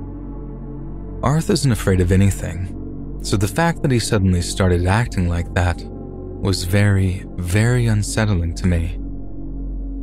Arth 1.23 1.49
isn't 1.49 1.71
afraid 1.71 2.01
of 2.01 2.11
anything, 2.11 3.19
so 3.23 3.37
the 3.37 3.47
fact 3.47 3.81
that 3.81 3.91
he 3.91 3.99
suddenly 3.99 4.41
started 4.41 4.85
acting 4.85 5.27
like 5.27 5.51
that 5.55 5.83
was 5.83 6.63
very, 6.63 7.25
very 7.37 7.87
unsettling 7.87 8.53
to 8.53 8.67
me. 8.67 8.99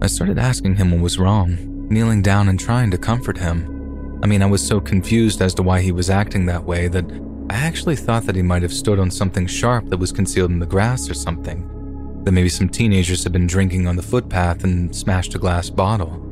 I 0.02 0.08
started 0.08 0.38
asking 0.38 0.74
him 0.74 0.90
what 0.90 1.00
was 1.00 1.18
wrong, 1.18 1.56
kneeling 1.88 2.22
down 2.22 2.48
and 2.48 2.58
trying 2.58 2.90
to 2.90 2.98
comfort 2.98 3.38
him. 3.38 4.18
I 4.24 4.26
mean, 4.26 4.42
I 4.42 4.46
was 4.46 4.66
so 4.66 4.80
confused 4.80 5.40
as 5.40 5.54
to 5.54 5.62
why 5.62 5.80
he 5.80 5.92
was 5.92 6.10
acting 6.10 6.46
that 6.46 6.64
way 6.64 6.88
that 6.88 7.04
I 7.48 7.54
actually 7.54 7.96
thought 7.96 8.24
that 8.24 8.34
he 8.34 8.42
might 8.42 8.62
have 8.62 8.72
stood 8.72 8.98
on 8.98 9.10
something 9.10 9.46
sharp 9.46 9.88
that 9.90 9.98
was 9.98 10.10
concealed 10.10 10.50
in 10.50 10.58
the 10.58 10.66
grass 10.66 11.08
or 11.08 11.14
something. 11.14 11.68
That 12.24 12.32
maybe 12.32 12.48
some 12.48 12.68
teenagers 12.68 13.24
had 13.24 13.32
been 13.32 13.46
drinking 13.46 13.86
on 13.86 13.96
the 13.96 14.02
footpath 14.02 14.64
and 14.64 14.94
smashed 14.94 15.34
a 15.34 15.38
glass 15.38 15.70
bottle. 15.70 16.28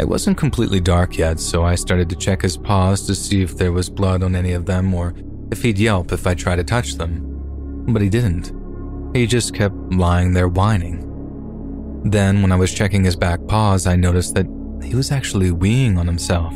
It 0.00 0.08
wasn't 0.08 0.36
completely 0.36 0.80
dark 0.80 1.16
yet, 1.16 1.38
so 1.38 1.64
I 1.64 1.76
started 1.76 2.10
to 2.10 2.16
check 2.16 2.42
his 2.42 2.56
paws 2.56 3.06
to 3.06 3.14
see 3.14 3.42
if 3.42 3.56
there 3.56 3.70
was 3.70 3.88
blood 3.88 4.24
on 4.24 4.34
any 4.34 4.52
of 4.52 4.66
them 4.66 4.92
or 4.92 5.14
if 5.52 5.62
he'd 5.62 5.78
yelp 5.78 6.10
if 6.10 6.26
I 6.26 6.34
tried 6.34 6.56
to 6.56 6.64
touch 6.64 6.94
them. 6.94 7.84
But 7.88 8.02
he 8.02 8.08
didn't. 8.08 8.52
He 9.14 9.26
just 9.26 9.54
kept 9.54 9.76
lying 9.92 10.32
there 10.32 10.48
whining. 10.48 11.00
Then, 12.04 12.42
when 12.42 12.50
I 12.50 12.56
was 12.56 12.74
checking 12.74 13.04
his 13.04 13.14
back 13.14 13.46
paws, 13.46 13.86
I 13.86 13.94
noticed 13.94 14.34
that 14.34 14.46
he 14.82 14.96
was 14.96 15.12
actually 15.12 15.52
weeing 15.52 15.96
on 15.96 16.06
himself. 16.06 16.52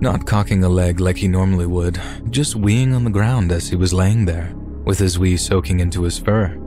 Not 0.00 0.26
cocking 0.26 0.64
a 0.64 0.68
leg 0.68 1.00
like 1.00 1.16
he 1.16 1.28
normally 1.28 1.66
would, 1.66 2.00
just 2.30 2.60
weeing 2.60 2.94
on 2.94 3.04
the 3.04 3.10
ground 3.10 3.52
as 3.52 3.68
he 3.68 3.76
was 3.76 3.94
laying 3.94 4.24
there, 4.24 4.52
with 4.84 4.98
his 4.98 5.18
wee 5.18 5.36
soaking 5.36 5.80
into 5.80 6.02
his 6.02 6.18
fur. 6.18 6.60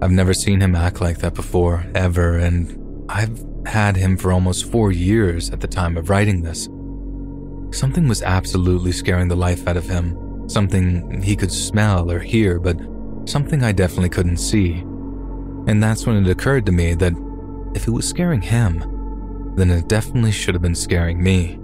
I've 0.00 0.12
never 0.12 0.34
seen 0.34 0.60
him 0.60 0.74
act 0.76 1.00
like 1.00 1.18
that 1.18 1.34
before, 1.34 1.86
ever, 1.94 2.38
and 2.38 3.04
I've 3.08 3.44
had 3.66 3.96
him 3.96 4.16
for 4.16 4.32
almost 4.32 4.70
four 4.70 4.92
years 4.92 5.50
at 5.50 5.60
the 5.60 5.66
time 5.66 5.96
of 5.96 6.08
writing 6.08 6.42
this. 6.42 6.68
Something 7.76 8.08
was 8.08 8.22
absolutely 8.22 8.92
scaring 8.92 9.28
the 9.28 9.36
life 9.36 9.66
out 9.66 9.76
of 9.76 9.88
him, 9.88 10.16
Something 10.48 11.20
he 11.20 11.36
could 11.36 11.52
smell 11.52 12.10
or 12.10 12.20
hear, 12.20 12.58
but 12.58 12.80
something 13.26 13.62
I 13.62 13.72
definitely 13.72 14.08
couldn't 14.08 14.38
see. 14.38 14.78
And 15.66 15.82
that's 15.82 16.06
when 16.06 16.16
it 16.16 16.30
occurred 16.30 16.64
to 16.66 16.72
me 16.72 16.94
that 16.94 17.12
if 17.74 17.86
it 17.86 17.90
was 17.90 18.08
scaring 18.08 18.40
him, 18.40 19.52
then 19.56 19.70
it 19.70 19.88
definitely 19.88 20.32
should 20.32 20.54
have 20.54 20.62
been 20.62 20.74
scaring 20.74 21.22
me. 21.22 21.58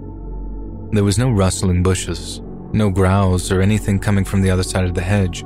There 0.91 1.03
was 1.03 1.17
no 1.17 1.31
rustling 1.31 1.81
bushes, 1.81 2.41
no 2.73 2.91
growls 2.91 3.51
or 3.51 3.59
anything 3.59 3.97
coming 3.97 4.23
from 4.23 4.41
the 4.41 4.51
other 4.51 4.61
side 4.61 4.85
of 4.85 4.93
the 4.93 5.01
hedge, 5.01 5.43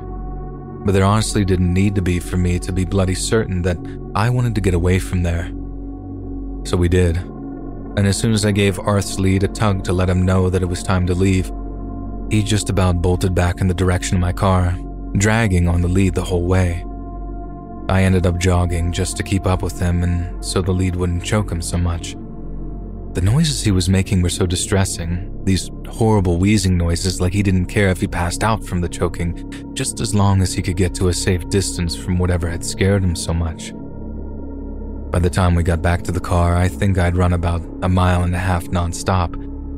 but 0.86 0.94
there 0.94 1.04
honestly 1.04 1.46
didn't 1.46 1.74
need 1.74 1.96
to 1.96 2.02
be 2.02 2.20
for 2.20 2.38
me 2.38 2.60
to 2.60 2.72
be 2.72 2.86
bloody 2.86 3.16
certain 3.16 3.62
that 3.64 3.78
I 4.16 4.30
wanted 4.30 4.56
to 4.56 4.62
get 4.62 4.74
away 4.74 5.00
from 5.00 5.24
there. 5.24 5.52
So 6.66 6.78
we 6.78 6.90
did, 6.90 7.18
and 7.18 8.08
as 8.08 8.18
soon 8.18 8.34
as 8.34 8.46
I 8.46 8.52
gave 8.52 8.80
Arth's 8.80 9.20
lead 9.20 9.44
a 9.44 9.48
tug 9.48 9.84
to 9.86 9.94
let 9.94 10.10
him 10.10 10.24
know 10.24 10.50
that 10.50 10.62
it 10.62 10.68
was 10.68 10.84
time 10.84 11.06
to 11.08 11.14
leave, 11.14 11.52
he 12.30 12.44
just 12.44 12.70
about 12.70 13.02
bolted 13.02 13.34
back 13.34 13.60
in 13.60 13.68
the 13.68 13.74
direction 13.74 14.16
of 14.16 14.22
my 14.22 14.32
car, 14.32 14.78
dragging 15.18 15.68
on 15.68 15.82
the 15.82 15.88
lead 15.88 16.16
the 16.16 16.24
whole 16.24 16.46
way. 16.46 16.86
I 17.90 18.04
ended 18.04 18.28
up 18.28 18.38
jogging 18.38 18.92
just 18.92 19.18
to 19.18 19.24
keep 19.24 19.48
up 19.48 19.64
with 19.64 19.80
him 19.80 20.04
and 20.04 20.46
so 20.46 20.62
the 20.62 20.72
lead 20.72 20.96
wouldn't 20.96 21.24
choke 21.24 21.52
him 21.52 21.62
so 21.62 21.78
much. 21.78 22.16
The 23.14 23.22
noises 23.22 23.64
he 23.64 23.72
was 23.72 23.90
making 23.90 24.22
were 24.22 24.30
so 24.30 24.46
distressing, 24.46 25.44
these 25.44 25.72
horrible 25.88 26.38
wheezing 26.38 26.78
noises 26.78 27.20
like 27.20 27.34
he 27.34 27.42
didn't 27.42 27.66
care 27.66 27.90
if 27.90 28.00
he 28.00 28.08
passed 28.08 28.44
out 28.44 28.64
from 28.64 28.82
the 28.82 28.88
choking, 28.88 29.74
just 29.74 30.00
as 30.00 30.14
long 30.14 30.44
as 30.44 30.54
he 30.54 30.62
could 30.62 30.78
get 30.78 30.94
to 30.96 31.08
a 31.08 31.14
safe 31.14 31.50
distance 31.50 31.96
from 31.96 32.20
whatever 32.20 32.48
had 32.48 32.64
scared 32.64 33.04
him 33.04 33.16
so 33.16 33.34
much. 33.34 33.74
By 35.12 35.18
the 35.18 35.30
time 35.30 35.56
we 35.56 35.64
got 35.64 35.82
back 35.82 36.04
to 36.04 36.12
the 36.12 36.20
car, 36.20 36.56
I 36.56 36.68
think 36.68 37.00
I'd 37.00 37.18
run 37.18 37.34
about 37.34 37.66
a 37.82 37.90
mile 37.90 38.22
and 38.22 38.36
a 38.36 38.40
half 38.40 38.66
nonstop, 38.66 39.36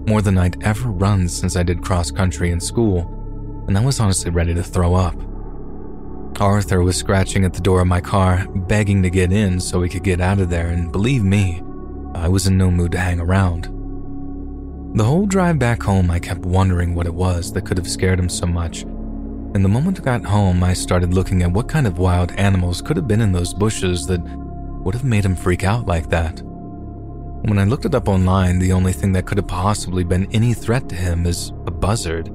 more 0.09 0.21
than 0.21 0.37
I'd 0.37 0.61
ever 0.61 0.89
run 0.89 1.29
since 1.29 1.55
I 1.55 1.63
did 1.63 1.81
cross 1.81 2.11
country 2.11 2.51
in 2.51 2.59
school, 2.59 3.63
and 3.67 3.77
I 3.77 3.85
was 3.85 4.01
honestly 4.01 4.29
ready 4.29 4.53
to 4.53 4.63
throw 4.63 4.93
up. 4.93 5.15
Arthur 6.41 6.83
was 6.83 6.97
scratching 6.97 7.45
at 7.45 7.53
the 7.53 7.61
door 7.61 7.79
of 7.79 7.87
my 7.87 8.01
car, 8.01 8.45
begging 8.67 9.01
to 9.03 9.09
get 9.09 9.31
in 9.31 9.61
so 9.61 9.79
we 9.79 9.87
could 9.87 10.03
get 10.03 10.19
out 10.19 10.39
of 10.39 10.49
there, 10.49 10.67
and 10.67 10.91
believe 10.91 11.23
me, 11.23 11.61
I 12.21 12.27
was 12.27 12.45
in 12.45 12.55
no 12.55 12.69
mood 12.69 12.91
to 12.91 12.99
hang 12.99 13.19
around. 13.19 13.63
The 14.95 15.03
whole 15.03 15.25
drive 15.25 15.57
back 15.57 15.81
home, 15.81 16.11
I 16.11 16.19
kept 16.19 16.41
wondering 16.41 16.93
what 16.93 17.07
it 17.07 17.13
was 17.15 17.51
that 17.53 17.65
could 17.65 17.79
have 17.79 17.89
scared 17.89 18.19
him 18.19 18.29
so 18.29 18.45
much. 18.45 18.83
And 18.83 19.65
the 19.65 19.69
moment 19.69 19.99
I 19.99 20.03
got 20.03 20.23
home, 20.23 20.63
I 20.63 20.73
started 20.73 21.15
looking 21.15 21.41
at 21.41 21.51
what 21.51 21.67
kind 21.67 21.87
of 21.87 21.97
wild 21.97 22.31
animals 22.33 22.79
could 22.79 22.95
have 22.95 23.07
been 23.07 23.21
in 23.21 23.31
those 23.31 23.55
bushes 23.55 24.05
that 24.05 24.21
would 24.21 24.93
have 24.93 25.03
made 25.03 25.25
him 25.25 25.35
freak 25.35 25.63
out 25.63 25.87
like 25.87 26.09
that. 26.09 26.43
When 26.43 27.57
I 27.57 27.63
looked 27.63 27.85
it 27.85 27.95
up 27.95 28.07
online, 28.07 28.59
the 28.59 28.71
only 28.71 28.93
thing 28.93 29.13
that 29.13 29.25
could 29.25 29.39
have 29.39 29.47
possibly 29.47 30.03
been 30.03 30.31
any 30.31 30.53
threat 30.53 30.89
to 30.89 30.95
him 30.95 31.25
is 31.25 31.49
a 31.65 31.71
buzzard. 31.71 32.29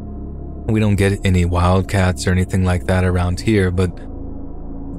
We 0.69 0.81
don't 0.81 0.97
get 0.97 1.25
any 1.25 1.45
wildcats 1.45 2.27
or 2.27 2.33
anything 2.33 2.65
like 2.65 2.87
that 2.87 3.05
around 3.05 3.39
here, 3.39 3.71
but 3.71 3.97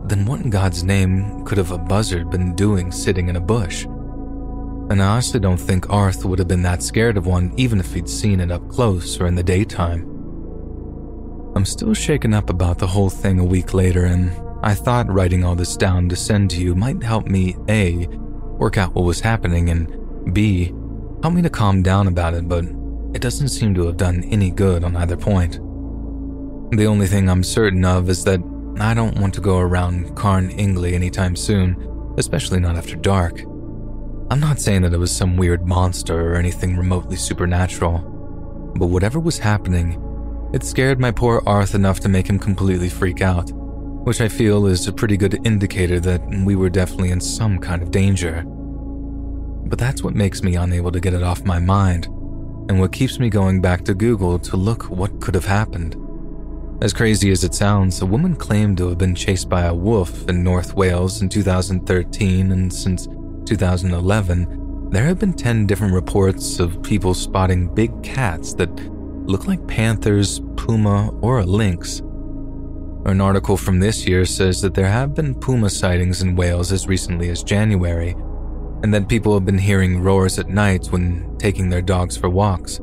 then 0.08 0.24
what 0.26 0.40
in 0.40 0.50
God's 0.50 0.86
name 0.86 1.44
could 1.44 1.58
have 1.58 1.72
a 1.72 1.78
buzzard 1.78 2.30
been 2.30 2.56
doing 2.56 2.90
sitting 2.90 3.28
in 3.28 3.36
a 3.36 3.42
bush? 3.42 3.86
And 4.90 5.02
I 5.02 5.08
honestly 5.08 5.40
don't 5.40 5.58
think 5.58 5.90
Arth 5.90 6.24
would 6.24 6.40
have 6.40 6.48
been 6.48 6.64
that 6.64 6.82
scared 6.82 7.18
of 7.18 7.28
one 7.28 7.54
even 7.58 7.80
if 7.80 7.94
he'd 7.94 8.08
seen 8.08 8.40
it 8.40 8.52
up 8.52 8.68
close 8.70 9.20
or 9.20 9.28
in 9.28 9.36
the 9.36 9.44
daytime. 9.44 10.02
I'm 11.56 11.66
still 11.66 11.94
shaken 11.94 12.34
up 12.34 12.50
about 12.50 12.78
the 12.78 12.88
whole 12.88 13.10
thing 13.10 13.40
a 13.40 13.44
week 13.44 13.74
later, 13.74 14.06
and 14.06 14.32
I 14.64 14.76
thought 14.76 15.12
writing 15.12 15.44
all 15.44 15.56
this 15.56 15.76
down 15.76 16.08
to 16.10 16.16
send 16.16 16.52
to 16.52 16.62
you 16.62 16.76
might 16.76 17.02
help 17.02 17.28
me 17.28 17.56
A. 17.68 18.08
work 18.60 18.78
out 18.78 18.94
what 18.94 19.06
was 19.06 19.20
happening, 19.20 19.70
and 19.70 20.34
B. 20.34 20.74
help 21.22 21.34
me 21.34 21.42
to 21.42 21.50
calm 21.50 21.82
down 21.82 22.08
about 22.08 22.34
it, 22.36 22.48
but 22.48 22.66
it 23.14 23.22
doesn't 23.22 23.50
seem 23.50 23.74
to 23.74 23.88
have 23.88 23.98
done 23.98 24.24
any 24.26 24.52
good 24.52 24.84
on 24.84 24.96
either 24.96 25.18
point. 25.18 25.54
The 26.78 26.86
only 26.86 27.08
thing 27.08 27.30
I'm 27.30 27.44
certain 27.44 27.84
of 27.86 28.10
is 28.10 28.24
that 28.26 28.40
I 28.80 28.94
don't 28.94 29.20
want 29.20 29.34
to 29.34 29.42
go 29.42 29.58
around 29.58 30.16
Carn 30.16 30.50
Ingli 30.50 30.94
anytime 30.94 31.36
soon, 31.36 32.14
especially 32.18 32.60
not 32.60 32.76
after 32.76 32.96
dark. 32.96 33.42
I'm 34.30 34.42
not 34.42 34.60
saying 34.60 34.82
that 34.82 34.94
it 34.94 34.98
was 34.98 35.16
some 35.16 35.38
weird 35.38 35.66
monster 35.66 36.34
or 36.34 36.36
anything 36.36 36.76
remotely 36.76 37.16
supernatural, 37.16 38.00
but 38.76 38.88
whatever 38.88 39.22
was 39.22 39.40
happening, 39.40 40.04
it 40.54 40.66
scared 40.66 41.00
my 41.00 41.12
poor 41.12 41.42
Arth 41.46 41.76
enough 41.76 42.02
to 42.02 42.10
make 42.10 42.28
him 42.28 42.38
completely 42.38 42.90
freak 42.90 43.22
out, 43.22 43.50
which 43.54 44.20
I 44.20 44.28
feel 44.28 44.66
is 44.66 44.86
a 44.86 44.92
pretty 44.92 45.16
good 45.16 45.40
indicator 45.46 46.02
that 46.02 46.22
we 46.44 46.58
were 46.58 46.70
definitely 46.70 47.12
in 47.12 47.22
some 47.22 47.58
kind 47.58 47.82
of 47.82 47.92
danger. 47.92 48.44
But 49.66 49.80
that's 49.80 50.04
what 50.04 50.14
makes 50.14 50.44
me 50.44 50.56
unable 50.56 50.92
to 50.92 51.00
get 51.00 51.14
it 51.14 51.24
off 51.24 51.46
my 51.46 51.60
mind, 51.60 52.08
and 52.70 52.82
what 52.82 52.92
keeps 52.92 53.20
me 53.20 53.30
going 53.30 53.62
back 53.62 53.86
to 53.86 53.94
Google 53.94 54.40
to 54.40 54.58
look 54.58 54.90
what 54.90 55.22
could 55.22 55.36
have 55.36 55.46
happened. 55.46 55.96
As 56.82 56.92
crazy 56.92 57.32
as 57.32 57.46
it 57.46 57.56
sounds, 57.56 58.02
a 58.02 58.06
woman 58.06 58.36
claimed 58.36 58.78
to 58.80 58.90
have 58.90 58.98
been 58.98 59.16
chased 59.16 59.48
by 59.48 59.64
a 59.64 59.74
wolf 59.74 60.28
in 60.28 60.44
North 60.44 60.74
Wales 60.74 61.22
in 61.22 61.30
2013, 61.30 62.52
and 62.52 62.74
since 62.74 63.08
2011, 63.48 64.90
there 64.92 65.06
have 65.06 65.20
been 65.20 65.34
10 65.34 65.66
different 65.66 65.94
reports 65.94 66.60
of 66.60 66.84
people 66.84 67.14
spotting 67.14 67.74
big 67.74 68.04
cats 68.04 68.54
that 68.56 68.70
look 69.28 69.48
like 69.48 69.66
panthers, 69.68 70.42
puma, 70.58 71.10
or 71.22 71.40
a 71.40 71.46
lynx. 71.46 72.00
An 73.06 73.22
article 73.22 73.56
from 73.56 73.80
this 73.80 74.06
year 74.06 74.26
says 74.26 74.62
that 74.62 74.74
there 74.74 74.90
have 74.90 75.16
been 75.16 75.34
puma 75.34 75.70
sightings 75.70 76.22
in 76.22 76.36
Wales 76.36 76.74
as 76.74 76.88
recently 76.88 77.30
as 77.30 77.42
January, 77.42 78.16
and 78.84 78.94
that 78.94 79.08
people 79.08 79.34
have 79.34 79.46
been 79.46 79.58
hearing 79.58 80.02
roars 80.02 80.38
at 80.40 80.50
night 80.50 80.88
when 80.88 81.38
taking 81.38 81.70
their 81.70 81.82
dogs 81.82 82.18
for 82.18 82.30
walks. 82.30 82.80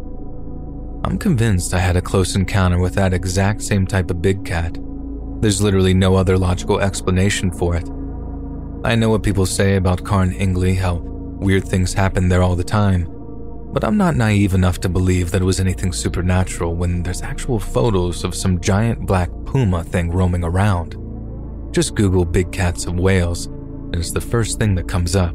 I'm 1.05 1.19
convinced 1.19 1.74
I 1.74 1.78
had 1.78 1.97
a 1.97 2.03
close 2.03 2.36
encounter 2.36 2.78
with 2.78 2.95
that 2.95 3.12
exact 3.12 3.62
same 3.62 3.86
type 3.86 4.11
of 4.11 4.23
big 4.23 4.47
cat. 4.47 4.78
There's 5.41 5.61
literally 5.61 5.93
no 5.93 6.16
other 6.16 6.39
logical 6.39 6.81
explanation 6.81 7.51
for 7.51 7.77
it. 7.77 7.86
I 8.85 8.94
know 8.97 9.09
what 9.09 9.23
people 9.23 9.47
say 9.47 9.77
about 9.77 10.05
Carn 10.05 10.35
Ingli, 10.35 10.77
how 10.77 10.97
weird 10.97 11.65
things 11.65 11.94
happen 11.94 12.28
there 12.28 12.43
all 12.43 12.55
the 12.55 12.62
time, 12.62 13.09
but 13.73 13.82
I'm 13.82 13.97
not 13.97 14.15
naive 14.15 14.52
enough 14.52 14.78
to 14.81 14.90
believe 14.90 15.31
that 15.31 15.40
it 15.40 15.47
was 15.47 15.59
anything 15.59 15.90
supernatural 15.90 16.77
when 16.77 17.02
there's 17.02 17.23
actual 17.23 17.59
photos 17.59 18.24
of 18.24 18.35
some 18.35 18.61
giant 18.61 19.06
black 19.06 19.31
puma 19.47 19.85
thing 19.85 20.11
roaming 20.11 20.44
around. 20.44 20.98
Just 21.73 21.94
Google 21.94 22.27
big 22.27 22.52
cats 22.52 22.85
of 22.85 22.97
Wales, 22.97 23.47
and 23.47 23.97
it's 23.97 24.11
the 24.12 24.20
first 24.20 24.59
thing 24.59 24.74
that 24.74 24.86
comes 24.86 25.16
up. 25.16 25.35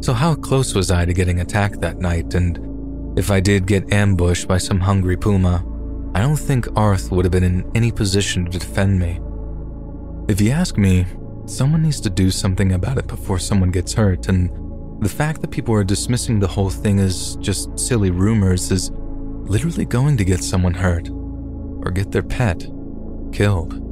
So, 0.00 0.12
how 0.12 0.36
close 0.36 0.76
was 0.76 0.92
I 0.92 1.04
to 1.04 1.12
getting 1.12 1.40
attacked 1.40 1.80
that 1.80 1.98
night? 1.98 2.34
And 2.34 3.18
if 3.18 3.32
I 3.32 3.40
did 3.40 3.66
get 3.66 3.92
ambushed 3.92 4.46
by 4.46 4.58
some 4.58 4.78
hungry 4.78 5.16
puma, 5.16 5.66
I 6.14 6.20
don't 6.20 6.36
think 6.36 6.68
Arth 6.76 7.10
would 7.10 7.24
have 7.24 7.32
been 7.32 7.42
in 7.42 7.68
any 7.74 7.90
position 7.90 8.44
to 8.44 8.58
defend 8.60 9.00
me. 9.00 9.20
If 10.28 10.40
you 10.40 10.52
ask 10.52 10.78
me, 10.78 11.04
Someone 11.52 11.82
needs 11.82 12.00
to 12.00 12.08
do 12.08 12.30
something 12.30 12.72
about 12.72 12.96
it 12.96 13.06
before 13.06 13.38
someone 13.38 13.70
gets 13.70 13.92
hurt, 13.92 14.30
and 14.30 14.48
the 15.02 15.08
fact 15.08 15.42
that 15.42 15.50
people 15.50 15.74
are 15.74 15.84
dismissing 15.84 16.40
the 16.40 16.46
whole 16.46 16.70
thing 16.70 16.98
as 16.98 17.36
just 17.42 17.78
silly 17.78 18.10
rumors 18.10 18.70
is 18.70 18.90
literally 18.90 19.84
going 19.84 20.16
to 20.16 20.24
get 20.24 20.42
someone 20.42 20.72
hurt 20.72 21.10
or 21.10 21.90
get 21.90 22.10
their 22.10 22.22
pet 22.22 22.66
killed. 23.34 23.91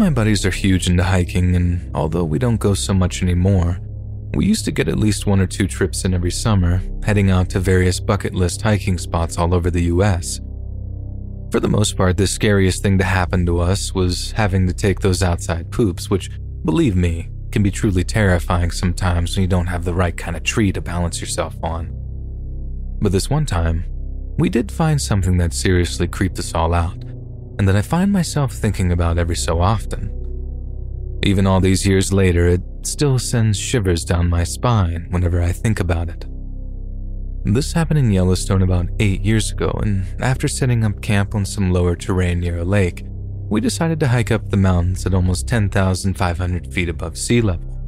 My 0.00 0.08
buddies 0.08 0.46
are 0.46 0.50
huge 0.50 0.88
into 0.88 1.04
hiking, 1.04 1.54
and 1.54 1.94
although 1.94 2.24
we 2.24 2.38
don't 2.38 2.56
go 2.56 2.72
so 2.72 2.94
much 2.94 3.22
anymore, 3.22 3.78
we 4.32 4.46
used 4.46 4.64
to 4.64 4.72
get 4.72 4.88
at 4.88 4.98
least 4.98 5.26
one 5.26 5.40
or 5.40 5.46
two 5.46 5.68
trips 5.68 6.06
in 6.06 6.14
every 6.14 6.30
summer, 6.30 6.80
heading 7.04 7.30
out 7.30 7.50
to 7.50 7.60
various 7.60 8.00
bucket 8.00 8.32
list 8.32 8.62
hiking 8.62 8.96
spots 8.96 9.36
all 9.36 9.52
over 9.52 9.70
the 9.70 9.82
US. 9.82 10.40
For 11.52 11.60
the 11.60 11.68
most 11.68 11.98
part, 11.98 12.16
the 12.16 12.26
scariest 12.26 12.82
thing 12.82 12.96
to 12.96 13.04
happen 13.04 13.44
to 13.44 13.60
us 13.60 13.92
was 13.92 14.32
having 14.32 14.66
to 14.68 14.72
take 14.72 15.00
those 15.00 15.22
outside 15.22 15.70
poops, 15.70 16.08
which, 16.08 16.30
believe 16.64 16.96
me, 16.96 17.28
can 17.52 17.62
be 17.62 17.70
truly 17.70 18.02
terrifying 18.02 18.70
sometimes 18.70 19.36
when 19.36 19.42
you 19.42 19.48
don't 19.48 19.66
have 19.66 19.84
the 19.84 19.92
right 19.92 20.16
kind 20.16 20.34
of 20.34 20.42
tree 20.44 20.72
to 20.72 20.80
balance 20.80 21.20
yourself 21.20 21.54
on. 21.62 21.90
But 23.02 23.12
this 23.12 23.28
one 23.28 23.44
time, 23.44 23.84
we 24.38 24.48
did 24.48 24.72
find 24.72 24.98
something 24.98 25.36
that 25.36 25.52
seriously 25.52 26.08
creeped 26.08 26.38
us 26.38 26.54
all 26.54 26.72
out 26.72 27.09
and 27.60 27.68
that 27.68 27.76
I 27.76 27.82
find 27.82 28.10
myself 28.10 28.54
thinking 28.54 28.90
about 28.90 29.18
every 29.18 29.36
so 29.36 29.60
often. 29.60 30.08
Even 31.22 31.46
all 31.46 31.60
these 31.60 31.86
years 31.86 32.10
later, 32.10 32.46
it 32.46 32.62
still 32.84 33.18
sends 33.18 33.58
shivers 33.58 34.02
down 34.02 34.30
my 34.30 34.44
spine 34.44 35.08
whenever 35.10 35.42
I 35.42 35.52
think 35.52 35.78
about 35.78 36.08
it. 36.08 36.24
This 37.44 37.74
happened 37.74 37.98
in 37.98 38.12
Yellowstone 38.12 38.62
about 38.62 38.88
eight 38.98 39.20
years 39.20 39.52
ago, 39.52 39.78
and 39.82 40.06
after 40.22 40.48
setting 40.48 40.86
up 40.86 41.02
camp 41.02 41.34
on 41.34 41.44
some 41.44 41.70
lower 41.70 41.96
terrain 41.96 42.40
near 42.40 42.60
a 42.60 42.64
lake, 42.64 43.04
we 43.50 43.60
decided 43.60 44.00
to 44.00 44.08
hike 44.08 44.30
up 44.30 44.48
the 44.48 44.56
mountains 44.56 45.04
at 45.04 45.12
almost 45.12 45.46
10,500 45.46 46.72
feet 46.72 46.88
above 46.88 47.18
sea 47.18 47.42
level. 47.42 47.78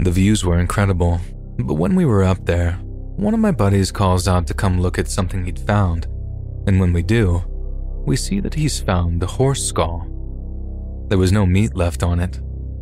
The 0.00 0.10
views 0.10 0.44
were 0.44 0.58
incredible, 0.58 1.20
but 1.58 1.74
when 1.74 1.94
we 1.94 2.04
were 2.04 2.24
up 2.24 2.44
there, 2.44 2.72
one 3.14 3.32
of 3.32 3.38
my 3.38 3.52
buddies 3.52 3.92
calls 3.92 4.26
out 4.26 4.48
to 4.48 4.54
come 4.54 4.80
look 4.80 4.98
at 4.98 5.08
something 5.08 5.44
he'd 5.44 5.60
found, 5.60 6.06
and 6.66 6.80
when 6.80 6.92
we 6.92 7.04
do, 7.04 7.44
we 8.06 8.16
see 8.16 8.40
that 8.40 8.54
he's 8.54 8.80
found 8.80 9.20
the 9.20 9.26
horse 9.26 9.62
skull. 9.62 10.06
There 11.08 11.18
was 11.18 11.32
no 11.32 11.44
meat 11.44 11.76
left 11.76 12.02
on 12.02 12.20
it, 12.20 12.40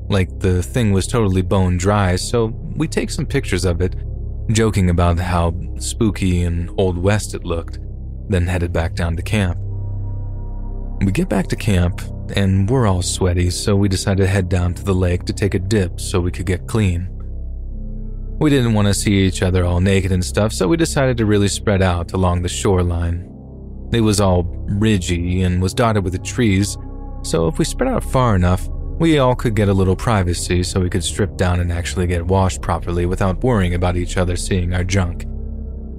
like 0.09 0.39
the 0.39 0.63
thing 0.63 0.93
was 0.93 1.07
totally 1.07 1.43
bone 1.43 1.79
dry, 1.79 2.17
so 2.17 2.47
we 2.77 2.87
take 2.87 3.11
some 3.11 3.27
pictures 3.27 3.65
of 3.65 3.81
it, 3.81 3.97
joking 4.51 4.91
about 4.91 5.19
how 5.19 5.55
spooky 5.79 6.43
and 6.43 6.71
Old 6.79 6.99
West 6.99 7.35
it 7.35 7.45
looked, 7.45 7.79
then 8.29 8.47
headed 8.47 8.73
back 8.73 8.95
down 8.95 9.17
to 9.17 9.23
camp. 9.23 9.59
We 11.01 11.11
get 11.11 11.29
back 11.29 11.47
to 11.49 11.57
camp, 11.57 12.03
and 12.37 12.69
we're 12.69 12.87
all 12.87 13.03
sweaty, 13.03 13.51
so 13.51 13.75
we 13.75 13.89
decided 13.89 14.23
to 14.23 14.29
head 14.29 14.49
down 14.49 14.75
to 14.75 14.85
the 14.85 14.95
lake 14.95 15.25
to 15.25 15.33
take 15.33 15.55
a 15.55 15.59
dip 15.59 16.01
so 16.01 16.21
we 16.21 16.31
could 16.31 16.47
get 16.47 16.67
clean. 16.67 17.09
We 18.41 18.51
didn't 18.51 18.75
want 18.75 18.89
to 18.89 18.95
see 18.95 19.15
each 19.15 19.43
other 19.43 19.65
all 19.65 19.81
naked 19.81 20.13
and 20.13 20.25
stuff, 20.25 20.53
so 20.53 20.69
we 20.69 20.77
decided 20.77 21.17
to 21.17 21.27
really 21.27 21.49
spread 21.49 21.83
out 21.83 22.13
along 22.13 22.43
the 22.43 22.49
shoreline. 22.49 23.34
It 23.95 24.01
was 24.01 24.21
all 24.21 24.43
ridgy 24.43 25.43
and 25.43 25.62
was 25.62 25.73
dotted 25.73 26.03
with 26.03 26.12
the 26.15 26.19
trees, 26.19 26.77
so 27.23 27.47
if 27.47 27.59
we 27.59 27.65
spread 27.65 27.91
out 27.91 28.03
far 28.03 28.35
enough, 28.35 28.69
we 28.99 29.19
all 29.19 29.35
could 29.35 29.55
get 29.55 29.69
a 29.69 29.75
little 29.75 29.97
privacy 29.97 30.62
so 30.62 30.81
we 30.81 30.91
could 30.91 31.05
strip 31.05 31.37
down 31.37 31.61
and 31.61 31.73
actually 31.73 32.07
get 32.07 32.27
washed 32.27 32.61
properly 32.61 33.07
without 33.07 33.43
worrying 33.43 33.75
about 33.75 33.97
each 33.97 34.16
other 34.16 34.37
seeing 34.37 34.75
our 34.75 34.85
junk. 34.85 35.25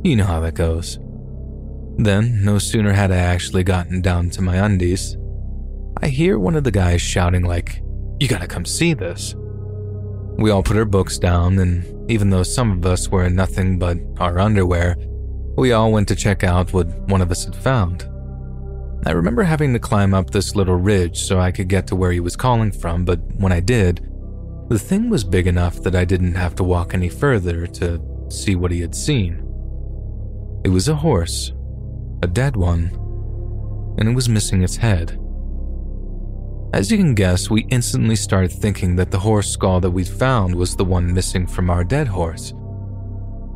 You 0.03 0.15
know 0.15 0.25
how 0.25 0.39
that 0.41 0.53
goes. 0.55 0.99
Then, 1.97 2.43
no 2.43 2.57
sooner 2.57 2.91
had 2.91 3.11
I 3.11 3.17
actually 3.17 3.63
gotten 3.63 4.01
down 4.01 4.29
to 4.31 4.41
my 4.41 4.57
undies, 4.57 5.17
I 6.01 6.07
hear 6.07 6.37
one 6.37 6.55
of 6.55 6.65
the 6.65 6.71
guys 6.71 7.01
shouting, 7.01 7.43
like, 7.43 7.81
You 8.19 8.27
gotta 8.27 8.47
come 8.47 8.65
see 8.65 8.93
this. 8.93 9.35
We 10.37 10.51
all 10.51 10.63
put 10.63 10.77
our 10.77 10.85
books 10.85 11.17
down, 11.17 11.59
and 11.59 12.11
even 12.11 12.29
though 12.29 12.43
some 12.43 12.71
of 12.71 12.85
us 12.85 13.07
were 13.07 13.23
in 13.25 13.35
nothing 13.35 13.79
but 13.79 13.97
our 14.19 14.37
underwear, 14.39 14.97
we 15.55 15.71
all 15.71 15.91
went 15.91 16.07
to 16.09 16.15
check 16.15 16.43
out 16.43 16.73
what 16.73 16.87
one 17.09 17.21
of 17.21 17.31
us 17.31 17.45
had 17.45 17.55
found. 17.55 18.03
I 19.05 19.11
remember 19.11 19.43
having 19.43 19.71
to 19.73 19.79
climb 19.79 20.13
up 20.13 20.31
this 20.31 20.55
little 20.55 20.75
ridge 20.75 21.19
so 21.19 21.39
I 21.39 21.51
could 21.51 21.67
get 21.67 21.87
to 21.87 21.95
where 21.95 22.11
he 22.11 22.19
was 22.19 22.35
calling 22.35 22.71
from, 22.71 23.05
but 23.05 23.19
when 23.37 23.51
I 23.51 23.59
did, 23.59 24.09
the 24.69 24.79
thing 24.79 25.09
was 25.09 25.23
big 25.23 25.45
enough 25.45 25.81
that 25.83 25.95
I 25.95 26.05
didn't 26.05 26.33
have 26.33 26.55
to 26.55 26.63
walk 26.63 26.93
any 26.93 27.09
further 27.09 27.67
to 27.67 28.01
see 28.29 28.55
what 28.55 28.71
he 28.71 28.81
had 28.81 28.95
seen. 28.95 29.41
It 30.63 30.69
was 30.69 30.87
a 30.87 30.95
horse, 30.95 31.53
a 32.23 32.27
dead 32.27 32.55
one, 32.55 32.89
and 33.99 34.09
it 34.09 34.15
was 34.15 34.27
missing 34.27 34.63
its 34.63 34.77
head. 34.77 35.19
As 36.73 36.91
you 36.91 36.97
can 36.97 37.13
guess, 37.13 37.49
we 37.49 37.67
instantly 37.69 38.15
started 38.15 38.51
thinking 38.51 38.95
that 38.95 39.11
the 39.11 39.19
horse 39.19 39.49
skull 39.49 39.79
that 39.81 39.91
we'd 39.91 40.07
found 40.07 40.55
was 40.55 40.75
the 40.75 40.83
one 40.83 41.13
missing 41.13 41.45
from 41.45 41.69
our 41.69 41.83
dead 41.83 42.07
horse. 42.07 42.53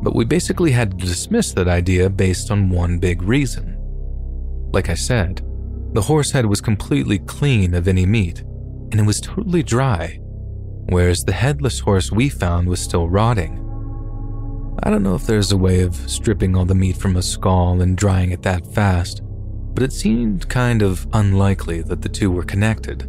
But 0.02 0.14
we 0.14 0.24
basically 0.24 0.70
had 0.70 0.92
to 0.92 1.06
dismiss 1.06 1.52
that 1.52 1.68
idea 1.68 2.08
based 2.08 2.50
on 2.50 2.70
one 2.70 2.98
big 2.98 3.22
reason. 3.22 3.76
Like 4.72 4.88
I 4.88 4.94
said, 4.94 5.44
the 5.92 6.02
horse 6.02 6.30
head 6.30 6.46
was 6.46 6.60
completely 6.60 7.18
clean 7.18 7.74
of 7.74 7.88
any 7.88 8.06
meat, 8.06 8.40
and 8.40 9.00
it 9.00 9.06
was 9.06 9.20
totally 9.20 9.62
dry, 9.62 10.18
whereas 10.88 11.24
the 11.24 11.32
headless 11.32 11.80
horse 11.80 12.12
we 12.12 12.28
found 12.28 12.68
was 12.68 12.80
still 12.80 13.08
rotting. 13.08 13.56
I 14.82 14.88
don't 14.88 15.02
know 15.02 15.16
if 15.16 15.26
there's 15.26 15.52
a 15.52 15.56
way 15.56 15.82
of 15.82 15.94
stripping 15.94 16.56
all 16.56 16.64
the 16.64 16.74
meat 16.74 16.96
from 16.96 17.16
a 17.16 17.22
skull 17.22 17.82
and 17.82 17.96
drying 17.96 18.30
it 18.30 18.42
that 18.42 18.66
fast, 18.72 19.20
but 19.74 19.82
it 19.82 19.92
seemed 19.92 20.48
kind 20.48 20.80
of 20.80 21.06
unlikely 21.12 21.82
that 21.82 22.02
the 22.02 22.08
two 22.08 22.30
were 22.30 22.44
connected. 22.44 23.06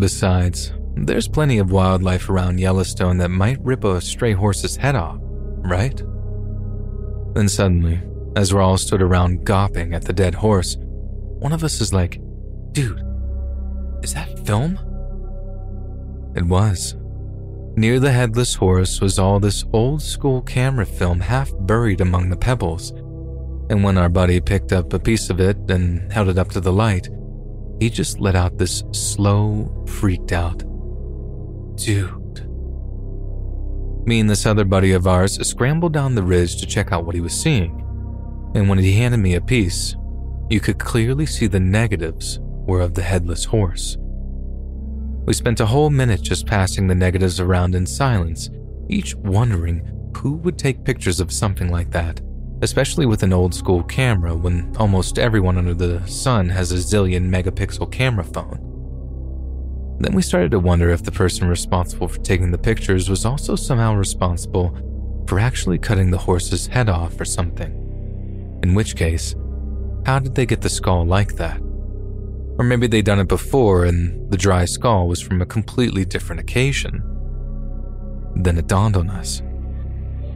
Besides, 0.00 0.72
there's 0.94 1.28
plenty 1.28 1.58
of 1.58 1.72
wildlife 1.72 2.30
around 2.30 2.60
Yellowstone 2.60 3.18
that 3.18 3.30
might 3.30 3.60
rip 3.62 3.84
a 3.84 4.00
stray 4.00 4.32
horse's 4.32 4.76
head 4.76 4.96
off, 4.96 5.20
right? 5.62 5.96
Then 7.34 7.48
suddenly, 7.48 8.00
as 8.36 8.52
we're 8.52 8.60
all 8.60 8.78
stood 8.78 9.02
around 9.02 9.44
gawping 9.44 9.94
at 9.94 10.04
the 10.04 10.12
dead 10.12 10.34
horse, 10.34 10.76
one 10.78 11.52
of 11.52 11.64
us 11.64 11.80
is 11.80 11.92
like, 11.92 12.20
Dude, 12.72 13.02
is 14.02 14.14
that 14.14 14.46
film? 14.46 14.78
It 16.34 16.44
was. 16.44 16.96
Near 17.76 18.00
the 18.00 18.12
headless 18.12 18.54
horse 18.54 19.00
was 19.00 19.18
all 19.18 19.38
this 19.38 19.64
old 19.72 20.02
school 20.02 20.42
camera 20.42 20.86
film 20.86 21.20
half 21.20 21.50
buried 21.60 22.00
among 22.00 22.28
the 22.28 22.36
pebbles. 22.36 22.90
And 23.70 23.84
when 23.84 23.98
our 23.98 24.08
buddy 24.08 24.40
picked 24.40 24.72
up 24.72 24.92
a 24.92 24.98
piece 24.98 25.30
of 25.30 25.40
it 25.40 25.56
and 25.70 26.10
held 26.12 26.28
it 26.28 26.38
up 26.38 26.48
to 26.50 26.60
the 26.60 26.72
light, 26.72 27.08
he 27.80 27.90
just 27.90 28.18
let 28.18 28.34
out 28.34 28.58
this 28.58 28.82
slow, 28.92 29.84
freaked 29.86 30.32
out, 30.32 30.64
Dude. 31.76 32.17
Me 34.08 34.20
and 34.20 34.30
this 34.30 34.46
other 34.46 34.64
buddy 34.64 34.92
of 34.92 35.06
ours 35.06 35.38
scrambled 35.46 35.92
down 35.92 36.14
the 36.14 36.22
ridge 36.22 36.56
to 36.56 36.66
check 36.66 36.92
out 36.92 37.04
what 37.04 37.14
he 37.14 37.20
was 37.20 37.38
seeing 37.38 37.84
and 38.54 38.68
when 38.68 38.78
he 38.78 38.92
handed 38.92 39.18
me 39.18 39.34
a 39.34 39.40
piece, 39.40 39.94
you 40.48 40.60
could 40.60 40.78
clearly 40.78 41.26
see 41.26 41.46
the 41.46 41.60
negatives 41.60 42.38
were 42.40 42.80
of 42.80 42.94
the 42.94 43.02
headless 43.02 43.44
horse. 43.44 43.96
We 45.26 45.34
spent 45.34 45.60
a 45.60 45.66
whole 45.66 45.90
minute 45.90 46.22
just 46.22 46.46
passing 46.46 46.86
the 46.86 46.94
negatives 46.94 47.40
around 47.40 47.74
in 47.74 47.86
silence, 47.86 48.48
each 48.88 49.14
wondering 49.16 50.10
who 50.16 50.36
would 50.36 50.58
take 50.58 50.84
pictures 50.84 51.20
of 51.20 51.30
something 51.30 51.70
like 51.70 51.90
that, 51.90 52.20
especially 52.62 53.04
with 53.04 53.22
an 53.22 53.32
old 53.32 53.54
school 53.54 53.82
camera 53.82 54.34
when 54.34 54.74
almost 54.78 55.18
everyone 55.18 55.58
under 55.58 55.74
the 55.74 56.04
sun 56.06 56.48
has 56.48 56.72
a 56.72 56.76
zillion 56.76 57.28
megapixel 57.28 57.92
camera 57.92 58.24
phone. 58.24 58.67
Then 60.00 60.14
we 60.14 60.22
started 60.22 60.52
to 60.52 60.60
wonder 60.60 60.90
if 60.90 61.02
the 61.02 61.12
person 61.12 61.48
responsible 61.48 62.08
for 62.08 62.20
taking 62.20 62.50
the 62.50 62.58
pictures 62.58 63.10
was 63.10 63.24
also 63.24 63.56
somehow 63.56 63.94
responsible 63.94 64.76
for 65.26 65.40
actually 65.40 65.78
cutting 65.78 66.10
the 66.10 66.18
horse's 66.18 66.68
head 66.68 66.88
off 66.88 67.20
or 67.20 67.24
something. 67.24 68.60
In 68.62 68.74
which 68.74 68.96
case, 68.96 69.34
how 70.06 70.18
did 70.18 70.34
they 70.34 70.46
get 70.46 70.60
the 70.60 70.70
skull 70.70 71.04
like 71.04 71.36
that? 71.36 71.60
Or 72.58 72.64
maybe 72.64 72.86
they'd 72.86 73.04
done 73.04 73.18
it 73.18 73.28
before 73.28 73.84
and 73.84 74.30
the 74.30 74.36
dry 74.36 74.64
skull 74.64 75.08
was 75.08 75.20
from 75.20 75.42
a 75.42 75.46
completely 75.46 76.04
different 76.04 76.40
occasion. 76.40 77.02
Then 78.36 78.56
it 78.56 78.68
dawned 78.68 78.96
on 78.96 79.10
us. 79.10 79.42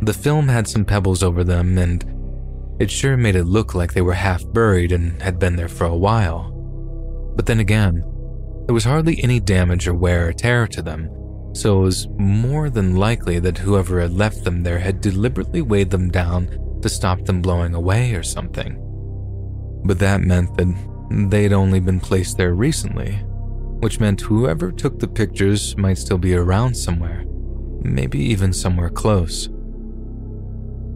The 0.02 0.12
film 0.12 0.48
had 0.48 0.66
some 0.66 0.84
pebbles 0.84 1.22
over 1.22 1.44
them 1.44 1.78
and 1.78 2.04
it 2.80 2.90
sure 2.90 3.16
made 3.16 3.36
it 3.36 3.44
look 3.44 3.74
like 3.74 3.92
they 3.92 4.02
were 4.02 4.14
half 4.14 4.42
buried 4.52 4.90
and 4.90 5.22
had 5.22 5.38
been 5.38 5.54
there 5.54 5.68
for 5.68 5.84
a 5.84 5.96
while. 5.96 6.50
But 7.36 7.46
then 7.46 7.60
again, 7.60 8.04
there 8.66 8.74
was 8.74 8.84
hardly 8.84 9.22
any 9.22 9.40
damage 9.40 9.88
or 9.88 9.94
wear 9.94 10.28
or 10.28 10.32
tear 10.32 10.66
to 10.68 10.82
them, 10.82 11.10
so 11.54 11.80
it 11.80 11.84
was 11.84 12.08
more 12.18 12.70
than 12.70 12.96
likely 12.96 13.38
that 13.38 13.58
whoever 13.58 14.00
had 14.00 14.12
left 14.12 14.44
them 14.44 14.62
there 14.62 14.78
had 14.78 15.00
deliberately 15.00 15.62
weighed 15.62 15.90
them 15.90 16.10
down 16.10 16.48
to 16.80 16.88
stop 16.88 17.24
them 17.24 17.42
blowing 17.42 17.74
away 17.74 18.14
or 18.14 18.22
something. 18.22 18.78
But 19.84 19.98
that 19.98 20.20
meant 20.20 20.56
that 20.56 21.28
they'd 21.30 21.52
only 21.52 21.80
been 21.80 22.00
placed 22.00 22.36
there 22.36 22.54
recently, 22.54 23.14
which 23.80 24.00
meant 24.00 24.20
whoever 24.20 24.70
took 24.70 24.98
the 24.98 25.08
pictures 25.08 25.76
might 25.76 25.98
still 25.98 26.18
be 26.18 26.34
around 26.34 26.74
somewhere, 26.74 27.24
maybe 27.82 28.18
even 28.18 28.52
somewhere 28.52 28.90
close. 28.90 29.48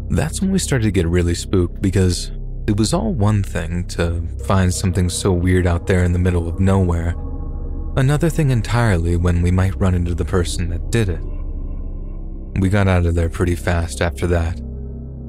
That's 0.08 0.40
when 0.40 0.52
we 0.52 0.60
started 0.60 0.84
to 0.84 0.92
get 0.92 1.08
really 1.08 1.34
spooked 1.34 1.82
because 1.82 2.30
it 2.68 2.76
was 2.76 2.94
all 2.94 3.12
one 3.12 3.42
thing 3.42 3.86
to 3.88 4.26
find 4.46 4.72
something 4.72 5.08
so 5.08 5.32
weird 5.32 5.66
out 5.66 5.86
there 5.86 6.04
in 6.04 6.12
the 6.12 6.18
middle 6.18 6.48
of 6.48 6.60
nowhere, 6.60 7.14
another 7.96 8.30
thing 8.30 8.50
entirely 8.50 9.16
when 9.16 9.42
we 9.42 9.50
might 9.50 9.80
run 9.80 9.94
into 9.94 10.14
the 10.14 10.24
person 10.24 10.70
that 10.70 10.90
did 10.90 11.08
it. 11.08 11.20
We 12.60 12.68
got 12.68 12.88
out 12.88 13.06
of 13.06 13.14
there 13.14 13.28
pretty 13.28 13.54
fast 13.54 14.00
after 14.00 14.26
that, 14.28 14.60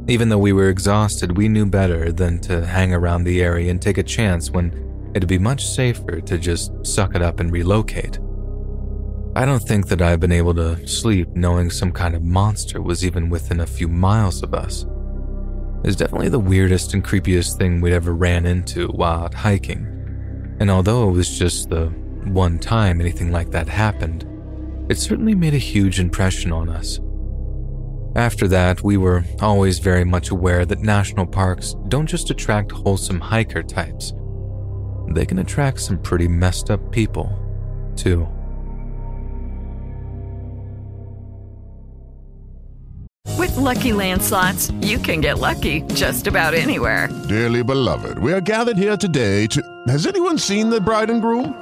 even 0.09 0.29
though 0.29 0.37
we 0.37 0.53
were 0.53 0.69
exhausted, 0.69 1.35
we 1.35 1.49
knew 1.49 1.65
better 1.65 2.13
than 2.13 2.39
to 2.41 2.65
hang 2.65 2.93
around 2.93 3.25
the 3.25 3.41
area 3.41 3.69
and 3.69 3.81
take 3.81 3.97
a 3.97 4.03
chance 4.03 4.49
when 4.49 5.11
it'd 5.13 5.27
be 5.27 5.37
much 5.37 5.67
safer 5.67 6.21
to 6.21 6.37
just 6.37 6.71
suck 6.85 7.13
it 7.13 7.21
up 7.21 7.41
and 7.41 7.51
relocate. 7.51 8.17
I 9.35 9.45
don't 9.45 9.61
think 9.61 9.87
that 9.89 10.01
I've 10.01 10.21
been 10.21 10.31
able 10.31 10.53
to 10.55 10.87
sleep 10.87 11.27
knowing 11.35 11.69
some 11.69 11.91
kind 11.91 12.15
of 12.15 12.23
monster 12.23 12.81
was 12.81 13.05
even 13.05 13.29
within 13.29 13.59
a 13.59 13.67
few 13.67 13.89
miles 13.89 14.41
of 14.43 14.53
us. 14.53 14.85
It's 15.83 15.97
definitely 15.97 16.29
the 16.29 16.39
weirdest 16.39 16.93
and 16.93 17.03
creepiest 17.03 17.57
thing 17.57 17.81
we'd 17.81 17.93
ever 17.93 18.13
ran 18.13 18.45
into 18.45 18.87
while 18.87 19.25
out 19.25 19.33
hiking. 19.33 19.85
And 20.59 20.71
although 20.71 21.09
it 21.09 21.11
was 21.11 21.37
just 21.37 21.69
the 21.69 21.93
one 22.25 22.59
time 22.59 23.01
anything 23.01 23.31
like 23.31 23.51
that 23.51 23.67
happened, 23.67 24.25
it 24.89 24.97
certainly 24.97 25.35
made 25.35 25.53
a 25.53 25.57
huge 25.57 25.99
impression 25.99 26.51
on 26.51 26.69
us. 26.69 26.99
After 28.15 28.47
that, 28.47 28.83
we 28.83 28.97
were 28.97 29.23
always 29.41 29.79
very 29.79 30.03
much 30.03 30.29
aware 30.31 30.65
that 30.65 30.79
national 30.79 31.27
parks 31.27 31.75
don't 31.87 32.07
just 32.07 32.29
attract 32.29 32.71
wholesome 32.71 33.19
hiker 33.19 33.61
types, 33.61 34.13
they 35.09 35.25
can 35.25 35.39
attract 35.39 35.79
some 35.79 35.97
pretty 35.97 36.27
messed 36.27 36.69
up 36.69 36.91
people, 36.91 37.31
too. 37.95 38.27
With 43.37 43.55
Lucky 43.55 43.93
Land 43.93 44.21
slots, 44.21 44.71
you 44.81 44.97
can 44.97 45.21
get 45.21 45.39
lucky 45.39 45.81
just 45.93 46.27
about 46.27 46.53
anywhere. 46.53 47.07
Dearly 47.27 47.63
beloved, 47.63 48.17
we 48.19 48.33
are 48.33 48.41
gathered 48.41 48.77
here 48.77 48.97
today 48.97 49.47
to. 49.47 49.61
Has 49.87 50.07
anyone 50.07 50.37
seen 50.37 50.69
the 50.69 50.81
bride 50.81 51.09
and 51.09 51.21
groom? 51.21 51.61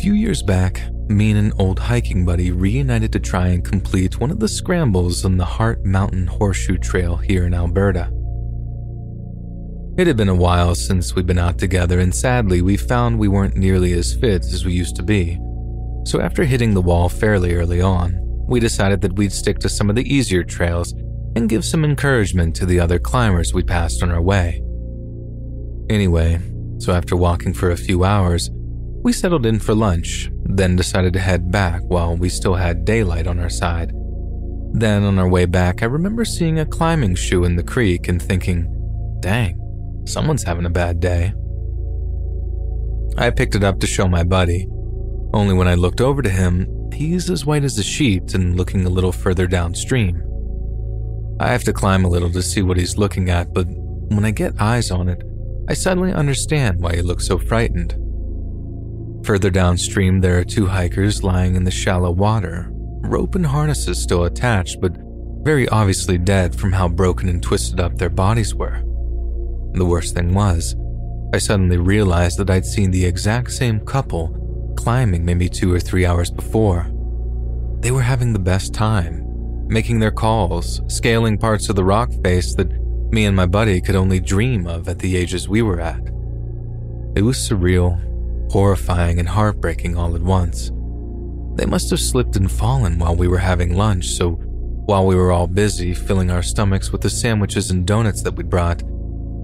Few 0.00 0.12
years 0.12 0.42
back, 0.42 0.82
me 1.08 1.30
and 1.30 1.38
an 1.38 1.52
old 1.58 1.78
hiking 1.78 2.26
buddy 2.26 2.50
reunited 2.50 3.12
to 3.12 3.20
try 3.20 3.48
and 3.48 3.64
complete 3.64 4.20
one 4.20 4.30
of 4.30 4.38
the 4.38 4.48
scrambles 4.48 5.24
on 5.24 5.38
the 5.38 5.44
Heart 5.44 5.84
Mountain 5.84 6.26
Horseshoe 6.26 6.76
Trail 6.76 7.16
here 7.16 7.46
in 7.46 7.54
Alberta. 7.54 8.10
It 9.96 10.06
had 10.06 10.16
been 10.16 10.28
a 10.28 10.34
while 10.34 10.74
since 10.74 11.14
we'd 11.14 11.26
been 11.26 11.38
out 11.38 11.58
together, 11.58 12.00
and 12.00 12.14
sadly, 12.14 12.60
we 12.60 12.76
found 12.76 13.18
we 13.18 13.28
weren't 13.28 13.56
nearly 13.56 13.92
as 13.94 14.14
fit 14.14 14.44
as 14.44 14.64
we 14.64 14.72
used 14.72 14.96
to 14.96 15.02
be. 15.02 15.38
So, 16.04 16.20
after 16.20 16.44
hitting 16.44 16.74
the 16.74 16.82
wall 16.82 17.08
fairly 17.08 17.54
early 17.54 17.80
on, 17.80 18.18
we 18.46 18.60
decided 18.60 19.00
that 19.02 19.16
we'd 19.16 19.32
stick 19.32 19.58
to 19.60 19.68
some 19.70 19.88
of 19.88 19.96
the 19.96 20.12
easier 20.12 20.42
trails 20.42 20.92
and 21.36 21.48
give 21.48 21.64
some 21.64 21.84
encouragement 21.84 22.56
to 22.56 22.66
the 22.66 22.80
other 22.80 22.98
climbers 22.98 23.54
we 23.54 23.62
passed 23.62 24.02
on 24.02 24.10
our 24.10 24.20
way. 24.20 24.60
Anyway, 25.88 26.40
so 26.78 26.92
after 26.92 27.16
walking 27.16 27.54
for 27.54 27.70
a 27.70 27.76
few 27.76 28.04
hours, 28.04 28.50
we 29.04 29.12
settled 29.12 29.44
in 29.44 29.60
for 29.60 29.74
lunch, 29.74 30.30
then 30.44 30.74
decided 30.74 31.12
to 31.12 31.20
head 31.20 31.52
back 31.52 31.82
while 31.88 32.16
we 32.16 32.30
still 32.30 32.54
had 32.54 32.86
daylight 32.86 33.26
on 33.26 33.38
our 33.38 33.50
side. 33.50 33.92
Then, 34.72 35.04
on 35.04 35.18
our 35.18 35.28
way 35.28 35.44
back, 35.44 35.82
I 35.82 35.86
remember 35.86 36.24
seeing 36.24 36.58
a 36.58 36.66
climbing 36.66 37.14
shoe 37.14 37.44
in 37.44 37.54
the 37.54 37.62
creek 37.62 38.08
and 38.08 38.20
thinking, 38.20 38.66
dang, 39.20 40.02
someone's 40.06 40.42
having 40.42 40.64
a 40.64 40.70
bad 40.70 41.00
day. 41.00 41.34
I 43.18 43.30
picked 43.30 43.54
it 43.54 43.62
up 43.62 43.78
to 43.80 43.86
show 43.86 44.08
my 44.08 44.24
buddy, 44.24 44.66
only 45.34 45.54
when 45.54 45.68
I 45.68 45.74
looked 45.74 46.00
over 46.00 46.22
to 46.22 46.30
him, 46.30 46.90
he's 46.92 47.28
as 47.28 47.44
white 47.44 47.64
as 47.64 47.76
a 47.78 47.82
sheet 47.82 48.34
and 48.34 48.56
looking 48.56 48.86
a 48.86 48.90
little 48.90 49.12
further 49.12 49.46
downstream. 49.46 50.22
I 51.40 51.48
have 51.48 51.64
to 51.64 51.72
climb 51.72 52.04
a 52.04 52.08
little 52.08 52.30
to 52.30 52.42
see 52.42 52.62
what 52.62 52.78
he's 52.78 52.96
looking 52.96 53.28
at, 53.28 53.52
but 53.52 53.66
when 53.68 54.24
I 54.24 54.30
get 54.30 54.60
eyes 54.60 54.90
on 54.90 55.08
it, 55.08 55.22
I 55.68 55.74
suddenly 55.74 56.12
understand 56.12 56.80
why 56.80 56.96
he 56.96 57.02
looks 57.02 57.26
so 57.26 57.36
frightened. 57.36 58.00
Further 59.24 59.48
downstream, 59.48 60.20
there 60.20 60.38
are 60.38 60.44
two 60.44 60.66
hikers 60.66 61.22
lying 61.22 61.56
in 61.56 61.64
the 61.64 61.70
shallow 61.70 62.10
water, 62.10 62.68
rope 62.70 63.34
and 63.34 63.46
harnesses 63.46 63.98
still 63.98 64.24
attached, 64.24 64.82
but 64.82 64.98
very 65.42 65.66
obviously 65.70 66.18
dead 66.18 66.54
from 66.54 66.72
how 66.72 66.88
broken 66.88 67.30
and 67.30 67.42
twisted 67.42 67.80
up 67.80 67.96
their 67.96 68.10
bodies 68.10 68.54
were. 68.54 68.82
The 69.72 69.86
worst 69.86 70.14
thing 70.14 70.34
was, 70.34 70.76
I 71.32 71.38
suddenly 71.38 71.78
realized 71.78 72.38
that 72.38 72.50
I'd 72.50 72.66
seen 72.66 72.90
the 72.90 73.06
exact 73.06 73.52
same 73.52 73.80
couple 73.80 74.74
climbing 74.76 75.24
maybe 75.24 75.48
two 75.48 75.72
or 75.72 75.80
three 75.80 76.04
hours 76.04 76.30
before. 76.30 76.90
They 77.80 77.92
were 77.92 78.02
having 78.02 78.34
the 78.34 78.38
best 78.38 78.74
time, 78.74 79.24
making 79.68 80.00
their 80.00 80.10
calls, 80.10 80.82
scaling 80.88 81.38
parts 81.38 81.70
of 81.70 81.76
the 81.76 81.84
rock 81.84 82.10
face 82.22 82.54
that 82.56 82.70
me 83.10 83.24
and 83.24 83.34
my 83.34 83.46
buddy 83.46 83.80
could 83.80 83.96
only 83.96 84.20
dream 84.20 84.66
of 84.66 84.86
at 84.86 84.98
the 84.98 85.16
ages 85.16 85.48
we 85.48 85.62
were 85.62 85.80
at. 85.80 86.00
It 87.16 87.22
was 87.22 87.38
surreal 87.38 87.98
horrifying 88.54 89.18
and 89.18 89.28
heartbreaking 89.28 89.96
all 89.96 90.14
at 90.14 90.22
once. 90.22 90.70
They 91.56 91.66
must 91.66 91.90
have 91.90 91.98
slipped 91.98 92.36
and 92.36 92.48
fallen 92.48 93.00
while 93.00 93.16
we 93.16 93.26
were 93.26 93.38
having 93.38 93.74
lunch, 93.74 94.06
so 94.06 94.38
while 94.86 95.04
we 95.08 95.16
were 95.16 95.32
all 95.32 95.48
busy 95.48 95.92
filling 95.92 96.30
our 96.30 96.40
stomachs 96.40 96.92
with 96.92 97.00
the 97.00 97.10
sandwiches 97.10 97.72
and 97.72 97.84
donuts 97.84 98.22
that 98.22 98.36
we'd 98.36 98.48
brought, 98.48 98.84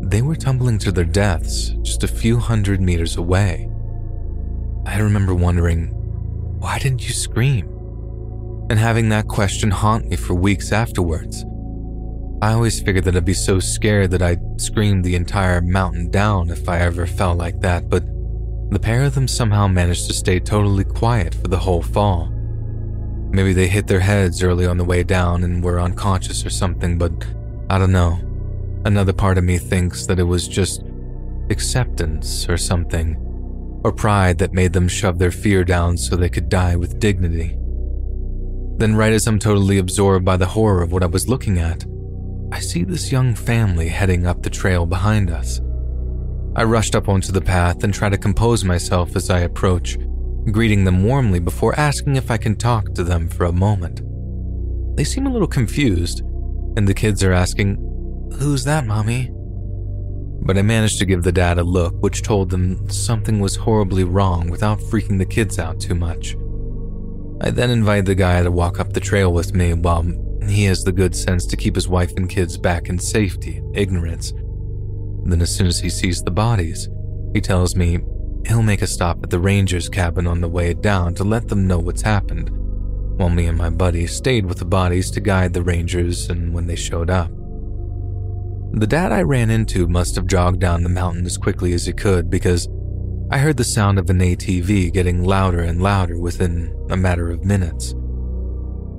they 0.03 0.23
were 0.23 0.37
tumbling 0.37 0.79
to 0.79 0.93
their 0.93 1.05
deaths 1.05 1.71
just 1.83 2.05
a 2.05 2.09
few 2.23 2.39
hundred 2.39 2.81
meters 2.81 3.17
away. 3.17 3.69
I 4.87 5.01
remember 5.01 5.35
wondering, 5.35 5.89
why 6.61 6.79
didn't 6.79 7.05
you 7.09 7.13
scream? 7.13 7.67
And 8.71 8.79
having 8.79 9.09
that 9.09 9.27
question 9.27 9.73
haunt 9.73 10.07
me 10.07 10.15
for 10.15 10.35
weeks 10.35 10.71
afterwards. 10.71 11.45
I 12.43 12.53
always 12.53 12.81
figured 12.81 13.07
that 13.07 13.17
I'd 13.17 13.25
be 13.25 13.35
so 13.35 13.59
scared 13.59 14.13
that 14.13 14.23
I'd 14.23 14.61
scream 14.61 15.03
the 15.03 15.17
entire 15.17 15.61
mountain 15.61 16.13
down 16.13 16.51
if 16.51 16.69
I 16.69 16.79
ever 16.79 17.09
felt 17.09 17.39
like 17.39 17.61
that, 17.63 17.89
but 17.89 18.05
the 18.71 18.79
pair 18.79 19.03
of 19.03 19.15
them 19.15 19.27
somehow 19.27 19.67
managed 19.67 20.07
to 20.07 20.15
stay 20.15 20.39
totally 20.39 20.85
quiet 20.85 21.35
for 21.35 21.49
the 21.49 21.59
whole 21.59 21.83
fall. 21.83 22.33
Maybe 23.33 23.53
they 23.53 23.69
hit 23.69 23.87
their 23.87 24.01
heads 24.01 24.43
early 24.43 24.67
on 24.67 24.77
the 24.77 24.85
way 24.85 25.03
down 25.03 25.45
and 25.45 25.63
were 25.63 25.81
unconscious 25.81 26.45
or 26.45 26.51
something, 26.51 26.99
but 26.99 27.13
I 27.69 27.79
don't 27.79 27.93
know. 27.93 28.19
Another 28.85 29.13
part 29.13 29.39
of 29.39 29.45
me 29.45 29.59
thinks 29.59 30.07
that 30.07 30.19
it 30.19 30.25
was 30.25 30.49
just 30.49 30.83
acceptance 31.51 32.49
or 32.49 32.57
something, 32.57 33.17
or 33.85 33.93
pride 33.93 34.39
that 34.39 34.53
made 34.53 34.73
them 34.73 34.89
shove 34.89 35.19
their 35.19 35.31
fear 35.31 35.65
down 35.65 35.97
so 35.97 36.17
they 36.17 36.29
could 36.29 36.49
die 36.49 36.77
with 36.77 36.99
dignity. 36.99 37.57
Then, 38.79 38.97
right 38.97 39.13
as 39.13 39.27
I'm 39.27 39.39
totally 39.39 39.79
absorbed 39.79 40.25
by 40.25 40.37
the 40.37 40.47
horror 40.47 40.83
of 40.83 40.93
what 40.93 41.03
I 41.03 41.07
was 41.07 41.29
looking 41.29 41.59
at, 41.59 41.85
I 42.53 42.61
see 42.61 42.83
this 42.83 43.13
young 43.13 43.35
family 43.35 43.89
heading 43.89 44.27
up 44.27 44.43
the 44.43 44.51
trail 44.51 44.87
behind 44.87 45.31
us. 45.31 45.61
I 46.57 46.65
rushed 46.65 46.97
up 46.97 47.09
onto 47.09 47.31
the 47.31 47.41
path 47.41 47.85
and 47.85 47.95
try 47.95 48.09
to 48.09 48.19
compose 48.19 48.65
myself 48.65 49.15
as 49.15 49.31
I 49.31 49.41
approach, 49.41 49.97
greeting 50.51 50.85
them 50.85 51.05
warmly 51.05 51.39
before 51.39 51.79
asking 51.79 52.17
if 52.17 52.31
I 52.31 52.39
can 52.39 52.57
talk 52.57 52.93
to 52.95 53.05
them 53.05 53.29
for 53.29 53.45
a 53.45 53.53
moment. 53.53 54.01
They 54.97 55.05
seem 55.05 55.27
a 55.27 55.31
little 55.31 55.49
confused, 55.49 56.21
and 56.77 56.89
the 56.89 56.95
kids 56.95 57.23
are 57.23 57.33
asking, 57.33 57.77
Who's 58.39 58.65
that, 58.65 58.87
Mommy? 58.87 59.31
But 60.43 60.59
I 60.59 60.63
managed 60.63 60.99
to 60.99 61.07
give 61.07 61.23
the 61.23 61.33
dad 61.33 61.59
a 61.59 61.65
look 61.65 61.95
which 62.03 62.23
told 62.23 62.51
them 62.51 62.89
something 62.91 63.39
was 63.39 63.57
horribly 63.57 64.05
wrong 64.05 64.51
without 64.51 64.81
freaking 64.81 65.19
the 65.19 65.27
kids 65.27 65.59
out 65.59 65.79
too 65.79 65.95
much. 65.95 66.37
I 67.43 67.51
then 67.51 67.71
invite 67.71 68.07
the 68.07 68.15
guy 68.15 68.43
to 68.43 68.51
walk 68.51 68.81
up 68.81 68.93
the 68.93 69.01
trail 69.01 69.33
with 69.33 69.55
me 69.55 69.73
while 69.75 70.05
he 70.49 70.65
has 70.65 70.83
the 70.83 70.93
good 70.93 71.15
sense 71.15 71.47
to 71.47 71.57
keep 71.57 71.75
his 71.75 71.89
wife 71.89 72.13
and 72.17 72.29
kids 72.29 72.57
back 72.59 72.89
in 72.89 72.99
safety, 72.99 73.63
ignorance, 73.75 74.33
then, 75.25 75.43
as 75.43 75.55
soon 75.55 75.67
as 75.67 75.81
he 75.81 75.91
sees 75.91 76.23
the 76.23 76.31
bodies, 76.31 76.89
he 77.35 77.41
tells 77.41 77.77
me 77.77 77.99
he'll 78.47 78.63
make 78.63 78.83
a 78.83 78.87
stop 78.87 79.23
at 79.23 79.31
the 79.31 79.39
ranger's 79.39 79.89
cabin 79.89 80.27
on 80.27 80.41
the 80.41 80.49
way 80.49 80.75
down 80.75 81.15
to 81.15 81.25
let 81.25 81.49
them 81.49 81.67
know 81.67 81.79
what's 81.79 82.03
happened, 82.03 82.51
while 83.19 83.31
me 83.31 83.47
and 83.47 83.59
my 83.59 83.71
buddy 83.71 84.07
stayed 84.07 84.47
with 84.47 84.59
the 84.59 84.65
bodies 84.65 85.11
to 85.11 85.21
guide 85.21 85.53
the 85.53 85.63
rangers 85.63 86.31
and 86.31 86.53
when 86.53 86.67
they 86.67 86.77
showed 86.77 87.11
up. 87.11 87.31
The 88.73 88.87
dad 88.87 89.13
I 89.13 89.23
ran 89.23 89.51
into 89.51 89.89
must 89.89 90.15
have 90.15 90.27
jogged 90.27 90.61
down 90.61 90.85
the 90.85 90.89
mountain 90.89 91.27
as 91.27 91.37
quickly 91.37 91.73
as 91.73 91.87
he 91.87 91.93
could 91.93 92.31
because 92.31 92.69
I 93.33 93.39
heard 93.39 93.57
the 93.57 93.65
sound 93.65 93.99
of 93.99 94.11
an 94.11 94.21
ATV 94.21 94.93
getting 94.93 95.25
louder 95.25 95.61
and 95.61 95.83
louder 95.83 96.19
within 96.19 96.75
a 96.89 96.97
matter 96.97 97.31
of 97.31 97.45
minutes. 97.45 97.95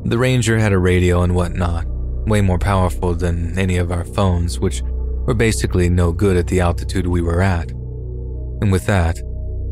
The 0.05 0.17
ranger 0.17 0.57
had 0.57 0.73
a 0.73 0.77
radio 0.77 1.21
and 1.21 1.35
whatnot, 1.35 1.85
way 2.27 2.41
more 2.41 2.59
powerful 2.59 3.13
than 3.13 3.57
any 3.57 3.77
of 3.77 3.91
our 3.91 4.03
phones, 4.03 4.59
which 4.59 4.83
were 5.31 5.35
basically 5.35 5.87
no 5.87 6.11
good 6.11 6.35
at 6.35 6.47
the 6.47 6.59
altitude 6.59 7.07
we 7.07 7.21
were 7.21 7.41
at. 7.41 7.71
And 7.71 8.69
with 8.69 8.85
that, 8.87 9.17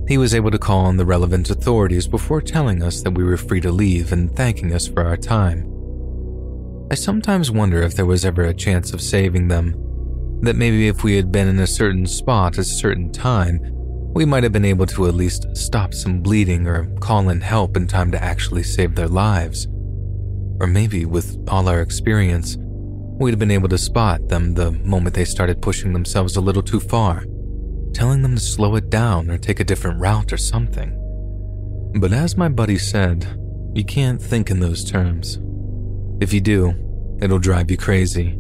he 0.08 0.18
was 0.18 0.34
able 0.34 0.52
to 0.52 0.58
call 0.58 0.86
on 0.86 0.96
the 0.96 1.06
relevant 1.06 1.50
authorities 1.50 2.08
before 2.08 2.40
telling 2.40 2.82
us 2.82 3.02
that 3.02 3.12
we 3.12 3.26
were 3.26 3.36
free 3.36 3.60
to 3.60 3.70
leave 3.70 4.14
and 4.14 4.34
thanking 4.34 4.72
us 4.74 4.88
for 4.88 5.04
our 5.04 5.18
time. 5.18 5.70
I 6.90 6.96
sometimes 6.96 7.52
wonder 7.52 7.82
if 7.82 7.94
there 7.94 8.06
was 8.06 8.24
ever 8.24 8.44
a 8.44 8.54
chance 8.54 8.94
of 8.94 9.02
saving 9.02 9.50
them. 9.50 9.76
That 10.44 10.56
maybe 10.56 10.88
if 10.88 11.04
we 11.04 11.18
had 11.18 11.30
been 11.30 11.50
in 11.50 11.60
a 11.60 11.68
certain 11.68 12.08
spot 12.08 12.54
at 12.54 12.60
a 12.60 12.64
certain 12.64 13.12
time, 13.12 13.60
we 14.14 14.24
might 14.24 14.44
have 14.44 14.54
been 14.54 14.64
able 14.64 14.86
to 14.86 15.08
at 15.08 15.14
least 15.14 15.46
stop 15.58 15.94
some 15.94 16.22
bleeding 16.22 16.68
or 16.68 16.86
call 17.02 17.28
in 17.28 17.42
help 17.42 17.76
in 17.76 17.86
time 17.86 18.12
to 18.12 18.24
actually 18.24 18.64
save 18.64 18.96
their 18.96 19.10
lives. 19.10 19.68
Or 20.62 20.68
maybe, 20.68 21.06
with 21.06 21.38
all 21.50 21.68
our 21.68 21.82
experience, 21.82 22.56
we'd 23.20 23.32
have 23.32 23.40
been 23.40 23.52
able 23.52 23.70
to 23.70 23.78
spot 23.78 24.28
them 24.30 24.54
the 24.54 24.72
moment 24.72 25.14
they 25.14 25.26
started 25.26 25.62
pushing 25.62 25.92
themselves 25.92 26.38
a 26.38 26.42
little 26.42 26.64
too 26.64 26.80
far, 26.80 27.26
telling 27.94 28.22
them 28.22 28.36
to 28.36 28.42
slow 28.42 28.76
it 28.76 28.90
down 28.90 29.30
or 29.30 29.38
take 29.38 29.60
a 29.60 29.66
different 29.66 30.00
route 30.00 30.32
or 30.32 30.38
something. 30.38 30.96
But 32.00 32.14
as 32.14 32.38
my 32.38 32.48
buddy 32.48 32.78
said, 32.78 33.28
you 33.74 33.84
can't 33.84 34.22
think 34.22 34.50
in 34.50 34.62
those 34.62 34.90
terms. 34.90 35.40
If 36.22 36.34
you 36.34 36.40
do, 36.40 37.18
it'll 37.22 37.40
drive 37.40 37.70
you 37.70 37.78
crazy. 37.78 38.38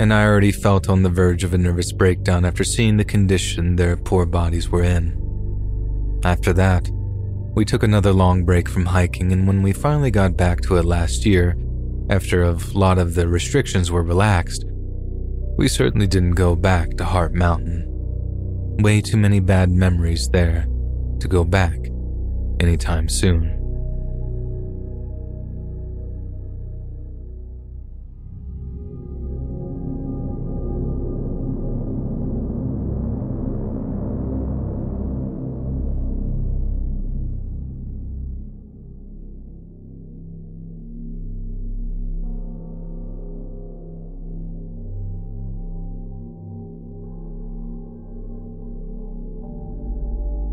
And 0.00 0.14
I 0.14 0.24
already 0.24 0.52
felt 0.52 0.88
on 0.88 1.02
the 1.02 1.08
verge 1.08 1.42
of 1.42 1.52
a 1.52 1.58
nervous 1.58 1.90
breakdown 1.90 2.44
after 2.44 2.62
seeing 2.62 2.96
the 2.96 3.04
condition 3.04 3.74
their 3.74 3.96
poor 3.96 4.26
bodies 4.26 4.68
were 4.68 4.84
in. 4.84 5.16
After 6.24 6.52
that, 6.52 6.88
we 7.54 7.64
took 7.64 7.82
another 7.82 8.12
long 8.12 8.44
break 8.44 8.68
from 8.68 8.86
hiking, 8.86 9.32
and 9.32 9.46
when 9.48 9.62
we 9.62 9.72
finally 9.72 10.12
got 10.12 10.36
back 10.36 10.60
to 10.62 10.76
it 10.76 10.84
last 10.84 11.26
year, 11.26 11.56
after 12.10 12.42
a 12.42 12.56
lot 12.72 12.98
of 12.98 13.14
the 13.14 13.28
restrictions 13.28 13.90
were 13.90 14.02
relaxed, 14.02 14.64
we 15.58 15.68
certainly 15.68 16.06
didn't 16.06 16.32
go 16.32 16.54
back 16.54 16.96
to 16.96 17.04
Heart 17.04 17.34
Mountain. 17.34 17.84
Way 18.80 19.00
too 19.00 19.16
many 19.16 19.40
bad 19.40 19.70
memories 19.70 20.28
there 20.28 20.66
to 21.20 21.28
go 21.28 21.44
back 21.44 21.76
anytime 22.60 23.08
soon. 23.08 23.57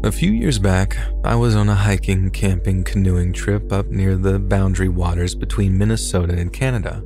A 0.06 0.11
few 0.11 0.32
years 0.32 0.60
back, 0.60 0.95
I 1.23 1.34
was 1.34 1.56
on 1.56 1.68
a 1.68 1.73
hiking, 1.73 2.30
camping, 2.30 2.84
canoeing 2.84 3.34
trip 3.34 3.72
up 3.72 3.88
near 3.88 4.15
the 4.15 4.38
boundary 4.38 4.88
waters 4.88 5.34
between 5.34 5.80
Minnesota 5.80 6.36
and 6.38 6.53
Canada. 6.53 7.02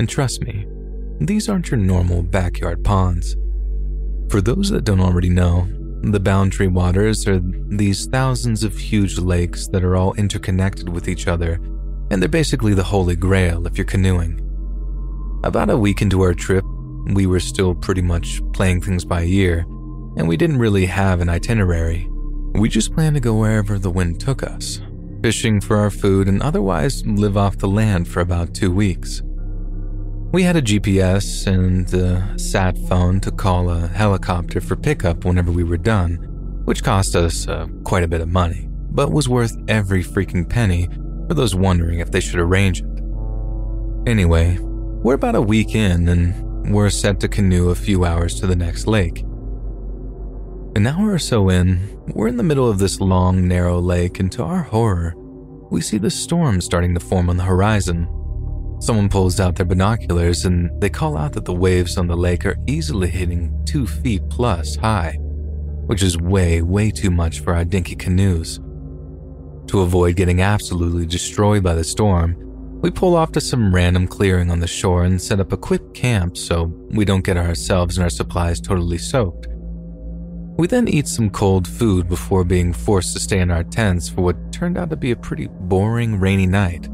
And 0.00 0.08
trust 0.08 0.42
me, 0.42 0.66
these 1.20 1.48
aren't 1.48 1.70
your 1.70 1.78
normal 1.78 2.24
backyard 2.24 2.82
ponds. 2.82 3.36
For 4.28 4.40
those 4.40 4.70
that 4.70 4.82
don't 4.82 5.00
already 5.00 5.28
know, 5.28 5.68
the 6.02 6.18
boundary 6.18 6.66
waters 6.66 7.28
are 7.28 7.40
these 7.68 8.06
thousands 8.06 8.64
of 8.64 8.76
huge 8.76 9.20
lakes 9.20 9.68
that 9.68 9.84
are 9.84 9.94
all 9.94 10.12
interconnected 10.14 10.88
with 10.88 11.06
each 11.06 11.28
other, 11.28 11.60
and 12.10 12.20
they're 12.20 12.28
basically 12.28 12.74
the 12.74 12.82
holy 12.82 13.14
grail 13.14 13.68
if 13.68 13.78
you're 13.78 13.84
canoeing. 13.84 14.40
About 15.44 15.70
a 15.70 15.78
week 15.78 16.02
into 16.02 16.22
our 16.22 16.34
trip, 16.34 16.64
we 17.12 17.24
were 17.24 17.38
still 17.38 17.72
pretty 17.72 18.02
much 18.02 18.42
playing 18.52 18.80
things 18.80 19.04
by 19.04 19.22
ear, 19.22 19.60
and 20.16 20.26
we 20.26 20.36
didn't 20.36 20.58
really 20.58 20.86
have 20.86 21.20
an 21.20 21.28
itinerary. 21.28 22.08
We 22.54 22.68
just 22.68 22.94
planned 22.94 23.14
to 23.14 23.20
go 23.20 23.34
wherever 23.34 23.78
the 23.78 23.90
wind 23.90 24.20
took 24.20 24.42
us, 24.42 24.80
fishing 25.22 25.60
for 25.60 25.78
our 25.78 25.90
food 25.90 26.28
and 26.28 26.42
otherwise 26.42 27.04
live 27.06 27.36
off 27.36 27.56
the 27.56 27.66
land 27.66 28.06
for 28.06 28.20
about 28.20 28.54
two 28.54 28.70
weeks. 28.70 29.22
We 30.32 30.42
had 30.42 30.56
a 30.56 30.62
GPS 30.62 31.46
and 31.46 31.92
a 31.94 32.38
sat 32.38 32.76
phone 32.88 33.20
to 33.20 33.30
call 33.30 33.70
a 33.70 33.88
helicopter 33.88 34.60
for 34.60 34.76
pickup 34.76 35.24
whenever 35.24 35.50
we 35.50 35.64
were 35.64 35.78
done, 35.78 36.16
which 36.64 36.84
cost 36.84 37.16
us 37.16 37.48
uh, 37.48 37.66
quite 37.84 38.04
a 38.04 38.08
bit 38.08 38.20
of 38.20 38.28
money, 38.28 38.68
but 38.90 39.12
was 39.12 39.28
worth 39.28 39.56
every 39.68 40.04
freaking 40.04 40.48
penny 40.48 40.88
for 41.28 41.34
those 41.34 41.54
wondering 41.54 42.00
if 42.00 42.10
they 42.10 42.20
should 42.20 42.38
arrange 42.38 42.82
it. 42.82 43.02
Anyway, 44.06 44.58
we're 44.60 45.14
about 45.14 45.34
a 45.34 45.42
week 45.42 45.74
in 45.74 46.06
and 46.06 46.72
we're 46.72 46.90
set 46.90 47.18
to 47.20 47.28
canoe 47.28 47.70
a 47.70 47.74
few 47.74 48.04
hours 48.04 48.38
to 48.40 48.46
the 48.46 48.56
next 48.56 48.86
lake. 48.86 49.24
An 50.74 50.86
hour 50.86 51.12
or 51.12 51.18
so 51.18 51.50
in, 51.50 52.00
we're 52.14 52.28
in 52.28 52.38
the 52.38 52.42
middle 52.42 52.66
of 52.66 52.78
this 52.78 52.98
long, 52.98 53.46
narrow 53.46 53.78
lake, 53.78 54.20
and 54.20 54.32
to 54.32 54.42
our 54.42 54.62
horror, 54.62 55.12
we 55.70 55.82
see 55.82 55.98
the 55.98 56.10
storm 56.10 56.62
starting 56.62 56.94
to 56.94 57.00
form 57.00 57.28
on 57.28 57.36
the 57.36 57.42
horizon. 57.44 58.08
Someone 58.80 59.10
pulls 59.10 59.38
out 59.38 59.54
their 59.54 59.66
binoculars 59.66 60.46
and 60.46 60.70
they 60.80 60.88
call 60.88 61.18
out 61.18 61.34
that 61.34 61.44
the 61.44 61.52
waves 61.52 61.98
on 61.98 62.06
the 62.06 62.16
lake 62.16 62.46
are 62.46 62.56
easily 62.66 63.08
hitting 63.08 63.62
two 63.66 63.86
feet 63.86 64.22
plus 64.30 64.74
high, 64.76 65.18
which 65.88 66.02
is 66.02 66.16
way, 66.16 66.62
way 66.62 66.90
too 66.90 67.10
much 67.10 67.40
for 67.40 67.54
our 67.54 67.66
dinky 67.66 67.94
canoes. 67.94 68.58
To 69.66 69.82
avoid 69.82 70.16
getting 70.16 70.40
absolutely 70.40 71.04
destroyed 71.04 71.62
by 71.62 71.74
the 71.74 71.84
storm, 71.84 72.34
we 72.80 72.90
pull 72.90 73.14
off 73.14 73.30
to 73.32 73.42
some 73.42 73.74
random 73.74 74.06
clearing 74.06 74.50
on 74.50 74.60
the 74.60 74.66
shore 74.66 75.04
and 75.04 75.20
set 75.20 75.38
up 75.38 75.52
a 75.52 75.56
quick 75.58 75.92
camp 75.92 76.38
so 76.38 76.72
we 76.92 77.04
don't 77.04 77.26
get 77.26 77.36
ourselves 77.36 77.98
and 77.98 78.04
our 78.04 78.10
supplies 78.10 78.58
totally 78.58 78.98
soaked. 78.98 79.48
We 80.62 80.68
then 80.68 80.86
eat 80.86 81.08
some 81.08 81.28
cold 81.28 81.66
food 81.66 82.08
before 82.08 82.44
being 82.44 82.72
forced 82.72 83.14
to 83.14 83.18
stay 83.18 83.40
in 83.40 83.50
our 83.50 83.64
tents 83.64 84.08
for 84.08 84.20
what 84.20 84.52
turned 84.52 84.78
out 84.78 84.90
to 84.90 84.96
be 84.96 85.10
a 85.10 85.16
pretty 85.16 85.48
boring 85.48 86.20
rainy 86.20 86.46
night. 86.46 86.88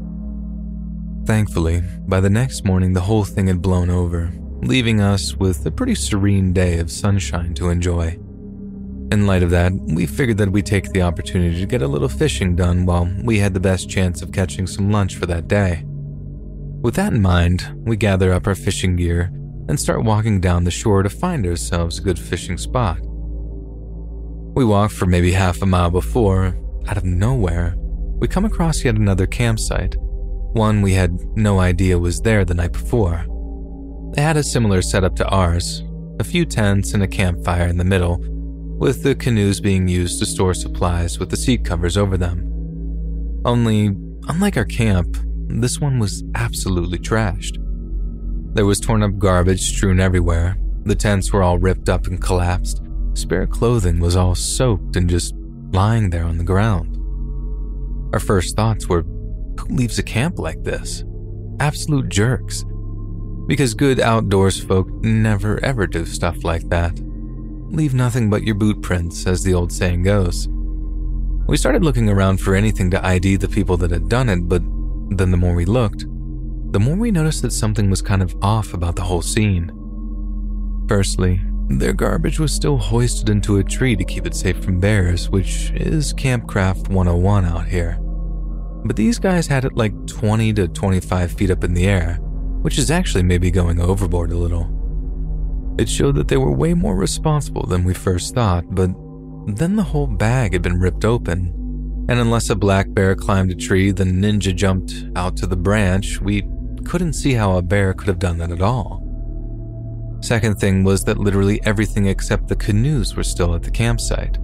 Thankfully, 1.27 1.83
by 2.07 2.19
the 2.19 2.31
next 2.31 2.65
morning, 2.65 2.93
the 2.93 3.01
whole 3.01 3.23
thing 3.23 3.45
had 3.45 3.61
blown 3.61 3.91
over, 3.91 4.33
leaving 4.63 5.01
us 5.01 5.35
with 5.35 5.63
a 5.67 5.69
pretty 5.69 5.93
serene 5.93 6.51
day 6.51 6.79
of 6.79 6.89
sunshine 6.89 7.53
to 7.53 7.69
enjoy. 7.69 8.17
In 9.11 9.27
light 9.27 9.43
of 9.43 9.51
that, 9.51 9.71
we 9.71 10.07
figured 10.07 10.39
that 10.39 10.51
we'd 10.51 10.65
take 10.65 10.91
the 10.91 11.03
opportunity 11.03 11.59
to 11.59 11.67
get 11.67 11.83
a 11.83 11.87
little 11.87 12.09
fishing 12.09 12.55
done 12.55 12.87
while 12.87 13.07
we 13.23 13.37
had 13.37 13.53
the 13.53 13.59
best 13.59 13.87
chance 13.87 14.23
of 14.23 14.31
catching 14.31 14.65
some 14.65 14.89
lunch 14.89 15.15
for 15.15 15.27
that 15.27 15.47
day. 15.47 15.83
With 15.85 16.95
that 16.95 17.13
in 17.13 17.21
mind, 17.21 17.71
we 17.85 17.97
gather 17.97 18.33
up 18.33 18.47
our 18.47 18.55
fishing 18.55 18.95
gear 18.95 19.31
and 19.67 19.79
start 19.79 20.03
walking 20.03 20.41
down 20.41 20.63
the 20.63 20.71
shore 20.71 21.03
to 21.03 21.09
find 21.09 21.45
ourselves 21.45 21.99
a 21.99 22.01
good 22.01 22.17
fishing 22.17 22.57
spot. 22.57 22.99
We 24.59 24.65
walk 24.65 24.91
for 24.91 25.05
maybe 25.05 25.31
half 25.31 25.61
a 25.61 25.65
mile 25.65 25.89
before, 25.89 26.53
out 26.85 26.97
of 26.97 27.05
nowhere, 27.05 27.75
we 27.77 28.27
come 28.27 28.43
across 28.43 28.83
yet 28.83 28.95
another 28.95 29.25
campsite, 29.25 29.95
one 30.51 30.81
we 30.81 30.91
had 30.91 31.17
no 31.37 31.61
idea 31.61 31.97
was 31.97 32.19
there 32.19 32.43
the 32.43 32.55
night 32.55 32.73
before. 32.73 33.23
They 34.13 34.21
had 34.21 34.35
a 34.35 34.43
similar 34.43 34.81
setup 34.81 35.15
to 35.15 35.27
ours 35.29 35.81
a 36.19 36.25
few 36.25 36.43
tents 36.43 36.93
and 36.93 37.01
a 37.01 37.07
campfire 37.07 37.67
in 37.67 37.77
the 37.77 37.85
middle, 37.85 38.17
with 38.77 39.01
the 39.01 39.15
canoes 39.15 39.61
being 39.61 39.87
used 39.87 40.19
to 40.19 40.25
store 40.25 40.53
supplies 40.53 41.19
with 41.19 41.29
the 41.29 41.37
seat 41.37 41.63
covers 41.63 41.95
over 41.95 42.17
them. 42.17 42.41
Only, 43.45 43.95
unlike 44.27 44.57
our 44.57 44.65
camp, 44.65 45.15
this 45.47 45.79
one 45.79 45.99
was 45.99 46.25
absolutely 46.35 46.99
trashed. 46.99 47.55
There 48.55 48.65
was 48.65 48.81
torn 48.81 49.03
up 49.03 49.17
garbage 49.19 49.61
strewn 49.61 50.01
everywhere, 50.01 50.57
the 50.83 50.95
tents 50.95 51.31
were 51.31 51.43
all 51.43 51.59
ripped 51.59 51.87
up 51.87 52.07
and 52.07 52.21
collapsed, 52.21 52.81
Spare 53.13 53.47
clothing 53.47 53.99
was 53.99 54.15
all 54.15 54.35
soaked 54.35 54.95
and 54.95 55.09
just 55.09 55.33
lying 55.71 56.09
there 56.09 56.25
on 56.25 56.37
the 56.37 56.43
ground. 56.43 56.95
Our 58.13 58.19
first 58.19 58.55
thoughts 58.55 58.87
were 58.87 59.03
who 59.59 59.75
leaves 59.75 59.99
a 59.99 60.03
camp 60.03 60.39
like 60.39 60.63
this? 60.63 61.03
Absolute 61.59 62.09
jerks. 62.09 62.65
Because 63.47 63.73
good 63.73 63.99
outdoors 63.99 64.63
folk 64.63 64.89
never 65.03 65.63
ever 65.63 65.85
do 65.87 66.05
stuff 66.05 66.43
like 66.43 66.69
that. 66.69 66.99
Leave 67.69 67.93
nothing 67.93 68.29
but 68.29 68.43
your 68.43 68.55
boot 68.55 68.81
prints, 68.81 69.27
as 69.27 69.43
the 69.43 69.53
old 69.53 69.71
saying 69.71 70.03
goes. 70.03 70.47
We 71.47 71.57
started 71.57 71.83
looking 71.83 72.09
around 72.09 72.39
for 72.39 72.55
anything 72.55 72.89
to 72.91 73.05
ID 73.05 73.37
the 73.37 73.47
people 73.47 73.77
that 73.77 73.91
had 73.91 74.09
done 74.09 74.29
it, 74.29 74.47
but 74.47 74.61
then 75.09 75.31
the 75.31 75.37
more 75.37 75.55
we 75.55 75.65
looked, 75.65 76.05
the 76.71 76.79
more 76.79 76.95
we 76.95 77.11
noticed 77.11 77.41
that 77.41 77.51
something 77.51 77.89
was 77.89 78.01
kind 78.01 78.21
of 78.21 78.35
off 78.41 78.73
about 78.73 78.95
the 78.95 79.01
whole 79.01 79.21
scene. 79.21 79.71
Firstly, 80.87 81.41
their 81.69 81.93
garbage 81.93 82.39
was 82.39 82.51
still 82.51 82.77
hoisted 82.77 83.29
into 83.29 83.57
a 83.57 83.63
tree 83.63 83.95
to 83.95 84.03
keep 84.03 84.25
it 84.25 84.33
safe 84.33 84.63
from 84.63 84.79
bears, 84.79 85.29
which 85.29 85.71
is 85.75 86.13
Campcraft 86.15 86.89
101 86.89 87.45
out 87.45 87.67
here. 87.67 87.97
But 88.85 88.95
these 88.95 89.19
guys 89.19 89.45
had 89.45 89.65
it 89.65 89.75
like 89.75 89.93
20 90.07 90.53
to 90.53 90.67
25 90.67 91.31
feet 91.31 91.51
up 91.51 91.63
in 91.63 91.73
the 91.73 91.85
air, 91.85 92.15
which 92.61 92.79
is 92.79 92.89
actually 92.89 93.23
maybe 93.23 93.51
going 93.51 93.79
overboard 93.79 94.31
a 94.31 94.37
little. 94.37 95.75
It 95.77 95.87
showed 95.87 96.15
that 96.15 96.27
they 96.27 96.37
were 96.37 96.51
way 96.51 96.73
more 96.73 96.95
responsible 96.95 97.65
than 97.65 97.83
we 97.83 97.93
first 97.93 98.33
thought, 98.33 98.65
but 98.73 98.89
then 99.45 99.75
the 99.75 99.83
whole 99.83 100.07
bag 100.07 100.53
had 100.53 100.61
been 100.61 100.79
ripped 100.79 101.05
open, 101.05 101.53
and 102.09 102.19
unless 102.19 102.49
a 102.49 102.55
black 102.55 102.87
bear 102.93 103.15
climbed 103.15 103.51
a 103.51 103.55
tree, 103.55 103.91
then 103.91 104.21
Ninja 104.21 104.55
jumped 104.55 105.05
out 105.15 105.37
to 105.37 105.45
the 105.45 105.55
branch, 105.55 106.19
we 106.19 106.49
couldn't 106.83 107.13
see 107.13 107.33
how 107.33 107.57
a 107.57 107.61
bear 107.61 107.93
could 107.93 108.07
have 108.07 108.19
done 108.19 108.39
that 108.39 108.51
at 108.51 108.61
all. 108.61 108.98
Second 110.21 110.59
thing 110.59 110.83
was 110.83 111.03
that 111.05 111.17
literally 111.17 111.61
everything 111.65 112.07
except 112.07 112.47
the 112.47 112.55
canoes 112.55 113.15
were 113.15 113.23
still 113.23 113.55
at 113.55 113.63
the 113.63 113.71
campsite. 113.71 114.37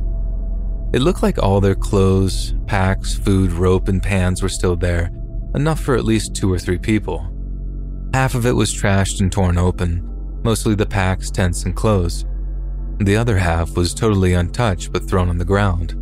It 0.94 1.02
looked 1.02 1.24
like 1.24 1.38
all 1.38 1.60
their 1.60 1.76
clothes, 1.76 2.56
packs, 2.68 3.14
food, 3.14 3.52
rope, 3.52 3.88
and 3.90 4.02
pans 4.02 4.42
were 4.42 4.50
still 4.50 4.76
there, 4.76 5.12
enough 5.54 5.82
for 5.82 5.96
at 5.96 6.06
least 6.06 6.36
two 6.36 6.52
or 6.52 6.60
three 6.60 6.78
people. 6.78 7.30
Half 8.14 8.36
of 8.36 8.46
it 8.46 8.54
was 8.54 8.74
trashed 8.74 9.20
and 9.20 9.32
torn 9.32 9.58
open, 9.58 10.02
mostly 10.44 10.76
the 10.76 10.86
packs, 10.86 11.30
tents, 11.30 11.64
and 11.66 11.76
clothes. 11.76 12.26
The 13.00 13.18
other 13.18 13.38
half 13.38 13.76
was 13.76 13.94
totally 13.94 14.34
untouched 14.34 14.94
but 14.94 15.08
thrown 15.08 15.28
on 15.28 15.38
the 15.38 15.44
ground. 15.44 15.96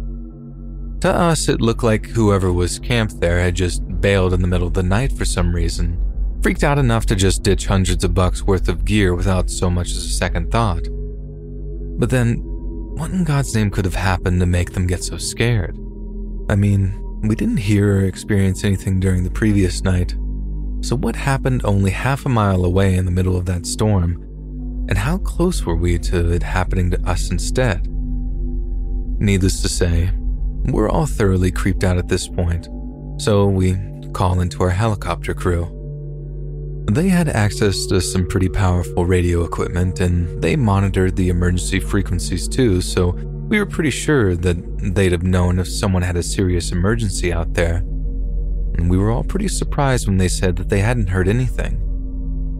To 1.01 1.11
us, 1.11 1.49
it 1.49 1.59
looked 1.59 1.83
like 1.83 2.05
whoever 2.05 2.53
was 2.53 2.77
camped 2.77 3.19
there 3.19 3.39
had 3.39 3.55
just 3.55 3.81
bailed 3.99 4.31
in 4.33 4.41
the 4.41 4.47
middle 4.47 4.67
of 4.67 4.73
the 4.75 4.83
night 4.83 5.11
for 5.11 5.25
some 5.25 5.53
reason, 5.55 5.99
freaked 6.43 6.65
out 6.65 6.77
enough 6.77 7.05
to 7.05 7.15
just 7.15 7.41
ditch 7.41 7.67
hundreds 7.67 8.03
of 8.03 8.13
bucks 8.13 8.43
worth 8.43 8.67
of 8.67 8.83
gear 8.83 9.15
without 9.15 9.49
so 9.49 9.69
much 9.69 9.91
as 9.91 10.03
a 10.03 10.09
second 10.09 10.51
thought. 10.51 10.85
But 11.97 12.09
then, 12.09 12.41
what 12.95 13.11
in 13.11 13.23
God's 13.23 13.55
name 13.55 13.71
could 13.71 13.85
have 13.85 13.95
happened 13.95 14.41
to 14.41 14.45
make 14.45 14.73
them 14.73 14.85
get 14.85 15.05
so 15.05 15.17
scared? 15.17 15.77
I 16.49 16.55
mean, 16.57 16.99
we 17.23 17.35
didn't 17.35 17.57
hear 17.57 18.01
or 18.01 18.03
experience 18.03 18.65
anything 18.65 18.99
during 18.99 19.23
the 19.23 19.31
previous 19.31 19.83
night, 19.83 20.15
so 20.81 20.97
what 20.97 21.15
happened 21.15 21.61
only 21.63 21.91
half 21.91 22.25
a 22.25 22.29
mile 22.29 22.65
away 22.65 22.95
in 22.95 23.05
the 23.05 23.11
middle 23.11 23.37
of 23.37 23.45
that 23.45 23.65
storm? 23.65 24.21
And 24.89 24.97
how 24.97 25.19
close 25.19 25.65
were 25.65 25.77
we 25.77 25.97
to 25.99 26.29
it 26.33 26.43
happening 26.43 26.91
to 26.91 27.01
us 27.09 27.31
instead? 27.31 27.87
Needless 29.17 29.61
to 29.61 29.69
say, 29.69 30.11
we're 30.65 30.89
all 30.89 31.05
thoroughly 31.05 31.51
creeped 31.51 31.85
out 31.85 31.97
at 31.97 32.09
this 32.09 32.27
point, 32.27 32.67
so 33.17 33.47
we 33.47 33.77
call 34.11 34.41
into 34.41 34.61
our 34.61 34.69
helicopter 34.69 35.33
crew. 35.33 35.82
They 36.91 37.07
had 37.07 37.29
access 37.29 37.85
to 37.87 38.01
some 38.01 38.27
pretty 38.27 38.49
powerful 38.49 39.05
radio 39.05 39.43
equipment 39.43 39.99
and 39.99 40.41
they 40.41 40.55
monitored 40.55 41.15
the 41.15 41.29
emergency 41.29 41.79
frequencies 41.79 42.47
too, 42.47 42.81
so 42.81 43.11
we 43.47 43.57
were 43.57 43.65
pretty 43.65 43.89
sure 43.89 44.35
that 44.35 44.93
they'd 44.95 45.11
have 45.11 45.23
known 45.23 45.59
if 45.59 45.67
someone 45.67 46.01
had 46.01 46.17
a 46.17 46.23
serious 46.23 46.71
emergency 46.71 47.31
out 47.31 47.53
there. 47.53 47.77
And 47.77 48.89
we 48.89 48.97
were 48.97 49.11
all 49.11 49.23
pretty 49.23 49.47
surprised 49.47 50.07
when 50.07 50.17
they 50.17 50.27
said 50.27 50.55
that 50.57 50.69
they 50.69 50.81
hadn't 50.81 51.09
heard 51.09 51.27
anything. 51.27 51.79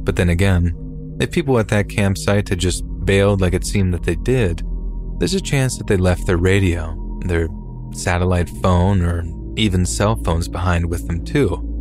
But 0.04 0.16
then 0.16 0.30
again, 0.30 1.18
if 1.20 1.32
people 1.32 1.60
at 1.60 1.68
that 1.70 1.90
campsite 1.90 2.50
had 2.50 2.60
just 2.60 2.84
bailed 3.06 3.42
like 3.42 3.54
it 3.54 3.66
seemed 3.66 3.94
that 3.94 4.04
they 4.04 4.16
did, 4.16 4.64
there's 5.20 5.34
a 5.34 5.42
chance 5.42 5.78
that 5.78 5.88
they 5.88 5.98
left 5.98 6.28
their 6.28 6.38
radio, 6.38 6.98
their 7.26 7.50
satellite 7.94 8.50
phone, 8.62 9.02
or 9.02 9.24
even 9.58 9.86
cell 9.86 10.16
phones 10.16 10.48
behind 10.48 10.90
with 10.90 11.08
them 11.08 11.24
too. 11.24 11.73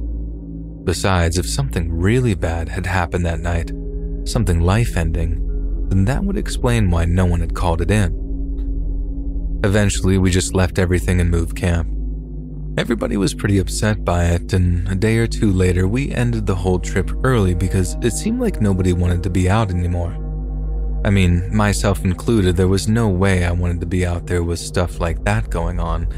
Besides, 0.84 1.38
if 1.38 1.48
something 1.48 1.92
really 1.92 2.34
bad 2.34 2.68
had 2.68 2.86
happened 2.86 3.24
that 3.26 3.40
night, 3.40 3.70
something 4.28 4.60
life 4.60 4.96
ending, 4.96 5.88
then 5.88 6.04
that 6.06 6.24
would 6.24 6.36
explain 6.36 6.90
why 6.90 7.04
no 7.04 7.26
one 7.26 7.40
had 7.40 7.54
called 7.54 7.80
it 7.80 7.90
in. 7.90 9.60
Eventually, 9.64 10.18
we 10.18 10.30
just 10.30 10.54
left 10.54 10.78
everything 10.78 11.20
and 11.20 11.30
moved 11.30 11.56
camp. 11.56 11.88
Everybody 12.78 13.16
was 13.16 13.34
pretty 13.34 13.58
upset 13.58 14.04
by 14.04 14.24
it, 14.24 14.52
and 14.54 14.88
a 14.88 14.94
day 14.94 15.18
or 15.18 15.26
two 15.26 15.52
later, 15.52 15.86
we 15.86 16.10
ended 16.10 16.46
the 16.46 16.54
whole 16.54 16.78
trip 16.78 17.10
early 17.22 17.54
because 17.54 17.96
it 18.02 18.12
seemed 18.12 18.40
like 18.40 18.60
nobody 18.60 18.92
wanted 18.92 19.22
to 19.22 19.30
be 19.30 19.48
out 19.48 19.70
anymore. 19.70 20.16
I 21.04 21.10
mean, 21.10 21.54
myself 21.54 22.04
included, 22.04 22.56
there 22.56 22.68
was 22.68 22.88
no 22.88 23.08
way 23.08 23.44
I 23.44 23.52
wanted 23.52 23.80
to 23.80 23.86
be 23.86 24.06
out 24.06 24.26
there 24.26 24.42
with 24.42 24.58
stuff 24.58 25.00
like 25.00 25.22
that 25.24 25.50
going 25.50 25.78
on. 25.78 26.08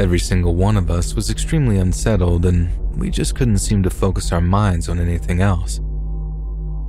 Every 0.00 0.18
single 0.18 0.56
one 0.56 0.78
of 0.78 0.90
us 0.90 1.14
was 1.14 1.28
extremely 1.28 1.76
unsettled, 1.76 2.46
and 2.46 2.70
we 2.96 3.10
just 3.10 3.34
couldn't 3.34 3.58
seem 3.58 3.82
to 3.82 3.90
focus 3.90 4.32
our 4.32 4.40
minds 4.40 4.88
on 4.88 4.98
anything 4.98 5.42
else. 5.42 5.78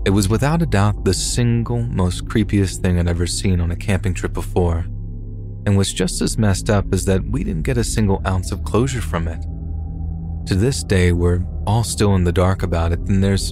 It 0.06 0.12
was 0.12 0.30
without 0.30 0.62
a 0.62 0.66
doubt 0.66 1.04
the 1.04 1.14
single 1.14 1.82
most 1.82 2.24
creepiest 2.24 2.78
thing 2.78 2.98
I'd 2.98 3.10
ever 3.10 3.28
seen 3.28 3.60
on 3.60 3.70
a 3.70 3.76
camping 3.76 4.14
trip 4.14 4.32
before. 4.32 4.86
And 5.66 5.76
what's 5.76 5.92
just 5.92 6.22
as 6.22 6.38
messed 6.38 6.70
up 6.70 6.94
is 6.94 7.04
that 7.04 7.26
we 7.26 7.44
didn't 7.44 7.64
get 7.64 7.78
a 7.78 7.84
single 7.84 8.22
ounce 8.26 8.54
of 8.54 8.64
closure 8.64 9.02
from 9.02 9.28
it. 9.28 9.42
To 10.48 10.56
this 10.56 10.82
day, 10.82 11.12
we're 11.12 11.44
all 11.68 11.84
still 11.84 12.16
in 12.16 12.24
the 12.24 12.32
dark 12.32 12.64
about 12.64 12.94
it, 12.94 13.00
and 13.10 13.22
there's 13.22 13.52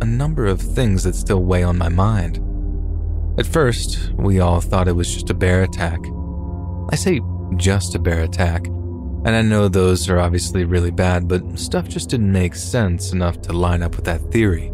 a 0.00 0.06
number 0.06 0.46
of 0.46 0.60
things 0.60 1.02
that 1.02 1.16
still 1.16 1.42
weigh 1.42 1.64
on 1.64 1.76
my 1.76 1.88
mind. 1.88 2.36
At 3.36 3.46
first, 3.46 4.12
we 4.12 4.38
all 4.38 4.60
thought 4.60 4.86
it 4.86 4.92
was 4.92 5.12
just 5.12 5.30
a 5.30 5.34
bear 5.34 5.64
attack. 5.64 5.98
I 6.90 6.94
say 6.94 7.20
just 7.56 7.96
a 7.96 7.98
bear 7.98 8.20
attack 8.20 8.64
and 9.24 9.36
I 9.36 9.42
know 9.42 9.68
those 9.68 10.08
are 10.08 10.18
obviously 10.18 10.64
really 10.64 10.90
bad, 10.90 11.28
but 11.28 11.58
stuff 11.58 11.88
just 11.88 12.10
didn't 12.10 12.32
make 12.32 12.54
sense 12.54 13.12
enough 13.12 13.40
to 13.42 13.52
line 13.52 13.82
up 13.82 13.96
with 13.96 14.04
that 14.06 14.20
theory. 14.32 14.72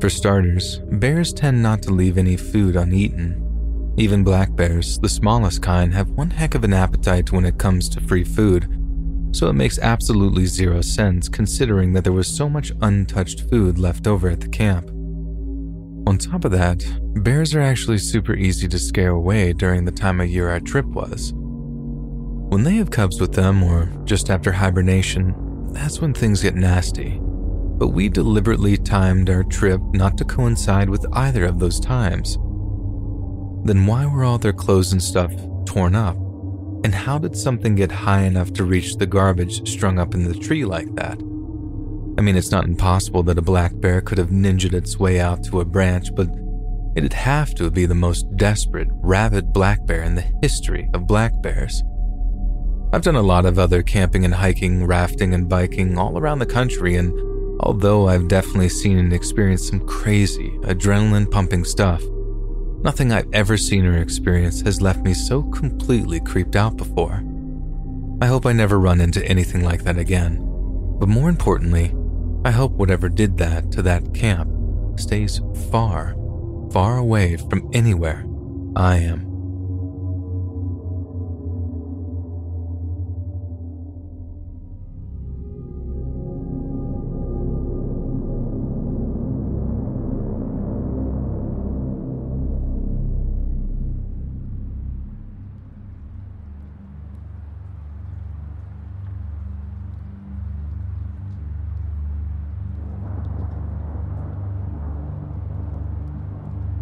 For 0.00 0.10
starters, 0.10 0.80
bears 0.92 1.32
tend 1.32 1.62
not 1.62 1.82
to 1.82 1.90
leave 1.90 2.18
any 2.18 2.36
food 2.36 2.76
uneaten. 2.76 3.94
Even 3.96 4.24
black 4.24 4.54
bears, 4.54 4.98
the 4.98 5.08
smallest 5.08 5.62
kind, 5.62 5.92
have 5.94 6.10
one 6.10 6.30
heck 6.30 6.54
of 6.54 6.64
an 6.64 6.72
appetite 6.72 7.32
when 7.32 7.44
it 7.44 7.58
comes 7.58 7.88
to 7.90 8.00
free 8.00 8.24
food, 8.24 8.68
so 9.32 9.48
it 9.48 9.54
makes 9.54 9.78
absolutely 9.78 10.46
zero 10.46 10.80
sense 10.80 11.28
considering 11.28 11.92
that 11.92 12.04
there 12.04 12.12
was 12.12 12.28
so 12.28 12.48
much 12.48 12.72
untouched 12.82 13.48
food 13.48 13.78
left 13.78 14.06
over 14.06 14.28
at 14.28 14.40
the 14.40 14.48
camp. 14.48 14.90
On 16.06 16.18
top 16.18 16.44
of 16.44 16.50
that, 16.52 16.84
bears 17.22 17.54
are 17.54 17.60
actually 17.60 17.98
super 17.98 18.34
easy 18.34 18.66
to 18.68 18.78
scare 18.78 19.10
away 19.10 19.52
during 19.52 19.84
the 19.84 19.92
time 19.92 20.20
of 20.20 20.28
year 20.28 20.50
our 20.50 20.60
trip 20.60 20.86
was. 20.86 21.32
When 22.50 22.64
they 22.64 22.74
have 22.74 22.90
cubs 22.90 23.20
with 23.20 23.32
them 23.32 23.62
or 23.62 23.86
just 24.04 24.28
after 24.28 24.50
hibernation, 24.50 25.72
that's 25.72 26.00
when 26.00 26.12
things 26.12 26.42
get 26.42 26.56
nasty. 26.56 27.20
But 27.22 27.94
we 27.94 28.08
deliberately 28.08 28.76
timed 28.76 29.30
our 29.30 29.44
trip 29.44 29.80
not 29.92 30.18
to 30.18 30.24
coincide 30.24 30.90
with 30.90 31.06
either 31.12 31.44
of 31.44 31.60
those 31.60 31.78
times. 31.78 32.34
Then 33.64 33.86
why 33.86 34.04
were 34.04 34.24
all 34.24 34.38
their 34.38 34.52
clothes 34.52 34.90
and 34.90 35.00
stuff 35.00 35.32
torn 35.64 35.94
up? 35.94 36.16
And 36.82 36.92
how 36.92 37.18
did 37.18 37.36
something 37.36 37.76
get 37.76 37.92
high 37.92 38.22
enough 38.22 38.52
to 38.54 38.64
reach 38.64 38.96
the 38.96 39.06
garbage 39.06 39.68
strung 39.68 40.00
up 40.00 40.12
in 40.12 40.24
the 40.24 40.34
tree 40.34 40.64
like 40.64 40.92
that? 40.96 41.18
I 42.18 42.20
mean, 42.20 42.36
it's 42.36 42.50
not 42.50 42.64
impossible 42.64 43.22
that 43.24 43.38
a 43.38 43.42
black 43.42 43.78
bear 43.78 44.00
could 44.00 44.18
have 44.18 44.30
ninjaed 44.30 44.74
its 44.74 44.98
way 44.98 45.20
out 45.20 45.44
to 45.44 45.60
a 45.60 45.64
branch, 45.64 46.12
but 46.16 46.28
it'd 46.96 47.12
have 47.12 47.54
to 47.54 47.70
be 47.70 47.86
the 47.86 47.94
most 47.94 48.26
desperate, 48.36 48.88
rabid 48.90 49.52
black 49.52 49.86
bear 49.86 50.02
in 50.02 50.16
the 50.16 50.32
history 50.42 50.90
of 50.94 51.06
black 51.06 51.40
bears. 51.42 51.84
I've 52.92 53.02
done 53.02 53.14
a 53.14 53.22
lot 53.22 53.46
of 53.46 53.56
other 53.56 53.84
camping 53.84 54.24
and 54.24 54.34
hiking, 54.34 54.84
rafting 54.84 55.32
and 55.32 55.48
biking 55.48 55.96
all 55.96 56.18
around 56.18 56.40
the 56.40 56.46
country, 56.46 56.96
and 56.96 57.12
although 57.60 58.08
I've 58.08 58.26
definitely 58.26 58.68
seen 58.68 58.98
and 58.98 59.12
experienced 59.12 59.68
some 59.68 59.86
crazy, 59.86 60.50
adrenaline 60.62 61.30
pumping 61.30 61.64
stuff, 61.64 62.02
nothing 62.82 63.12
I've 63.12 63.32
ever 63.32 63.56
seen 63.56 63.86
or 63.86 63.98
experienced 63.98 64.64
has 64.66 64.82
left 64.82 65.04
me 65.04 65.14
so 65.14 65.42
completely 65.44 66.18
creeped 66.18 66.56
out 66.56 66.76
before. 66.76 67.22
I 68.20 68.26
hope 68.26 68.44
I 68.44 68.52
never 68.52 68.80
run 68.80 69.00
into 69.00 69.24
anything 69.24 69.62
like 69.62 69.84
that 69.84 69.96
again, 69.96 70.38
but 70.98 71.08
more 71.08 71.28
importantly, 71.28 71.94
I 72.44 72.50
hope 72.50 72.72
whatever 72.72 73.08
did 73.08 73.38
that 73.38 73.70
to 73.72 73.82
that 73.82 74.14
camp 74.14 74.50
stays 74.98 75.40
far, 75.70 76.16
far 76.72 76.98
away 76.98 77.36
from 77.36 77.70
anywhere 77.72 78.26
I 78.74 78.96
am. 78.96 79.29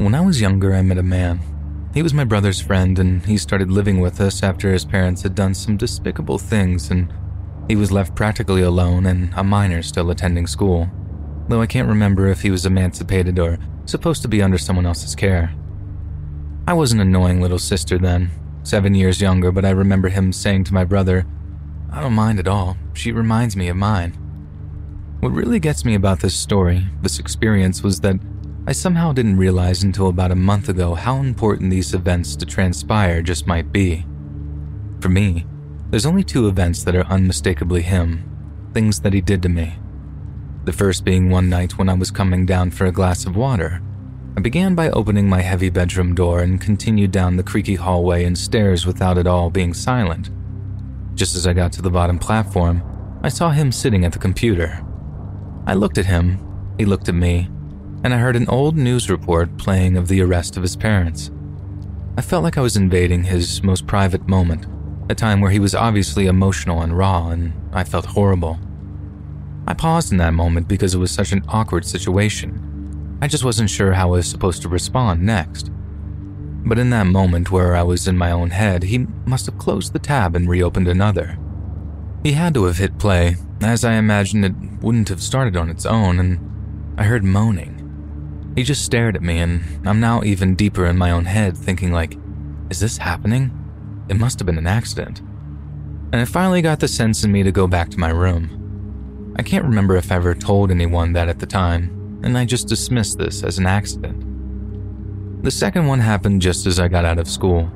When 0.09 0.15
I 0.15 0.23
was 0.23 0.41
younger, 0.41 0.73
I 0.73 0.81
met 0.81 0.97
a 0.97 1.03
man. 1.03 1.39
He 1.93 2.03
was 2.03 2.15
my 2.15 2.25
brother's 2.25 2.63
friend, 2.63 2.99
and 2.99 3.23
he 3.27 3.37
started 3.37 3.71
living 3.71 4.01
with 4.01 4.23
us 4.23 4.43
after 4.43 4.73
his 4.73 4.87
parents 4.87 5.21
had 5.21 5.35
done 5.35 5.53
some 5.53 5.77
despicable 5.77 6.39
things, 6.39 6.91
and 6.91 7.13
he 7.69 7.77
was 7.77 7.93
left 7.93 8.15
practically 8.15 8.63
alone 8.63 9.05
and 9.05 9.31
a 9.37 9.45
minor 9.45 9.83
still 9.83 10.09
attending 10.09 10.47
school. 10.47 10.89
Though 11.49 11.61
I 11.61 11.67
can't 11.67 11.91
remember 11.91 12.27
if 12.27 12.41
he 12.41 12.51
was 12.51 12.65
emancipated 12.65 13.39
or 13.39 13.59
supposed 13.85 14.23
to 14.23 14.29
be 14.29 14.41
under 14.41 14.57
someone 14.57 14.87
else's 14.87 15.15
care. 15.15 15.55
I 16.67 16.73
was 16.73 16.91
an 16.91 17.01
annoying 17.01 17.43
little 17.43 17.59
sister 17.59 17.99
then, 17.99 18.31
seven 18.63 18.95
years 18.95 19.21
younger, 19.21 19.53
but 19.53 19.67
I 19.67 19.71
remember 19.73 20.09
him 20.09 20.33
saying 20.33 20.65
to 20.65 20.73
my 20.73 20.85
brother, 20.85 21.27
I 21.93 22.01
don't 22.01 22.15
mind 22.15 22.39
at 22.39 22.49
all. 22.49 22.79
She 22.95 23.13
reminds 23.13 23.57
me 23.57 23.69
of 23.69 23.77
mine. 23.77 24.13
What 25.21 25.33
really 25.33 25.61
gets 25.61 25.85
me 25.85 25.95
about 25.95 26.21
this 26.21 26.35
story, 26.35 26.87
this 27.03 27.19
experience, 27.19 27.83
was 27.83 28.01
that 28.01 28.19
I 28.69 28.73
somehow 28.73 29.15
didn't 29.15 29.39
realize 29.39 29.83
until 29.83 30.09
about 30.09 30.31
a 30.31 30.35
month 30.35 30.69
ago 30.69 30.95
how 30.95 31.17
important 31.17 31.71
these 31.71 31.95
events 31.95 32.37
to 32.37 32.45
transpire 32.45 33.23
just 33.23 33.47
might 33.47 33.73
be. 33.73 34.05
For 35.01 35.09
me, 35.09 35.47
there's 35.89 36.05
only 36.05 36.23
two 36.23 36.49
events 36.49 36.85
that 36.85 36.95
are 36.95 37.07
unmistakably 37.07 37.81
him, 37.81 38.29
things 38.75 39.01
that 39.01 39.15
he 39.15 39.23
did 39.23 39.41
to 39.45 39.49
me. 39.49 39.79
The 40.65 40.75
first 40.75 41.03
being 41.03 41.31
one 41.31 41.49
night 41.49 41.79
when 41.79 41.89
I 41.89 41.95
was 41.95 42.11
coming 42.11 42.45
down 42.45 42.71
for 42.71 42.85
a 42.85 42.93
glass 42.93 43.25
of 43.25 43.37
water. 43.37 43.81
I 44.37 44.41
began 44.41 44.75
by 44.75 44.91
opening 44.91 45.31
my 45.31 45.41
heavy 45.41 45.71
bedroom 45.71 46.15
door 46.15 46.41
and 46.41 46.61
continued 46.61 47.11
down 47.11 47.39
the 47.39 47.43
creaky 47.43 47.77
hallway 47.77 48.25
and 48.25 48.37
stairs 48.37 48.85
without 48.85 49.17
at 49.17 49.27
all 49.27 49.49
being 49.49 49.73
silent. 49.73 50.29
Just 51.15 51.37
as 51.37 51.47
I 51.47 51.55
got 51.55 51.73
to 51.73 51.81
the 51.81 51.89
bottom 51.89 52.19
platform, 52.19 52.83
I 53.23 53.31
saw 53.31 53.49
him 53.49 53.73
sitting 53.73 54.05
at 54.05 54.13
the 54.13 54.19
computer. 54.19 54.85
I 55.67 55.73
looked 55.73 55.97
at 55.97 56.05
him, 56.05 56.75
he 56.77 56.85
looked 56.85 57.09
at 57.09 57.15
me, 57.15 57.49
and 58.05 58.15
I 58.15 58.19
heard 58.19 58.37
an 58.37 58.49
old 58.49 58.77
news 58.77 59.11
report 59.11 59.57
playing 59.59 59.97
of 59.97 60.09
the 60.09 60.21
arrest 60.21 60.57
of 60.57 60.63
his 60.63 60.77
parents. 60.77 61.31
I 62.17 62.21
felt 62.21 62.43
like 62.43 62.59
I 62.59 62.63
was 62.63 62.77
invading 62.77 63.25
his 63.25 63.63
most 63.63 63.87
private 63.87 64.27
moment, 64.29 64.67
a 65.11 65.15
time 65.15 65.41
where 65.41 65.51
he 65.51 65.61
was 65.61 65.75
obviously 65.75 66.27
emotional 66.27 66.83
and 66.83 66.97
raw, 66.97 67.29
and 67.29 67.53
I 67.73 67.85
felt 67.85 68.07
horrible. 68.07 68.59
I 69.67 69.75
paused 69.75 70.13
in 70.13 70.19
that 70.19 70.35
moment 70.35 70.67
because 70.67 70.95
it 70.95 70.99
was 70.99 71.11
such 71.11 71.33
an 71.33 71.45
awkward 71.49 71.85
situation. 71.85 73.19
I 73.21 73.29
just 73.29 73.45
wasn't 73.45 73.71
sure 73.71 73.93
how 73.93 74.09
I 74.09 74.17
was 74.19 74.29
supposed 74.29 74.63
to 74.63 74.69
respond 74.69 75.23
next. 75.23 75.71
But 76.65 76.79
in 76.79 76.91
that 76.91 77.07
moment 77.07 77.51
where 77.51 77.77
I 77.77 77.83
was 77.83 78.09
in 78.09 78.17
my 78.17 78.31
own 78.31 78.51
head, 78.51 78.83
he 78.85 79.07
must 79.27 79.47
have 79.47 79.59
closed 79.59 79.93
the 79.93 79.99
tab 79.99 80.35
and 80.35 80.49
reopened 80.49 80.89
another. 80.89 81.39
He 82.23 82.33
had 82.33 82.55
to 82.55 82.65
have 82.65 82.79
hit 82.79 82.99
play, 82.99 83.37
as 83.61 83.85
I 83.85 83.95
imagined 83.95 84.45
it 84.45 84.83
wouldn't 84.83 85.09
have 85.09 85.23
started 85.23 85.57
on 85.57 85.71
its 85.71 85.87
own, 85.87 86.19
and 86.19 86.95
I 86.99 87.05
heard 87.05 87.25
moaning. 87.25 87.78
He 88.59 88.65
just 88.65 88.85
stared 88.85 89.15
at 89.15 89.23
me, 89.23 89.39
and 89.39 89.63
I'm 89.87 90.01
now 90.01 90.25
even 90.25 90.57
deeper 90.57 90.85
in 90.87 90.99
my 90.99 91.13
own 91.13 91.27
head, 91.27 91.57
thinking, 91.57 91.93
like, 91.93 92.19
is 92.71 92.81
this 92.81 92.99
happening? 92.99 93.53
It 94.09 94.19
must 94.19 94.41
have 94.41 94.47
been 94.47 94.59
an 94.59 94.67
accident. 94.67 95.21
And 96.13 96.17
I 96.17 96.25
finally 96.25 96.61
got 96.61 96.81
the 96.81 96.89
sense 96.89 97.23
in 97.23 97.31
me 97.31 97.45
to 97.45 97.53
go 97.53 97.69
back 97.69 97.89
to 97.91 98.01
my 98.01 98.09
room. 98.09 99.33
I 99.39 99.45
can't 99.45 99.65
remember 99.65 99.95
if 99.95 100.11
I 100.11 100.17
ever 100.17 100.35
told 100.35 100.73
anyone 100.73 101.13
that 101.13 101.29
at 101.29 101.39
the 101.39 101.47
time, 101.47 102.21
and 102.25 102.37
I 102.37 102.45
just 102.47 102.67
dismissed 102.67 103.17
this 103.17 103.45
as 103.45 103.59
an 103.59 103.67
accident. 103.67 104.25
The 105.45 105.53
second 105.53 105.87
one 105.87 106.01
happened 106.01 106.43
just 106.43 106.67
as 106.67 106.81
I 106.81 106.89
got 106.89 107.05
out 107.05 107.21
of 107.21 107.29
school. 107.29 107.71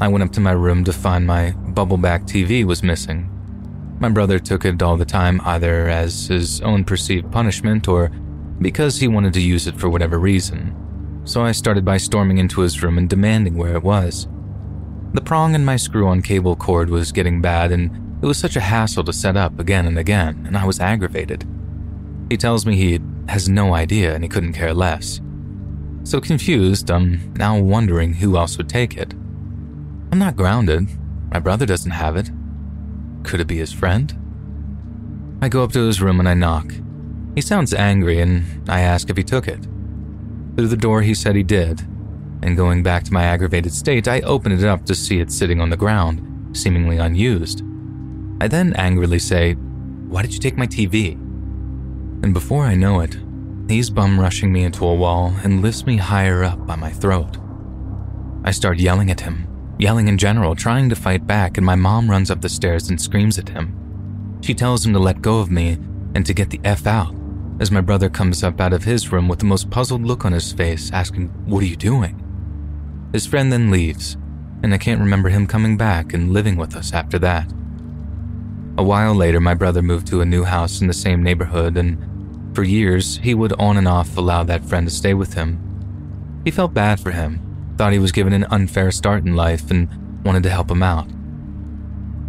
I 0.00 0.08
went 0.08 0.24
up 0.24 0.32
to 0.32 0.40
my 0.40 0.50
room 0.50 0.82
to 0.86 0.92
find 0.92 1.24
my 1.24 1.52
bubble 1.52 1.98
back 1.98 2.24
TV 2.24 2.64
was 2.64 2.82
missing. 2.82 3.30
My 4.00 4.08
brother 4.08 4.40
took 4.40 4.64
it 4.64 4.82
all 4.82 4.96
the 4.96 5.04
time 5.04 5.40
either 5.44 5.88
as 5.88 6.26
his 6.26 6.60
own 6.62 6.82
perceived 6.82 7.30
punishment 7.30 7.86
or 7.86 8.10
because 8.60 8.98
he 8.98 9.08
wanted 9.08 9.32
to 9.34 9.40
use 9.40 9.66
it 9.66 9.78
for 9.78 9.88
whatever 9.88 10.18
reason. 10.18 11.22
So 11.24 11.42
I 11.42 11.52
started 11.52 11.84
by 11.84 11.96
storming 11.96 12.38
into 12.38 12.60
his 12.60 12.82
room 12.82 12.98
and 12.98 13.08
demanding 13.08 13.56
where 13.56 13.74
it 13.74 13.82
was. 13.82 14.28
The 15.12 15.20
prong 15.20 15.54
in 15.54 15.64
my 15.64 15.76
screw 15.76 16.06
on 16.06 16.22
cable 16.22 16.56
cord 16.56 16.90
was 16.90 17.12
getting 17.12 17.40
bad, 17.40 17.72
and 17.72 17.90
it 18.22 18.26
was 18.26 18.38
such 18.38 18.56
a 18.56 18.60
hassle 18.60 19.04
to 19.04 19.12
set 19.12 19.36
up 19.36 19.58
again 19.58 19.86
and 19.86 19.98
again, 19.98 20.44
and 20.46 20.56
I 20.56 20.64
was 20.64 20.80
aggravated. 20.80 21.46
He 22.30 22.36
tells 22.36 22.66
me 22.66 22.76
he 22.76 23.00
has 23.28 23.48
no 23.48 23.74
idea 23.74 24.14
and 24.14 24.22
he 24.22 24.28
couldn't 24.28 24.52
care 24.52 24.74
less. 24.74 25.20
So 26.04 26.20
confused, 26.20 26.90
I'm 26.90 27.32
now 27.34 27.58
wondering 27.58 28.14
who 28.14 28.36
else 28.36 28.56
would 28.58 28.68
take 28.68 28.96
it. 28.96 29.12
I'm 30.12 30.18
not 30.18 30.36
grounded. 30.36 30.88
My 31.32 31.40
brother 31.40 31.66
doesn't 31.66 31.90
have 31.90 32.16
it. 32.16 32.30
Could 33.24 33.40
it 33.40 33.48
be 33.48 33.58
his 33.58 33.72
friend? 33.72 34.16
I 35.42 35.48
go 35.48 35.64
up 35.64 35.72
to 35.72 35.86
his 35.86 36.00
room 36.00 36.20
and 36.20 36.28
I 36.28 36.34
knock. 36.34 36.72
He 37.36 37.42
sounds 37.42 37.74
angry, 37.74 38.18
and 38.18 38.66
I 38.66 38.80
ask 38.80 39.10
if 39.10 39.16
he 39.18 39.22
took 39.22 39.46
it. 39.46 39.62
Through 40.56 40.68
the 40.68 40.76
door, 40.76 41.02
he 41.02 41.12
said 41.12 41.36
he 41.36 41.42
did, 41.42 41.82
and 42.42 42.56
going 42.56 42.82
back 42.82 43.04
to 43.04 43.12
my 43.12 43.24
aggravated 43.24 43.74
state, 43.74 44.08
I 44.08 44.22
open 44.22 44.52
it 44.52 44.64
up 44.64 44.86
to 44.86 44.94
see 44.94 45.20
it 45.20 45.30
sitting 45.30 45.60
on 45.60 45.68
the 45.68 45.76
ground, 45.76 46.56
seemingly 46.56 46.96
unused. 46.96 47.62
I 48.40 48.48
then 48.48 48.72
angrily 48.76 49.18
say, 49.18 49.52
Why 49.52 50.22
did 50.22 50.32
you 50.32 50.40
take 50.40 50.56
my 50.56 50.66
TV? 50.66 51.12
And 52.22 52.32
before 52.32 52.64
I 52.64 52.74
know 52.74 53.00
it, 53.00 53.18
he's 53.68 53.90
bum 53.90 54.18
rushing 54.18 54.50
me 54.50 54.64
into 54.64 54.86
a 54.86 54.94
wall 54.94 55.34
and 55.44 55.60
lifts 55.60 55.84
me 55.84 55.98
higher 55.98 56.42
up 56.42 56.66
by 56.66 56.76
my 56.76 56.90
throat. 56.90 57.36
I 58.44 58.50
start 58.50 58.78
yelling 58.78 59.10
at 59.10 59.20
him, 59.20 59.46
yelling 59.78 60.08
in 60.08 60.16
general, 60.16 60.54
trying 60.56 60.88
to 60.88 60.96
fight 60.96 61.26
back, 61.26 61.58
and 61.58 61.66
my 61.66 61.74
mom 61.74 62.10
runs 62.10 62.30
up 62.30 62.40
the 62.40 62.48
stairs 62.48 62.88
and 62.88 62.98
screams 62.98 63.38
at 63.38 63.50
him. 63.50 64.38
She 64.40 64.54
tells 64.54 64.86
him 64.86 64.94
to 64.94 64.98
let 64.98 65.20
go 65.20 65.40
of 65.40 65.50
me 65.50 65.72
and 66.14 66.24
to 66.24 66.32
get 66.32 66.48
the 66.48 66.60
F 66.64 66.86
out 66.86 67.14
as 67.58 67.70
my 67.70 67.80
brother 67.80 68.08
comes 68.08 68.42
up 68.42 68.60
out 68.60 68.72
of 68.72 68.84
his 68.84 69.12
room 69.12 69.28
with 69.28 69.38
the 69.38 69.44
most 69.44 69.70
puzzled 69.70 70.02
look 70.02 70.24
on 70.24 70.32
his 70.32 70.52
face, 70.52 70.90
asking, 70.92 71.28
What 71.46 71.62
are 71.62 71.66
you 71.66 71.76
doing? 71.76 72.22
His 73.12 73.26
friend 73.26 73.52
then 73.52 73.70
leaves, 73.70 74.16
and 74.62 74.74
I 74.74 74.78
can't 74.78 75.00
remember 75.00 75.28
him 75.28 75.46
coming 75.46 75.76
back 75.76 76.12
and 76.12 76.32
living 76.32 76.56
with 76.56 76.76
us 76.76 76.92
after 76.92 77.18
that. 77.20 77.50
A 78.78 78.82
while 78.82 79.14
later, 79.14 79.40
my 79.40 79.54
brother 79.54 79.80
moved 79.80 80.06
to 80.08 80.20
a 80.20 80.26
new 80.26 80.44
house 80.44 80.80
in 80.82 80.86
the 80.86 80.92
same 80.92 81.22
neighborhood, 81.22 81.78
and 81.78 82.54
for 82.54 82.62
years, 82.62 83.18
he 83.18 83.34
would 83.34 83.54
on 83.54 83.78
and 83.78 83.88
off 83.88 84.16
allow 84.16 84.42
that 84.44 84.64
friend 84.64 84.86
to 84.86 84.94
stay 84.94 85.14
with 85.14 85.34
him. 85.34 86.42
He 86.44 86.50
felt 86.50 86.74
bad 86.74 87.00
for 87.00 87.10
him, 87.10 87.74
thought 87.78 87.92
he 87.92 87.98
was 87.98 88.12
given 88.12 88.34
an 88.34 88.46
unfair 88.50 88.90
start 88.90 89.24
in 89.24 89.34
life, 89.34 89.70
and 89.70 89.88
wanted 90.24 90.42
to 90.42 90.50
help 90.50 90.70
him 90.70 90.82
out. 90.82 91.08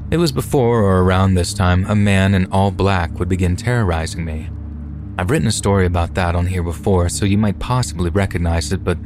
It 0.10 0.18
was 0.18 0.32
before 0.32 0.82
or 0.84 1.02
around 1.02 1.34
this 1.34 1.54
time 1.54 1.86
a 1.86 1.96
man 1.96 2.34
in 2.34 2.46
all 2.50 2.72
black 2.72 3.20
would 3.20 3.28
begin 3.28 3.58
terrorizing 3.58 4.24
me. 4.24 4.50
I've 5.20 5.32
written 5.32 5.48
a 5.48 5.52
story 5.52 5.88
about 5.88 6.14
that 6.14 6.36
on 6.36 6.46
here 6.46 6.62
before, 6.62 7.10
so 7.10 7.26
you 7.26 7.40
might 7.40 7.58
possibly 7.58 8.12
recognize 8.12 8.72
it, 8.72 8.84
but 8.84 9.00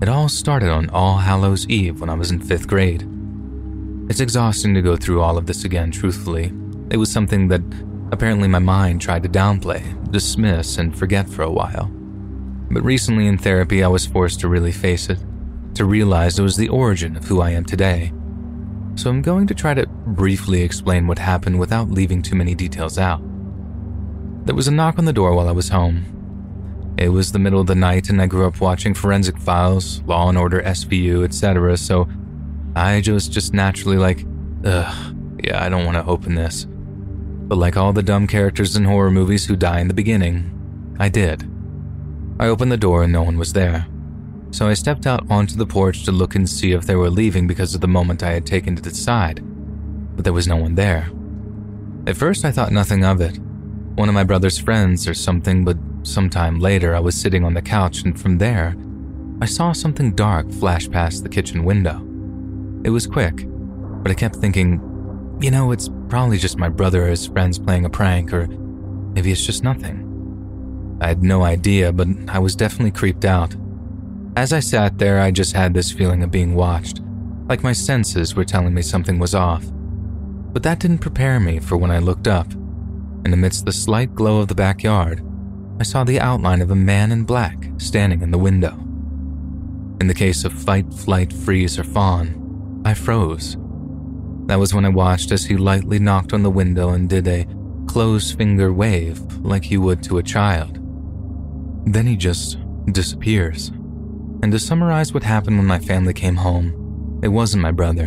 it 0.00 0.08
all 0.08 0.30
started 0.30 0.70
on 0.70 0.88
All 0.88 1.18
Hallows 1.18 1.68
Eve 1.68 2.00
when 2.00 2.08
I 2.08 2.14
was 2.14 2.30
in 2.30 2.40
fifth 2.40 2.66
grade. 2.66 3.06
It's 4.08 4.20
exhausting 4.20 4.72
to 4.72 4.80
go 4.80 4.96
through 4.96 5.20
all 5.20 5.36
of 5.36 5.44
this 5.44 5.64
again, 5.64 5.90
truthfully. 5.90 6.54
It 6.90 6.96
was 6.96 7.12
something 7.12 7.48
that 7.48 7.60
apparently 8.12 8.48
my 8.48 8.60
mind 8.60 9.02
tried 9.02 9.24
to 9.24 9.28
downplay, 9.28 10.10
dismiss, 10.10 10.78
and 10.78 10.98
forget 10.98 11.28
for 11.28 11.42
a 11.42 11.52
while. 11.52 11.90
But 12.70 12.82
recently 12.82 13.26
in 13.26 13.36
therapy, 13.36 13.84
I 13.84 13.88
was 13.88 14.06
forced 14.06 14.40
to 14.40 14.48
really 14.48 14.72
face 14.72 15.10
it, 15.10 15.18
to 15.74 15.84
realize 15.84 16.38
it 16.38 16.42
was 16.42 16.56
the 16.56 16.70
origin 16.70 17.14
of 17.14 17.24
who 17.24 17.42
I 17.42 17.50
am 17.50 17.66
today. 17.66 18.10
So 18.94 19.10
I'm 19.10 19.20
going 19.20 19.46
to 19.48 19.54
try 19.54 19.74
to 19.74 19.86
briefly 19.86 20.62
explain 20.62 21.06
what 21.06 21.18
happened 21.18 21.60
without 21.60 21.90
leaving 21.90 22.22
too 22.22 22.36
many 22.36 22.54
details 22.54 22.96
out. 22.96 23.22
There 24.44 24.56
was 24.56 24.66
a 24.66 24.72
knock 24.72 24.98
on 24.98 25.04
the 25.04 25.12
door 25.12 25.34
while 25.34 25.48
I 25.48 25.52
was 25.52 25.68
home. 25.68 26.94
It 26.98 27.10
was 27.10 27.30
the 27.30 27.38
middle 27.38 27.60
of 27.60 27.68
the 27.68 27.76
night, 27.76 28.10
and 28.10 28.20
I 28.20 28.26
grew 28.26 28.44
up 28.44 28.60
watching 28.60 28.92
Forensic 28.92 29.38
Files, 29.38 30.02
Law 30.02 30.28
and 30.28 30.36
Order 30.36 30.60
SVU, 30.62 31.22
etc., 31.24 31.76
so 31.76 32.08
I 32.74 33.00
was 33.06 33.28
just 33.28 33.54
naturally 33.54 33.98
like, 33.98 34.26
ugh, 34.64 35.16
yeah, 35.44 35.64
I 35.64 35.68
don't 35.68 35.84
want 35.84 35.96
to 35.96 36.10
open 36.10 36.34
this. 36.34 36.66
But 36.68 37.54
like 37.54 37.76
all 37.76 37.92
the 37.92 38.02
dumb 38.02 38.26
characters 38.26 38.74
in 38.74 38.84
horror 38.84 39.12
movies 39.12 39.46
who 39.46 39.54
die 39.54 39.78
in 39.78 39.86
the 39.86 39.94
beginning, 39.94 40.96
I 40.98 41.08
did. 41.08 41.48
I 42.40 42.48
opened 42.48 42.72
the 42.72 42.76
door 42.76 43.04
and 43.04 43.12
no 43.12 43.22
one 43.22 43.38
was 43.38 43.52
there. 43.52 43.86
So 44.50 44.66
I 44.66 44.74
stepped 44.74 45.06
out 45.06 45.24
onto 45.30 45.54
the 45.54 45.66
porch 45.66 46.04
to 46.04 46.12
look 46.12 46.34
and 46.34 46.48
see 46.48 46.72
if 46.72 46.84
they 46.84 46.96
were 46.96 47.10
leaving 47.10 47.46
because 47.46 47.76
of 47.76 47.80
the 47.80 47.88
moment 47.88 48.24
I 48.24 48.32
had 48.32 48.44
taken 48.44 48.74
to 48.74 48.82
decide. 48.82 49.40
But 50.16 50.24
there 50.24 50.32
was 50.32 50.48
no 50.48 50.56
one 50.56 50.74
there. 50.74 51.10
At 52.08 52.16
first, 52.16 52.44
I 52.44 52.50
thought 52.50 52.72
nothing 52.72 53.04
of 53.04 53.20
it 53.20 53.38
one 53.94 54.08
of 54.08 54.14
my 54.14 54.24
brother's 54.24 54.58
friends 54.58 55.06
or 55.06 55.14
something, 55.14 55.64
but 55.64 55.76
sometime 56.02 56.58
later 56.58 56.94
I 56.94 57.00
was 57.00 57.14
sitting 57.14 57.44
on 57.44 57.54
the 57.54 57.62
couch 57.62 58.02
and 58.02 58.18
from 58.18 58.38
there, 58.38 58.74
I 59.40 59.46
saw 59.46 59.72
something 59.72 60.14
dark 60.14 60.50
flash 60.50 60.90
past 60.90 61.22
the 61.22 61.28
kitchen 61.28 61.64
window. 61.64 61.98
It 62.84 62.90
was 62.90 63.06
quick, 63.06 63.46
but 64.02 64.10
I 64.10 64.14
kept 64.14 64.36
thinking, 64.36 64.80
you 65.40 65.50
know, 65.50 65.72
it's 65.72 65.90
probably 66.08 66.38
just 66.38 66.58
my 66.58 66.68
brother 66.68 67.04
or 67.04 67.08
his 67.08 67.26
friends 67.26 67.58
playing 67.58 67.84
a 67.84 67.90
prank, 67.90 68.32
or 68.32 68.46
maybe 68.46 69.30
it's 69.30 69.44
just 69.44 69.62
nothing. 69.62 70.98
I 71.00 71.08
had 71.08 71.22
no 71.22 71.42
idea, 71.42 71.92
but 71.92 72.08
I 72.28 72.38
was 72.38 72.56
definitely 72.56 72.92
creeped 72.92 73.24
out. 73.24 73.54
As 74.36 74.52
I 74.52 74.60
sat 74.60 74.98
there, 74.98 75.20
I 75.20 75.30
just 75.30 75.54
had 75.54 75.74
this 75.74 75.92
feeling 75.92 76.22
of 76.22 76.30
being 76.30 76.54
watched, 76.54 77.00
like 77.48 77.62
my 77.62 77.72
senses 77.72 78.34
were 78.34 78.44
telling 78.44 78.72
me 78.72 78.80
something 78.80 79.18
was 79.18 79.34
off. 79.34 79.64
But 80.52 80.62
that 80.62 80.78
didn't 80.78 80.98
prepare 80.98 81.40
me 81.40 81.58
for 81.58 81.76
when 81.76 81.90
I 81.90 81.98
looked 81.98 82.28
up 82.28 82.52
and 83.24 83.34
amidst 83.34 83.64
the 83.64 83.72
slight 83.72 84.14
glow 84.14 84.40
of 84.40 84.48
the 84.48 84.54
backyard, 84.54 85.22
I 85.80 85.84
saw 85.84 86.04
the 86.04 86.20
outline 86.20 86.60
of 86.60 86.70
a 86.70 86.76
man 86.76 87.12
in 87.12 87.24
black 87.24 87.68
standing 87.78 88.22
in 88.22 88.30
the 88.30 88.38
window. 88.38 88.72
In 90.00 90.06
the 90.06 90.14
case 90.14 90.44
of 90.44 90.52
fight, 90.52 90.92
flight, 90.92 91.32
freeze, 91.32 91.78
or 91.78 91.84
fawn, 91.84 92.82
I 92.84 92.94
froze. 92.94 93.56
That 94.46 94.58
was 94.58 94.74
when 94.74 94.84
I 94.84 94.90
watched 94.90 95.30
as 95.32 95.44
he 95.44 95.56
lightly 95.56 95.98
knocked 95.98 96.32
on 96.32 96.42
the 96.42 96.50
window 96.50 96.90
and 96.90 97.08
did 97.08 97.28
a 97.28 97.46
close 97.86 98.32
finger 98.32 98.72
wave 98.72 99.20
like 99.38 99.64
he 99.64 99.78
would 99.78 100.02
to 100.04 100.18
a 100.18 100.22
child. 100.22 100.78
Then 101.86 102.06
he 102.06 102.16
just 102.16 102.58
disappears. 102.92 103.68
And 104.42 104.50
to 104.50 104.58
summarize 104.58 105.14
what 105.14 105.22
happened 105.22 105.58
when 105.58 105.66
my 105.66 105.78
family 105.78 106.12
came 106.12 106.36
home, 106.36 107.20
it 107.22 107.28
wasn't 107.28 107.62
my 107.62 107.70
brother, 107.70 108.06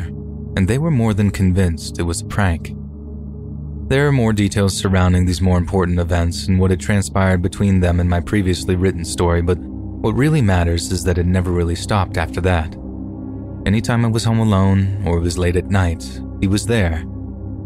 and 0.57 0.67
they 0.67 0.77
were 0.77 0.91
more 0.91 1.13
than 1.13 1.31
convinced 1.31 1.99
it 1.99 2.03
was 2.03 2.21
a 2.21 2.25
prank. 2.25 2.75
There 3.87 4.07
are 4.07 4.11
more 4.11 4.33
details 4.33 4.75
surrounding 4.75 5.27
these 5.27 5.41
more 5.41 5.59
important 5.59 5.99
events 5.99 6.47
and 6.47 6.59
what 6.59 6.71
had 6.71 6.79
transpired 6.79 7.43
between 7.43 7.81
them 7.81 7.99
in 7.99 8.09
my 8.09 8.19
previously 8.19 8.75
written 8.75 9.05
story, 9.05 9.43
but 9.43 9.59
what 9.59 10.15
really 10.15 10.41
matters 10.41 10.91
is 10.91 11.03
that 11.03 11.19
it 11.19 11.27
never 11.27 11.51
really 11.51 11.75
stopped 11.75 12.17
after 12.17 12.41
that. 12.41 12.75
Anytime 13.67 14.03
I 14.03 14.07
was 14.07 14.23
home 14.23 14.39
alone 14.39 15.03
or 15.05 15.17
it 15.17 15.21
was 15.21 15.37
late 15.37 15.55
at 15.55 15.67
night, 15.69 16.19
he 16.41 16.47
was 16.47 16.65
there, 16.65 17.03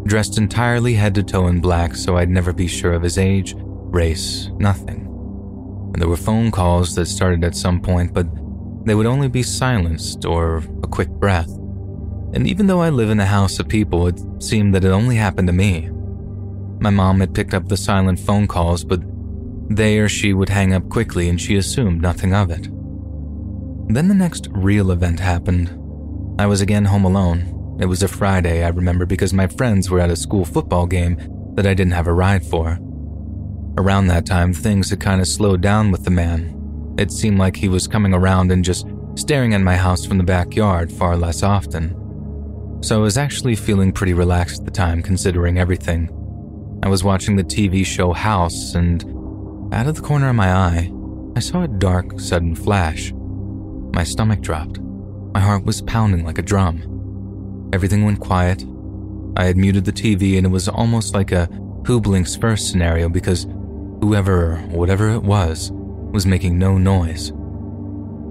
dressed 0.04 0.36
entirely 0.36 0.92
head 0.92 1.14
to 1.14 1.22
toe 1.22 1.46
in 1.46 1.58
black 1.58 1.96
so 1.96 2.18
I'd 2.18 2.28
never 2.28 2.52
be 2.52 2.66
sure 2.66 2.92
of 2.92 3.02
his 3.02 3.16
age, 3.16 3.54
race, 3.56 4.50
nothing. 4.58 5.06
And 5.94 6.02
there 6.02 6.08
were 6.08 6.18
phone 6.18 6.50
calls 6.50 6.94
that 6.96 7.06
started 7.06 7.44
at 7.44 7.56
some 7.56 7.80
point, 7.80 8.12
but 8.12 8.26
they 8.84 8.94
would 8.94 9.06
only 9.06 9.28
be 9.28 9.42
silenced 9.42 10.26
or 10.26 10.58
a 10.82 10.86
quick 10.86 11.08
breath. 11.08 11.48
And 12.34 12.46
even 12.46 12.66
though 12.66 12.82
I 12.82 12.90
live 12.90 13.08
in 13.08 13.20
a 13.20 13.26
house 13.26 13.58
of 13.58 13.68
people, 13.68 14.06
it 14.06 14.20
seemed 14.38 14.74
that 14.74 14.84
it 14.84 14.90
only 14.90 15.16
happened 15.16 15.48
to 15.48 15.54
me. 15.54 15.90
My 16.80 16.90
mom 16.90 17.20
had 17.20 17.34
picked 17.34 17.54
up 17.54 17.68
the 17.68 17.76
silent 17.76 18.18
phone 18.18 18.46
calls, 18.46 18.84
but 18.84 19.02
They 19.70 19.98
or 19.98 20.08
she 20.08 20.32
would 20.34 20.48
hang 20.48 20.74
up 20.74 20.88
quickly 20.88 21.28
and 21.28 21.40
she 21.40 21.56
assumed 21.56 22.02
nothing 22.02 22.34
of 22.34 22.50
it. 22.50 22.64
Then 23.92 24.08
the 24.08 24.14
next 24.14 24.48
real 24.50 24.90
event 24.90 25.20
happened. 25.20 25.68
I 26.40 26.46
was 26.46 26.60
again 26.60 26.86
home 26.86 27.04
alone. 27.04 27.76
It 27.80 27.86
was 27.86 28.02
a 28.02 28.08
Friday, 28.08 28.64
I 28.64 28.68
remember, 28.68 29.06
because 29.06 29.32
my 29.32 29.46
friends 29.46 29.88
were 29.88 30.00
at 30.00 30.10
a 30.10 30.16
school 30.16 30.44
football 30.44 30.86
game 30.86 31.16
that 31.54 31.66
I 31.66 31.74
didn't 31.74 31.92
have 31.92 32.08
a 32.08 32.12
ride 32.12 32.44
for. 32.44 32.78
Around 33.78 34.08
that 34.08 34.26
time, 34.26 34.52
things 34.52 34.90
had 34.90 35.00
kind 35.00 35.20
of 35.20 35.28
slowed 35.28 35.60
down 35.60 35.92
with 35.92 36.04
the 36.04 36.10
man. 36.10 36.94
It 36.98 37.12
seemed 37.12 37.38
like 37.38 37.56
he 37.56 37.68
was 37.68 37.86
coming 37.86 38.12
around 38.12 38.50
and 38.50 38.64
just 38.64 38.88
staring 39.14 39.54
at 39.54 39.60
my 39.60 39.76
house 39.76 40.04
from 40.04 40.18
the 40.18 40.24
backyard 40.24 40.90
far 40.92 41.16
less 41.16 41.44
often. 41.44 41.94
So 42.82 42.96
I 42.96 43.02
was 43.02 43.16
actually 43.16 43.54
feeling 43.54 43.92
pretty 43.92 44.14
relaxed 44.14 44.60
at 44.60 44.64
the 44.64 44.72
time, 44.72 45.00
considering 45.00 45.58
everything. 45.58 46.10
I 46.82 46.88
was 46.88 47.04
watching 47.04 47.36
the 47.36 47.44
TV 47.44 47.84
show 47.84 48.12
House, 48.12 48.74
and 48.74 49.04
out 49.72 49.86
of 49.86 49.96
the 49.96 50.02
corner 50.02 50.30
of 50.30 50.34
my 50.34 50.50
eye, 50.50 50.90
I 51.36 51.40
saw 51.40 51.62
a 51.62 51.68
dark, 51.68 52.18
sudden 52.18 52.54
flash. 52.54 53.12
My 53.92 54.02
stomach 54.02 54.40
dropped. 54.40 54.80
My 55.34 55.40
heart 55.40 55.64
was 55.64 55.82
pounding 55.82 56.24
like 56.24 56.38
a 56.38 56.42
drum. 56.42 57.70
Everything 57.72 58.04
went 58.04 58.20
quiet. 58.20 58.64
I 59.36 59.44
had 59.44 59.58
muted 59.58 59.84
the 59.84 59.92
TV, 59.92 60.38
and 60.38 60.46
it 60.46 60.50
was 60.50 60.68
almost 60.68 61.14
like 61.14 61.32
a 61.32 61.46
who 61.86 62.00
blinks 62.00 62.34
first 62.34 62.70
scenario 62.70 63.08
because 63.08 63.46
whoever 64.00 64.52
or 64.52 64.56
whatever 64.78 65.10
it 65.10 65.22
was 65.22 65.70
was 65.72 66.26
making 66.26 66.58
no 66.58 66.78
noise. 66.78 67.28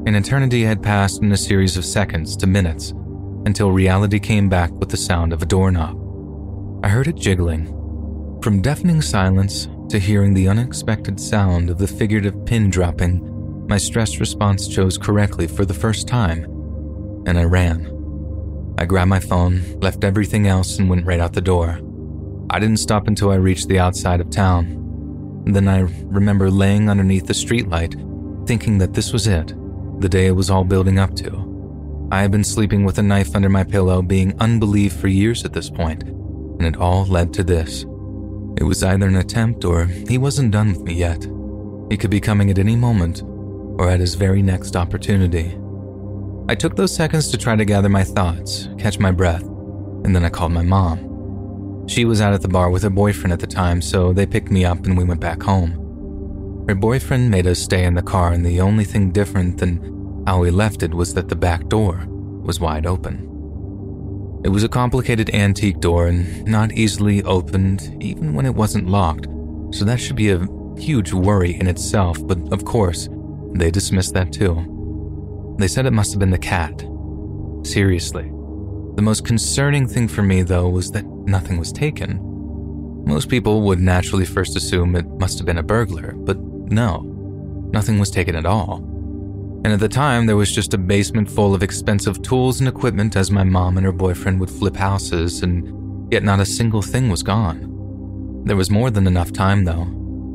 An 0.08 0.16
eternity 0.16 0.64
had 0.64 0.82
passed 0.82 1.22
in 1.22 1.32
a 1.32 1.38
series 1.38 1.78
of 1.78 1.86
seconds 1.86 2.36
to 2.38 2.48
minutes 2.48 2.92
until 3.46 3.72
reality 3.72 4.20
came 4.20 4.50
back 4.50 4.72
with 4.72 4.90
the 4.90 4.98
sound 4.98 5.34
of 5.34 5.42
a 5.42 5.46
doorknob. 5.46 5.96
I 6.84 6.90
heard 6.90 7.08
it 7.08 7.16
jiggling. 7.16 7.76
From 8.42 8.62
deafening 8.62 9.02
silence 9.02 9.68
to 9.90 10.00
hearing 10.00 10.34
the 10.34 10.48
unexpected 10.48 11.20
sound 11.20 11.70
of 11.70 11.78
the 11.78 11.88
figurative 11.88 12.46
pin 12.46 12.70
dropping, 12.70 13.68
my 13.68 13.78
stress 13.78 14.22
response 14.22 14.66
chose 14.66 14.98
correctly 14.98 15.46
for 15.46 15.66
the 15.66 15.74
first 15.74 16.08
time, 16.08 16.46
and 17.26 17.38
I 17.38 17.44
ran. 17.44 17.94
I 18.78 18.86
grabbed 18.86 19.10
my 19.10 19.20
phone, 19.20 19.62
left 19.82 20.06
everything 20.06 20.48
else, 20.48 20.80
and 20.80 20.90
went 20.90 21.06
right 21.06 21.20
out 21.20 21.34
the 21.34 21.42
door. 21.42 21.82
I 22.50 22.60
didn't 22.60 22.80
stop 22.80 23.10
until 23.10 23.30
I 23.30 23.36
reached 23.36 23.68
the 23.68 23.80
outside 23.80 24.22
of 24.22 24.30
town. 24.30 25.44
Then 25.46 25.68
I 25.68 25.80
remember 26.06 26.50
laying 26.50 26.90
underneath 26.90 27.28
the 27.28 27.34
streetlight, 27.34 28.48
thinking 28.48 28.78
that 28.78 28.94
this 28.94 29.12
was 29.12 29.28
it, 29.28 29.54
the 30.00 30.08
day 30.08 30.28
it 30.28 30.32
was 30.32 30.50
all 30.50 30.64
building 30.64 30.98
up 30.98 31.14
to. 31.18 32.08
I 32.10 32.22
had 32.22 32.32
been 32.32 32.46
sleeping 32.46 32.86
with 32.86 33.00
a 33.00 33.04
knife 33.04 33.36
under 33.36 33.50
my 33.50 33.66
pillow, 33.66 34.02
being 34.02 34.34
unbelieved 34.40 34.98
for 34.98 35.10
years 35.10 35.44
at 35.44 35.52
this 35.52 35.70
point, 35.70 36.04
and 36.04 36.64
it 36.64 36.78
all 36.78 37.06
led 37.06 37.34
to 37.34 37.44
this. 37.44 37.86
It 38.60 38.66
was 38.66 38.84
either 38.84 39.08
an 39.08 39.16
attempt 39.16 39.64
or 39.64 39.86
he 39.86 40.18
wasn't 40.18 40.52
done 40.52 40.74
with 40.74 40.82
me 40.82 40.94
yet. 40.94 41.24
He 41.90 41.96
could 41.96 42.10
be 42.10 42.20
coming 42.20 42.52
at 42.52 42.60
any 42.60 42.76
moment 42.76 43.24
or 43.24 43.90
at 43.90 44.02
his 44.02 44.16
very 44.16 44.42
next 44.42 44.76
opportunity. 44.76 45.58
I 46.50 46.56
took 46.56 46.76
those 46.76 46.94
seconds 46.94 47.32
to 47.32 47.38
try 47.38 47.56
to 47.56 47.64
gather 47.64 47.88
my 47.88 48.04
thoughts, 48.04 48.68
catch 48.78 49.00
my 49.00 49.12
breath, 49.12 49.44
and 49.44 50.14
then 50.14 50.26
I 50.26 50.30
called 50.30 50.52
my 50.52 50.62
mom. 50.62 51.88
She 51.88 52.04
was 52.04 52.20
out 52.20 52.34
at 52.34 52.42
the 52.42 52.50
bar 52.50 52.70
with 52.70 52.84
her 52.84 52.90
boyfriend 52.90 53.32
at 53.32 53.40
the 53.40 53.48
time, 53.48 53.82
so 53.82 54.12
they 54.12 54.26
picked 54.26 54.52
me 54.52 54.66
up 54.66 54.86
and 54.86 54.98
we 54.98 55.06
went 55.06 55.22
back 55.22 55.42
home. 55.42 56.66
Her 56.68 56.76
boyfriend 56.76 57.32
made 57.32 57.48
us 57.48 57.60
stay 57.60 57.86
in 57.86 57.94
the 57.94 58.02
car, 58.02 58.34
and 58.34 58.46
the 58.46 58.60
only 58.60 58.84
thing 58.84 59.12
different 59.12 59.58
than 59.58 60.24
how 60.28 60.40
we 60.42 60.52
left 60.52 60.84
it 60.84 60.94
was 60.94 61.14
that 61.14 61.30
the 61.30 61.36
back 61.36 61.70
door 61.70 62.06
was 62.10 62.60
wide 62.60 62.86
open. 62.86 63.29
It 64.42 64.50
was 64.50 64.64
a 64.64 64.70
complicated 64.70 65.30
antique 65.34 65.80
door 65.80 66.08
and 66.08 66.46
not 66.46 66.72
easily 66.72 67.22
opened, 67.24 67.98
even 68.02 68.34
when 68.34 68.46
it 68.46 68.56
wasn't 68.56 68.88
locked, 68.88 69.28
so 69.72 69.84
that 69.86 70.00
should 70.00 70.16
be 70.16 70.30
a 70.30 70.48
huge 70.78 71.12
worry 71.12 71.60
in 71.60 71.68
itself, 71.68 72.26
but 72.26 72.38
of 72.54 72.64
course, 72.64 73.10
they 73.54 73.70
dismissed 73.70 74.14
that 74.14 74.32
too. 74.32 75.56
They 75.60 75.68
said 75.68 75.86
it 75.86 75.92
must 75.92 76.14
have 76.14 76.20
been 76.20 76.32
the 76.32 76.38
cat. 76.38 76.86
Seriously. 77.64 78.32
The 78.96 79.02
most 79.02 79.26
concerning 79.26 79.88
thing 79.88 80.08
for 80.08 80.24
me, 80.24 80.42
though, 80.42 80.70
was 80.70 80.92
that 80.92 81.06
nothing 81.06 81.60
was 81.60 81.74
taken. 81.74 82.20
Most 83.06 83.28
people 83.28 83.62
would 83.64 83.80
naturally 83.80 84.26
first 84.26 84.56
assume 84.56 84.96
it 84.96 85.08
must 85.20 85.38
have 85.38 85.46
been 85.46 85.58
a 85.58 85.64
burglar, 85.64 86.14
but 86.14 86.38
no, 86.40 87.02
nothing 87.74 88.00
was 88.00 88.10
taken 88.10 88.36
at 88.36 88.46
all. 88.46 88.80
And 89.64 89.74
at 89.74 89.80
the 89.80 89.90
time, 89.90 90.26
there 90.26 90.38
was 90.38 90.54
just 90.54 90.74
a 90.74 90.78
basement 90.78 91.30
full 91.30 91.54
of 91.54 91.64
expensive 91.64 92.22
tools 92.22 92.60
and 92.60 92.70
equipment 92.70 93.16
as 93.16 93.30
my 93.30 93.44
mom 93.44 93.78
and 93.78 93.86
her 93.86 93.92
boyfriend 93.92 94.40
would 94.40 94.50
flip 94.50 94.76
houses, 94.76 95.44
and 95.44 96.12
yet 96.14 96.24
not 96.24 96.40
a 96.40 96.46
single 96.46 96.82
thing 96.82 97.10
was 97.10 97.24
gone. 97.24 98.42
There 98.46 98.56
was 98.56 98.72
more 98.72 98.90
than 98.90 99.06
enough 99.06 99.34
time, 99.34 99.66
though. 99.66 99.86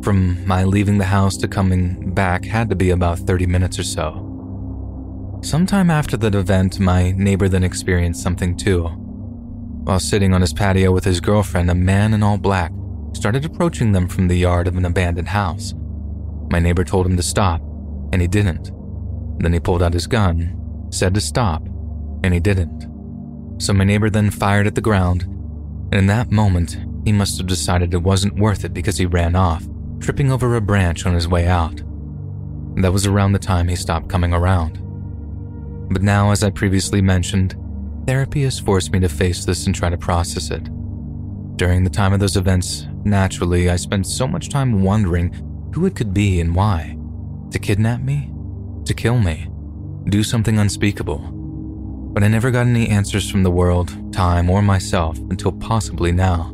From 0.05 0.47
my 0.47 0.65
leaving 0.65 0.99
the 0.99 1.07
house 1.07 1.39
to 1.39 1.49
coming 1.49 2.13
back 2.13 2.45
had 2.45 2.69
to 2.69 2.77
be 2.77 2.91
about 2.91 3.19
30 3.19 3.47
minutes 3.47 3.79
or 3.79 3.83
so. 3.83 5.41
Sometime 5.43 5.91
after 5.91 6.19
that 6.19 6.35
event, 6.35 6.79
my 6.79 7.13
neighbor 7.13 7.49
then 7.49 7.65
experienced 7.65 8.23
something 8.23 8.57
too. 8.57 8.83
While 9.85 10.01
sitting 10.01 10.35
on 10.35 10.43
his 10.43 10.53
patio 10.53 10.93
with 10.93 11.05
his 11.05 11.21
girlfriend, 11.21 11.71
a 11.71 11.75
man 11.75 12.13
in 12.13 12.23
all 12.23 12.37
black 12.37 12.73
started 13.15 13.45
approaching 13.45 13.93
them 13.93 14.09
from 14.09 14.29
the 14.29 14.37
yard 14.37 14.67
of 14.67 14.77
an 14.77 14.85
abandoned 14.85 15.29
house. 15.29 15.75
My 16.51 16.59
neighbor 16.59 16.85
told 16.85 17.07
him 17.07 17.17
to 17.17 17.23
stop, 17.23 17.63
and 18.13 18.21
he 18.21 18.29
didn't. 18.29 18.71
Then 19.39 19.53
he 19.53 19.61
pulled 19.61 19.83
out 19.83 19.93
his 19.93 20.07
gun, 20.07 20.89
said 20.91 21.15
to 21.15 21.21
stop, 21.21 21.67
and 22.23 22.33
he 22.33 22.41
didn't. 22.41 22.91
So 23.59 23.73
my 23.73 23.85
neighbor 23.85 24.11
then 24.11 24.31
fired 24.31 24.67
at 24.67 24.75
the 24.75 24.81
ground, 24.81 25.23
and 25.23 25.95
in 25.95 26.07
that 26.07 26.31
moment, 26.31 26.79
he 27.05 27.13
must 27.13 27.39
have 27.39 27.47
decided 27.47 27.93
it 27.93 28.03
wasn't 28.03 28.39
worth 28.39 28.65
it 28.65 28.75
because 28.75 28.97
he 28.97 29.07
ran 29.07 29.37
off, 29.37 29.67
tripping 30.01 30.33
over 30.33 30.57
a 30.57 30.61
branch 30.61 31.07
on 31.07 31.15
his 31.15 31.29
way 31.29 31.47
out. 31.47 31.83
That 32.77 32.93
was 32.93 33.07
around 33.07 33.33
the 33.33 33.39
time 33.39 33.69
he 33.69 33.77
stopped 33.77 34.09
coming 34.09 34.33
around. 34.33 34.81
But 35.91 36.03
now, 36.03 36.31
as 36.31 36.43
I 36.43 36.51
previously 36.51 37.01
mentioned, 37.01 37.55
therapy 38.07 38.43
has 38.43 38.59
forced 38.59 38.93
me 38.93 39.01
to 39.01 39.09
face 39.09 39.45
this 39.45 39.67
and 39.67 39.75
try 39.75 39.91
to 39.91 39.99
process 39.99 40.51
it. 40.51 40.65
During 41.57 41.85
the 41.85 41.91
time 41.91 42.13
of 42.13 42.21
those 42.21 42.37
events, 42.37 42.87
naturally, 43.05 43.71
I 43.71 43.77
spent 43.77 44.07
so 44.07 44.27
much 44.27 44.49
time 44.49 44.83
wondering 44.83 45.71
who 45.75 45.87
it 45.87 45.95
could 45.95 46.13
be 46.13 46.41
and 46.41 46.55
why. 46.55 46.99
To 47.53 47.59
kidnap 47.59 48.01
me? 48.01 48.34
To 48.87 48.95
kill 48.95 49.19
me, 49.19 49.49
do 50.09 50.23
something 50.23 50.59
unspeakable. 50.59 51.19
But 52.13 52.23
I 52.23 52.29
never 52.29 52.51
got 52.51 52.67
any 52.67 52.89
answers 52.89 53.31
from 53.31 53.43
the 53.43 53.51
world, 53.51 54.13
time, 54.13 54.49
or 54.49 54.63
myself 54.63 55.19
until 55.31 55.53
possibly 55.53 56.13
now. 56.13 56.53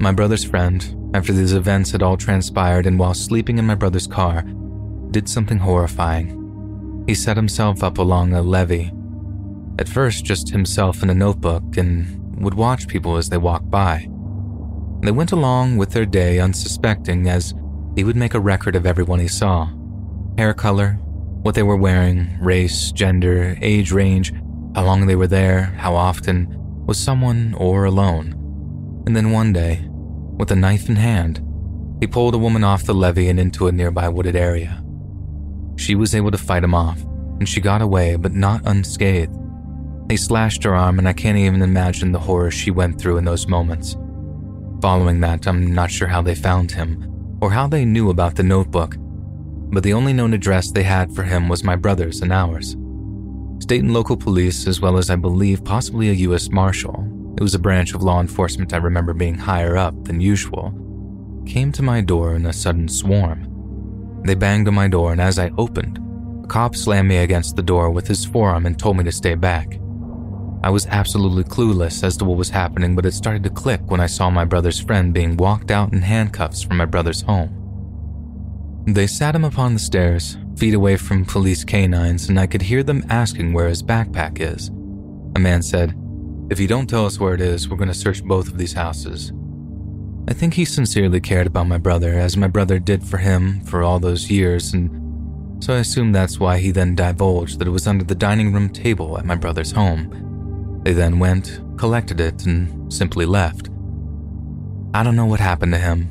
My 0.00 0.12
brother's 0.12 0.44
friend, 0.44 1.12
after 1.14 1.32
these 1.32 1.52
events 1.52 1.90
had 1.90 2.02
all 2.02 2.16
transpired 2.16 2.86
and 2.86 2.98
while 2.98 3.14
sleeping 3.14 3.58
in 3.58 3.66
my 3.66 3.74
brother's 3.74 4.06
car, 4.06 4.42
did 5.10 5.28
something 5.28 5.58
horrifying. 5.58 7.04
He 7.06 7.14
set 7.14 7.36
himself 7.36 7.82
up 7.82 7.98
along 7.98 8.32
a 8.32 8.42
levee. 8.42 8.92
At 9.78 9.88
first, 9.88 10.24
just 10.24 10.50
himself 10.50 11.02
in 11.02 11.10
a 11.10 11.14
notebook 11.14 11.76
and 11.76 12.42
would 12.42 12.54
watch 12.54 12.88
people 12.88 13.16
as 13.16 13.28
they 13.28 13.36
walked 13.36 13.70
by. 13.70 14.08
They 15.02 15.10
went 15.10 15.32
along 15.32 15.76
with 15.76 15.90
their 15.90 16.06
day 16.06 16.38
unsuspecting 16.40 17.28
as 17.28 17.54
he 17.96 18.04
would 18.04 18.16
make 18.16 18.34
a 18.34 18.40
record 18.40 18.76
of 18.76 18.86
everyone 18.86 19.20
he 19.20 19.28
saw 19.28 19.70
hair 20.40 20.54
color, 20.54 20.98
what 21.42 21.54
they 21.54 21.62
were 21.62 21.76
wearing, 21.76 22.38
race, 22.40 22.92
gender, 22.92 23.56
age 23.62 23.92
range, 23.92 24.32
how 24.74 24.84
long 24.84 25.06
they 25.06 25.16
were 25.16 25.26
there, 25.26 25.64
how 25.76 25.94
often, 25.94 26.46
was 26.86 26.98
someone 26.98 27.54
or 27.56 27.84
alone. 27.84 28.34
And 29.06 29.16
then 29.16 29.32
one 29.32 29.52
day, 29.52 29.86
with 30.38 30.50
a 30.50 30.56
knife 30.56 30.88
in 30.88 30.96
hand, 30.96 31.42
he 32.00 32.06
pulled 32.06 32.34
a 32.34 32.38
woman 32.38 32.64
off 32.64 32.84
the 32.84 32.94
levee 32.94 33.28
and 33.28 33.40
into 33.40 33.68
a 33.68 33.72
nearby 33.72 34.08
wooded 34.08 34.36
area. 34.36 34.82
She 35.76 35.94
was 35.94 36.14
able 36.14 36.30
to 36.30 36.38
fight 36.38 36.64
him 36.64 36.74
off, 36.74 37.00
and 37.38 37.48
she 37.48 37.60
got 37.60 37.82
away, 37.82 38.16
but 38.16 38.32
not 38.32 38.62
unscathed. 38.64 39.36
He 40.10 40.16
slashed 40.16 40.64
her 40.64 40.74
arm, 40.74 40.98
and 40.98 41.08
I 41.08 41.12
can't 41.12 41.38
even 41.38 41.62
imagine 41.62 42.12
the 42.12 42.18
horror 42.18 42.50
she 42.50 42.70
went 42.70 43.00
through 43.00 43.16
in 43.16 43.24
those 43.24 43.46
moments. 43.46 43.96
Following 44.82 45.20
that, 45.20 45.46
I'm 45.46 45.72
not 45.74 45.90
sure 45.90 46.08
how 46.08 46.20
they 46.20 46.34
found 46.34 46.72
him, 46.72 47.38
or 47.40 47.50
how 47.50 47.66
they 47.66 47.84
knew 47.84 48.10
about 48.10 48.34
the 48.34 48.42
notebook, 48.42 48.96
but 49.72 49.82
the 49.82 49.92
only 49.92 50.12
known 50.12 50.32
address 50.32 50.70
they 50.70 50.82
had 50.82 51.14
for 51.14 51.22
him 51.22 51.48
was 51.48 51.64
my 51.64 51.76
brother's 51.76 52.20
and 52.20 52.32
ours. 52.32 52.76
State 53.60 53.82
and 53.82 53.92
local 53.92 54.16
police, 54.16 54.66
as 54.66 54.80
well 54.80 54.96
as 54.96 55.10
I 55.10 55.16
believe 55.16 55.64
possibly 55.64 56.08
a 56.08 56.14
U.S. 56.28 56.50
Marshal, 56.50 57.34
it 57.36 57.42
was 57.42 57.54
a 57.54 57.58
branch 57.58 57.94
of 57.94 58.02
law 58.02 58.20
enforcement 58.20 58.72
I 58.74 58.78
remember 58.78 59.14
being 59.14 59.36
higher 59.36 59.76
up 59.76 60.04
than 60.04 60.20
usual, 60.20 60.74
came 61.46 61.72
to 61.72 61.82
my 61.82 62.00
door 62.00 62.34
in 62.34 62.46
a 62.46 62.52
sudden 62.52 62.88
swarm. 62.88 64.22
They 64.24 64.34
banged 64.34 64.68
on 64.68 64.74
my 64.74 64.88
door, 64.88 65.12
and 65.12 65.20
as 65.20 65.38
I 65.38 65.50
opened, 65.56 65.98
a 66.44 66.46
cop 66.46 66.74
slammed 66.74 67.08
me 67.08 67.18
against 67.18 67.56
the 67.56 67.62
door 67.62 67.90
with 67.90 68.06
his 68.06 68.24
forearm 68.24 68.66
and 68.66 68.78
told 68.78 68.96
me 68.96 69.04
to 69.04 69.12
stay 69.12 69.34
back. 69.34 69.78
I 70.62 70.68
was 70.68 70.86
absolutely 70.86 71.44
clueless 71.44 72.04
as 72.04 72.16
to 72.18 72.26
what 72.26 72.36
was 72.36 72.50
happening, 72.50 72.94
but 72.94 73.06
it 73.06 73.14
started 73.14 73.42
to 73.44 73.50
click 73.50 73.80
when 73.86 74.00
I 74.00 74.06
saw 74.06 74.28
my 74.28 74.44
brother's 74.44 74.80
friend 74.80 75.14
being 75.14 75.36
walked 75.36 75.70
out 75.70 75.92
in 75.92 76.02
handcuffs 76.02 76.62
from 76.62 76.76
my 76.76 76.84
brother's 76.84 77.22
home. 77.22 77.59
They 78.86 79.06
sat 79.06 79.34
him 79.34 79.44
upon 79.44 79.74
the 79.74 79.78
stairs, 79.78 80.36
feet 80.56 80.74
away 80.74 80.96
from 80.96 81.24
police 81.24 81.64
canines, 81.64 82.28
and 82.28 82.40
I 82.40 82.46
could 82.46 82.62
hear 82.62 82.82
them 82.82 83.04
asking 83.08 83.52
where 83.52 83.68
his 83.68 83.82
backpack 83.82 84.40
is. 84.40 84.68
A 85.36 85.38
man 85.38 85.62
said, 85.62 85.94
If 86.50 86.58
you 86.58 86.66
don't 86.66 86.88
tell 86.88 87.06
us 87.06 87.20
where 87.20 87.34
it 87.34 87.40
is, 87.40 87.68
we're 87.68 87.76
going 87.76 87.88
to 87.88 87.94
search 87.94 88.24
both 88.24 88.48
of 88.48 88.58
these 88.58 88.72
houses. 88.72 89.32
I 90.28 90.32
think 90.32 90.54
he 90.54 90.64
sincerely 90.64 91.20
cared 91.20 91.46
about 91.46 91.66
my 91.66 91.78
brother, 91.78 92.18
as 92.18 92.36
my 92.36 92.48
brother 92.48 92.78
did 92.78 93.04
for 93.04 93.18
him 93.18 93.60
for 93.62 93.82
all 93.82 93.98
those 93.98 94.30
years, 94.30 94.72
and 94.72 95.62
so 95.62 95.74
I 95.74 95.78
assume 95.78 96.12
that's 96.12 96.40
why 96.40 96.58
he 96.58 96.70
then 96.70 96.94
divulged 96.94 97.58
that 97.58 97.68
it 97.68 97.72
was 97.72 97.86
under 97.86 98.04
the 98.04 98.14
dining 98.14 98.52
room 98.52 98.70
table 98.70 99.18
at 99.18 99.26
my 99.26 99.34
brother's 99.34 99.72
home. 99.72 100.80
They 100.84 100.94
then 100.94 101.18
went, 101.18 101.60
collected 101.76 102.18
it, 102.18 102.46
and 102.46 102.92
simply 102.92 103.26
left. 103.26 103.68
I 104.94 105.02
don't 105.02 105.16
know 105.16 105.26
what 105.26 105.40
happened 105.40 105.72
to 105.72 105.78
him, 105.78 106.08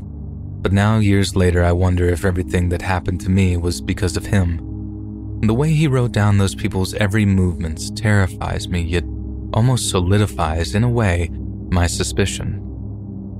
but 0.61 0.73
now, 0.73 0.99
years 0.99 1.37
later, 1.37 1.63
I 1.63 1.71
wonder 1.71 2.09
if 2.09 2.25
everything 2.25 2.67
that 2.69 2.81
happened 2.81 3.21
to 3.21 3.29
me 3.29 3.55
was 3.55 3.79
because 3.79 4.17
of 4.17 4.25
him. 4.25 5.39
The 5.41 5.53
way 5.53 5.71
he 5.71 5.87
wrote 5.87 6.11
down 6.11 6.37
those 6.37 6.53
people's 6.53 6.93
every 6.95 7.25
movements 7.25 7.89
terrifies 7.91 8.67
me, 8.67 8.81
yet 8.81 9.05
almost 9.53 9.89
solidifies, 9.89 10.75
in 10.75 10.83
a 10.83 10.89
way, 10.89 11.29
my 11.69 11.87
suspicion. 11.87 12.59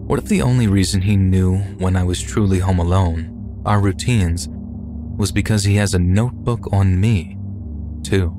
What 0.08 0.20
if 0.20 0.26
the 0.26 0.42
only 0.42 0.68
reason 0.68 1.02
he 1.02 1.18
knew 1.18 1.58
when 1.78 1.98
I 1.98 2.06
was 2.06 2.22
truly 2.22 2.60
home 2.60 2.80
alone, 2.80 3.62
our 3.66 3.82
routines, 3.82 4.48
was 5.18 5.34
because 5.34 5.66
he 5.66 5.76
has 5.76 5.94
a 5.94 6.00
notebook 6.00 6.72
on 6.72 7.02
me, 7.02 7.38
too? 8.02 8.39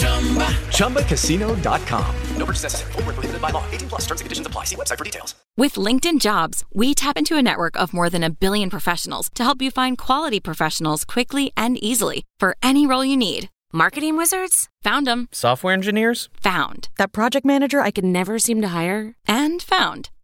ChumbaCasino.com. 0.00 2.14
No 2.36 2.44
purchase 2.44 2.64
necessary. 2.64 2.92
Full 2.92 3.02
prohibited 3.02 3.40
by 3.40 3.50
law. 3.50 3.64
18 3.70 3.88
plus 3.88 4.02
terms 4.02 4.20
and 4.20 4.26
conditions 4.26 4.46
apply. 4.46 4.64
See 4.64 4.76
website 4.76 4.98
for 4.98 5.04
details. 5.04 5.34
With 5.56 5.74
LinkedIn 5.74 6.20
Jobs, 6.20 6.64
we 6.72 6.94
tap 6.94 7.16
into 7.16 7.36
a 7.36 7.42
network 7.42 7.76
of 7.76 7.92
more 7.92 8.10
than 8.10 8.22
a 8.22 8.30
billion 8.30 8.70
professionals 8.70 9.30
to 9.34 9.44
help 9.44 9.62
you 9.62 9.70
find 9.70 9.98
quality 9.98 10.40
professionals 10.40 11.04
quickly 11.04 11.52
and 11.56 11.82
easily 11.82 12.24
for 12.38 12.56
any 12.62 12.86
role 12.86 13.04
you 13.04 13.16
need. 13.16 13.50
Marketing 13.72 14.16
wizards? 14.16 14.68
Found 14.82 15.06
them. 15.06 15.28
Software 15.30 15.74
engineers? 15.74 16.28
Found. 16.42 16.88
That 16.96 17.12
project 17.12 17.46
manager 17.46 17.80
I 17.80 17.92
could 17.92 18.04
never 18.04 18.38
seem 18.38 18.60
to 18.62 18.68
hire? 18.68 19.14
And 19.28 19.62
found. 19.62 20.10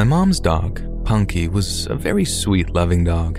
My 0.00 0.04
mom's 0.04 0.40
dog, 0.40 0.80
Punky, 1.04 1.46
was 1.46 1.86
a 1.88 1.94
very 1.94 2.24
sweet, 2.24 2.70
loving 2.70 3.04
dog. 3.04 3.38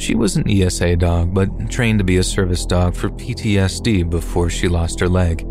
She 0.00 0.14
was 0.14 0.36
an 0.36 0.48
ESA 0.48 0.94
dog, 0.94 1.34
but 1.34 1.68
trained 1.68 1.98
to 1.98 2.04
be 2.04 2.18
a 2.18 2.22
service 2.22 2.64
dog 2.64 2.94
for 2.94 3.08
PTSD 3.08 4.08
before 4.08 4.48
she 4.50 4.68
lost 4.68 5.00
her 5.00 5.08
leg. 5.08 5.44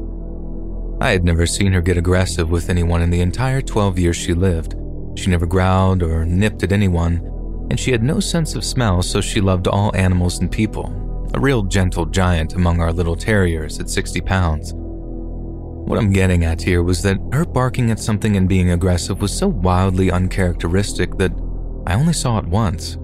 I 1.01 1.09
had 1.09 1.25
never 1.25 1.45
seen 1.45 1.73
her 1.73 1.81
get 1.81 1.97
aggressive 1.97 2.49
with 2.49 2.69
anyone 2.69 3.01
in 3.01 3.09
the 3.09 3.19
entire 3.19 3.61
12 3.61 3.99
years 3.99 4.15
she 4.15 4.33
lived. 4.33 4.75
She 5.17 5.29
never 5.29 5.45
growled 5.45 6.03
or 6.03 6.23
nipped 6.23 6.63
at 6.63 6.71
anyone, 6.71 7.17
and 7.69 7.77
she 7.77 7.91
had 7.91 8.01
no 8.01 8.21
sense 8.21 8.55
of 8.55 8.63
smell, 8.63 9.01
so 9.01 9.19
she 9.19 9.41
loved 9.41 9.67
all 9.67 9.93
animals 9.93 10.39
and 10.39 10.49
people. 10.49 10.85
A 11.33 11.39
real 11.41 11.63
gentle 11.63 12.05
giant 12.05 12.53
among 12.53 12.79
our 12.79 12.93
little 12.93 13.17
terriers 13.17 13.77
at 13.81 13.89
60 13.89 14.21
pounds. 14.21 14.73
What 15.85 15.97
I'm 15.97 16.11
getting 16.11 16.45
at 16.45 16.61
here 16.61 16.83
was 16.83 17.01
that 17.01 17.17
her 17.33 17.45
barking 17.45 17.91
at 17.91 17.99
something 17.99 18.35
and 18.35 18.47
being 18.47 18.71
aggressive 18.71 19.21
was 19.21 19.35
so 19.35 19.47
wildly 19.47 20.11
uncharacteristic 20.11 21.17
that 21.17 21.31
I 21.87 21.95
only 21.95 22.13
saw 22.13 22.37
it 22.37 22.45
once. 22.45 22.97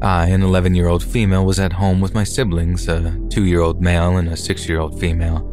I, 0.00 0.28
an 0.28 0.42
11 0.42 0.74
year 0.74 0.88
old 0.88 1.02
female, 1.02 1.44
was 1.44 1.58
at 1.58 1.72
home 1.72 2.00
with 2.00 2.14
my 2.14 2.24
siblings, 2.24 2.88
a 2.88 3.18
2 3.30 3.44
year 3.44 3.60
old 3.60 3.82
male 3.82 4.16
and 4.16 4.28
a 4.28 4.36
6 4.36 4.68
year 4.68 4.78
old 4.78 4.98
female. 4.98 5.44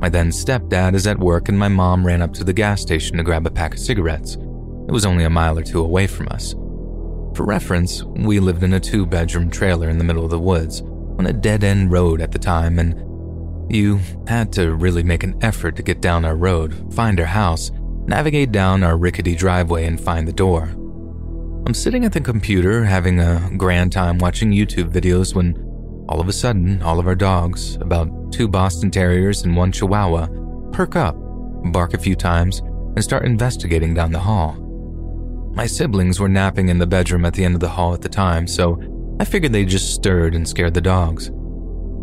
My 0.00 0.08
then 0.08 0.30
stepdad 0.30 0.94
is 0.94 1.06
at 1.06 1.18
work, 1.18 1.48
and 1.48 1.58
my 1.58 1.68
mom 1.68 2.04
ran 2.04 2.20
up 2.20 2.34
to 2.34 2.44
the 2.44 2.52
gas 2.52 2.82
station 2.82 3.16
to 3.16 3.22
grab 3.22 3.46
a 3.46 3.50
pack 3.50 3.74
of 3.74 3.80
cigarettes. 3.80 4.34
It 4.34 4.92
was 4.92 5.06
only 5.06 5.24
a 5.24 5.30
mile 5.30 5.58
or 5.58 5.62
two 5.62 5.80
away 5.80 6.06
from 6.06 6.28
us. 6.28 6.52
For 7.34 7.44
reference, 7.44 8.04
we 8.04 8.38
lived 8.38 8.62
in 8.62 8.74
a 8.74 8.80
two 8.80 9.06
bedroom 9.06 9.48
trailer 9.48 9.88
in 9.88 9.96
the 9.96 10.04
middle 10.04 10.24
of 10.24 10.30
the 10.30 10.38
woods, 10.38 10.82
on 11.18 11.26
a 11.26 11.32
dead 11.32 11.64
end 11.64 11.90
road 11.90 12.20
at 12.20 12.32
the 12.32 12.38
time, 12.38 12.78
and 12.78 12.94
you 13.68 14.00
had 14.26 14.52
to 14.54 14.74
really 14.74 15.02
make 15.02 15.22
an 15.22 15.38
effort 15.42 15.76
to 15.76 15.82
get 15.82 16.00
down 16.00 16.24
our 16.24 16.36
road, 16.36 16.92
find 16.94 17.18
our 17.18 17.26
house, 17.26 17.70
navigate 18.06 18.52
down 18.52 18.82
our 18.82 18.96
rickety 18.96 19.34
driveway, 19.34 19.86
and 19.86 20.00
find 20.00 20.28
the 20.28 20.32
door. 20.32 20.64
I'm 21.66 21.74
sitting 21.74 22.04
at 22.04 22.12
the 22.12 22.20
computer 22.20 22.84
having 22.84 23.20
a 23.20 23.50
grand 23.56 23.92
time 23.92 24.18
watching 24.18 24.50
YouTube 24.50 24.92
videos 24.92 25.34
when 25.34 25.56
all 26.08 26.20
of 26.20 26.28
a 26.28 26.32
sudden, 26.32 26.82
all 26.82 26.98
of 26.98 27.06
our 27.06 27.14
dogs, 27.14 27.76
about 27.76 28.10
two 28.32 28.46
Boston 28.48 28.90
Terriers 28.90 29.42
and 29.42 29.56
one 29.56 29.72
Chihuahua, 29.72 30.28
perk 30.72 30.96
up, 30.96 31.16
bark 31.72 31.94
a 31.94 31.98
few 31.98 32.14
times, 32.14 32.58
and 32.58 33.02
start 33.02 33.24
investigating 33.24 33.94
down 33.94 34.12
the 34.12 34.18
hall. 34.18 34.56
My 35.54 35.66
siblings 35.66 36.20
were 36.20 36.28
napping 36.28 36.68
in 36.68 36.78
the 36.78 36.86
bedroom 36.86 37.24
at 37.24 37.32
the 37.32 37.44
end 37.44 37.54
of 37.54 37.60
the 37.60 37.68
hall 37.68 37.94
at 37.94 38.02
the 38.02 38.08
time, 38.08 38.46
so 38.46 38.78
I 39.18 39.24
figured 39.24 39.52
they 39.52 39.64
just 39.64 39.94
stirred 39.94 40.34
and 40.34 40.46
scared 40.46 40.74
the 40.74 40.80
dogs. 40.80 41.30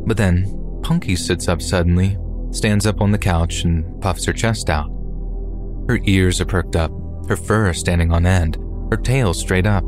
But 0.07 0.17
then 0.17 0.60
Punky 0.83 1.15
sits 1.15 1.47
up 1.47 1.61
suddenly, 1.61 2.17
stands 2.51 2.85
up 2.85 3.01
on 3.01 3.11
the 3.11 3.17
couch, 3.17 3.63
and 3.63 4.01
puffs 4.01 4.25
her 4.25 4.33
chest 4.33 4.69
out. 4.69 4.89
Her 5.87 5.99
ears 6.05 6.41
are 6.41 6.45
perked 6.45 6.75
up, 6.75 6.91
her 7.27 7.37
fur 7.37 7.73
standing 7.73 8.11
on 8.11 8.25
end, 8.25 8.57
her 8.91 8.97
tail 8.97 9.33
straight 9.33 9.65
up, 9.65 9.83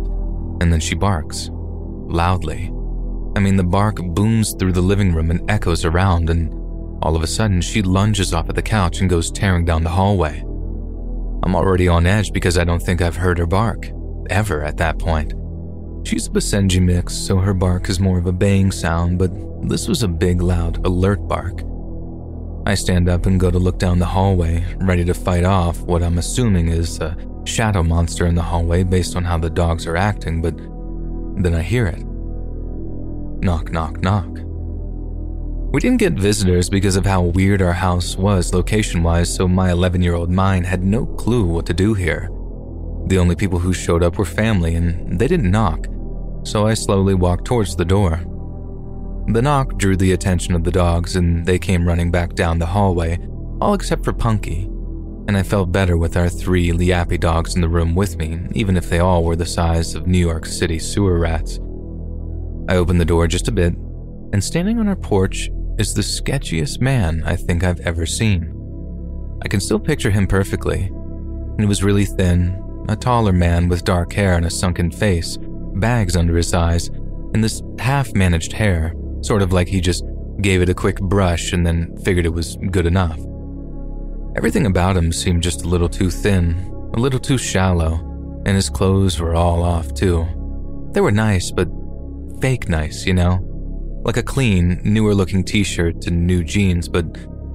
and 0.61 0.71
then 0.71 0.79
she 0.79 0.95
barks. 0.95 1.49
Loudly. 1.51 2.71
I 3.35 3.39
mean, 3.39 3.55
the 3.55 3.63
bark 3.63 3.97
booms 3.97 4.53
through 4.53 4.73
the 4.73 4.81
living 4.81 5.13
room 5.13 5.31
and 5.31 5.49
echoes 5.49 5.85
around, 5.85 6.29
and 6.29 6.53
all 7.01 7.15
of 7.15 7.23
a 7.23 7.27
sudden 7.27 7.61
she 7.61 7.81
lunges 7.81 8.33
off 8.33 8.49
of 8.49 8.55
the 8.55 8.61
couch 8.61 9.01
and 9.01 9.09
goes 9.09 9.31
tearing 9.31 9.65
down 9.65 9.83
the 9.83 9.89
hallway. 9.89 10.39
I'm 11.43 11.55
already 11.55 11.87
on 11.87 12.05
edge 12.05 12.31
because 12.31 12.57
I 12.57 12.63
don't 12.63 12.81
think 12.81 13.01
I've 13.01 13.17
heard 13.17 13.39
her 13.39 13.45
bark, 13.45 13.89
ever 14.29 14.63
at 14.63 14.77
that 14.77 14.99
point. 14.99 15.33
She's 16.03 16.27
a 16.27 16.29
Basenji 16.29 16.81
mix, 16.81 17.15
so 17.15 17.37
her 17.37 17.53
bark 17.53 17.89
is 17.89 17.99
more 17.99 18.17
of 18.17 18.25
a 18.25 18.31
baying 18.33 18.71
sound, 18.71 19.17
but 19.17 19.31
this 19.67 19.87
was 19.87 20.03
a 20.03 20.07
big, 20.07 20.41
loud, 20.41 20.85
alert 20.85 21.27
bark. 21.27 21.63
I 22.65 22.75
stand 22.75 23.09
up 23.09 23.25
and 23.25 23.39
go 23.39 23.49
to 23.49 23.57
look 23.57 23.79
down 23.79 23.99
the 23.99 24.05
hallway, 24.05 24.65
ready 24.77 25.05
to 25.05 25.13
fight 25.13 25.45
off 25.45 25.79
what 25.81 26.03
I'm 26.03 26.17
assuming 26.17 26.67
is 26.67 26.99
a 26.99 27.15
shadow 27.45 27.83
monster 27.83 28.25
in 28.25 28.35
the 28.35 28.41
hallway 28.41 28.83
based 28.83 29.15
on 29.15 29.23
how 29.23 29.37
the 29.37 29.49
dogs 29.49 29.87
are 29.87 29.97
acting, 29.97 30.41
but 30.41 30.57
then 31.41 31.55
I 31.55 31.61
hear 31.61 31.87
it. 31.87 32.03
Knock, 33.43 33.71
knock, 33.71 34.01
knock. 34.01 34.29
We 35.73 35.79
didn't 35.79 35.99
get 35.99 36.13
visitors 36.13 36.69
because 36.69 36.95
of 36.95 37.05
how 37.05 37.21
weird 37.23 37.61
our 37.61 37.73
house 37.73 38.15
was 38.15 38.53
location 38.53 39.03
wise, 39.03 39.33
so 39.33 39.47
my 39.47 39.71
11 39.71 40.01
year 40.01 40.15
old 40.15 40.29
mind 40.29 40.65
had 40.65 40.83
no 40.83 41.05
clue 41.05 41.45
what 41.45 41.65
to 41.65 41.73
do 41.73 41.93
here. 41.93 42.29
The 43.07 43.17
only 43.17 43.35
people 43.35 43.59
who 43.59 43.73
showed 43.73 44.03
up 44.03 44.17
were 44.17 44.25
family, 44.25 44.75
and 44.75 45.19
they 45.19 45.27
didn't 45.27 45.51
knock, 45.51 45.87
so 46.43 46.67
I 46.67 46.73
slowly 46.73 47.13
walked 47.13 47.45
towards 47.45 47.75
the 47.75 47.85
door. 47.85 48.21
The 49.27 49.41
knock 49.41 49.77
drew 49.77 49.95
the 49.95 50.11
attention 50.11 50.53
of 50.53 50.63
the 50.63 50.71
dogs, 50.71 51.15
and 51.15 51.45
they 51.45 51.57
came 51.57 51.87
running 51.87 52.11
back 52.11 52.33
down 52.33 52.59
the 52.59 52.65
hallway, 52.65 53.19
all 53.61 53.73
except 53.73 54.03
for 54.03 54.13
Punky. 54.13 54.65
And 55.27 55.37
I 55.37 55.43
felt 55.43 55.71
better 55.71 55.97
with 55.97 56.17
our 56.17 56.27
three 56.27 56.71
Liappy 56.71 57.19
dogs 57.19 57.55
in 57.55 57.61
the 57.61 57.69
room 57.69 57.95
with 57.95 58.17
me, 58.17 58.39
even 58.51 58.75
if 58.75 58.89
they 58.89 58.99
all 58.99 59.23
were 59.23 59.37
the 59.37 59.45
size 59.45 59.95
of 59.95 60.07
New 60.07 60.17
York 60.17 60.45
City 60.45 60.77
sewer 60.77 61.17
rats. 61.17 61.59
I 62.67 62.75
opened 62.75 62.99
the 62.99 63.05
door 63.05 63.27
just 63.27 63.47
a 63.47 63.53
bit, 63.53 63.73
and 64.33 64.43
standing 64.43 64.79
on 64.79 64.89
our 64.89 64.95
porch 64.97 65.49
is 65.79 65.93
the 65.93 66.01
sketchiest 66.01 66.81
man 66.81 67.23
I 67.25 67.37
think 67.37 67.63
I've 67.63 67.79
ever 67.81 68.05
seen. 68.05 68.59
I 69.43 69.47
can 69.47 69.59
still 69.59 69.79
picture 69.79 70.11
him 70.11 70.27
perfectly. 70.27 70.91
He 71.57 71.65
was 71.65 71.83
really 71.83 72.05
thin, 72.05 72.59
a 72.89 72.95
taller 72.95 73.33
man 73.33 73.69
with 73.69 73.85
dark 73.85 74.11
hair 74.11 74.35
and 74.35 74.45
a 74.45 74.49
sunken 74.49 74.91
face, 74.91 75.37
bags 75.75 76.15
under 76.15 76.35
his 76.35 76.53
eyes, 76.53 76.87
and 77.33 77.43
this 77.43 77.61
half 77.79 78.13
managed 78.13 78.53
hair, 78.53 78.93
sort 79.21 79.41
of 79.41 79.53
like 79.53 79.67
he 79.67 79.81
just 79.81 80.03
gave 80.41 80.61
it 80.61 80.69
a 80.69 80.73
quick 80.73 80.99
brush, 80.99 81.53
and 81.53 81.65
then 81.65 81.95
figured 81.97 82.25
it 82.25 82.33
was 82.33 82.57
good 82.71 82.85
enough. 82.85 83.19
Everything 84.35 84.65
about 84.65 84.97
him 84.97 85.11
seemed 85.11 85.43
just 85.43 85.63
a 85.63 85.67
little 85.67 85.89
too 85.89 86.09
thin, 86.09 86.55
a 86.95 86.99
little 86.99 87.19
too 87.19 87.37
shallow, 87.37 87.99
and 88.45 88.55
his 88.55 88.69
clothes 88.69 89.19
were 89.19 89.35
all 89.35 89.63
off 89.63 89.93
too. 89.93 90.27
They 90.91 91.01
were 91.01 91.11
nice, 91.11 91.51
but 91.51 91.69
fake 92.41 92.67
nice, 92.67 93.05
you 93.05 93.13
know? 93.13 93.39
Like 94.03 94.17
a 94.17 94.23
clean, 94.23 94.81
newer 94.83 95.15
looking 95.15 95.43
t 95.43 95.63
shirt 95.63 96.07
and 96.07 96.27
new 96.27 96.43
jeans, 96.43 96.89
but 96.89 97.05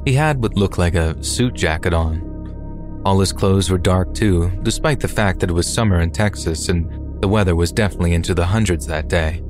he 0.05 0.15
had 0.15 0.43
what 0.43 0.57
looked 0.57 0.79
like 0.79 0.95
a 0.95 1.23
suit 1.23 1.55
jacket 1.55 1.93
on. 1.93 3.03
All 3.05 3.21
his 3.21 3.33
clothes 3.33 3.71
were 3.71 3.79
dark 3.79 4.15
too, 4.15 4.51
despite 4.63 5.01
the 5.01 5.09
fact 5.09 5.41
that 5.41 5.51
it 5.51 5.53
was 5.53 5.73
summer 5.73 6.01
in 6.01 6.11
Texas 6.11 6.69
and 6.69 6.91
the 7.21 7.29
weather 7.29 7.57
was 7.57 7.73
definitely 7.73 8.15
into 8.15 8.35
the 8.35 8.47
hundreds 8.47 8.87
that 8.87 9.09
day. 9.09 9.43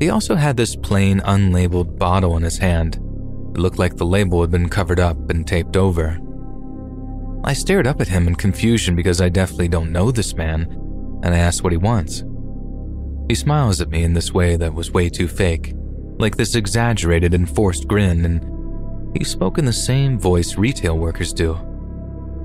He 0.00 0.10
also 0.10 0.34
had 0.34 0.56
this 0.56 0.76
plain, 0.76 1.20
unlabeled 1.20 1.98
bottle 1.98 2.36
in 2.36 2.42
his 2.42 2.58
hand. 2.58 2.96
It 3.54 3.58
looked 3.58 3.78
like 3.78 3.96
the 3.96 4.06
label 4.06 4.40
had 4.40 4.50
been 4.50 4.68
covered 4.68 4.98
up 4.98 5.30
and 5.30 5.46
taped 5.46 5.76
over. 5.76 6.18
I 7.44 7.52
stared 7.52 7.86
up 7.86 8.00
at 8.00 8.08
him 8.08 8.26
in 8.26 8.34
confusion 8.34 8.96
because 8.96 9.20
I 9.20 9.28
definitely 9.28 9.68
don't 9.68 9.92
know 9.92 10.10
this 10.10 10.34
man, 10.34 10.62
and 11.22 11.34
I 11.34 11.38
asked 11.38 11.62
what 11.62 11.72
he 11.72 11.78
wants. 11.78 12.24
He 13.28 13.34
smiles 13.34 13.80
at 13.80 13.90
me 13.90 14.02
in 14.02 14.14
this 14.14 14.32
way 14.32 14.56
that 14.56 14.74
was 14.74 14.90
way 14.90 15.08
too 15.08 15.28
fake, 15.28 15.74
like 16.18 16.36
this 16.36 16.54
exaggerated 16.54 17.32
and 17.32 17.48
forced 17.48 17.86
grin, 17.86 18.24
and 18.24 19.16
he 19.16 19.24
spoke 19.24 19.58
in 19.58 19.64
the 19.64 19.72
same 19.72 20.18
voice 20.18 20.56
retail 20.56 20.98
workers 20.98 21.32
do. 21.32 21.58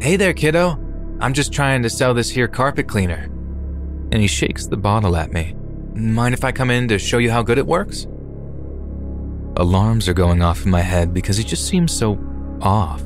Hey 0.01 0.15
there, 0.15 0.33
kiddo. 0.33 0.79
I'm 1.19 1.33
just 1.33 1.53
trying 1.53 1.83
to 1.83 1.89
sell 1.89 2.13
this 2.13 2.29
here 2.29 2.47
carpet 2.47 2.87
cleaner. 2.87 3.29
And 4.15 4.21
he 4.21 4.29
shakes 4.29 4.65
the 4.65 4.77
bottle 4.77 5.17
at 5.17 5.33
me. 5.33 5.53
Mind 5.93 6.33
if 6.33 6.45
I 6.45 6.53
come 6.53 6.71
in 6.71 6.87
to 6.87 6.97
show 6.97 7.17
you 7.17 7.29
how 7.29 7.43
good 7.43 7.57
it 7.57 7.67
works? 7.67 8.07
Alarms 9.57 10.07
are 10.07 10.13
going 10.13 10.41
off 10.41 10.63
in 10.63 10.71
my 10.71 10.79
head 10.79 11.13
because 11.13 11.35
he 11.35 11.43
just 11.43 11.67
seems 11.67 11.91
so 11.91 12.17
off. 12.61 13.05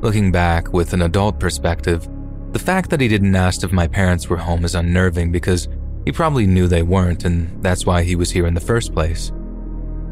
Looking 0.00 0.32
back 0.32 0.72
with 0.72 0.92
an 0.92 1.02
adult 1.02 1.38
perspective, 1.38 2.08
the 2.50 2.58
fact 2.58 2.90
that 2.90 3.00
he 3.00 3.06
didn't 3.06 3.36
ask 3.36 3.62
if 3.62 3.70
my 3.70 3.86
parents 3.86 4.28
were 4.28 4.38
home 4.38 4.64
is 4.64 4.74
unnerving 4.74 5.30
because 5.30 5.68
he 6.04 6.10
probably 6.10 6.48
knew 6.48 6.66
they 6.66 6.82
weren't, 6.82 7.24
and 7.24 7.62
that's 7.62 7.86
why 7.86 8.02
he 8.02 8.16
was 8.16 8.32
here 8.32 8.48
in 8.48 8.54
the 8.54 8.60
first 8.60 8.92
place. 8.92 9.30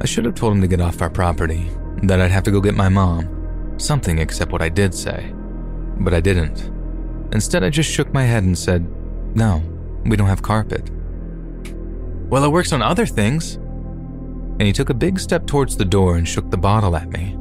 I 0.00 0.06
should 0.06 0.24
have 0.24 0.36
told 0.36 0.52
him 0.52 0.60
to 0.60 0.68
get 0.68 0.80
off 0.80 1.02
our 1.02 1.10
property, 1.10 1.68
that 2.04 2.20
I'd 2.20 2.30
have 2.30 2.44
to 2.44 2.52
go 2.52 2.60
get 2.60 2.76
my 2.76 2.88
mom, 2.88 3.74
something 3.80 4.20
except 4.20 4.52
what 4.52 4.62
I 4.62 4.68
did 4.68 4.94
say. 4.94 5.34
But 5.98 6.14
I 6.14 6.20
didn't. 6.20 6.70
Instead, 7.32 7.64
I 7.64 7.70
just 7.70 7.90
shook 7.90 8.14
my 8.14 8.22
head 8.22 8.44
and 8.44 8.56
said, 8.56 8.86
No, 9.34 9.64
we 10.08 10.16
don't 10.16 10.28
have 10.28 10.42
carpet. 10.42 10.90
Well, 12.28 12.44
it 12.44 12.50
works 12.50 12.72
on 12.72 12.82
other 12.82 13.06
things. 13.06 13.54
And 14.58 14.62
he 14.62 14.72
took 14.72 14.90
a 14.90 14.94
big 14.94 15.20
step 15.20 15.46
towards 15.46 15.76
the 15.76 15.84
door 15.84 16.16
and 16.16 16.26
shook 16.26 16.50
the 16.50 16.56
bottle 16.56 16.96
at 16.96 17.10
me. 17.10 17.36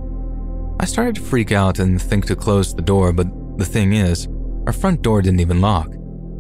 I 0.80 0.86
started 0.86 1.16
to 1.16 1.22
freak 1.22 1.52
out 1.52 1.80
and 1.80 2.02
think 2.02 2.26
to 2.26 2.36
close 2.36 2.74
the 2.76 2.82
door, 2.82 3.14
but 3.14 3.28
the 3.58 3.66
thing 3.66 3.94
is, 3.94 4.28
our 4.68 4.74
front 4.74 5.02
door 5.02 5.22
didn't 5.22 5.40
even 5.40 5.62
lock. 5.62 5.88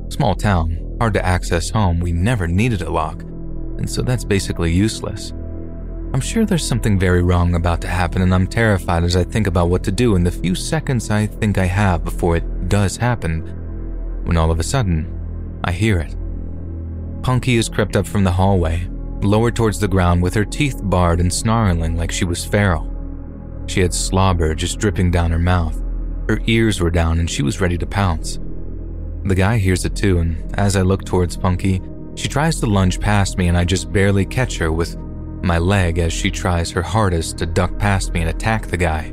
Small 0.09 0.35
town, 0.35 0.97
hard 0.99 1.13
to 1.13 1.25
access 1.25 1.69
home, 1.69 1.99
we 1.99 2.11
never 2.11 2.47
needed 2.47 2.81
a 2.81 2.89
lock, 2.89 3.21
and 3.21 3.89
so 3.89 4.01
that's 4.01 4.25
basically 4.25 4.73
useless. 4.73 5.31
I'm 6.13 6.21
sure 6.21 6.45
there's 6.45 6.67
something 6.67 6.99
very 6.99 7.23
wrong 7.23 7.55
about 7.55 7.81
to 7.81 7.87
happen, 7.87 8.21
and 8.21 8.33
I'm 8.33 8.47
terrified 8.47 9.03
as 9.03 9.15
I 9.15 9.23
think 9.23 9.47
about 9.47 9.69
what 9.69 9.83
to 9.85 9.91
do 9.91 10.15
in 10.15 10.23
the 10.23 10.31
few 10.31 10.55
seconds 10.55 11.09
I 11.09 11.27
think 11.27 11.57
I 11.57 11.65
have 11.65 12.03
before 12.03 12.35
it 12.35 12.69
does 12.69 12.97
happen. 12.97 13.41
When 14.25 14.37
all 14.37 14.51
of 14.51 14.59
a 14.59 14.63
sudden, 14.63 15.14
I 15.65 15.71
hear 15.71 15.97
it. 15.97 16.15
Punky 17.23 17.55
has 17.55 17.69
crept 17.69 17.95
up 17.95 18.05
from 18.05 18.23
the 18.23 18.31
hallway, 18.31 18.87
lowered 19.23 19.55
towards 19.55 19.79
the 19.79 19.87
ground 19.87 20.21
with 20.21 20.35
her 20.35 20.45
teeth 20.45 20.79
bared 20.83 21.19
and 21.19 21.33
snarling 21.33 21.97
like 21.97 22.11
she 22.11 22.23
was 22.23 22.45
feral. 22.45 22.87
She 23.65 23.81
had 23.81 23.91
slobber 23.91 24.53
just 24.53 24.77
dripping 24.77 25.09
down 25.09 25.31
her 25.31 25.39
mouth. 25.39 25.81
Her 26.29 26.39
ears 26.45 26.79
were 26.79 26.91
down 26.91 27.19
and 27.19 27.27
she 27.27 27.41
was 27.41 27.61
ready 27.61 27.79
to 27.79 27.87
pounce. 27.87 28.37
The 29.23 29.33
guy 29.33 29.57
hears 29.57 29.85
it 29.85 29.95
too, 29.95 30.19
and 30.19 30.55
as 30.55 30.75
I 30.75 30.83
look 30.83 31.03
towards 31.03 31.35
Punky, 31.35 31.81
she 32.13 32.27
tries 32.27 32.59
to 32.59 32.67
lunge 32.67 32.99
past 32.99 33.39
me 33.39 33.47
and 33.47 33.57
I 33.57 33.65
just 33.65 33.91
barely 33.91 34.23
catch 34.23 34.59
her 34.59 34.71
with 34.71 34.95
my 35.41 35.57
leg 35.57 35.97
as 35.97 36.13
she 36.13 36.29
tries 36.29 36.69
her 36.71 36.83
hardest 36.83 37.39
to 37.39 37.47
duck 37.47 37.75
past 37.79 38.13
me 38.13 38.21
and 38.21 38.29
attack 38.29 38.67
the 38.67 38.77
guy. 38.77 39.11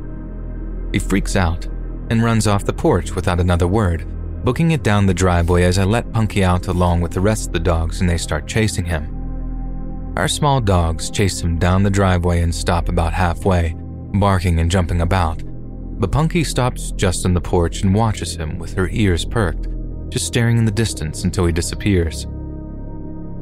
He 0.92 0.98
freaks 0.98 1.34
out 1.34 1.64
and 2.10 2.22
runs 2.22 2.46
off 2.46 2.66
the 2.66 2.74
porch 2.74 3.14
without 3.14 3.40
another 3.40 3.66
word, 3.66 4.06
booking 4.44 4.72
it 4.72 4.82
down 4.82 5.06
the 5.06 5.14
driveway 5.14 5.62
as 5.62 5.78
I 5.78 5.84
let 5.84 6.12
Punky 6.12 6.42
out 6.42 6.66
along 6.66 7.00
with 7.00 7.12
the 7.12 7.20
rest 7.20 7.46
of 7.46 7.52
the 7.52 7.60
dogs 7.60 8.00
and 8.00 8.10
they 8.10 8.18
start 8.18 8.48
chasing 8.48 8.84
him. 8.84 10.12
Our 10.16 10.28
small 10.28 10.60
dogs 10.60 11.10
chase 11.10 11.40
him 11.40 11.58
down 11.58 11.82
the 11.82 11.90
driveway 11.90 12.42
and 12.42 12.54
stop 12.54 12.88
about 12.88 13.12
halfway, 13.12 13.74
barking 14.14 14.58
and 14.58 14.70
jumping 14.70 15.00
about. 15.00 15.42
But 15.44 16.12
Punky 16.12 16.44
stops 16.44 16.90
just 16.92 17.24
on 17.24 17.34
the 17.34 17.40
porch 17.40 17.82
and 17.82 17.94
watches 17.94 18.34
him 18.34 18.58
with 18.58 18.74
her 18.74 18.88
ears 18.90 19.24
perked, 19.24 19.68
just 20.10 20.26
staring 20.26 20.58
in 20.58 20.64
the 20.64 20.70
distance 20.70 21.24
until 21.24 21.46
he 21.46 21.52
disappears. 21.52 22.26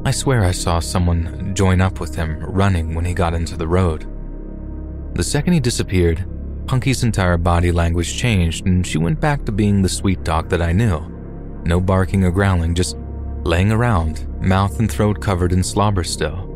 I 0.04 0.12
swear 0.12 0.44
I 0.44 0.52
saw 0.52 0.78
someone 0.80 1.54
join 1.54 1.80
up 1.80 2.00
with 2.00 2.14
him 2.14 2.38
running 2.40 2.94
when 2.94 3.04
he 3.04 3.14
got 3.14 3.34
into 3.34 3.56
the 3.56 3.68
road. 3.68 4.06
The 5.14 5.24
second 5.24 5.54
he 5.54 5.60
disappeared, 5.60 6.24
Punky's 6.66 7.02
entire 7.02 7.36
body 7.36 7.72
language 7.72 8.16
changed 8.16 8.66
and 8.66 8.86
she 8.86 8.98
went 8.98 9.20
back 9.20 9.44
to 9.44 9.52
being 9.52 9.82
the 9.82 9.88
sweet 9.88 10.22
dog 10.24 10.48
that 10.50 10.62
I 10.62 10.72
knew. 10.72 11.00
No 11.64 11.80
barking 11.80 12.24
or 12.24 12.30
growling, 12.30 12.74
just 12.74 12.96
laying 13.42 13.72
around, 13.72 14.26
mouth 14.40 14.78
and 14.78 14.90
throat 14.90 15.20
covered 15.20 15.52
in 15.52 15.62
slobber 15.62 16.04
still. 16.04 16.46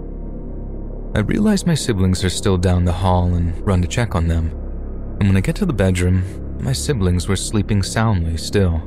I 1.15 1.21
realize 1.21 1.67
my 1.67 1.75
siblings 1.75 2.25
are 2.25 2.31
still 2.31 2.59
down 2.59 2.85
the 2.85 2.93
hall 2.93 3.35
and 3.35 3.65
run 3.67 3.83
to 3.83 3.89
check 3.89 4.15
on 4.15 4.29
them. 4.29 4.51
And 5.21 5.29
when 5.29 5.37
I 5.37 5.41
get 5.41 5.57
to 5.57 5.67
the 5.67 5.73
bedroom, 5.73 6.25
my 6.61 6.73
siblings 6.73 7.29
were 7.29 7.37
sleeping 7.37 7.83
soundly 7.83 8.37
still. 8.37 8.83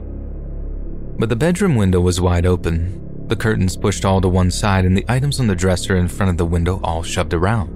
But 1.18 1.30
the 1.30 1.36
bedroom 1.36 1.76
window 1.76 2.02
was 2.02 2.20
wide 2.20 2.46
open, 2.46 3.26
the 3.28 3.36
curtains 3.36 3.78
pushed 3.78 4.06
all 4.06 4.22
to 4.22 4.30
one 4.30 4.52
side, 4.52 4.86
and 4.86 4.96
the 4.96 5.06
items 5.08 5.40
on 5.40 5.48
the 5.48 5.56
dresser 5.56 5.98
in 5.98 6.08
front 6.08 6.30
of 6.30 6.38
the 6.38 6.46
window 6.46 6.80
all 6.84 7.04
shoved 7.04 7.34
around. 7.34 7.74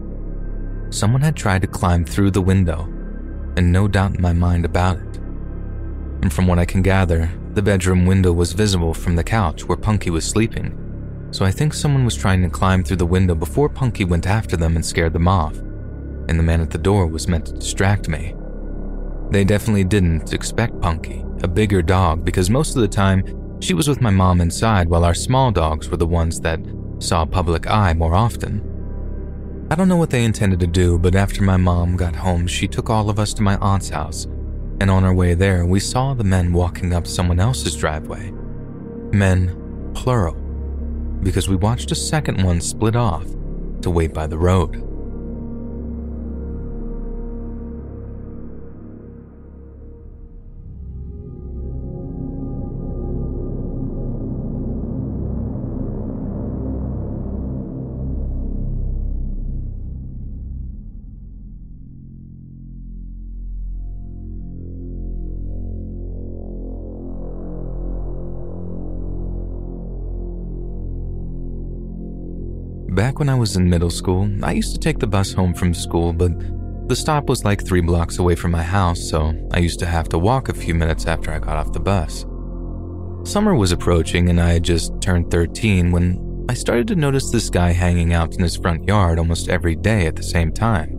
Someone 0.94 1.22
had 1.22 1.36
tried 1.36 1.62
to 1.62 1.68
climb 1.68 2.04
through 2.04 2.32
the 2.32 2.42
window, 2.42 2.91
and 3.58 3.72
no 3.72 3.88
doubt 3.88 4.16
in 4.16 4.22
my 4.22 4.34
mind 4.34 4.66
about 4.66 4.98
it. 4.98 5.18
And 6.22 6.32
from 6.32 6.48
what 6.48 6.60
I 6.60 6.66
can 6.66 6.82
gather, 6.82 7.32
the 7.54 7.62
bedroom 7.62 8.06
window 8.06 8.32
was 8.32 8.54
visible 8.54 8.94
from 8.94 9.16
the 9.16 9.24
couch 9.24 9.66
where 9.66 9.78
Punky 9.78 10.10
was 10.10 10.26
sleeping, 10.26 10.78
so 11.32 11.46
I 11.46 11.52
think 11.52 11.74
someone 11.74 12.06
was 12.06 12.16
trying 12.16 12.42
to 12.44 12.50
climb 12.50 12.84
through 12.84 12.98
the 12.98 13.06
window 13.06 13.36
before 13.36 13.70
Punky 13.70 14.06
went 14.06 14.28
after 14.28 14.56
them 14.56 14.76
and 14.76 14.86
scared 14.86 15.14
them 15.14 15.28
off, 15.28 15.58
and 15.58 16.38
the 16.38 16.44
man 16.44 16.62
at 16.62 16.70
the 16.70 16.78
door 16.78 17.08
was 17.08 17.28
meant 17.28 17.46
to 17.48 17.54
distract 17.54 18.08
me. 18.08 18.36
They 19.32 19.44
definitely 19.44 19.86
didn't 19.86 20.34
expect 20.34 20.80
Punky, 20.82 21.24
a 21.42 21.48
bigger 21.48 21.82
dog, 21.82 22.24
because 22.24 22.50
most 22.50 22.76
of 22.76 22.82
the 22.82 22.88
time 22.88 23.24
she 23.62 23.74
was 23.74 23.88
with 23.88 24.02
my 24.02 24.10
mom 24.10 24.42
inside 24.42 24.90
while 24.90 25.06
our 25.06 25.14
small 25.14 25.52
dogs 25.52 25.90
were 25.90 25.98
the 25.98 26.08
ones 26.08 26.40
that 26.42 26.60
saw 27.00 27.26
public 27.26 27.68
eye 27.68 27.94
more 27.94 28.14
often. 28.14 28.71
I 29.72 29.76
don't 29.76 29.88
know 29.88 29.96
what 29.96 30.10
they 30.10 30.26
intended 30.26 30.60
to 30.60 30.68
do, 30.68 31.00
but 31.00 31.16
after 31.16 31.42
my 31.42 31.56
mom 31.56 31.96
got 31.96 32.14
home, 32.14 32.46
she 32.46 32.68
took 32.68 32.90
all 32.90 33.10
of 33.10 33.20
us 33.20 33.34
to 33.36 33.42
my 33.42 33.56
aunt's 33.62 33.88
house, 33.88 34.26
and 34.82 34.92
on 34.92 35.06
our 35.06 35.14
way 35.14 35.34
there, 35.34 35.66
we 35.66 35.80
saw 35.80 36.14
the 36.14 36.26
men 36.26 36.52
walking 36.52 36.92
up 36.94 37.08
someone 37.08 37.40
else's 37.40 37.78
driveway. 37.78 38.34
Men, 39.14 39.92
plural 39.94 40.36
because 41.24 41.48
we 41.48 41.56
watched 41.56 41.92
a 41.92 41.96
second 41.96 42.44
one 42.44 42.60
split 42.60 42.98
off 42.98 43.26
to 43.82 43.90
wait 43.90 44.14
by 44.14 44.28
the 44.28 44.38
road. 44.38 44.91
Back 73.02 73.18
when 73.18 73.30
I 73.30 73.34
was 73.34 73.56
in 73.56 73.68
middle 73.68 73.90
school, 73.90 74.30
I 74.44 74.52
used 74.52 74.74
to 74.74 74.80
take 74.80 75.00
the 75.00 75.08
bus 75.08 75.34
home 75.34 75.56
from 75.56 75.74
school, 75.74 76.14
but 76.14 76.32
the 76.88 76.96
stop 76.96 77.30
was 77.30 77.44
like 77.44 77.66
three 77.66 77.82
blocks 77.82 78.20
away 78.20 78.36
from 78.36 78.52
my 78.52 78.62
house, 78.62 79.10
so 79.10 79.34
I 79.52 79.58
used 79.58 79.80
to 79.80 79.88
have 79.88 80.08
to 80.10 80.20
walk 80.20 80.50
a 80.50 80.54
few 80.54 80.76
minutes 80.76 81.08
after 81.08 81.32
I 81.32 81.40
got 81.40 81.58
off 81.58 81.74
the 81.74 81.80
bus. 81.80 82.28
Summer 83.24 83.56
was 83.56 83.72
approaching, 83.72 84.30
and 84.30 84.40
I 84.40 84.52
had 84.52 84.62
just 84.62 85.02
turned 85.02 85.32
13 85.32 85.92
when 85.92 86.46
I 86.48 86.54
started 86.54 86.88
to 86.90 86.96
notice 86.96 87.32
this 87.32 87.50
guy 87.50 87.72
hanging 87.72 88.14
out 88.14 88.36
in 88.36 88.44
his 88.44 88.56
front 88.56 88.88
yard 88.88 89.18
almost 89.18 89.50
every 89.50 89.76
day 89.76 90.06
at 90.06 90.16
the 90.16 90.22
same 90.22 90.54
time. 90.54 90.92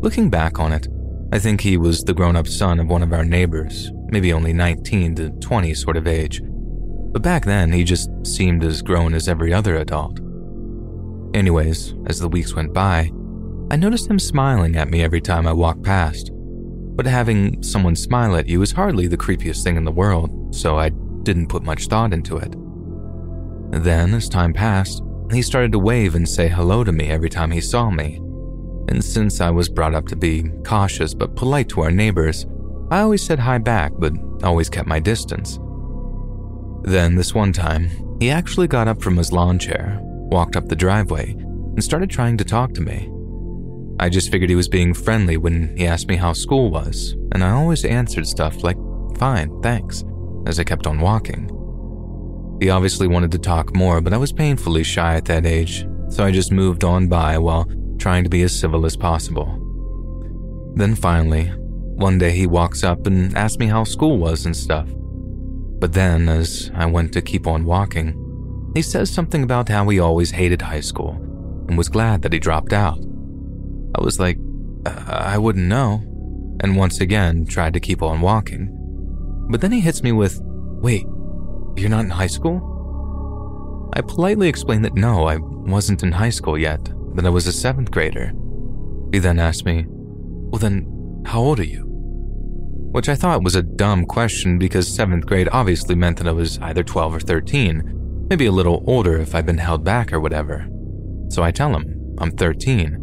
Looking 0.00 0.30
back 0.30 0.58
on 0.58 0.72
it, 0.72 0.88
I 1.34 1.38
think 1.38 1.60
he 1.60 1.76
was 1.76 2.02
the 2.02 2.14
grown 2.14 2.34
up 2.34 2.48
son 2.48 2.80
of 2.80 2.88
one 2.88 3.02
of 3.02 3.12
our 3.12 3.26
neighbors, 3.26 3.92
maybe 4.06 4.32
only 4.32 4.54
19 4.54 5.16
to 5.16 5.28
20 5.32 5.74
sort 5.74 5.98
of 5.98 6.06
age. 6.06 6.40
But 6.42 7.20
back 7.20 7.44
then, 7.44 7.72
he 7.72 7.84
just 7.84 8.08
seemed 8.26 8.64
as 8.64 8.80
grown 8.80 9.12
as 9.12 9.28
every 9.28 9.52
other 9.52 9.76
adult. 9.76 10.20
Anyways, 11.34 11.94
as 12.06 12.18
the 12.18 12.28
weeks 12.28 12.54
went 12.54 12.72
by, 12.72 13.10
I 13.70 13.76
noticed 13.76 14.08
him 14.08 14.18
smiling 14.18 14.76
at 14.76 14.88
me 14.88 15.02
every 15.02 15.20
time 15.20 15.46
I 15.46 15.52
walked 15.52 15.82
past. 15.82 16.30
But 16.32 17.06
having 17.06 17.62
someone 17.62 17.94
smile 17.94 18.34
at 18.36 18.48
you 18.48 18.62
is 18.62 18.72
hardly 18.72 19.06
the 19.06 19.18
creepiest 19.18 19.62
thing 19.62 19.76
in 19.76 19.84
the 19.84 19.92
world, 19.92 20.54
so 20.54 20.78
I 20.78 20.88
didn't 21.22 21.48
put 21.48 21.62
much 21.62 21.86
thought 21.86 22.12
into 22.12 22.38
it. 22.38 22.54
Then, 23.70 24.14
as 24.14 24.28
time 24.28 24.52
passed, 24.52 25.02
he 25.30 25.42
started 25.42 25.72
to 25.72 25.78
wave 25.78 26.14
and 26.14 26.26
say 26.26 26.48
hello 26.48 26.82
to 26.82 26.92
me 26.92 27.10
every 27.10 27.28
time 27.28 27.50
he 27.50 27.60
saw 27.60 27.90
me. 27.90 28.16
And 28.88 29.04
since 29.04 29.42
I 29.42 29.50
was 29.50 29.68
brought 29.68 29.94
up 29.94 30.08
to 30.08 30.16
be 30.16 30.44
cautious 30.64 31.12
but 31.12 31.36
polite 31.36 31.68
to 31.70 31.82
our 31.82 31.90
neighbors, 31.90 32.46
I 32.90 33.00
always 33.00 33.22
said 33.22 33.38
hi 33.38 33.58
back 33.58 33.92
but 33.98 34.14
always 34.42 34.70
kept 34.70 34.88
my 34.88 34.98
distance. 34.98 35.58
Then, 36.84 37.14
this 37.16 37.34
one 37.34 37.52
time, 37.52 37.90
he 38.18 38.30
actually 38.30 38.66
got 38.66 38.88
up 38.88 39.02
from 39.02 39.18
his 39.18 39.30
lawn 39.30 39.58
chair, 39.58 40.00
walked 40.30 40.56
up 40.56 40.68
the 40.68 40.76
driveway, 40.76 41.32
and 41.32 41.82
started 41.82 42.10
trying 42.10 42.36
to 42.38 42.44
talk 42.44 42.72
to 42.74 42.80
me. 42.80 43.10
I 44.00 44.08
just 44.08 44.30
figured 44.30 44.50
he 44.50 44.56
was 44.56 44.68
being 44.68 44.94
friendly 44.94 45.36
when 45.36 45.76
he 45.76 45.86
asked 45.86 46.08
me 46.08 46.16
how 46.16 46.32
school 46.32 46.70
was, 46.70 47.16
and 47.32 47.42
I 47.42 47.50
always 47.50 47.84
answered 47.84 48.26
stuff 48.26 48.62
like, 48.62 48.76
fine, 49.18 49.60
thanks, 49.60 50.04
as 50.46 50.60
I 50.60 50.64
kept 50.64 50.86
on 50.86 51.00
walking. 51.00 51.50
He 52.60 52.70
obviously 52.70 53.08
wanted 53.08 53.32
to 53.32 53.38
talk 53.38 53.74
more, 53.74 54.00
but 54.00 54.12
I 54.12 54.16
was 54.16 54.32
painfully 54.32 54.84
shy 54.84 55.14
at 55.14 55.24
that 55.26 55.46
age, 55.46 55.86
so 56.08 56.24
I 56.24 56.30
just 56.30 56.52
moved 56.52 56.84
on 56.84 57.08
by 57.08 57.38
while 57.38 57.68
trying 57.98 58.24
to 58.24 58.30
be 58.30 58.42
as 58.42 58.58
civil 58.58 58.86
as 58.86 58.96
possible. 58.96 59.64
Then 60.74 60.94
finally, 60.94 61.46
one 61.98 62.18
day 62.18 62.30
he 62.30 62.46
walks 62.46 62.84
up 62.84 63.06
and 63.06 63.36
asks 63.36 63.58
me 63.58 63.66
how 63.66 63.82
school 63.82 64.18
was 64.18 64.46
and 64.46 64.56
stuff. 64.56 64.88
But 65.80 65.92
then, 65.92 66.28
as 66.28 66.70
I 66.74 66.86
went 66.86 67.12
to 67.12 67.22
keep 67.22 67.46
on 67.46 67.64
walking, 67.64 68.14
he 68.74 68.82
says 68.82 69.10
something 69.10 69.42
about 69.42 69.68
how 69.68 69.88
he 69.88 69.98
always 69.98 70.30
hated 70.30 70.62
high 70.62 70.80
school 70.80 71.10
and 71.68 71.76
was 71.76 71.88
glad 71.88 72.22
that 72.22 72.32
he 72.32 72.38
dropped 72.38 72.72
out. 72.72 72.98
I 73.94 74.02
was 74.02 74.18
like, 74.20 74.38
uh, 74.86 75.04
I 75.06 75.38
wouldn't 75.38 75.66
know, 75.66 76.02
and 76.62 76.76
once 76.76 77.00
again 77.00 77.46
tried 77.46 77.74
to 77.74 77.80
keep 77.80 78.02
on 78.02 78.20
walking. 78.20 78.74
But 79.50 79.60
then 79.60 79.72
he 79.72 79.80
hits 79.80 80.02
me 80.02 80.12
with, 80.12 80.40
Wait, 80.42 81.04
you're 81.76 81.90
not 81.90 82.04
in 82.04 82.10
high 82.10 82.28
school? 82.28 83.90
I 83.94 84.00
politely 84.02 84.48
explained 84.48 84.84
that 84.84 84.94
no, 84.94 85.26
I 85.26 85.38
wasn't 85.38 86.02
in 86.02 86.12
high 86.12 86.30
school 86.30 86.58
yet, 86.58 86.84
that 87.14 87.26
I 87.26 87.30
was 87.30 87.46
a 87.46 87.52
seventh 87.52 87.90
grader. 87.90 88.32
He 89.12 89.18
then 89.18 89.38
asked 89.38 89.64
me, 89.64 89.86
Well, 89.88 90.58
then, 90.58 91.22
how 91.26 91.40
old 91.40 91.60
are 91.60 91.64
you? 91.64 91.84
Which 92.92 93.08
I 93.08 93.14
thought 93.14 93.44
was 93.44 93.56
a 93.56 93.62
dumb 93.62 94.06
question 94.06 94.58
because 94.58 94.88
seventh 94.88 95.26
grade 95.26 95.48
obviously 95.52 95.94
meant 95.94 96.18
that 96.18 96.28
I 96.28 96.32
was 96.32 96.58
either 96.60 96.82
12 96.82 97.14
or 97.14 97.20
13, 97.20 97.97
maybe 98.28 98.46
a 98.46 98.52
little 98.52 98.84
older 98.86 99.18
if 99.18 99.34
I'd 99.34 99.46
been 99.46 99.58
held 99.58 99.84
back 99.84 100.12
or 100.12 100.20
whatever. 100.20 100.68
So 101.30 101.42
I 101.42 101.50
tell 101.50 101.74
him, 101.74 102.16
I'm 102.18 102.30
13. 102.32 102.94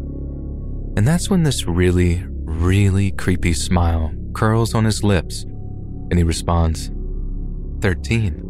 And 0.98 1.08
that's 1.08 1.30
when 1.30 1.44
this 1.44 1.68
really, 1.68 2.24
really 2.28 3.12
creepy 3.12 3.54
smile 3.54 4.14
curls 4.34 4.74
on 4.74 4.86
his 4.86 5.04
lips, 5.04 5.44
and 5.44 6.18
he 6.18 6.24
responds, 6.24 6.92
13. 7.82 8.42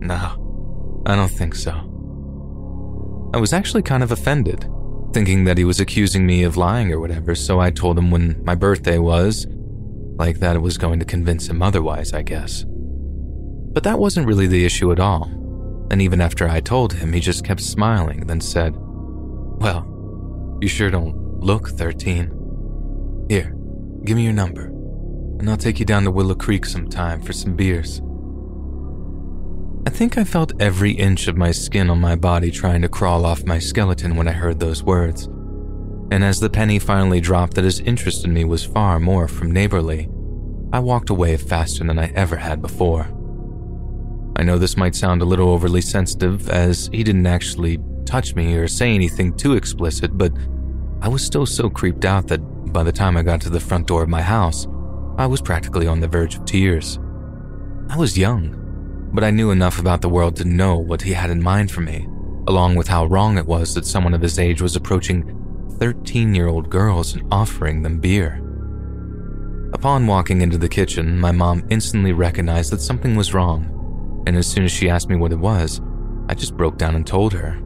No, 0.00 1.02
I 1.06 1.16
don't 1.16 1.30
think 1.30 1.54
so. 1.54 1.88
I 3.34 3.38
was 3.38 3.52
actually 3.52 3.82
kind 3.82 4.02
of 4.02 4.12
offended, 4.12 4.66
thinking 5.12 5.44
that 5.44 5.58
he 5.58 5.64
was 5.64 5.80
accusing 5.80 6.26
me 6.26 6.42
of 6.42 6.56
lying 6.56 6.92
or 6.92 7.00
whatever, 7.00 7.34
so 7.34 7.60
I 7.60 7.70
told 7.70 7.98
him 7.98 8.10
when 8.10 8.42
my 8.44 8.54
birthday 8.54 8.98
was, 8.98 9.46
like 10.16 10.38
that 10.40 10.56
it 10.56 10.60
was 10.60 10.78
going 10.78 10.98
to 10.98 11.04
convince 11.04 11.48
him 11.48 11.62
otherwise, 11.62 12.12
I 12.12 12.22
guess. 12.22 12.64
But 12.66 13.84
that 13.84 13.98
wasn't 13.98 14.26
really 14.26 14.46
the 14.46 14.64
issue 14.64 14.92
at 14.92 15.00
all, 15.00 15.30
and 15.92 16.00
even 16.00 16.22
after 16.22 16.48
I 16.48 16.60
told 16.60 16.94
him, 16.94 17.12
he 17.12 17.20
just 17.20 17.44
kept 17.44 17.60
smiling, 17.60 18.26
then 18.26 18.40
said, 18.40 18.74
Well, 18.76 19.86
you 20.62 20.66
sure 20.66 20.90
don't 20.90 21.38
look 21.38 21.68
13. 21.68 23.26
Here, 23.28 23.54
give 24.02 24.16
me 24.16 24.24
your 24.24 24.32
number, 24.32 24.64
and 25.38 25.50
I'll 25.50 25.58
take 25.58 25.78
you 25.78 25.84
down 25.84 26.04
to 26.04 26.10
Willow 26.10 26.34
Creek 26.34 26.64
sometime 26.64 27.20
for 27.20 27.34
some 27.34 27.54
beers. 27.54 28.00
I 29.86 29.90
think 29.90 30.16
I 30.16 30.24
felt 30.24 30.58
every 30.58 30.92
inch 30.92 31.28
of 31.28 31.36
my 31.36 31.50
skin 31.50 31.90
on 31.90 32.00
my 32.00 32.16
body 32.16 32.50
trying 32.50 32.80
to 32.82 32.88
crawl 32.88 33.26
off 33.26 33.44
my 33.44 33.58
skeleton 33.58 34.16
when 34.16 34.28
I 34.28 34.32
heard 34.32 34.60
those 34.60 34.82
words. 34.82 35.26
And 36.10 36.24
as 36.24 36.40
the 36.40 36.48
penny 36.48 36.78
finally 36.78 37.20
dropped 37.20 37.54
that 37.54 37.64
his 37.64 37.80
interest 37.80 38.24
in 38.24 38.32
me 38.32 38.44
was 38.44 38.64
far 38.64 38.98
more 38.98 39.28
from 39.28 39.50
neighborly, 39.50 40.08
I 40.72 40.78
walked 40.78 41.10
away 41.10 41.36
faster 41.36 41.84
than 41.84 41.98
I 41.98 42.12
ever 42.14 42.36
had 42.36 42.62
before. 42.62 43.08
I 44.36 44.42
know 44.42 44.58
this 44.58 44.76
might 44.76 44.94
sound 44.94 45.22
a 45.22 45.26
little 45.26 45.50
overly 45.50 45.80
sensitive, 45.80 46.48
as 46.48 46.88
he 46.92 47.04
didn't 47.04 47.26
actually 47.26 47.78
touch 48.04 48.34
me 48.34 48.54
or 48.54 48.66
say 48.66 48.94
anything 48.94 49.36
too 49.36 49.54
explicit, 49.54 50.16
but 50.16 50.32
I 51.00 51.08
was 51.08 51.24
still 51.24 51.46
so 51.46 51.68
creeped 51.68 52.04
out 52.04 52.28
that 52.28 52.40
by 52.72 52.82
the 52.82 52.92
time 52.92 53.16
I 53.16 53.22
got 53.22 53.40
to 53.42 53.50
the 53.50 53.60
front 53.60 53.86
door 53.86 54.02
of 54.02 54.08
my 54.08 54.22
house, 54.22 54.66
I 55.18 55.26
was 55.26 55.42
practically 55.42 55.86
on 55.86 56.00
the 56.00 56.08
verge 56.08 56.36
of 56.36 56.44
tears. 56.44 56.98
I 57.90 57.96
was 57.96 58.16
young, 58.16 59.10
but 59.12 59.24
I 59.24 59.30
knew 59.30 59.50
enough 59.50 59.78
about 59.78 60.00
the 60.00 60.08
world 60.08 60.36
to 60.36 60.44
know 60.44 60.76
what 60.78 61.02
he 61.02 61.12
had 61.12 61.30
in 61.30 61.42
mind 61.42 61.70
for 61.70 61.82
me, 61.82 62.06
along 62.46 62.76
with 62.76 62.88
how 62.88 63.04
wrong 63.06 63.36
it 63.36 63.46
was 63.46 63.74
that 63.74 63.84
someone 63.84 64.14
of 64.14 64.22
his 64.22 64.38
age 64.38 64.62
was 64.62 64.76
approaching 64.76 65.38
13 65.78 66.34
year 66.34 66.48
old 66.48 66.70
girls 66.70 67.12
and 67.14 67.26
offering 67.30 67.82
them 67.82 68.00
beer. 68.00 68.38
Upon 69.74 70.06
walking 70.06 70.40
into 70.40 70.58
the 70.58 70.68
kitchen, 70.68 71.18
my 71.18 71.32
mom 71.32 71.66
instantly 71.68 72.12
recognized 72.12 72.72
that 72.72 72.80
something 72.80 73.16
was 73.16 73.34
wrong, 73.34 73.81
and 74.26 74.36
as 74.36 74.46
soon 74.46 74.64
as 74.64 74.72
she 74.72 74.88
asked 74.88 75.08
me 75.08 75.16
what 75.16 75.32
it 75.32 75.38
was, 75.38 75.80
I 76.28 76.34
just 76.34 76.56
broke 76.56 76.78
down 76.78 76.94
and 76.94 77.06
told 77.06 77.32
her. 77.32 77.60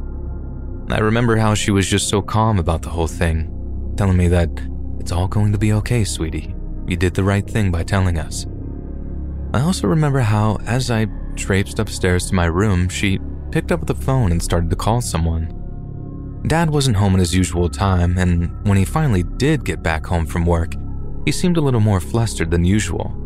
I 0.89 0.99
remember 0.99 1.37
how 1.37 1.55
she 1.55 1.71
was 1.71 1.89
just 1.89 2.09
so 2.09 2.23
calm 2.23 2.59
about 2.59 2.83
the 2.83 2.91
whole 2.91 3.09
thing, 3.09 3.95
telling 3.97 4.17
me 4.17 4.29
that 4.29 4.49
it's 5.01 5.13
all 5.13 5.29
going 5.29 5.53
to 5.53 5.59
be 5.59 5.73
okay, 5.75 6.05
sweetie. 6.05 6.55
You 6.87 6.97
did 6.97 7.15
the 7.15 7.25
right 7.25 7.49
thing 7.49 7.71
by 7.71 7.83
telling 7.83 8.19
us. 8.19 8.47
I 9.53 9.61
also 9.61 9.89
remember 9.89 10.21
how, 10.21 10.59
as 10.67 10.91
I 10.91 11.07
traipsed 11.35 11.79
upstairs 11.79 12.27
to 12.29 12.35
my 12.35 12.47
room, 12.47 12.89
she 12.89 13.19
picked 13.51 13.73
up 13.73 13.87
the 13.87 13.95
phone 13.95 14.33
and 14.33 14.43
started 14.43 14.71
to 14.71 14.77
call 14.77 15.01
someone. 15.01 15.53
Dad 16.47 16.71
wasn't 16.71 16.97
home 16.97 17.15
at 17.15 17.21
his 17.21 17.35
usual 17.35 17.69
time, 17.69 18.19
and 18.19 18.65
when 18.67 18.77
he 18.77 18.85
finally 18.85 19.25
did 19.25 19.65
get 19.65 19.83
back 19.83 20.07
home 20.07 20.27
from 20.27 20.47
work, 20.47 20.75
he 21.25 21.33
seemed 21.33 21.57
a 21.57 21.61
little 21.61 21.81
more 21.81 22.01
flustered 22.01 22.51
than 22.53 22.65
usual. 22.65 23.26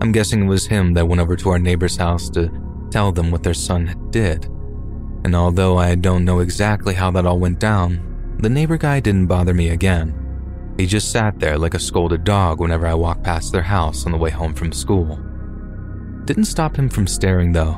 I'm 0.00 0.12
guessing 0.12 0.44
it 0.44 0.48
was 0.48 0.66
him 0.66 0.94
that 0.94 1.06
went 1.06 1.20
over 1.20 1.36
to 1.36 1.50
our 1.50 1.58
neighbor's 1.58 1.96
house 1.96 2.30
to 2.30 2.50
tell 2.90 3.12
them 3.12 3.30
what 3.30 3.42
their 3.42 3.54
son 3.54 4.08
did. 4.10 4.44
And 5.24 5.36
although 5.36 5.78
I 5.78 5.94
don't 5.94 6.24
know 6.24 6.40
exactly 6.40 6.94
how 6.94 7.10
that 7.10 7.26
all 7.26 7.38
went 7.38 7.58
down, 7.58 8.36
the 8.38 8.48
neighbor 8.48 8.78
guy 8.78 9.00
didn't 9.00 9.26
bother 9.26 9.52
me 9.52 9.68
again. 9.68 10.16
He 10.78 10.86
just 10.86 11.10
sat 11.12 11.38
there 11.38 11.58
like 11.58 11.74
a 11.74 11.78
scolded 11.78 12.24
dog 12.24 12.60
whenever 12.60 12.86
I 12.86 12.94
walked 12.94 13.22
past 13.22 13.52
their 13.52 13.62
house 13.62 14.06
on 14.06 14.12
the 14.12 14.18
way 14.18 14.30
home 14.30 14.54
from 14.54 14.72
school. 14.72 15.16
Didn't 16.24 16.44
stop 16.44 16.76
him 16.76 16.88
from 16.88 17.06
staring 17.06 17.52
though, 17.52 17.74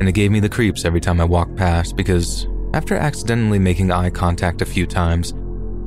and 0.00 0.08
it 0.08 0.12
gave 0.12 0.30
me 0.30 0.40
the 0.40 0.48
creeps 0.48 0.86
every 0.86 1.00
time 1.00 1.20
I 1.20 1.24
walked 1.24 1.56
past 1.56 1.96
because 1.96 2.46
after 2.72 2.96
accidentally 2.96 3.58
making 3.58 3.92
eye 3.92 4.10
contact 4.10 4.62
a 4.62 4.66
few 4.66 4.86
times 4.86 5.32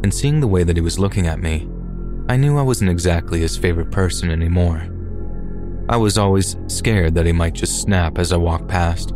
and 0.03 0.13
seeing 0.13 0.39
the 0.39 0.47
way 0.47 0.63
that 0.63 0.77
he 0.77 0.81
was 0.81 0.99
looking 0.99 1.25
at 1.25 1.41
me, 1.41 1.67
I 2.29 2.38
knew 2.38 2.57
I 2.57 2.61
wasn't 2.61 2.91
exactly 2.91 3.39
his 3.39 3.57
favorite 3.57 3.89
person 3.89 4.29
anymore. 4.29 4.88
I 5.89 5.95
was 5.95 6.18
always 6.18 6.57
scared 6.68 7.15
that 7.15 7.26
he 7.26 7.31
might 7.31 7.53
just 7.53 7.81
snap 7.81 8.18
as 8.18 8.34
I 8.34 8.38
walked 8.38 8.68
past, 8.68 9.14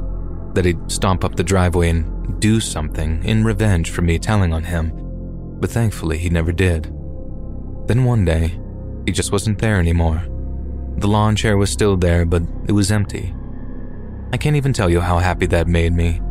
that 0.54 0.64
he'd 0.64 0.92
stomp 0.92 1.26
up 1.26 1.36
the 1.36 1.44
driveway 1.44 1.90
and 1.90 2.40
do 2.40 2.62
something 2.62 3.24
in 3.26 3.44
revenge 3.44 3.92
for 3.92 4.02
me 4.02 4.18
telling 4.18 4.54
on 4.54 4.64
him, 4.64 4.92
but 5.60 5.70
thankfully 5.70 6.18
he 6.18 6.30
never 6.30 6.54
did. 6.54 6.86
Then 7.88 8.06
one 8.06 8.24
day, 8.24 8.58
he 9.06 9.12
just 9.12 9.34
wasn't 9.34 9.60
there 9.60 9.80
anymore. 9.80 10.24
The 10.98 11.08
lawn 11.08 11.36
chair 11.36 11.58
was 11.58 11.70
still 11.70 11.98
there, 11.98 12.26
but 12.26 12.44
it 12.68 12.72
was 12.72 12.92
empty. 12.92 13.34
I 14.32 14.38
can't 14.38 14.56
even 14.56 14.72
tell 14.72 14.90
you 14.90 15.02
how 15.02 15.20
happy 15.20 15.48
that 15.48 15.68
made 15.68 15.94
me. 15.94 16.22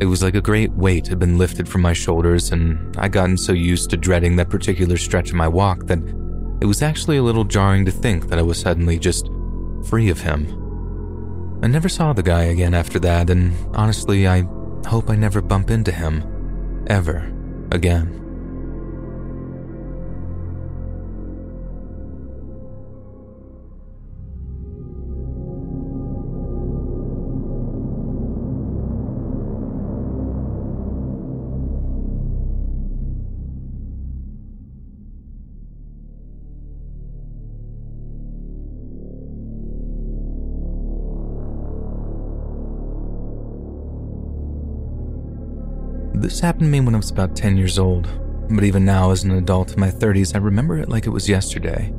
It 0.00 0.06
was 0.06 0.22
like 0.22 0.34
a 0.34 0.40
great 0.40 0.72
weight 0.72 1.06
had 1.08 1.18
been 1.18 1.36
lifted 1.36 1.68
from 1.68 1.82
my 1.82 1.92
shoulders, 1.92 2.52
and 2.52 2.96
I'd 2.96 3.12
gotten 3.12 3.36
so 3.36 3.52
used 3.52 3.90
to 3.90 3.98
dreading 3.98 4.36
that 4.36 4.48
particular 4.48 4.96
stretch 4.96 5.28
of 5.28 5.36
my 5.36 5.48
walk 5.48 5.86
that 5.86 5.98
it 6.62 6.66
was 6.66 6.80
actually 6.80 7.18
a 7.18 7.22
little 7.22 7.44
jarring 7.44 7.84
to 7.84 7.90
think 7.90 8.28
that 8.28 8.38
I 8.38 8.42
was 8.42 8.58
suddenly 8.58 8.98
just 8.98 9.28
free 9.86 10.10
of 10.10 10.20
him. 10.20 10.60
I 11.62 11.66
never 11.66 11.88
saw 11.88 12.12
the 12.12 12.22
guy 12.22 12.44
again 12.44 12.74
after 12.74 12.98
that, 13.00 13.30
and 13.30 13.52
honestly, 13.74 14.26
I 14.28 14.44
hope 14.86 15.08
I 15.08 15.16
never 15.16 15.40
bump 15.40 15.70
into 15.70 15.92
him. 15.92 16.84
Ever. 16.86 17.32
Again. 17.70 18.23
This 46.24 46.40
happened 46.40 46.68
to 46.68 46.70
me 46.70 46.80
when 46.80 46.94
I 46.94 46.96
was 46.96 47.10
about 47.10 47.36
10 47.36 47.58
years 47.58 47.78
old. 47.78 48.08
but 48.48 48.64
even 48.64 48.82
now, 48.82 49.10
as 49.10 49.24
an 49.24 49.32
adult 49.32 49.74
in 49.74 49.80
my 49.80 49.90
30s, 49.90 50.34
I 50.34 50.38
remember 50.38 50.78
it 50.78 50.88
like 50.88 51.04
it 51.04 51.10
was 51.10 51.28
yesterday. 51.28 51.92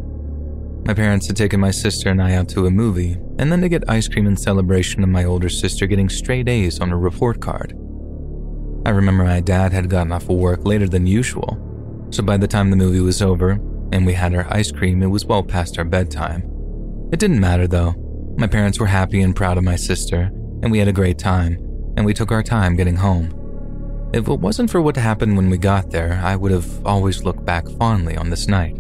My 0.84 0.96
parents 0.96 1.28
had 1.28 1.36
taken 1.36 1.60
my 1.60 1.70
sister 1.70 2.10
and 2.10 2.20
I 2.20 2.34
out 2.34 2.50
to 2.50 2.66
a 2.66 2.72
movie, 2.72 3.18
and 3.38 3.52
then 3.52 3.62
to 3.62 3.70
get 3.70 3.88
ice 3.88 4.08
cream 4.08 4.26
in 4.26 4.36
celebration 4.36 5.04
of 5.04 5.10
my 5.10 5.26
older 5.26 5.48
sister 5.48 5.86
getting 5.86 6.10
straight 6.10 6.50
A's 6.50 6.80
on 6.80 6.90
her 6.90 6.98
report 6.98 7.40
card. 7.40 7.74
I 8.84 8.90
remember 8.90 9.26
my 9.26 9.42
dad 9.42 9.74
had 9.74 9.92
gotten 9.92 10.12
off 10.12 10.24
of 10.24 10.38
work 10.38 10.66
later 10.66 10.88
than 10.88 11.06
usual, 11.06 12.08
so 12.10 12.24
by 12.24 12.38
the 12.38 12.48
time 12.48 12.72
the 12.72 12.78
movie 12.78 13.02
was 13.02 13.22
over 13.22 13.60
and 13.92 14.08
we 14.08 14.14
had 14.14 14.34
our 14.34 14.52
ice 14.52 14.72
cream, 14.72 15.04
it 15.04 15.08
was 15.08 15.26
well 15.26 15.44
past 15.44 15.78
our 15.78 15.86
bedtime. 15.86 16.42
It 17.14 17.20
didn't 17.20 17.40
matter 17.40 17.68
though. 17.68 17.94
My 18.40 18.48
parents 18.48 18.80
were 18.80 18.88
happy 18.88 19.22
and 19.22 19.36
proud 19.36 19.60
of 19.60 19.64
my 19.64 19.76
sister, 19.76 20.32
and 20.64 20.72
we 20.72 20.80
had 20.80 20.88
a 20.88 20.94
great 20.94 21.20
time, 21.20 21.60
and 21.96 22.08
we 22.08 22.16
took 22.16 22.32
our 22.32 22.42
time 22.42 22.76
getting 22.76 22.96
home. 22.96 23.45
If 24.14 24.28
it 24.28 24.40
wasn't 24.40 24.70
for 24.70 24.82
what 24.82 24.96
happened 24.96 25.36
when 25.36 25.50
we 25.50 25.58
got 25.58 25.92
there, 25.92 26.22
I 26.24 26.36
would 26.36 26.52
have 26.52 26.86
always 26.86 27.24
looked 27.24 27.44
back 27.44 27.68
fondly 27.68 28.16
on 28.16 28.30
this 28.30 28.48
night. 28.48 28.78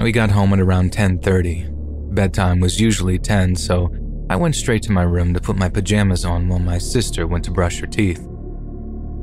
We 0.00 0.12
got 0.12 0.30
home 0.30 0.52
at 0.52 0.60
around 0.60 0.92
10:30. 0.92 1.66
Bedtime 2.14 2.60
was 2.60 2.80
usually 2.80 3.18
10, 3.18 3.56
so 3.56 3.90
I 4.30 4.36
went 4.36 4.54
straight 4.54 4.82
to 4.84 4.92
my 4.92 5.02
room 5.02 5.34
to 5.34 5.40
put 5.40 5.56
my 5.56 5.68
pajamas 5.68 6.24
on 6.24 6.48
while 6.48 6.60
my 6.60 6.78
sister 6.78 7.26
went 7.26 7.44
to 7.46 7.50
brush 7.50 7.80
her 7.80 7.86
teeth. 7.86 8.24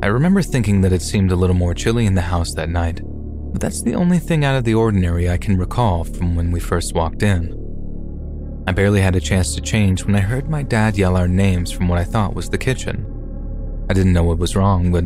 I 0.03 0.07
remember 0.07 0.41
thinking 0.41 0.81
that 0.81 0.91
it 0.91 1.01
seemed 1.01 1.31
a 1.31 1.35
little 1.35 1.55
more 1.55 1.73
chilly 1.73 2.05
in 2.05 2.15
the 2.15 2.21
house 2.21 2.53
that 2.55 2.69
night, 2.69 3.01
but 3.51 3.61
that's 3.61 3.81
the 3.81 3.95
only 3.95 4.19
thing 4.19 4.43
out 4.43 4.57
of 4.57 4.65
the 4.65 4.73
ordinary 4.73 5.29
I 5.29 5.37
can 5.37 5.57
recall 5.57 6.03
from 6.03 6.35
when 6.35 6.51
we 6.51 6.59
first 6.59 6.93
walked 6.93 7.23
in. 7.23 7.55
I 8.67 8.71
barely 8.71 8.99
had 8.99 9.15
a 9.15 9.21
chance 9.21 9.55
to 9.55 9.61
change 9.61 10.03
when 10.03 10.15
I 10.15 10.19
heard 10.19 10.49
my 10.49 10.63
dad 10.63 10.97
yell 10.97 11.15
our 11.15 11.27
names 11.27 11.71
from 11.71 11.87
what 11.87 11.99
I 11.99 12.03
thought 12.03 12.35
was 12.35 12.49
the 12.49 12.57
kitchen. 12.57 13.05
I 13.89 13.93
didn't 13.93 14.13
know 14.13 14.23
what 14.23 14.39
was 14.39 14.55
wrong, 14.55 14.91
but 14.91 15.05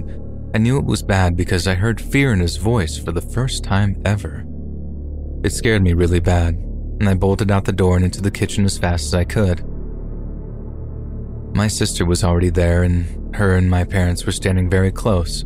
I 0.56 0.58
knew 0.58 0.78
it 0.78 0.86
was 0.86 1.04
bad 1.04 1.36
because 1.36 1.68
I 1.68 1.76
heard 1.76 2.02
fear 2.02 2.34
in 2.34 2.40
his 2.40 2.58
voice 2.58 2.98
for 2.98 3.12
the 3.12 3.22
first 3.22 3.64
time 3.64 4.02
ever. 4.06 4.46
It 5.44 5.52
scared 5.52 5.84
me 5.84 5.94
really 5.94 6.20
bad, 6.20 6.56
and 6.56 7.08
I 7.08 7.14
bolted 7.14 7.52
out 7.52 7.66
the 7.66 7.72
door 7.72 7.96
and 7.96 8.06
into 8.06 8.22
the 8.22 8.32
kitchen 8.32 8.66
as 8.66 8.78
fast 8.78 9.06
as 9.06 9.14
I 9.14 9.26
could. 9.26 9.64
My 11.56 11.68
sister 11.68 12.06
was 12.06 12.24
already 12.24 12.50
there, 12.50 12.84
and 12.84 13.36
her 13.36 13.56
and 13.56 13.70
my 13.70 13.84
parents 13.84 14.26
were 14.26 14.32
standing 14.32 14.70
very 14.70 14.92
close. 14.92 15.46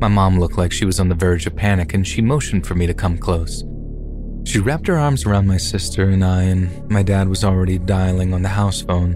My 0.00 0.08
mom 0.08 0.40
looked 0.40 0.58
like 0.58 0.72
she 0.72 0.84
was 0.84 0.98
on 0.98 1.08
the 1.08 1.14
verge 1.14 1.46
of 1.46 1.54
panic, 1.54 1.94
and 1.94 2.06
she 2.06 2.20
motioned 2.20 2.66
for 2.66 2.74
me 2.74 2.86
to 2.86 2.94
come 2.94 3.18
close. 3.18 3.64
She 4.44 4.58
wrapped 4.58 4.88
her 4.88 4.98
arms 4.98 5.24
around 5.24 5.46
my 5.46 5.56
sister 5.56 6.08
and 6.08 6.24
I, 6.24 6.42
and 6.42 6.90
my 6.90 7.02
dad 7.02 7.28
was 7.28 7.44
already 7.44 7.78
dialing 7.78 8.34
on 8.34 8.42
the 8.42 8.48
house 8.48 8.82
phone. 8.82 9.14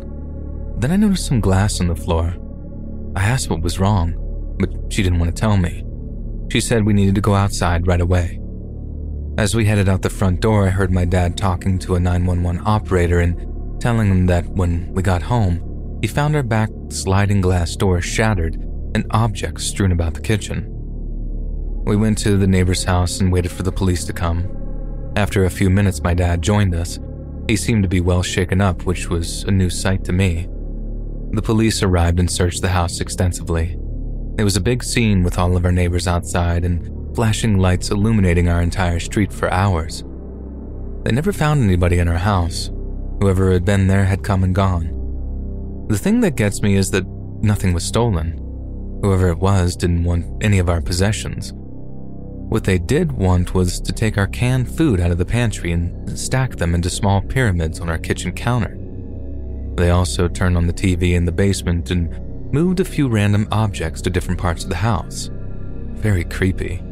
Then 0.79 0.93
I 0.93 0.97
noticed 0.97 1.27
some 1.27 1.41
glass 1.41 1.81
on 1.81 1.89
the 1.89 1.97
floor. 1.97 2.37
I 3.17 3.25
asked 3.25 3.49
what 3.49 3.63
was 3.63 3.81
wrong, 3.81 4.15
but 4.59 4.93
she 4.93 5.03
didn't 5.03 5.19
want 5.19 5.35
to 5.35 5.41
tell 5.41 5.57
me. 5.57 5.83
She 6.53 6.61
said 6.61 6.85
we 6.85 6.93
needed 6.93 7.15
to 7.15 7.23
go 7.23 7.35
outside 7.35 7.87
right 7.87 8.01
away. 8.01 8.39
As 9.39 9.55
we 9.55 9.65
headed 9.65 9.89
out 9.89 10.03
the 10.03 10.11
front 10.11 10.41
door, 10.41 10.67
I 10.67 10.71
heard 10.71 10.91
my 10.91 11.07
dad 11.07 11.37
talking 11.37 11.79
to 11.81 11.95
a 11.95 12.01
911 12.01 12.63
operator 12.67 13.21
and 13.21 13.81
telling 13.81 14.09
him 14.09 14.27
that 14.27 14.47
when 14.47 14.93
we 14.93 15.03
got 15.03 15.23
home, 15.23 15.99
he 16.03 16.09
found 16.09 16.37
our 16.37 16.43
back 16.43 16.69
sliding 16.91 17.41
glass 17.41 17.75
door 17.75 18.03
shattered 18.03 18.57
and 18.95 19.07
objects 19.11 19.65
strewn 19.65 19.93
about 19.93 20.13
the 20.13 20.21
kitchen. 20.21 20.67
We 21.87 21.97
went 21.97 22.19
to 22.19 22.37
the 22.37 22.47
neighbor's 22.47 22.85
house 22.85 23.21
and 23.21 23.33
waited 23.33 23.51
for 23.51 23.63
the 23.63 23.73
police 23.73 24.05
to 24.05 24.13
come. 24.13 24.47
After 25.17 25.47
a 25.47 25.51
few 25.51 25.71
minutes, 25.71 26.03
my 26.03 26.13
dad 26.13 26.43
joined 26.43 26.75
us. 26.75 26.99
He 27.49 27.57
seemed 27.57 27.83
to 27.83 27.89
be 27.89 28.01
well 28.01 28.23
shaken 28.23 28.61
up, 28.61 28.85
which 28.85 29.09
was 29.09 29.45
a 29.45 29.51
new 29.51 29.71
sight 29.71 30.05
to 30.05 30.13
me. 30.13 30.49
The 31.37 31.43
police 31.43 31.83
arrived 31.83 32.19
and 32.19 32.31
searched 32.31 32.63
the 32.63 32.71
house 32.71 32.99
extensively. 32.99 33.79
It 34.39 34.43
was 34.43 34.57
a 34.57 34.61
big 34.61 34.83
scene 34.83 35.23
with 35.23 35.39
all 35.39 35.55
of 35.55 35.67
our 35.67 35.71
neighbors 35.71 36.09
outside 36.09 36.65
and 36.65 37.15
flashing 37.15 37.59
lights 37.59 37.91
illuminating 37.91 38.49
our 38.49 38.63
entire 38.63 38.99
street 38.99 39.31
for 39.31 39.53
hours. 39.53 40.03
They 41.05 41.13
never 41.13 41.35
found 41.35 41.63
anybody 41.63 41.99
in 41.99 42.09
our 42.09 42.17
house. 42.17 42.71
Whoever 43.21 43.53
had 43.53 43.67
been 43.67 43.87
there 43.87 44.07
had 44.07 44.25
come 44.25 44.45
and 44.45 44.55
gone. 44.55 45.87
The 45.91 45.99
thing 45.99 46.21
that 46.23 46.37
gets 46.37 46.63
me 46.63 46.75
is 46.75 46.91
that 46.93 47.07
nothing 47.43 47.75
was 47.75 47.85
stolen. 47.85 48.39
Whoever 49.03 49.29
it 49.29 49.39
was 49.39 49.77
didn't 49.77 50.05
want 50.05 50.43
any 50.43 50.59
of 50.59 50.71
our 50.71 50.81
possessions. 50.81 51.53
What 51.55 52.65
they 52.65 52.79
did 52.79 53.13
want 53.13 53.53
was 53.53 53.79
to 53.81 53.93
take 53.93 54.17
our 54.17 54.27
canned 54.27 54.75
food 54.75 55.01
out 55.01 55.11
of 55.11 55.19
the 55.19 55.27
pantry 55.27 55.73
and 55.73 56.19
stack 56.19 56.57
them 56.57 56.75
into 56.75 56.89
small 56.89 57.21
pyramids 57.21 57.79
on 57.79 57.91
our 57.91 57.99
kitchen 57.99 58.33
counter. 58.33 58.79
They 59.77 59.91
also 59.91 60.29
turned 60.29 60.57
on 60.57 60.67
the 60.67 60.73
TV 60.73 61.15
in 61.15 61.25
the 61.25 61.33
basement 61.33 61.91
and 61.91 62.53
moved 62.53 62.81
a 62.81 62.85
few 62.85 63.09
random 63.09 63.47
objects 63.53 64.01
to 64.03 64.11
different 64.11 64.41
parts 64.41 64.65
of 64.65 64.71
the 64.71 64.77
house. 64.77 65.31
Very 65.95 66.25
creepy. 66.25 66.83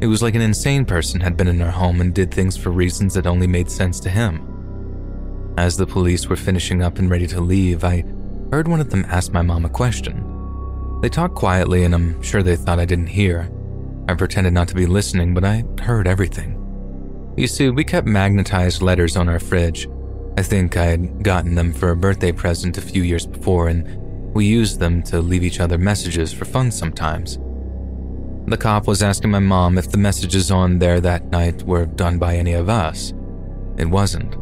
It 0.00 0.06
was 0.06 0.22
like 0.22 0.34
an 0.34 0.42
insane 0.42 0.84
person 0.84 1.20
had 1.20 1.36
been 1.36 1.48
in 1.48 1.62
our 1.62 1.70
home 1.70 2.00
and 2.00 2.14
did 2.14 2.32
things 2.32 2.56
for 2.56 2.70
reasons 2.70 3.14
that 3.14 3.26
only 3.26 3.46
made 3.46 3.70
sense 3.70 3.98
to 4.00 4.10
him. 4.10 5.54
As 5.56 5.76
the 5.76 5.86
police 5.86 6.28
were 6.28 6.36
finishing 6.36 6.82
up 6.82 6.98
and 6.98 7.10
ready 7.10 7.26
to 7.28 7.40
leave, 7.40 7.82
I 7.82 8.04
heard 8.52 8.68
one 8.68 8.80
of 8.80 8.90
them 8.90 9.04
ask 9.08 9.32
my 9.32 9.42
mom 9.42 9.64
a 9.64 9.70
question. 9.70 10.24
They 11.02 11.08
talked 11.08 11.34
quietly, 11.34 11.84
and 11.84 11.94
I'm 11.94 12.22
sure 12.22 12.42
they 12.42 12.56
thought 12.56 12.78
I 12.78 12.84
didn't 12.84 13.08
hear. 13.08 13.50
I 14.08 14.14
pretended 14.14 14.52
not 14.52 14.68
to 14.68 14.74
be 14.74 14.86
listening, 14.86 15.34
but 15.34 15.44
I 15.44 15.64
heard 15.80 16.06
everything. 16.06 16.54
You 17.36 17.46
see, 17.46 17.70
we 17.70 17.84
kept 17.84 18.06
magnetized 18.06 18.82
letters 18.82 19.16
on 19.16 19.28
our 19.28 19.38
fridge. 19.38 19.88
I 20.38 20.42
think 20.42 20.76
I 20.76 20.84
had 20.84 21.24
gotten 21.24 21.56
them 21.56 21.72
for 21.72 21.90
a 21.90 21.96
birthday 21.96 22.30
present 22.30 22.78
a 22.78 22.80
few 22.80 23.02
years 23.02 23.26
before, 23.26 23.66
and 23.66 24.32
we 24.32 24.46
used 24.46 24.78
them 24.78 25.02
to 25.02 25.20
leave 25.20 25.42
each 25.42 25.58
other 25.58 25.78
messages 25.78 26.32
for 26.32 26.44
fun 26.44 26.70
sometimes. 26.70 27.40
The 28.46 28.56
cop 28.56 28.86
was 28.86 29.02
asking 29.02 29.32
my 29.32 29.40
mom 29.40 29.78
if 29.78 29.90
the 29.90 29.98
messages 29.98 30.52
on 30.52 30.78
there 30.78 31.00
that 31.00 31.32
night 31.32 31.64
were 31.64 31.86
done 31.86 32.20
by 32.20 32.36
any 32.36 32.52
of 32.52 32.68
us. 32.68 33.12
It 33.78 33.86
wasn't. 33.86 34.36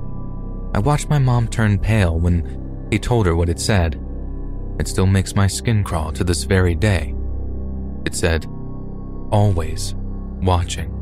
I 0.75 0.81
watched 0.81 1.09
my 1.09 1.19
mom 1.19 1.49
turn 1.49 1.79
pale 1.79 2.21
when 2.21 2.87
he 2.91 2.99
told 2.99 3.25
her 3.25 3.35
what 3.35 3.49
it 3.49 3.59
said. 3.59 3.99
It 4.79 4.89
still 4.89 5.07
makes 5.07 5.35
my 5.35 5.47
skin 5.47 5.83
crawl 5.83 6.13
to 6.13 6.25
this 6.25 6.45
very 6.45 6.75
day. 6.75 7.15
It 8.05 8.15
said, 8.15 8.45
always 9.31 9.95
watching. 10.43 10.93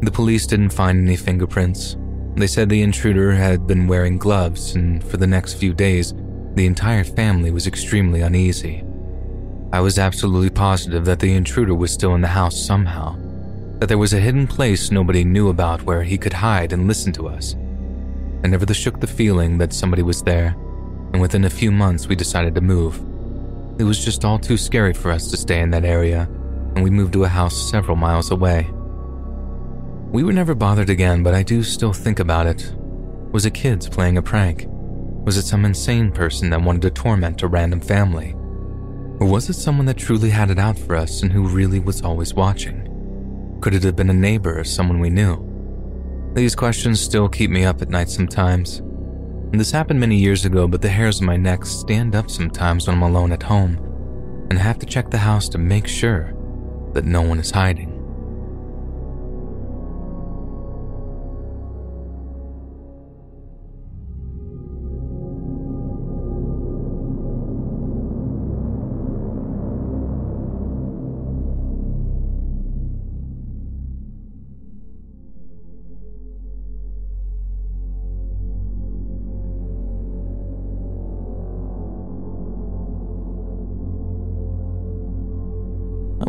The 0.00 0.10
police 0.10 0.46
didn't 0.46 0.70
find 0.70 1.06
any 1.06 1.16
fingerprints. 1.16 1.98
They 2.36 2.48
said 2.48 2.68
the 2.68 2.82
intruder 2.82 3.32
had 3.32 3.66
been 3.66 3.86
wearing 3.86 4.18
gloves, 4.18 4.74
and 4.74 5.02
for 5.04 5.18
the 5.18 5.26
next 5.26 5.54
few 5.54 5.72
days, 5.72 6.12
the 6.54 6.66
entire 6.66 7.04
family 7.04 7.52
was 7.52 7.66
extremely 7.66 8.22
uneasy. 8.22 8.82
I 9.72 9.80
was 9.80 9.98
absolutely 9.98 10.50
positive 10.50 11.04
that 11.04 11.20
the 11.20 11.32
intruder 11.34 11.74
was 11.74 11.92
still 11.92 12.14
in 12.14 12.20
the 12.20 12.28
house 12.28 12.60
somehow, 12.60 13.16
that 13.78 13.86
there 13.86 13.98
was 13.98 14.12
a 14.12 14.20
hidden 14.20 14.46
place 14.46 14.90
nobody 14.90 15.24
knew 15.24 15.48
about 15.48 15.82
where 15.82 16.02
he 16.02 16.18
could 16.18 16.32
hide 16.32 16.72
and 16.72 16.88
listen 16.88 17.12
to 17.12 17.28
us. 17.28 17.54
I 18.44 18.48
never 18.48 18.72
shook 18.74 19.00
the 19.00 19.06
feeling 19.06 19.58
that 19.58 19.72
somebody 19.72 20.02
was 20.02 20.22
there, 20.22 20.56
and 21.12 21.20
within 21.20 21.44
a 21.44 21.50
few 21.50 21.70
months 21.70 22.08
we 22.08 22.16
decided 22.16 22.54
to 22.56 22.60
move. 22.60 22.98
It 23.78 23.84
was 23.84 24.04
just 24.04 24.24
all 24.24 24.38
too 24.38 24.56
scary 24.56 24.92
for 24.92 25.10
us 25.10 25.30
to 25.30 25.36
stay 25.36 25.60
in 25.60 25.70
that 25.70 25.84
area, 25.84 26.28
and 26.74 26.82
we 26.82 26.90
moved 26.90 27.12
to 27.12 27.24
a 27.24 27.28
house 27.28 27.70
several 27.70 27.96
miles 27.96 28.30
away. 28.30 28.68
We 30.14 30.22
were 30.22 30.32
never 30.32 30.54
bothered 30.54 30.90
again, 30.90 31.24
but 31.24 31.34
I 31.34 31.42
do 31.42 31.64
still 31.64 31.92
think 31.92 32.20
about 32.20 32.46
it. 32.46 32.72
Was 33.32 33.46
it 33.46 33.50
kids 33.52 33.88
playing 33.88 34.16
a 34.16 34.22
prank? 34.22 34.64
Was 34.68 35.36
it 35.36 35.42
some 35.42 35.64
insane 35.64 36.12
person 36.12 36.50
that 36.50 36.62
wanted 36.62 36.82
to 36.82 36.90
torment 36.92 37.42
a 37.42 37.48
random 37.48 37.80
family? 37.80 38.30
Or 39.18 39.26
was 39.26 39.50
it 39.50 39.54
someone 39.54 39.86
that 39.86 39.96
truly 39.96 40.30
had 40.30 40.50
it 40.50 40.58
out 40.60 40.78
for 40.78 40.94
us 40.94 41.22
and 41.22 41.32
who 41.32 41.48
really 41.48 41.80
was 41.80 42.02
always 42.02 42.32
watching? 42.32 43.58
Could 43.60 43.74
it 43.74 43.82
have 43.82 43.96
been 43.96 44.08
a 44.08 44.14
neighbor 44.14 44.56
or 44.56 44.62
someone 44.62 45.00
we 45.00 45.10
knew? 45.10 46.32
These 46.34 46.54
questions 46.54 47.00
still 47.00 47.28
keep 47.28 47.50
me 47.50 47.64
up 47.64 47.82
at 47.82 47.90
night 47.90 48.08
sometimes. 48.08 48.78
And 48.78 49.58
this 49.58 49.72
happened 49.72 49.98
many 49.98 50.16
years 50.16 50.44
ago, 50.44 50.68
but 50.68 50.80
the 50.80 50.90
hairs 50.90 51.18
on 51.18 51.26
my 51.26 51.36
neck 51.36 51.66
stand 51.66 52.14
up 52.14 52.30
sometimes 52.30 52.86
when 52.86 52.94
I'm 52.94 53.02
alone 53.02 53.32
at 53.32 53.42
home 53.42 54.46
and 54.48 54.60
have 54.60 54.78
to 54.78 54.86
check 54.86 55.10
the 55.10 55.18
house 55.18 55.48
to 55.48 55.58
make 55.58 55.88
sure 55.88 56.32
that 56.92 57.04
no 57.04 57.22
one 57.22 57.40
is 57.40 57.50
hiding. 57.50 57.93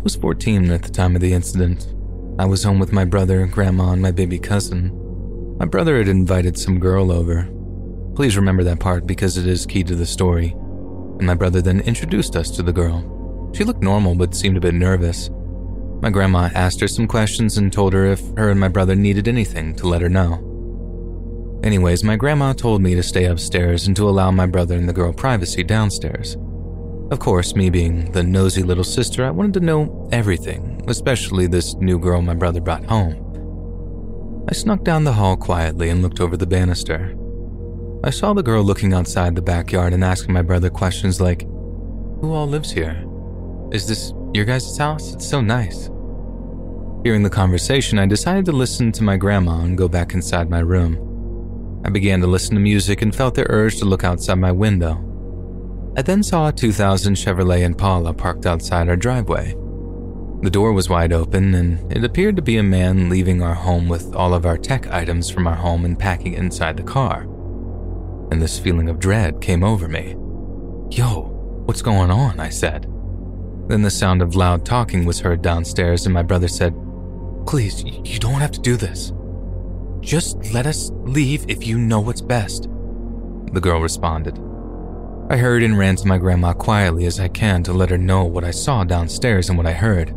Was 0.06 0.14
14 0.14 0.70
at 0.70 0.84
the 0.84 0.88
time 0.88 1.16
of 1.16 1.20
the 1.20 1.32
incident. 1.32 1.92
I 2.38 2.44
was 2.44 2.62
home 2.62 2.78
with 2.78 2.92
my 2.92 3.04
brother, 3.04 3.44
grandma, 3.44 3.90
and 3.90 4.00
my 4.00 4.12
baby 4.12 4.38
cousin. 4.38 4.92
My 5.58 5.64
brother 5.64 5.98
had 5.98 6.06
invited 6.06 6.56
some 6.56 6.78
girl 6.78 7.10
over. 7.10 7.48
Please 8.14 8.36
remember 8.36 8.62
that 8.62 8.78
part 8.78 9.04
because 9.04 9.36
it 9.36 9.48
is 9.48 9.66
key 9.66 9.82
to 9.82 9.96
the 9.96 10.06
story. 10.06 10.50
And 11.18 11.26
my 11.26 11.34
brother 11.34 11.60
then 11.60 11.80
introduced 11.80 12.36
us 12.36 12.52
to 12.52 12.62
the 12.62 12.72
girl. 12.72 13.50
She 13.52 13.64
looked 13.64 13.82
normal 13.82 14.14
but 14.14 14.32
seemed 14.32 14.56
a 14.56 14.60
bit 14.60 14.74
nervous. 14.74 15.28
My 16.00 16.10
grandma 16.10 16.50
asked 16.54 16.80
her 16.82 16.86
some 16.86 17.08
questions 17.08 17.58
and 17.58 17.72
told 17.72 17.92
her 17.92 18.06
if 18.06 18.20
her 18.36 18.50
and 18.50 18.60
my 18.60 18.68
brother 18.68 18.94
needed 18.94 19.26
anything 19.26 19.74
to 19.74 19.88
let 19.88 20.02
her 20.02 20.08
know. 20.08 20.34
Anyways, 21.64 22.04
my 22.04 22.14
grandma 22.14 22.52
told 22.52 22.80
me 22.80 22.94
to 22.94 23.02
stay 23.02 23.24
upstairs 23.24 23.88
and 23.88 23.96
to 23.96 24.08
allow 24.08 24.30
my 24.30 24.46
brother 24.46 24.76
and 24.76 24.88
the 24.88 24.92
girl 24.92 25.12
privacy 25.12 25.64
downstairs. 25.64 26.36
Of 27.10 27.20
course, 27.20 27.54
me 27.54 27.70
being 27.70 28.10
the 28.10 28.24
nosy 28.24 28.64
little 28.64 28.82
sister, 28.82 29.24
I 29.24 29.30
wanted 29.30 29.54
to 29.54 29.60
know 29.60 30.08
everything, 30.10 30.82
especially 30.88 31.46
this 31.46 31.74
new 31.74 32.00
girl 32.00 32.20
my 32.20 32.34
brother 32.34 32.60
brought 32.60 32.84
home. 32.84 34.44
I 34.48 34.54
snuck 34.54 34.82
down 34.82 35.04
the 35.04 35.12
hall 35.12 35.36
quietly 35.36 35.90
and 35.90 36.02
looked 36.02 36.20
over 36.20 36.36
the 36.36 36.48
banister. 36.48 37.16
I 38.02 38.10
saw 38.10 38.32
the 38.32 38.42
girl 38.42 38.64
looking 38.64 38.92
outside 38.92 39.36
the 39.36 39.42
backyard 39.42 39.92
and 39.92 40.02
asking 40.02 40.34
my 40.34 40.42
brother 40.42 40.68
questions 40.68 41.20
like, 41.20 41.42
Who 41.42 42.32
all 42.32 42.48
lives 42.48 42.72
here? 42.72 43.04
Is 43.70 43.86
this 43.86 44.12
your 44.34 44.44
guys' 44.44 44.76
house? 44.76 45.12
It's 45.14 45.28
so 45.28 45.40
nice. 45.40 45.88
Hearing 47.04 47.22
the 47.22 47.30
conversation, 47.30 48.00
I 48.00 48.06
decided 48.06 48.46
to 48.46 48.52
listen 48.52 48.90
to 48.90 49.04
my 49.04 49.16
grandma 49.16 49.60
and 49.60 49.78
go 49.78 49.86
back 49.86 50.14
inside 50.14 50.50
my 50.50 50.58
room. 50.58 51.82
I 51.84 51.90
began 51.90 52.20
to 52.20 52.26
listen 52.26 52.54
to 52.56 52.60
music 52.60 53.02
and 53.02 53.14
felt 53.14 53.36
the 53.36 53.48
urge 53.48 53.78
to 53.78 53.84
look 53.84 54.02
outside 54.02 54.40
my 54.40 54.50
window. 54.50 55.15
I 55.96 56.02
then 56.02 56.22
saw 56.22 56.48
a 56.48 56.52
2000 56.52 57.14
Chevrolet 57.14 57.62
Impala 57.62 58.12
parked 58.12 58.44
outside 58.44 58.90
our 58.90 58.96
driveway. 58.96 59.54
The 60.42 60.50
door 60.50 60.74
was 60.74 60.90
wide 60.90 61.14
open, 61.14 61.54
and 61.54 61.90
it 61.90 62.04
appeared 62.04 62.36
to 62.36 62.42
be 62.42 62.58
a 62.58 62.62
man 62.62 63.08
leaving 63.08 63.42
our 63.42 63.54
home 63.54 63.88
with 63.88 64.14
all 64.14 64.34
of 64.34 64.44
our 64.44 64.58
tech 64.58 64.86
items 64.88 65.30
from 65.30 65.46
our 65.46 65.54
home 65.54 65.86
and 65.86 65.98
packing 65.98 66.34
inside 66.34 66.76
the 66.76 66.82
car. 66.82 67.22
And 68.30 68.42
this 68.42 68.58
feeling 68.58 68.90
of 68.90 68.98
dread 68.98 69.40
came 69.40 69.64
over 69.64 69.88
me. 69.88 70.10
Yo, 70.90 71.30
what's 71.64 71.80
going 71.80 72.10
on? 72.10 72.40
I 72.40 72.50
said. 72.50 72.82
Then 73.68 73.80
the 73.80 73.90
sound 73.90 74.20
of 74.20 74.36
loud 74.36 74.66
talking 74.66 75.06
was 75.06 75.20
heard 75.20 75.40
downstairs, 75.40 76.04
and 76.04 76.12
my 76.12 76.22
brother 76.22 76.48
said, 76.48 76.74
Please, 77.46 77.82
you 77.82 78.18
don't 78.18 78.42
have 78.42 78.52
to 78.52 78.60
do 78.60 78.76
this. 78.76 79.14
Just 80.00 80.52
let 80.52 80.66
us 80.66 80.90
leave 80.92 81.48
if 81.48 81.66
you 81.66 81.78
know 81.78 82.00
what's 82.00 82.20
best. 82.20 82.64
The 83.52 83.60
girl 83.62 83.80
responded. 83.80 84.38
I 85.28 85.36
hurried 85.36 85.64
and 85.64 85.76
ran 85.76 85.96
to 85.96 86.06
my 86.06 86.18
grandma 86.18 86.52
quietly 86.52 87.04
as 87.04 87.18
I 87.18 87.26
can 87.26 87.64
to 87.64 87.72
let 87.72 87.90
her 87.90 87.98
know 87.98 88.24
what 88.24 88.44
I 88.44 88.52
saw 88.52 88.84
downstairs 88.84 89.48
and 89.48 89.58
what 89.58 89.66
I 89.66 89.72
heard. 89.72 90.14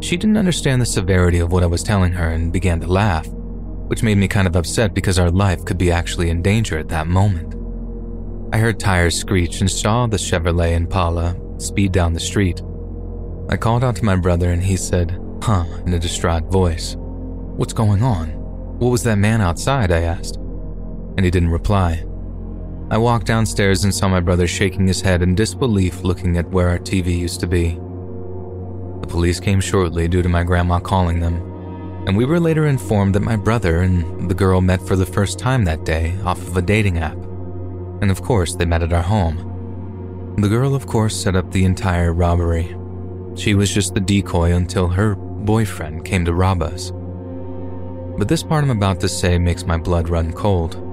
She 0.00 0.18
didn't 0.18 0.36
understand 0.36 0.82
the 0.82 0.86
severity 0.86 1.38
of 1.38 1.50
what 1.50 1.62
I 1.62 1.66
was 1.66 1.82
telling 1.82 2.12
her 2.12 2.28
and 2.28 2.52
began 2.52 2.78
to 2.80 2.86
laugh, 2.86 3.26
which 3.26 4.02
made 4.02 4.18
me 4.18 4.28
kind 4.28 4.46
of 4.46 4.54
upset 4.54 4.92
because 4.92 5.18
our 5.18 5.30
life 5.30 5.64
could 5.64 5.78
be 5.78 5.90
actually 5.90 6.28
in 6.28 6.42
danger 6.42 6.76
at 6.76 6.88
that 6.88 7.06
moment. 7.06 7.54
I 8.52 8.58
heard 8.58 8.78
tires 8.78 9.16
screech 9.18 9.62
and 9.62 9.70
saw 9.70 10.06
the 10.06 10.18
Chevrolet 10.18 10.72
Impala 10.72 11.34
speed 11.58 11.92
down 11.92 12.12
the 12.12 12.20
street. 12.20 12.60
I 13.48 13.56
called 13.56 13.82
out 13.82 13.96
to 13.96 14.04
my 14.04 14.16
brother 14.16 14.50
and 14.50 14.62
he 14.62 14.76
said, 14.76 15.18
Huh, 15.42 15.64
in 15.86 15.94
a 15.94 15.98
distraught 15.98 16.44
voice. 16.52 16.96
What's 16.98 17.72
going 17.72 18.02
on? 18.02 18.28
What 18.78 18.90
was 18.90 19.04
that 19.04 19.16
man 19.16 19.40
outside? 19.40 19.90
I 19.90 20.02
asked. 20.02 20.36
And 20.36 21.24
he 21.24 21.30
didn't 21.30 21.48
reply. 21.48 22.04
I 22.90 22.96
walked 22.96 23.26
downstairs 23.26 23.84
and 23.84 23.94
saw 23.94 24.08
my 24.08 24.20
brother 24.20 24.46
shaking 24.46 24.86
his 24.86 25.02
head 25.02 25.20
in 25.20 25.34
disbelief 25.34 26.00
looking 26.00 26.38
at 26.38 26.48
where 26.48 26.70
our 26.70 26.78
TV 26.78 27.18
used 27.18 27.38
to 27.40 27.46
be. 27.46 27.72
The 29.02 29.06
police 29.06 29.40
came 29.40 29.60
shortly 29.60 30.08
due 30.08 30.22
to 30.22 30.28
my 30.28 30.42
grandma 30.42 30.78
calling 30.78 31.20
them, 31.20 31.34
and 32.06 32.16
we 32.16 32.24
were 32.24 32.40
later 32.40 32.66
informed 32.66 33.14
that 33.14 33.20
my 33.20 33.36
brother 33.36 33.82
and 33.82 34.30
the 34.30 34.34
girl 34.34 34.62
met 34.62 34.80
for 34.80 34.96
the 34.96 35.04
first 35.04 35.38
time 35.38 35.66
that 35.66 35.84
day 35.84 36.16
off 36.24 36.40
of 36.40 36.56
a 36.56 36.62
dating 36.62 36.96
app. 36.96 37.18
And 38.00 38.10
of 38.10 38.22
course, 38.22 38.54
they 38.54 38.64
met 38.64 38.82
at 38.82 38.94
our 38.94 39.02
home. 39.02 40.34
The 40.38 40.48
girl, 40.48 40.74
of 40.74 40.86
course, 40.86 41.14
set 41.14 41.36
up 41.36 41.50
the 41.50 41.66
entire 41.66 42.14
robbery. 42.14 42.74
She 43.36 43.54
was 43.54 43.72
just 43.72 43.92
the 43.92 44.00
decoy 44.00 44.52
until 44.52 44.88
her 44.88 45.14
boyfriend 45.14 46.06
came 46.06 46.24
to 46.24 46.32
rob 46.32 46.62
us. 46.62 46.90
But 48.16 48.28
this 48.28 48.42
part 48.42 48.64
I'm 48.64 48.70
about 48.70 48.98
to 49.00 49.10
say 49.10 49.36
makes 49.36 49.66
my 49.66 49.76
blood 49.76 50.08
run 50.08 50.32
cold. 50.32 50.87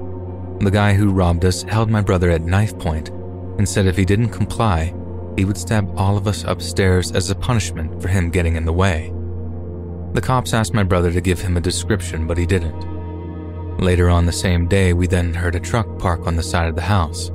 The 0.60 0.72
guy 0.72 0.94
who 0.94 1.12
robbed 1.12 1.46
us 1.46 1.64
held 1.64 1.90
my 1.90 2.02
brother 2.02 2.32
at 2.32 2.42
knife 2.42 2.78
point 2.80 3.10
and 3.58 3.68
said 3.68 3.86
if 3.86 3.98
he 3.98 4.06
didn't 4.06 4.30
comply, 4.30 4.94
he 5.38 5.46
would 5.46 5.58
stab 5.58 5.94
all 5.98 6.18
of 6.18 6.28
us 6.28 6.44
upstairs 6.44 7.12
as 7.12 7.30
a 7.30 7.36
punishment 7.36 8.02
for 8.02 8.08
him 8.08 8.30
getting 8.30 8.56
in 8.56 8.66
the 8.66 8.74
way. 8.74 9.14
The 10.14 10.22
cops 10.22 10.54
asked 10.54 10.74
my 10.74 10.84
brother 10.84 11.12
to 11.12 11.22
give 11.22 11.42
him 11.42 11.58
a 11.58 11.62
description, 11.62 12.26
but 12.26 12.38
he 12.38 12.46
didn't. 12.46 12.96
Later 13.80 14.10
on 14.10 14.26
the 14.26 14.32
same 14.32 14.68
day, 14.68 14.94
we 14.94 15.08
then 15.08 15.34
heard 15.34 15.56
a 15.56 15.60
truck 15.60 16.00
park 16.00 16.26
on 16.26 16.38
the 16.38 16.44
side 16.44 16.70
of 16.70 16.76
the 16.76 16.82
house, 16.82 17.28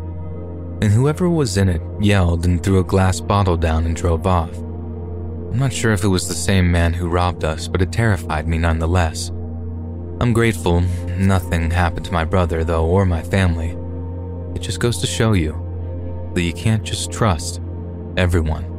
and 0.81 0.91
whoever 0.91 1.28
was 1.28 1.59
in 1.59 1.69
it 1.69 1.83
yelled 2.01 2.47
and 2.47 2.62
threw 2.62 2.78
a 2.78 2.85
glass 2.85 3.20
bottle 3.20 3.59
down 3.59 3.85
and 3.85 3.95
drove 3.95 4.27
off. 4.27 4.57
I'm 4.57 5.59
not 5.59 5.73
sure 5.73 5.93
if 5.93 6.05
it 6.05 6.09
was 6.09 6.27
the 6.27 6.35
same 6.35 6.70
man 6.70 6.95
who 6.95 7.11
robbed 7.11 7.45
us, 7.45 7.69
but 7.69 7.83
it 7.83 7.93
terrified 7.93 8.49
me 8.49 8.57
nonetheless. 8.57 9.31
I'm 10.21 10.35
grateful 10.35 10.83
nothing 11.17 11.71
happened 11.71 12.05
to 12.05 12.13
my 12.13 12.27
brother, 12.27 12.63
though, 12.63 12.85
or 12.85 13.07
my 13.07 13.23
family. 13.23 13.71
It 14.55 14.61
just 14.61 14.79
goes 14.79 14.99
to 14.99 15.07
show 15.07 15.33
you 15.33 15.53
that 16.35 16.43
you 16.43 16.53
can't 16.53 16.83
just 16.83 17.11
trust 17.11 17.63
everyone. 18.19 18.70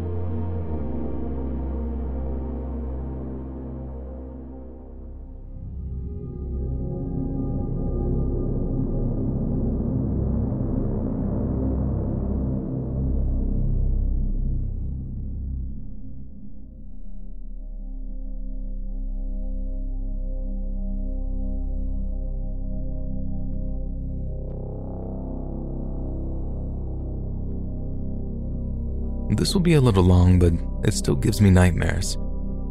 This 29.51 29.55
will 29.55 29.63
be 29.63 29.73
a 29.73 29.81
little 29.81 30.03
long, 30.03 30.39
but 30.39 30.53
it 30.87 30.93
still 30.93 31.13
gives 31.13 31.41
me 31.41 31.49
nightmares. 31.49 32.15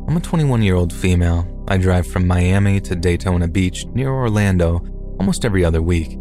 I'm 0.08 0.16
a 0.16 0.20
21 0.20 0.62
year 0.62 0.76
old 0.76 0.94
female. 0.94 1.46
I 1.68 1.76
drive 1.76 2.06
from 2.06 2.26
Miami 2.26 2.80
to 2.80 2.96
Daytona 2.96 3.48
Beach 3.48 3.84
near 3.88 4.08
Orlando 4.08 4.80
almost 5.18 5.44
every 5.44 5.62
other 5.62 5.82
week. 5.82 6.16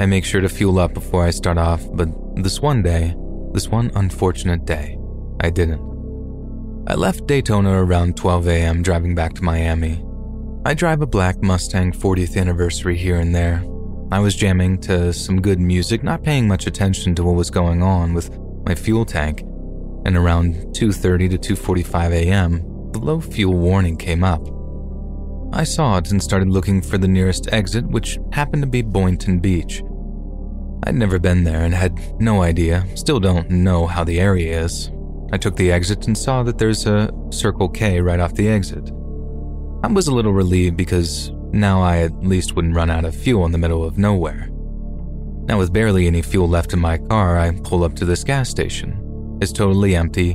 I 0.00 0.06
make 0.06 0.24
sure 0.24 0.40
to 0.40 0.48
fuel 0.48 0.78
up 0.78 0.94
before 0.94 1.24
I 1.24 1.30
start 1.30 1.58
off, 1.58 1.86
but 1.92 2.08
this 2.36 2.58
one 2.58 2.82
day, 2.82 3.14
this 3.52 3.68
one 3.68 3.90
unfortunate 3.94 4.64
day, 4.64 4.98
I 5.40 5.50
didn't. 5.50 5.82
I 6.86 6.94
left 6.94 7.26
Daytona 7.26 7.84
around 7.84 8.16
12 8.16 8.48
a.m. 8.48 8.82
driving 8.82 9.14
back 9.14 9.34
to 9.34 9.44
Miami. 9.44 10.02
I 10.64 10.72
drive 10.72 11.02
a 11.02 11.06
black 11.06 11.42
Mustang 11.42 11.92
40th 11.92 12.40
anniversary 12.40 12.96
here 12.96 13.16
and 13.16 13.34
there. 13.34 13.62
I 14.10 14.20
was 14.20 14.36
jamming 14.36 14.80
to 14.88 15.12
some 15.12 15.42
good 15.42 15.60
music, 15.60 16.02
not 16.02 16.22
paying 16.22 16.48
much 16.48 16.66
attention 16.66 17.14
to 17.16 17.24
what 17.24 17.34
was 17.34 17.50
going 17.50 17.82
on 17.82 18.14
with 18.14 18.30
my 18.64 18.74
fuel 18.74 19.04
tank 19.04 19.44
and 20.04 20.16
around 20.16 20.54
2:30 20.74 21.30
to 21.30 21.54
2:45 21.54 22.12
a.m., 22.12 22.90
the 22.92 22.98
low 22.98 23.20
fuel 23.20 23.54
warning 23.54 23.96
came 23.96 24.24
up. 24.24 24.46
I 25.52 25.64
saw 25.64 25.98
it 25.98 26.10
and 26.10 26.22
started 26.22 26.48
looking 26.48 26.80
for 26.80 26.98
the 26.98 27.08
nearest 27.08 27.52
exit, 27.52 27.86
which 27.86 28.18
happened 28.32 28.62
to 28.62 28.68
be 28.68 28.82
Boynton 28.82 29.38
Beach. 29.38 29.82
I'd 30.84 30.94
never 30.94 31.18
been 31.18 31.44
there 31.44 31.62
and 31.62 31.74
had 31.74 32.20
no 32.20 32.42
idea, 32.42 32.86
still 32.96 33.20
don't 33.20 33.50
know 33.50 33.86
how 33.86 34.02
the 34.02 34.18
area 34.18 34.62
is. 34.62 34.90
I 35.32 35.36
took 35.36 35.56
the 35.56 35.70
exit 35.70 36.06
and 36.06 36.16
saw 36.16 36.42
that 36.42 36.58
there's 36.58 36.86
a 36.86 37.10
Circle 37.30 37.68
K 37.68 38.00
right 38.00 38.20
off 38.20 38.34
the 38.34 38.48
exit. 38.48 38.90
I 39.84 39.88
was 39.88 40.08
a 40.08 40.14
little 40.14 40.32
relieved 40.32 40.76
because 40.76 41.30
now 41.52 41.82
I 41.82 41.98
at 41.98 42.24
least 42.24 42.56
wouldn't 42.56 42.74
run 42.76 42.90
out 42.90 43.04
of 43.04 43.14
fuel 43.14 43.44
in 43.46 43.52
the 43.52 43.58
middle 43.58 43.84
of 43.84 43.98
nowhere. 43.98 44.48
Now, 45.44 45.58
with 45.58 45.72
barely 45.72 46.06
any 46.06 46.22
fuel 46.22 46.48
left 46.48 46.72
in 46.72 46.78
my 46.78 46.98
car, 46.98 47.38
I 47.38 47.50
pull 47.50 47.84
up 47.84 47.94
to 47.96 48.04
this 48.04 48.24
gas 48.24 48.48
station 48.48 49.11
is 49.42 49.52
totally 49.52 49.96
empty, 49.96 50.32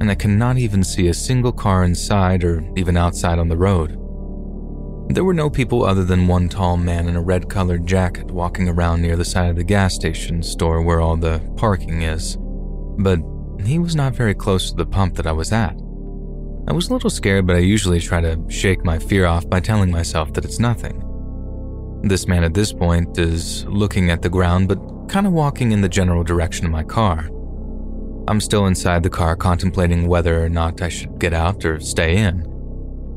and 0.00 0.10
I 0.10 0.14
cannot 0.14 0.58
even 0.58 0.82
see 0.82 1.08
a 1.08 1.14
single 1.14 1.52
car 1.52 1.84
inside 1.84 2.42
or 2.42 2.68
even 2.76 2.96
outside 2.96 3.38
on 3.38 3.48
the 3.48 3.56
road. 3.56 3.90
There 5.14 5.24
were 5.24 5.34
no 5.34 5.48
people 5.48 5.84
other 5.84 6.04
than 6.04 6.26
one 6.26 6.48
tall 6.48 6.76
man 6.76 7.08
in 7.08 7.16
a 7.16 7.22
red 7.22 7.48
colored 7.48 7.86
jacket 7.86 8.30
walking 8.30 8.68
around 8.68 9.02
near 9.02 9.16
the 9.16 9.24
side 9.24 9.50
of 9.50 9.56
the 9.56 9.64
gas 9.64 9.94
station 9.94 10.42
store 10.42 10.82
where 10.82 11.00
all 11.00 11.16
the 11.16 11.40
parking 11.56 12.02
is, 12.02 12.36
but 12.98 13.20
he 13.64 13.78
was 13.78 13.94
not 13.94 14.16
very 14.16 14.34
close 14.34 14.70
to 14.70 14.76
the 14.76 14.86
pump 14.86 15.14
that 15.16 15.26
I 15.26 15.32
was 15.32 15.52
at. 15.52 15.76
I 16.68 16.72
was 16.72 16.88
a 16.88 16.92
little 16.92 17.10
scared, 17.10 17.46
but 17.46 17.56
I 17.56 17.60
usually 17.60 18.00
try 18.00 18.20
to 18.20 18.42
shake 18.48 18.84
my 18.84 18.98
fear 18.98 19.26
off 19.26 19.48
by 19.48 19.60
telling 19.60 19.90
myself 19.90 20.32
that 20.32 20.44
it's 20.44 20.58
nothing. 20.58 21.02
This 22.02 22.26
man 22.26 22.42
at 22.42 22.54
this 22.54 22.72
point 22.72 23.18
is 23.18 23.64
looking 23.66 24.10
at 24.10 24.22
the 24.22 24.28
ground, 24.28 24.66
but 24.68 25.08
kind 25.08 25.26
of 25.26 25.32
walking 25.32 25.72
in 25.72 25.80
the 25.80 25.88
general 25.88 26.24
direction 26.24 26.66
of 26.66 26.72
my 26.72 26.82
car. 26.82 27.28
I'm 28.28 28.40
still 28.40 28.66
inside 28.66 29.02
the 29.02 29.10
car 29.10 29.36
contemplating 29.36 30.08
whether 30.08 30.44
or 30.44 30.48
not 30.48 30.82
I 30.82 30.88
should 30.88 31.18
get 31.18 31.32
out 31.32 31.64
or 31.64 31.78
stay 31.78 32.16
in. 32.16 32.44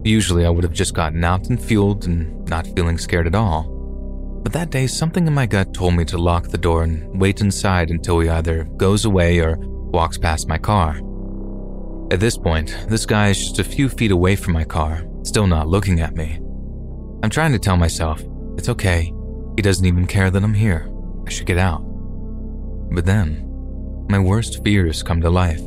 Usually 0.04 0.46
I 0.46 0.50
would 0.50 0.64
have 0.64 0.74
just 0.74 0.94
gotten 0.94 1.24
out 1.24 1.50
and 1.50 1.62
fueled 1.62 2.06
and 2.06 2.48
not 2.48 2.68
feeling 2.76 2.98
scared 2.98 3.28
at 3.28 3.36
all. 3.36 3.64
But 4.44 4.54
that 4.54 4.70
day, 4.70 4.88
something 4.88 5.28
in 5.28 5.34
my 5.34 5.46
gut 5.46 5.74
told 5.74 5.96
me 5.96 6.06
to 6.06 6.18
lock 6.18 6.48
the 6.48 6.58
door 6.58 6.84
and 6.84 7.20
wait 7.20 7.42
inside 7.42 7.90
until 7.90 8.20
he 8.20 8.30
either 8.30 8.64
goes 8.78 9.04
away 9.06 9.40
or 9.40 9.58
walks 9.58 10.18
past 10.18 10.48
my 10.48 10.58
car. 10.58 11.02
At 12.12 12.20
this 12.20 12.38
point, 12.38 12.76
this 12.88 13.06
guy 13.06 13.30
is 13.30 13.38
just 13.38 13.60
a 13.60 13.64
few 13.64 13.90
feet 13.90 14.12
away 14.12 14.36
from 14.36 14.54
my 14.54 14.64
car, 14.64 15.04
still 15.24 15.48
not 15.48 15.68
looking 15.68 16.00
at 16.00 16.16
me. 16.16 16.40
I'm 17.22 17.30
trying 17.30 17.52
to 17.52 17.60
tell 17.60 17.78
myself, 17.78 18.24
it's 18.58 18.70
okay. 18.70 19.14
He 19.56 19.62
doesn't 19.62 19.86
even 19.86 20.08
care 20.08 20.32
that 20.32 20.44
I'm 20.44 20.54
here. 20.54 20.90
I 21.28 21.30
should 21.30 21.46
get 21.46 21.58
out. 21.58 21.82
But 22.92 23.06
then, 23.06 23.49
my 24.10 24.18
worst 24.18 24.64
fears 24.64 25.04
come 25.04 25.22
to 25.22 25.30
life. 25.30 25.62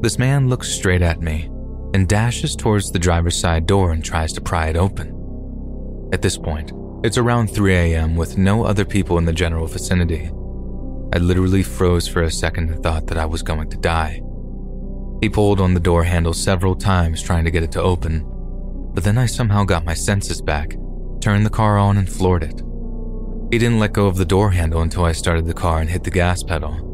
This 0.00 0.18
man 0.18 0.48
looks 0.48 0.70
straight 0.70 1.02
at 1.02 1.20
me 1.20 1.50
and 1.92 2.08
dashes 2.08 2.56
towards 2.56 2.90
the 2.90 2.98
driver's 2.98 3.38
side 3.38 3.66
door 3.66 3.92
and 3.92 4.02
tries 4.02 4.32
to 4.32 4.40
pry 4.40 4.68
it 4.68 4.76
open. 4.76 6.08
At 6.14 6.22
this 6.22 6.38
point, 6.38 6.72
it's 7.04 7.18
around 7.18 7.48
3 7.48 7.74
a.m. 7.74 8.16
with 8.16 8.38
no 8.38 8.64
other 8.64 8.86
people 8.86 9.18
in 9.18 9.26
the 9.26 9.34
general 9.34 9.66
vicinity. 9.66 10.30
I 11.12 11.18
literally 11.18 11.62
froze 11.62 12.08
for 12.08 12.22
a 12.22 12.30
second 12.30 12.70
and 12.70 12.82
thought 12.82 13.06
that 13.08 13.18
I 13.18 13.26
was 13.26 13.42
going 13.42 13.68
to 13.68 13.76
die. 13.76 14.22
He 15.20 15.28
pulled 15.28 15.60
on 15.60 15.74
the 15.74 15.80
door 15.80 16.04
handle 16.04 16.32
several 16.32 16.74
times 16.74 17.22
trying 17.22 17.44
to 17.44 17.50
get 17.50 17.62
it 17.62 17.72
to 17.72 17.82
open, 17.82 18.24
but 18.94 19.04
then 19.04 19.18
I 19.18 19.26
somehow 19.26 19.64
got 19.64 19.84
my 19.84 19.94
senses 19.94 20.40
back, 20.40 20.74
turned 21.20 21.44
the 21.44 21.50
car 21.50 21.76
on, 21.76 21.98
and 21.98 22.10
floored 22.10 22.44
it. 22.44 22.62
He 23.52 23.58
didn't 23.58 23.78
let 23.78 23.92
go 23.92 24.06
of 24.06 24.16
the 24.16 24.24
door 24.24 24.52
handle 24.52 24.80
until 24.80 25.04
I 25.04 25.12
started 25.12 25.44
the 25.44 25.52
car 25.52 25.80
and 25.80 25.90
hit 25.90 26.04
the 26.04 26.10
gas 26.10 26.42
pedal 26.42 26.88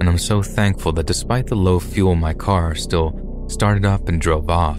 and 0.00 0.08
I'm 0.08 0.18
so 0.18 0.42
thankful 0.42 0.92
that 0.92 1.06
despite 1.06 1.46
the 1.46 1.56
low 1.56 1.80
fuel, 1.80 2.14
my 2.14 2.34
car 2.34 2.74
still 2.74 3.46
started 3.48 3.84
up 3.84 4.08
and 4.08 4.20
drove 4.20 4.50
off. 4.50 4.78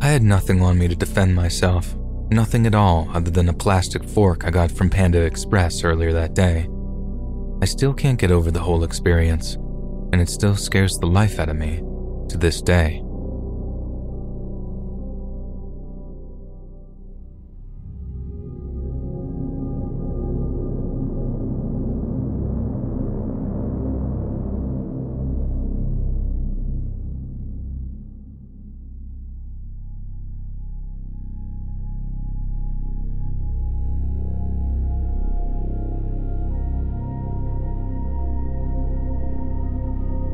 I 0.00 0.06
had 0.06 0.22
nothing 0.22 0.62
on 0.62 0.78
me 0.78 0.88
to 0.88 0.96
defend 0.96 1.34
myself, 1.34 1.94
nothing 2.30 2.66
at 2.66 2.74
all 2.74 3.08
other 3.12 3.30
than 3.30 3.48
a 3.48 3.54
plastic 3.54 4.04
fork 4.04 4.44
I 4.44 4.50
got 4.50 4.70
from 4.70 4.90
Panda 4.90 5.20
Express 5.20 5.84
earlier 5.84 6.12
that 6.12 6.34
day. 6.34 6.68
I 7.62 7.66
still 7.66 7.94
can't 7.94 8.18
get 8.18 8.32
over 8.32 8.50
the 8.50 8.60
whole 8.60 8.82
experience, 8.82 9.54
and 10.12 10.20
it 10.20 10.28
still 10.28 10.56
scares 10.56 10.98
the 10.98 11.06
life 11.06 11.38
out 11.38 11.48
of 11.48 11.56
me 11.56 11.82
to 12.28 12.36
this 12.36 12.60
day. 12.60 13.02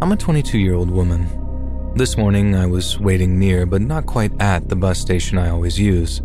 I'm 0.09 0.13
a 0.13 0.17
22 0.17 0.59
year 0.59 0.73
old 0.73 0.91
woman. 0.91 1.93
This 1.95 2.17
morning, 2.17 2.57
I 2.57 2.65
was 2.65 2.99
waiting 2.99 3.39
near, 3.39 3.67
but 3.67 3.83
not 3.83 4.07
quite 4.07 4.33
at, 4.41 4.67
the 4.67 4.75
bus 4.75 4.99
station 4.99 5.37
I 5.37 5.51
always 5.51 5.79
use. 5.79 6.23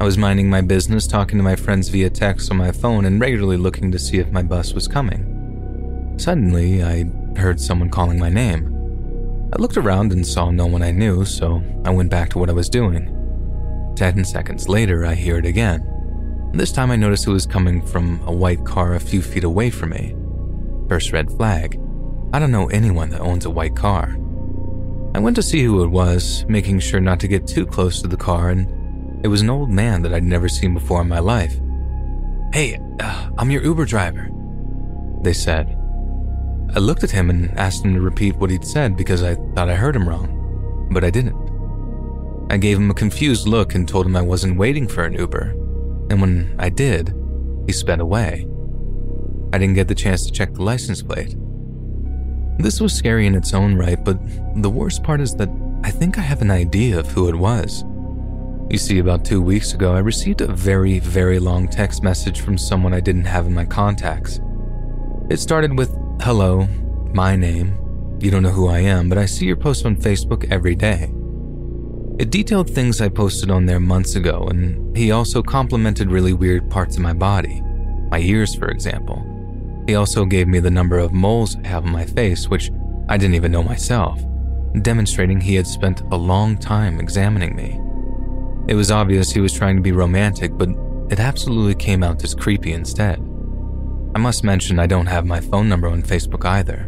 I 0.00 0.04
was 0.04 0.18
minding 0.18 0.50
my 0.50 0.62
business, 0.62 1.06
talking 1.06 1.38
to 1.38 1.44
my 1.44 1.54
friends 1.54 1.90
via 1.90 2.10
text 2.10 2.50
on 2.50 2.56
my 2.56 2.72
phone, 2.72 3.04
and 3.04 3.20
regularly 3.20 3.56
looking 3.56 3.92
to 3.92 4.00
see 4.00 4.18
if 4.18 4.32
my 4.32 4.42
bus 4.42 4.74
was 4.74 4.88
coming. 4.88 6.16
Suddenly, 6.18 6.82
I 6.82 7.04
heard 7.36 7.60
someone 7.60 7.88
calling 7.88 8.18
my 8.18 8.30
name. 8.30 8.66
I 9.52 9.62
looked 9.62 9.76
around 9.76 10.10
and 10.10 10.26
saw 10.26 10.50
no 10.50 10.66
one 10.66 10.82
I 10.82 10.90
knew, 10.90 11.24
so 11.24 11.62
I 11.84 11.90
went 11.90 12.10
back 12.10 12.30
to 12.30 12.38
what 12.38 12.50
I 12.50 12.54
was 12.54 12.68
doing. 12.68 13.14
Ten 13.94 14.24
seconds 14.24 14.68
later, 14.68 15.06
I 15.06 15.14
hear 15.14 15.38
it 15.38 15.46
again. 15.46 16.50
This 16.52 16.72
time, 16.72 16.90
I 16.90 16.96
noticed 16.96 17.28
it 17.28 17.30
was 17.30 17.46
coming 17.46 17.80
from 17.80 18.20
a 18.26 18.32
white 18.32 18.64
car 18.64 18.94
a 18.94 18.98
few 18.98 19.22
feet 19.22 19.44
away 19.44 19.70
from 19.70 19.90
me. 19.90 20.16
First 20.88 21.12
red 21.12 21.30
flag. 21.30 21.78
I 22.30 22.38
don't 22.38 22.50
know 22.50 22.66
anyone 22.68 23.08
that 23.10 23.22
owns 23.22 23.46
a 23.46 23.50
white 23.50 23.74
car. 23.74 24.16
I 25.14 25.18
went 25.18 25.34
to 25.36 25.42
see 25.42 25.64
who 25.64 25.82
it 25.82 25.88
was, 25.88 26.44
making 26.46 26.80
sure 26.80 27.00
not 27.00 27.18
to 27.20 27.28
get 27.28 27.46
too 27.46 27.64
close 27.64 28.02
to 28.02 28.08
the 28.08 28.18
car, 28.18 28.50
and 28.50 29.24
it 29.24 29.28
was 29.28 29.40
an 29.40 29.48
old 29.48 29.70
man 29.70 30.02
that 30.02 30.12
I'd 30.12 30.22
never 30.24 30.48
seen 30.48 30.74
before 30.74 31.00
in 31.00 31.08
my 31.08 31.20
life. 31.20 31.58
Hey, 32.52 32.78
uh, 33.00 33.30
I'm 33.38 33.50
your 33.50 33.62
Uber 33.62 33.86
driver, 33.86 34.28
they 35.22 35.32
said. 35.32 35.74
I 36.74 36.80
looked 36.80 37.02
at 37.02 37.10
him 37.10 37.30
and 37.30 37.50
asked 37.58 37.82
him 37.82 37.94
to 37.94 38.00
repeat 38.00 38.36
what 38.36 38.50
he'd 38.50 38.64
said 38.64 38.94
because 38.94 39.22
I 39.22 39.34
thought 39.54 39.70
I 39.70 39.74
heard 39.74 39.96
him 39.96 40.06
wrong, 40.06 40.88
but 40.92 41.04
I 41.04 41.10
didn't. 41.10 41.36
I 42.50 42.58
gave 42.58 42.76
him 42.76 42.90
a 42.90 42.94
confused 42.94 43.48
look 43.48 43.74
and 43.74 43.88
told 43.88 44.04
him 44.04 44.16
I 44.16 44.22
wasn't 44.22 44.58
waiting 44.58 44.86
for 44.86 45.04
an 45.04 45.14
Uber, 45.14 45.50
and 46.10 46.20
when 46.20 46.54
I 46.58 46.68
did, 46.68 47.14
he 47.66 47.72
sped 47.72 48.00
away. 48.00 48.46
I 49.54 49.56
didn't 49.56 49.76
get 49.76 49.88
the 49.88 49.94
chance 49.94 50.26
to 50.26 50.32
check 50.32 50.52
the 50.52 50.62
license 50.62 51.02
plate. 51.02 51.34
This 52.58 52.80
was 52.80 52.92
scary 52.92 53.26
in 53.26 53.34
its 53.34 53.54
own 53.54 53.76
right, 53.76 54.02
but 54.02 54.18
the 54.60 54.70
worst 54.70 55.02
part 55.02 55.20
is 55.20 55.34
that 55.36 55.48
I 55.84 55.90
think 55.90 56.18
I 56.18 56.22
have 56.22 56.42
an 56.42 56.50
idea 56.50 56.98
of 56.98 57.06
who 57.06 57.28
it 57.28 57.34
was. 57.34 57.84
You 58.70 58.78
see, 58.78 58.98
about 58.98 59.24
two 59.24 59.40
weeks 59.40 59.72
ago, 59.72 59.94
I 59.94 60.00
received 60.00 60.40
a 60.40 60.52
very, 60.52 60.98
very 60.98 61.38
long 61.38 61.68
text 61.68 62.02
message 62.02 62.40
from 62.40 62.58
someone 62.58 62.92
I 62.92 63.00
didn't 63.00 63.24
have 63.24 63.46
in 63.46 63.54
my 63.54 63.64
contacts. 63.64 64.40
It 65.30 65.38
started 65.38 65.78
with, 65.78 65.96
Hello, 66.20 66.66
my 67.14 67.36
name. 67.36 67.78
You 68.20 68.30
don't 68.32 68.42
know 68.42 68.50
who 68.50 68.68
I 68.68 68.80
am, 68.80 69.08
but 69.08 69.18
I 69.18 69.26
see 69.26 69.46
your 69.46 69.56
post 69.56 69.86
on 69.86 69.96
Facebook 69.96 70.50
every 70.50 70.74
day. 70.74 71.12
It 72.18 72.30
detailed 72.30 72.68
things 72.68 73.00
I 73.00 73.08
posted 73.08 73.50
on 73.50 73.66
there 73.66 73.78
months 73.78 74.16
ago, 74.16 74.48
and 74.50 74.96
he 74.96 75.12
also 75.12 75.42
complimented 75.42 76.10
really 76.10 76.32
weird 76.32 76.68
parts 76.68 76.96
of 76.96 77.02
my 77.02 77.12
body. 77.12 77.62
My 78.10 78.18
ears, 78.18 78.54
for 78.56 78.68
example. 78.68 79.24
He 79.88 79.94
also 79.94 80.26
gave 80.26 80.46
me 80.48 80.60
the 80.60 80.70
number 80.70 80.98
of 80.98 81.14
moles 81.14 81.56
I 81.64 81.68
have 81.68 81.86
on 81.86 81.92
my 81.92 82.04
face, 82.04 82.46
which 82.46 82.70
I 83.08 83.16
didn't 83.16 83.36
even 83.36 83.50
know 83.50 83.62
myself, 83.62 84.20
demonstrating 84.82 85.40
he 85.40 85.54
had 85.54 85.66
spent 85.66 86.02
a 86.12 86.16
long 86.16 86.58
time 86.58 87.00
examining 87.00 87.56
me. 87.56 87.80
It 88.70 88.74
was 88.74 88.90
obvious 88.90 89.30
he 89.30 89.40
was 89.40 89.54
trying 89.54 89.76
to 89.76 89.82
be 89.82 89.92
romantic, 89.92 90.52
but 90.58 90.68
it 91.08 91.18
absolutely 91.18 91.74
came 91.74 92.02
out 92.02 92.22
as 92.22 92.34
creepy 92.34 92.74
instead. 92.74 93.18
I 94.14 94.18
must 94.18 94.44
mention 94.44 94.78
I 94.78 94.86
don't 94.86 95.06
have 95.06 95.24
my 95.24 95.40
phone 95.40 95.70
number 95.70 95.88
on 95.88 96.02
Facebook 96.02 96.44
either. 96.44 96.86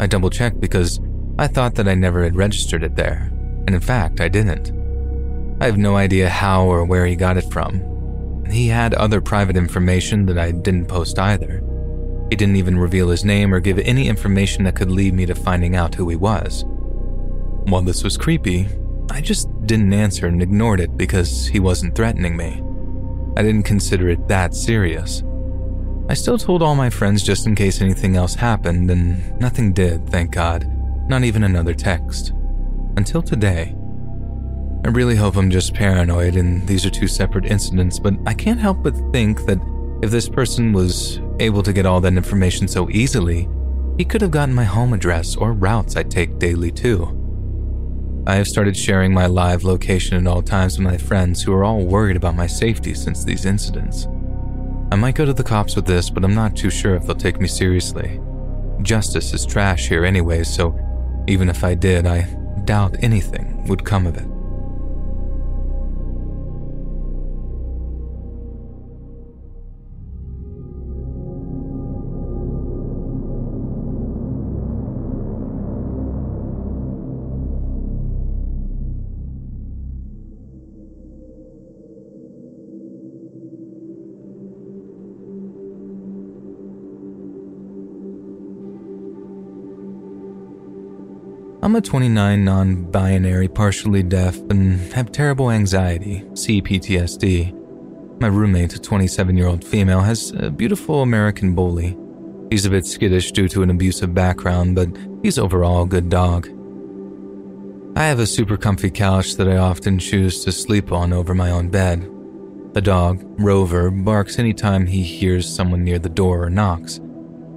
I 0.00 0.08
double 0.08 0.28
checked 0.28 0.58
because 0.58 0.98
I 1.38 1.46
thought 1.46 1.76
that 1.76 1.86
I 1.86 1.94
never 1.94 2.24
had 2.24 2.34
registered 2.34 2.82
it 2.82 2.96
there, 2.96 3.30
and 3.68 3.76
in 3.76 3.80
fact, 3.80 4.20
I 4.20 4.26
didn't. 4.26 4.72
I 5.62 5.66
have 5.66 5.78
no 5.78 5.94
idea 5.94 6.28
how 6.28 6.64
or 6.64 6.84
where 6.84 7.06
he 7.06 7.14
got 7.14 7.36
it 7.36 7.48
from. 7.52 8.44
He 8.50 8.66
had 8.66 8.92
other 8.94 9.20
private 9.20 9.56
information 9.56 10.26
that 10.26 10.36
I 10.36 10.50
didn't 10.50 10.86
post 10.86 11.16
either. 11.16 11.62
He 12.30 12.36
didn't 12.36 12.56
even 12.56 12.78
reveal 12.78 13.08
his 13.08 13.24
name 13.24 13.52
or 13.52 13.60
give 13.60 13.78
any 13.80 14.08
information 14.08 14.64
that 14.64 14.76
could 14.76 14.90
lead 14.90 15.14
me 15.14 15.26
to 15.26 15.34
finding 15.34 15.74
out 15.74 15.94
who 15.94 16.08
he 16.08 16.16
was. 16.16 16.64
While 17.64 17.82
this 17.82 18.04
was 18.04 18.16
creepy, 18.16 18.68
I 19.10 19.20
just 19.20 19.48
didn't 19.66 19.92
answer 19.92 20.26
and 20.26 20.40
ignored 20.40 20.78
it 20.78 20.96
because 20.96 21.48
he 21.48 21.58
wasn't 21.58 21.96
threatening 21.96 22.36
me. 22.36 22.62
I 23.36 23.42
didn't 23.42 23.64
consider 23.64 24.08
it 24.08 24.28
that 24.28 24.54
serious. 24.54 25.24
I 26.08 26.14
still 26.14 26.38
told 26.38 26.62
all 26.62 26.74
my 26.74 26.90
friends 26.90 27.22
just 27.22 27.46
in 27.46 27.54
case 27.54 27.80
anything 27.80 28.16
else 28.16 28.34
happened, 28.34 28.90
and 28.90 29.38
nothing 29.40 29.72
did, 29.72 30.08
thank 30.08 30.32
God. 30.32 30.66
Not 31.08 31.24
even 31.24 31.42
another 31.42 31.74
text. 31.74 32.32
Until 32.96 33.22
today. 33.22 33.74
I 34.84 34.88
really 34.88 35.16
hope 35.16 35.36
I'm 35.36 35.50
just 35.50 35.74
paranoid 35.74 36.36
and 36.36 36.66
these 36.66 36.86
are 36.86 36.90
two 36.90 37.06
separate 37.06 37.44
incidents, 37.44 37.98
but 37.98 38.14
I 38.26 38.34
can't 38.34 38.58
help 38.58 38.82
but 38.82 38.96
think 39.12 39.44
that 39.46 39.58
if 40.02 40.10
this 40.10 40.28
person 40.28 40.72
was 40.72 41.20
able 41.40 41.62
to 41.62 41.72
get 41.72 41.86
all 41.86 42.00
that 42.00 42.14
information 42.14 42.66
so 42.66 42.88
easily, 42.90 43.48
he 43.98 44.04
could 44.04 44.22
have 44.22 44.30
gotten 44.30 44.54
my 44.54 44.64
home 44.64 44.92
address 44.92 45.36
or 45.36 45.52
routes 45.52 45.96
I 45.96 46.02
take 46.02 46.38
daily 46.38 46.70
too. 46.70 47.16
I 48.26 48.34
have 48.34 48.46
started 48.46 48.76
sharing 48.76 49.12
my 49.12 49.26
live 49.26 49.64
location 49.64 50.16
at 50.16 50.26
all 50.26 50.42
times 50.42 50.78
with 50.78 50.86
my 50.86 50.96
friends 50.96 51.42
who 51.42 51.52
are 51.52 51.64
all 51.64 51.84
worried 51.84 52.16
about 52.16 52.34
my 52.34 52.46
safety 52.46 52.94
since 52.94 53.24
these 53.24 53.44
incidents. 53.44 54.06
I 54.92 54.96
might 54.96 55.14
go 55.14 55.24
to 55.24 55.32
the 55.34 55.44
cops 55.44 55.76
with 55.76 55.86
this, 55.86 56.10
but 56.10 56.24
I'm 56.24 56.34
not 56.34 56.56
too 56.56 56.70
sure 56.70 56.94
if 56.94 57.04
they'll 57.04 57.14
take 57.14 57.40
me 57.40 57.48
seriously. 57.48 58.20
Justice 58.82 59.32
is 59.34 59.44
trash 59.44 59.88
here 59.88 60.04
anyway, 60.04 60.44
so 60.44 60.78
even 61.28 61.48
if 61.48 61.62
I 61.62 61.74
did, 61.74 62.06
I 62.06 62.22
doubt 62.64 62.96
anything 63.02 63.66
would 63.66 63.84
come 63.84 64.06
of 64.06 64.16
it. 64.16 64.26
I'm 91.62 91.76
a 91.76 91.82
29 91.82 92.42
non 92.42 92.84
binary, 92.90 93.46
partially 93.46 94.02
deaf, 94.02 94.38
and 94.48 94.80
have 94.94 95.12
terrible 95.12 95.50
anxiety, 95.50 96.22
CPTSD. 96.32 97.52
My 98.18 98.28
roommate, 98.28 98.74
a 98.74 98.78
27 98.80 99.36
year 99.36 99.46
old 99.46 99.62
female, 99.62 100.00
has 100.00 100.30
a 100.30 100.50
beautiful 100.50 101.02
American 101.02 101.54
bully. 101.54 101.98
He's 102.48 102.64
a 102.64 102.70
bit 102.70 102.86
skittish 102.86 103.32
due 103.32 103.46
to 103.48 103.62
an 103.62 103.68
abusive 103.68 104.14
background, 104.14 104.74
but 104.74 104.88
he's 105.22 105.38
overall 105.38 105.82
a 105.82 105.86
good 105.86 106.08
dog. 106.08 106.48
I 107.94 108.04
have 108.04 108.20
a 108.20 108.26
super 108.26 108.56
comfy 108.56 108.90
couch 108.90 109.36
that 109.36 109.48
I 109.48 109.58
often 109.58 109.98
choose 109.98 110.42
to 110.44 110.52
sleep 110.52 110.92
on 110.92 111.12
over 111.12 111.34
my 111.34 111.50
own 111.50 111.68
bed. 111.68 112.10
The 112.72 112.80
dog, 112.80 113.22
Rover, 113.38 113.90
barks 113.90 114.38
anytime 114.38 114.86
he 114.86 115.02
hears 115.02 115.46
someone 115.46 115.84
near 115.84 115.98
the 115.98 116.08
door 116.08 116.44
or 116.44 116.50
knocks. 116.50 117.00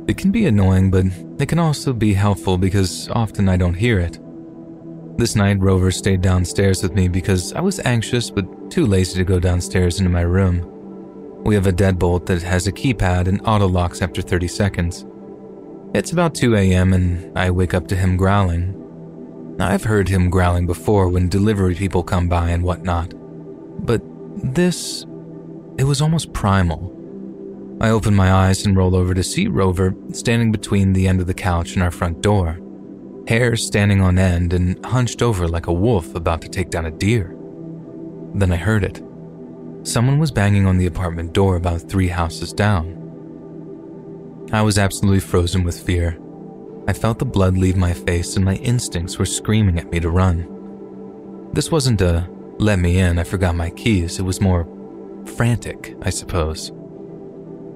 It 0.08 0.18
can 0.18 0.32
be 0.32 0.46
annoying, 0.46 0.92
but 0.92 1.06
it 1.40 1.48
can 1.48 1.60
also 1.60 1.94
be 1.94 2.14
helpful 2.14 2.58
because 2.58 3.10
often 3.10 3.48
I 3.48 3.56
don't 3.58 3.74
hear 3.74 4.00
it. 4.00 4.20
This 5.18 5.36
night, 5.36 5.60
Rover 5.60 5.92
stayed 5.92 6.22
downstairs 6.22 6.84
with 6.84 6.94
me 6.94 7.08
because 7.08 7.54
I 7.54 7.62
was 7.62 7.80
anxious 7.86 8.30
but 8.30 8.72
too 8.72 8.86
lazy 8.86 9.16
to 9.18 9.24
go 9.24 9.40
downstairs 9.40 10.00
into 10.00 10.10
my 10.10 10.22
room. 10.22 10.70
We 11.44 11.56
have 11.56 11.68
a 11.68 11.72
deadbolt 11.72 12.26
that 12.26 12.42
has 12.42 12.68
a 12.68 12.72
keypad 12.72 13.28
and 13.28 13.42
auto 13.46 13.68
locks 13.68 14.02
after 14.02 14.22
30 14.22 14.48
seconds. 14.48 15.06
It's 15.94 16.12
about 16.12 16.36
2 16.36 16.56
a.m., 16.56 16.94
and 16.94 17.38
I 17.38 17.52
wake 17.52 17.74
up 17.74 17.88
to 17.90 17.96
him 17.96 18.18
growling. 18.18 18.80
I've 19.60 19.84
heard 19.84 20.10
him 20.10 20.30
growling 20.30 20.66
before 20.66 21.08
when 21.08 21.30
delivery 21.30 21.76
people 21.76 22.04
come 22.04 22.28
by 22.28 22.50
and 22.50 22.64
whatnot, 22.64 23.14
but 23.86 24.02
this, 24.44 25.06
it 25.78 25.84
was 25.84 26.02
almost 26.02 26.34
primal. 26.34 26.93
I 27.84 27.90
open 27.90 28.16
my 28.16 28.32
eyes 28.32 28.66
and 28.66 28.78
roll 28.78 28.96
over 28.96 29.14
to 29.14 29.22
see 29.22 29.48
Rover 29.48 29.94
standing 30.14 30.54
between 30.54 30.94
the 30.94 31.06
end 31.06 31.20
of 31.20 31.28
the 31.28 31.34
couch 31.34 31.74
and 31.74 31.84
our 31.84 31.92
front 31.92 32.22
door, 32.22 32.58
hair 33.28 33.58
standing 33.58 34.00
on 34.00 34.18
end 34.18 34.54
and 34.54 34.84
hunched 34.86 35.22
over 35.22 35.50
like 35.50 35.68
a 35.68 35.74
wolf 35.74 36.16
about 36.16 36.42
to 36.44 36.48
take 36.48 36.70
down 36.70 36.86
a 36.86 36.92
deer. 36.92 37.36
Then 38.36 38.54
I 38.54 38.56
heard 38.56 38.86
it. 38.86 39.04
Someone 39.86 40.18
was 40.18 40.32
banging 40.32 40.66
on 40.66 40.78
the 40.78 40.86
apartment 40.86 41.34
door 41.34 41.58
about 41.58 41.82
three 41.82 42.08
houses 42.08 42.54
down. 42.54 44.48
I 44.54 44.62
was 44.62 44.78
absolutely 44.78 45.20
frozen 45.20 45.66
with 45.66 45.78
fear. 45.78 46.18
I 46.88 46.94
felt 46.94 47.20
the 47.20 47.26
blood 47.26 47.58
leave 47.58 47.76
my 47.76 47.92
face 47.92 48.38
and 48.38 48.46
my 48.46 48.56
instincts 48.56 49.20
were 49.20 49.26
screaming 49.26 49.78
at 49.78 49.92
me 49.92 50.00
to 50.00 50.10
run. 50.10 51.50
This 51.52 51.70
wasn't 51.70 52.00
a 52.00 52.30
let 52.60 52.80
me 52.80 53.00
in, 53.00 53.20
I 53.20 53.26
forgot 53.26 53.56
my 53.56 53.72
keys, 53.72 54.20
it 54.20 54.24
was 54.24 54.40
more 54.40 54.70
frantic, 55.36 55.98
I 56.02 56.12
suppose. 56.12 56.72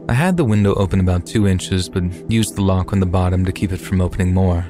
I 0.09 0.13
had 0.13 0.37
the 0.37 0.45
window 0.45 0.73
open 0.75 1.01
about 1.01 1.25
two 1.25 1.47
inches, 1.47 1.89
but 1.89 2.31
used 2.31 2.55
the 2.55 2.61
lock 2.61 2.93
on 2.93 3.01
the 3.01 3.05
bottom 3.05 3.43
to 3.43 3.51
keep 3.51 3.73
it 3.73 3.81
from 3.81 3.99
opening 3.99 4.33
more. 4.33 4.65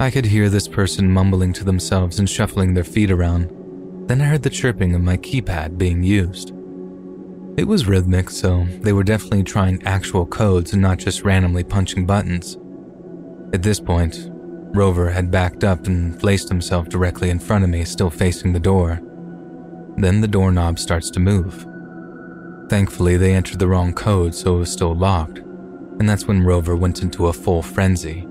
I 0.00 0.10
could 0.10 0.24
hear 0.24 0.48
this 0.48 0.66
person 0.66 1.12
mumbling 1.12 1.52
to 1.54 1.64
themselves 1.64 2.18
and 2.18 2.28
shuffling 2.28 2.72
their 2.72 2.84
feet 2.84 3.10
around. 3.10 3.50
Then 4.08 4.22
I 4.22 4.24
heard 4.24 4.44
the 4.44 4.50
chirping 4.50 4.94
of 4.94 5.02
my 5.02 5.18
keypad 5.18 5.76
being 5.76 6.02
used. 6.02 6.54
It 7.58 7.66
was 7.66 7.86
rhythmic, 7.86 8.30
so 8.30 8.64
they 8.80 8.94
were 8.94 9.04
definitely 9.04 9.42
trying 9.42 9.82
actual 9.84 10.24
codes 10.24 10.72
and 10.72 10.80
not 10.80 10.98
just 10.98 11.24
randomly 11.24 11.64
punching 11.64 12.06
buttons. 12.06 12.56
At 13.52 13.62
this 13.62 13.78
point, 13.78 14.30
Rover 14.74 15.10
had 15.10 15.30
backed 15.30 15.64
up 15.64 15.86
and 15.86 16.18
placed 16.18 16.48
himself 16.48 16.88
directly 16.88 17.28
in 17.28 17.38
front 17.38 17.64
of 17.64 17.70
me, 17.70 17.84
still 17.84 18.10
facing 18.10 18.54
the 18.54 18.60
door. 18.60 19.00
Then 19.98 20.22
the 20.22 20.28
doorknob 20.28 20.78
starts 20.78 21.10
to 21.10 21.20
move. 21.20 21.66
Thankfully, 22.68 23.16
they 23.16 23.34
entered 23.34 23.58
the 23.58 23.68
wrong 23.68 23.92
code, 23.92 24.34
so 24.34 24.56
it 24.56 24.58
was 24.60 24.72
still 24.72 24.94
locked, 24.94 25.38
and 25.38 26.08
that's 26.08 26.26
when 26.26 26.44
Rover 26.44 26.76
went 26.76 27.02
into 27.02 27.28
a 27.28 27.32
full 27.32 27.62
frenzy. 27.62 28.26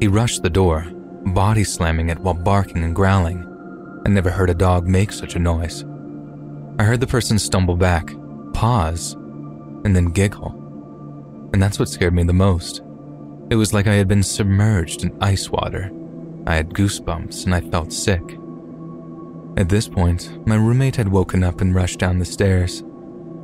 He 0.00 0.08
rushed 0.08 0.42
the 0.42 0.50
door, 0.50 0.86
body 1.26 1.64
slamming 1.64 2.10
it 2.10 2.18
while 2.20 2.34
barking 2.34 2.84
and 2.84 2.94
growling. 2.94 3.44
I 4.06 4.08
never 4.08 4.30
heard 4.30 4.50
a 4.50 4.54
dog 4.54 4.86
make 4.86 5.10
such 5.10 5.34
a 5.34 5.40
noise. 5.40 5.84
I 6.78 6.84
heard 6.84 7.00
the 7.00 7.06
person 7.06 7.38
stumble 7.38 7.76
back, 7.76 8.14
pause, 8.52 9.14
and 9.84 9.96
then 9.96 10.06
giggle. 10.06 10.52
And 11.52 11.62
that's 11.62 11.78
what 11.78 11.88
scared 11.88 12.14
me 12.14 12.22
the 12.22 12.32
most. 12.32 12.82
It 13.50 13.56
was 13.56 13.72
like 13.72 13.86
I 13.86 13.94
had 13.94 14.08
been 14.08 14.22
submerged 14.22 15.02
in 15.02 15.16
ice 15.20 15.50
water. 15.50 15.90
I 16.46 16.54
had 16.54 16.70
goosebumps 16.70 17.44
and 17.44 17.54
I 17.54 17.62
felt 17.62 17.92
sick. 17.92 18.22
At 19.56 19.68
this 19.68 19.88
point, 19.88 20.46
my 20.46 20.56
roommate 20.56 20.96
had 20.96 21.08
woken 21.08 21.42
up 21.42 21.60
and 21.60 21.74
rushed 21.74 21.98
down 21.98 22.18
the 22.18 22.24
stairs. 22.24 22.84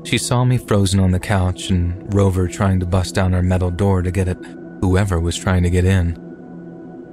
She 0.04 0.18
saw 0.18 0.44
me 0.44 0.58
frozen 0.58 1.00
on 1.00 1.12
the 1.12 1.20
couch 1.20 1.70
and 1.70 2.12
Rover 2.12 2.48
trying 2.48 2.80
to 2.80 2.86
bust 2.86 3.14
down 3.14 3.34
our 3.34 3.42
metal 3.42 3.70
door 3.70 4.02
to 4.02 4.10
get 4.10 4.28
at 4.28 4.38
whoever 4.80 5.20
was 5.20 5.36
trying 5.36 5.62
to 5.62 5.70
get 5.70 5.84
in. 5.84 6.18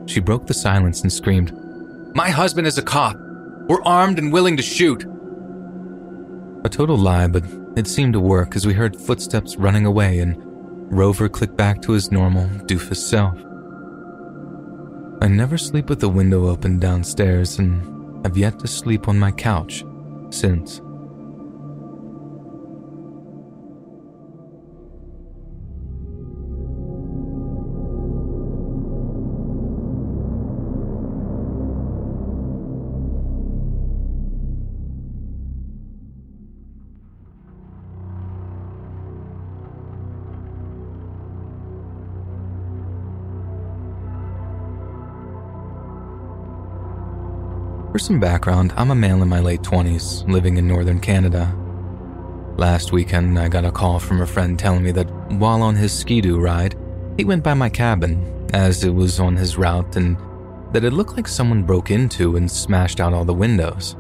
She 0.08 0.20
broke 0.20 0.48
the 0.48 0.54
silence 0.54 1.02
and 1.02 1.14
screamed, 1.14 1.54
My 2.16 2.30
husband 2.30 2.66
is 2.66 2.78
a 2.80 2.82
cop. 2.82 3.16
We're 3.68 3.84
armed 3.84 4.18
and 4.18 4.34
willing 4.34 4.58
to 4.58 4.64
shoot. 4.64 5.06
A 6.66 6.70
total 6.70 6.98
lie, 6.98 7.28
but 7.28 7.44
it 7.78 7.88
seemed 7.88 8.14
to 8.14 8.20
work 8.20 8.56
as 8.56 8.66
we 8.66 8.74
heard 8.74 9.00
footsteps 9.00 9.56
running 9.56 9.86
away 9.86 10.20
and 10.20 10.36
Rover 10.92 11.30
clicked 11.30 11.56
back 11.56 11.84
to 11.84 11.92
his 11.92 12.12
normal, 12.12 12.48
doofus 12.66 12.98
self. 12.98 13.38
I 15.22 15.28
never 15.28 15.58
sleep 15.58 15.90
with 15.90 16.00
the 16.00 16.10
window 16.10 16.48
open 16.48 16.80
downstairs 16.80 17.60
and 17.60 18.26
have 18.26 18.36
yet 18.36 18.58
to 18.60 18.68
sleep 18.68 19.08
on 19.08 19.20
my 19.20 19.32
couch 19.32 19.86
since. 20.32 20.82
For 48.00 48.06
some 48.06 48.20
background, 48.22 48.72
I'm 48.78 48.92
a 48.92 48.96
male 48.96 49.22
in 49.22 49.28
my 49.28 49.42
late 49.42 49.62
20s, 49.62 50.26
living 50.30 50.56
in 50.56 50.66
northern 50.66 51.02
Canada. 51.02 51.54
Last 52.56 52.94
weekend, 52.94 53.38
I 53.38 53.50
got 53.50 53.66
a 53.66 53.74
call 53.74 54.00
from 54.00 54.22
a 54.22 54.26
friend 54.26 54.58
telling 54.58 54.84
me 54.84 54.92
that 54.94 55.12
while 55.34 55.62
on 55.62 55.76
his 55.76 55.92
skidoo 55.92 56.40
ride, 56.40 56.78
he 57.18 57.26
went 57.26 57.44
by 57.44 57.56
my 57.56 57.68
cabin 57.68 58.48
as 58.54 58.86
it 58.86 58.92
was 58.92 59.20
on 59.20 59.36
his 59.36 59.58
route 59.58 59.98
and 59.98 60.16
that 60.72 60.86
it 60.86 60.94
looked 60.94 61.18
like 61.18 61.28
someone 61.28 61.64
broke 61.64 61.92
into 61.92 62.38
and 62.38 62.50
smashed 62.50 63.02
out 63.02 63.14
all 63.14 63.26
the 63.26 63.34
windows. 63.34 63.98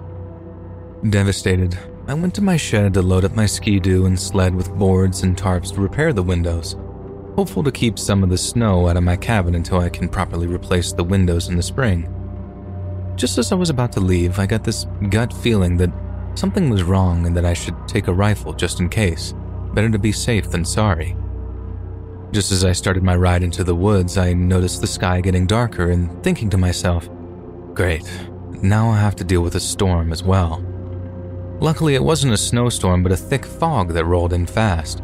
Devastated, 1.09 1.77
I 2.07 2.13
went 2.13 2.33
to 2.35 2.41
my 2.41 2.55
shed 2.55 2.93
to 2.93 3.01
load 3.01 3.25
up 3.25 3.35
my 3.35 3.47
skidoo 3.47 4.05
and 4.05 4.17
sled 4.17 4.55
with 4.55 4.71
boards 4.71 5.23
and 5.23 5.35
tarps 5.35 5.73
to 5.73 5.81
repair 5.81 6.13
the 6.13 6.23
windows, 6.23 6.77
hopeful 7.35 7.63
to 7.63 7.71
keep 7.71 7.99
some 7.99 8.23
of 8.23 8.29
the 8.29 8.37
snow 8.37 8.87
out 8.87 8.95
of 8.95 9.03
my 9.03 9.17
cabin 9.17 9.55
until 9.55 9.81
I 9.81 9.89
can 9.89 10.07
properly 10.07 10.47
replace 10.47 10.93
the 10.93 11.03
windows 11.03 11.49
in 11.49 11.57
the 11.57 11.61
spring. 11.61 12.15
Just 13.19 13.37
as 13.37 13.51
I 13.51 13.55
was 13.55 13.69
about 13.69 13.91
to 13.91 13.99
leave, 13.99 14.39
I 14.39 14.45
got 14.45 14.63
this 14.63 14.85
gut 15.09 15.33
feeling 15.33 15.75
that 15.75 15.91
something 16.35 16.69
was 16.69 16.83
wrong 16.83 17.25
and 17.25 17.35
that 17.35 17.43
I 17.43 17.53
should 17.53 17.75
take 17.85 18.07
a 18.07 18.13
rifle 18.13 18.53
just 18.53 18.79
in 18.79 18.87
case. 18.87 19.33
Better 19.73 19.89
to 19.89 19.99
be 19.99 20.13
safe 20.13 20.49
than 20.49 20.63
sorry. 20.63 21.17
Just 22.31 22.53
as 22.53 22.63
I 22.63 22.71
started 22.71 23.03
my 23.03 23.17
ride 23.17 23.43
into 23.43 23.65
the 23.65 23.75
woods, 23.75 24.17
I 24.17 24.31
noticed 24.31 24.79
the 24.79 24.87
sky 24.87 25.19
getting 25.19 25.45
darker 25.45 25.91
and 25.91 26.23
thinking 26.23 26.49
to 26.51 26.57
myself, 26.57 27.09
great, 27.73 28.09
now 28.61 28.89
I 28.89 28.97
have 29.01 29.17
to 29.17 29.25
deal 29.25 29.41
with 29.41 29.55
a 29.55 29.59
storm 29.59 30.13
as 30.13 30.23
well. 30.23 30.63
Luckily, 31.59 31.95
it 31.95 32.03
wasn't 32.03 32.31
a 32.31 32.37
snowstorm, 32.37 33.03
but 33.03 33.11
a 33.11 33.17
thick 33.17 33.45
fog 33.45 33.89
that 33.95 34.05
rolled 34.05 34.31
in 34.31 34.45
fast. 34.45 35.03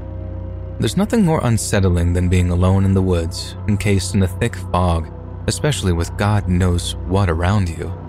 There's 0.80 0.96
nothing 0.96 1.26
more 1.26 1.42
unsettling 1.44 2.14
than 2.14 2.30
being 2.30 2.50
alone 2.50 2.86
in 2.86 2.94
the 2.94 3.02
woods, 3.02 3.58
encased 3.68 4.16
in 4.16 4.24
a 4.24 4.28
thick 4.40 4.56
fog, 4.56 5.12
especially 5.48 5.92
with 5.92 6.16
God 6.16 6.48
knows 6.48 6.96
what 7.08 7.30
around 7.30 7.68
you. 7.68 8.05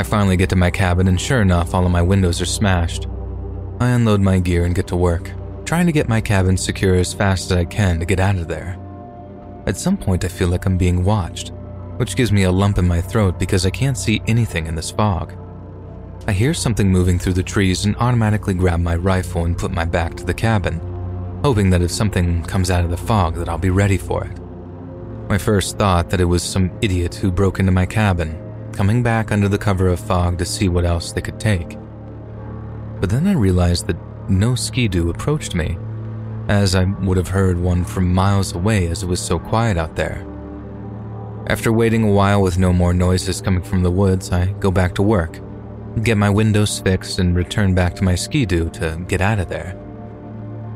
I 0.00 0.02
finally 0.02 0.38
get 0.38 0.48
to 0.48 0.56
my 0.56 0.70
cabin, 0.70 1.08
and 1.08 1.20
sure 1.20 1.42
enough, 1.42 1.74
all 1.74 1.84
of 1.84 1.92
my 1.92 2.00
windows 2.00 2.40
are 2.40 2.46
smashed. 2.46 3.06
I 3.80 3.90
unload 3.90 4.22
my 4.22 4.38
gear 4.38 4.64
and 4.64 4.74
get 4.74 4.86
to 4.86 4.96
work, 4.96 5.30
trying 5.66 5.84
to 5.84 5.92
get 5.92 6.08
my 6.08 6.22
cabin 6.22 6.56
secure 6.56 6.94
as 6.94 7.12
fast 7.12 7.50
as 7.50 7.58
I 7.58 7.66
can 7.66 7.98
to 7.98 8.06
get 8.06 8.18
out 8.18 8.36
of 8.36 8.48
there. 8.48 8.78
At 9.66 9.76
some 9.76 9.98
point, 9.98 10.24
I 10.24 10.28
feel 10.28 10.48
like 10.48 10.64
I'm 10.64 10.78
being 10.78 11.04
watched, 11.04 11.52
which 11.98 12.16
gives 12.16 12.32
me 12.32 12.44
a 12.44 12.50
lump 12.50 12.78
in 12.78 12.88
my 12.88 13.02
throat 13.02 13.38
because 13.38 13.66
I 13.66 13.70
can't 13.70 13.98
see 13.98 14.22
anything 14.26 14.66
in 14.66 14.74
this 14.74 14.90
fog. 14.90 15.34
I 16.26 16.32
hear 16.32 16.54
something 16.54 16.90
moving 16.90 17.18
through 17.18 17.34
the 17.34 17.42
trees 17.42 17.84
and 17.84 17.94
automatically 17.96 18.54
grab 18.54 18.80
my 18.80 18.96
rifle 18.96 19.44
and 19.44 19.58
put 19.58 19.70
my 19.70 19.84
back 19.84 20.14
to 20.14 20.24
the 20.24 20.32
cabin, 20.32 20.80
hoping 21.44 21.68
that 21.68 21.82
if 21.82 21.90
something 21.90 22.42
comes 22.44 22.70
out 22.70 22.84
of 22.84 22.90
the 22.90 22.96
fog 22.96 23.34
that 23.34 23.50
I'll 23.50 23.58
be 23.58 23.68
ready 23.68 23.98
for 23.98 24.24
it. 24.24 24.38
My 25.28 25.36
first 25.36 25.76
thought 25.76 26.08
that 26.08 26.22
it 26.22 26.24
was 26.24 26.42
some 26.42 26.70
idiot 26.80 27.16
who 27.16 27.30
broke 27.30 27.60
into 27.60 27.70
my 27.70 27.84
cabin 27.84 28.46
coming 28.72 29.02
back 29.02 29.32
under 29.32 29.48
the 29.48 29.58
cover 29.58 29.88
of 29.88 30.00
fog 30.00 30.38
to 30.38 30.44
see 30.44 30.68
what 30.68 30.84
else 30.84 31.12
they 31.12 31.20
could 31.20 31.40
take. 31.40 31.76
But 33.00 33.10
then 33.10 33.26
I 33.26 33.32
realized 33.32 33.86
that 33.86 33.96
no 34.28 34.54
skidoo 34.54 35.10
approached 35.10 35.54
me, 35.54 35.78
as 36.48 36.74
I 36.74 36.84
would 36.84 37.16
have 37.16 37.28
heard 37.28 37.58
one 37.58 37.84
from 37.84 38.12
miles 38.12 38.54
away 38.54 38.86
as 38.86 39.02
it 39.02 39.06
was 39.06 39.20
so 39.20 39.38
quiet 39.38 39.76
out 39.76 39.96
there. 39.96 40.26
After 41.46 41.72
waiting 41.72 42.04
a 42.04 42.12
while 42.12 42.42
with 42.42 42.58
no 42.58 42.72
more 42.72 42.94
noises 42.94 43.40
coming 43.40 43.62
from 43.62 43.82
the 43.82 43.90
woods, 43.90 44.30
I 44.30 44.52
go 44.60 44.70
back 44.70 44.94
to 44.94 45.02
work, 45.02 45.40
get 46.02 46.16
my 46.16 46.30
windows 46.30 46.78
fixed, 46.78 47.18
and 47.18 47.34
return 47.34 47.74
back 47.74 47.96
to 47.96 48.04
my 48.04 48.14
skidoo 48.14 48.70
to 48.70 49.04
get 49.08 49.20
out 49.20 49.38
of 49.40 49.48
there. 49.48 49.76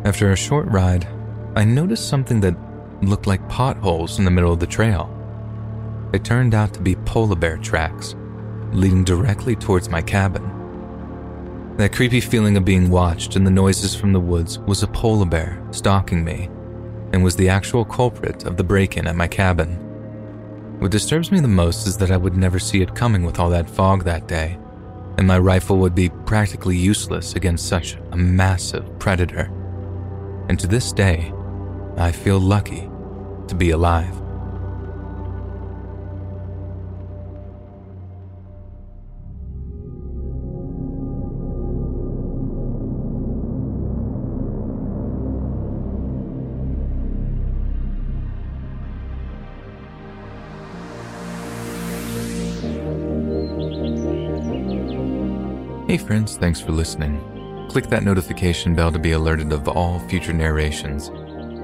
After 0.04 0.32
a 0.32 0.36
short 0.36 0.66
ride, 0.66 1.06
I 1.54 1.64
noticed 1.64 2.08
something 2.08 2.40
that 2.40 2.56
looked 3.02 3.26
like 3.26 3.48
potholes 3.48 4.18
in 4.18 4.24
the 4.24 4.30
middle 4.30 4.52
of 4.52 4.60
the 4.60 4.66
trail. 4.66 5.13
It 6.14 6.22
turned 6.22 6.54
out 6.54 6.72
to 6.74 6.80
be 6.80 6.94
polar 6.94 7.34
bear 7.34 7.56
tracks 7.56 8.14
leading 8.70 9.02
directly 9.02 9.56
towards 9.56 9.88
my 9.88 10.00
cabin. 10.00 10.44
That 11.76 11.92
creepy 11.92 12.20
feeling 12.20 12.56
of 12.56 12.64
being 12.64 12.88
watched 12.88 13.34
and 13.34 13.44
the 13.44 13.50
noises 13.50 13.96
from 13.96 14.12
the 14.12 14.20
woods 14.20 14.60
was 14.60 14.84
a 14.84 14.86
polar 14.86 15.26
bear 15.26 15.60
stalking 15.72 16.22
me 16.22 16.48
and 17.12 17.24
was 17.24 17.34
the 17.34 17.48
actual 17.48 17.84
culprit 17.84 18.44
of 18.44 18.56
the 18.56 18.62
break 18.62 18.96
in 18.96 19.08
at 19.08 19.16
my 19.16 19.26
cabin. 19.26 19.74
What 20.78 20.92
disturbs 20.92 21.32
me 21.32 21.40
the 21.40 21.48
most 21.48 21.84
is 21.84 21.96
that 21.96 22.12
I 22.12 22.16
would 22.16 22.36
never 22.36 22.60
see 22.60 22.80
it 22.80 22.94
coming 22.94 23.24
with 23.24 23.40
all 23.40 23.50
that 23.50 23.68
fog 23.68 24.04
that 24.04 24.28
day, 24.28 24.56
and 25.18 25.26
my 25.26 25.40
rifle 25.40 25.78
would 25.78 25.96
be 25.96 26.10
practically 26.26 26.76
useless 26.76 27.34
against 27.34 27.66
such 27.66 27.96
a 28.12 28.16
massive 28.16 29.00
predator. 29.00 29.50
And 30.48 30.60
to 30.60 30.68
this 30.68 30.92
day, 30.92 31.32
I 31.96 32.12
feel 32.12 32.38
lucky 32.38 32.88
to 33.48 33.54
be 33.56 33.70
alive. 33.70 34.23
Hey 55.94 56.04
friends, 56.04 56.36
thanks 56.36 56.60
for 56.60 56.72
listening. 56.72 57.68
Click 57.70 57.86
that 57.86 58.02
notification 58.02 58.74
bell 58.74 58.90
to 58.90 58.98
be 58.98 59.12
alerted 59.12 59.52
of 59.52 59.68
all 59.68 60.00
future 60.08 60.32
narrations. 60.32 61.08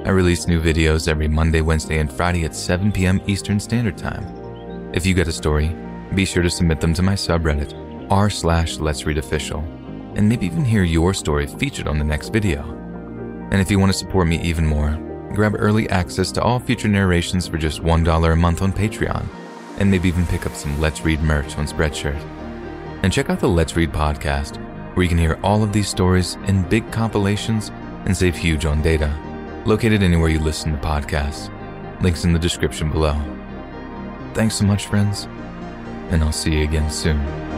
I 0.07 0.10
release 0.10 0.47
new 0.47 0.62
videos 0.62 1.09
every 1.09 1.26
Monday, 1.26 1.62
Wednesday, 1.62 1.99
and 1.99 2.12
Friday 2.12 2.44
at 2.44 2.55
7 2.55 2.92
p.m. 2.92 3.20
Eastern 3.26 3.59
Standard 3.59 3.99
Time. 3.99 4.92
If 4.94 5.05
you 5.05 5.15
get 5.15 5.26
a 5.26 5.33
story, 5.33 5.76
be 6.15 6.25
sure 6.25 6.44
to 6.44 6.49
submit 6.49 6.81
them 6.81 6.94
to 6.94 7.02
my 7.02 7.15
subreddit, 7.15 7.75
r 8.09 8.31
slash 8.31 8.78
Let's 8.78 9.05
Read 9.05 9.18
Official, 9.18 9.65
and 10.15 10.28
maybe 10.28 10.47
even 10.47 10.65
hear 10.65 10.84
your 10.84 11.12
story 11.12 11.49
featured 11.49 11.89
on 11.89 11.99
the 11.99 12.05
next 12.05 12.28
video. 12.28 12.62
And 13.50 13.60
if 13.60 13.68
you 13.68 13.81
want 13.81 13.91
to 13.91 13.99
support 13.99 14.28
me 14.28 14.41
even 14.42 14.65
more, 14.65 14.92
grab 15.34 15.57
early 15.59 15.91
access 15.91 16.31
to 16.31 16.41
all 16.41 16.60
future 16.60 16.86
narrations 16.86 17.49
for 17.49 17.59
just 17.59 17.83
$1 17.83 18.33
a 18.33 18.36
month 18.36 18.62
on 18.62 18.73
Patreon, 18.73 19.26
and 19.78 19.91
maybe 19.91 20.07
even 20.07 20.25
pick 20.26 20.47
up 20.47 20.55
some 20.55 20.81
Let's 20.81 21.00
Read 21.00 21.20
merch 21.20 21.59
on 21.59 21.67
Spreadshirt. 21.67 22.39
And 23.02 23.12
check 23.12 23.30
out 23.30 23.40
the 23.40 23.48
Let's 23.48 23.76
Read 23.76 23.92
podcast, 23.92 24.56
where 24.94 25.02
you 25.02 25.08
can 25.08 25.18
hear 25.18 25.38
all 25.42 25.62
of 25.62 25.72
these 25.72 25.88
stories 25.88 26.36
in 26.46 26.68
big 26.68 26.90
compilations 26.92 27.70
and 28.04 28.16
save 28.16 28.36
huge 28.36 28.66
on 28.66 28.82
data. 28.82 29.12
Located 29.64 30.02
anywhere 30.02 30.28
you 30.28 30.38
listen 30.38 30.72
to 30.72 30.78
podcasts. 30.78 31.50
Links 32.02 32.24
in 32.24 32.32
the 32.32 32.38
description 32.38 32.90
below. 32.90 33.14
Thanks 34.34 34.54
so 34.56 34.64
much, 34.64 34.86
friends, 34.86 35.24
and 36.10 36.22
I'll 36.22 36.32
see 36.32 36.58
you 36.58 36.64
again 36.64 36.90
soon. 36.90 37.49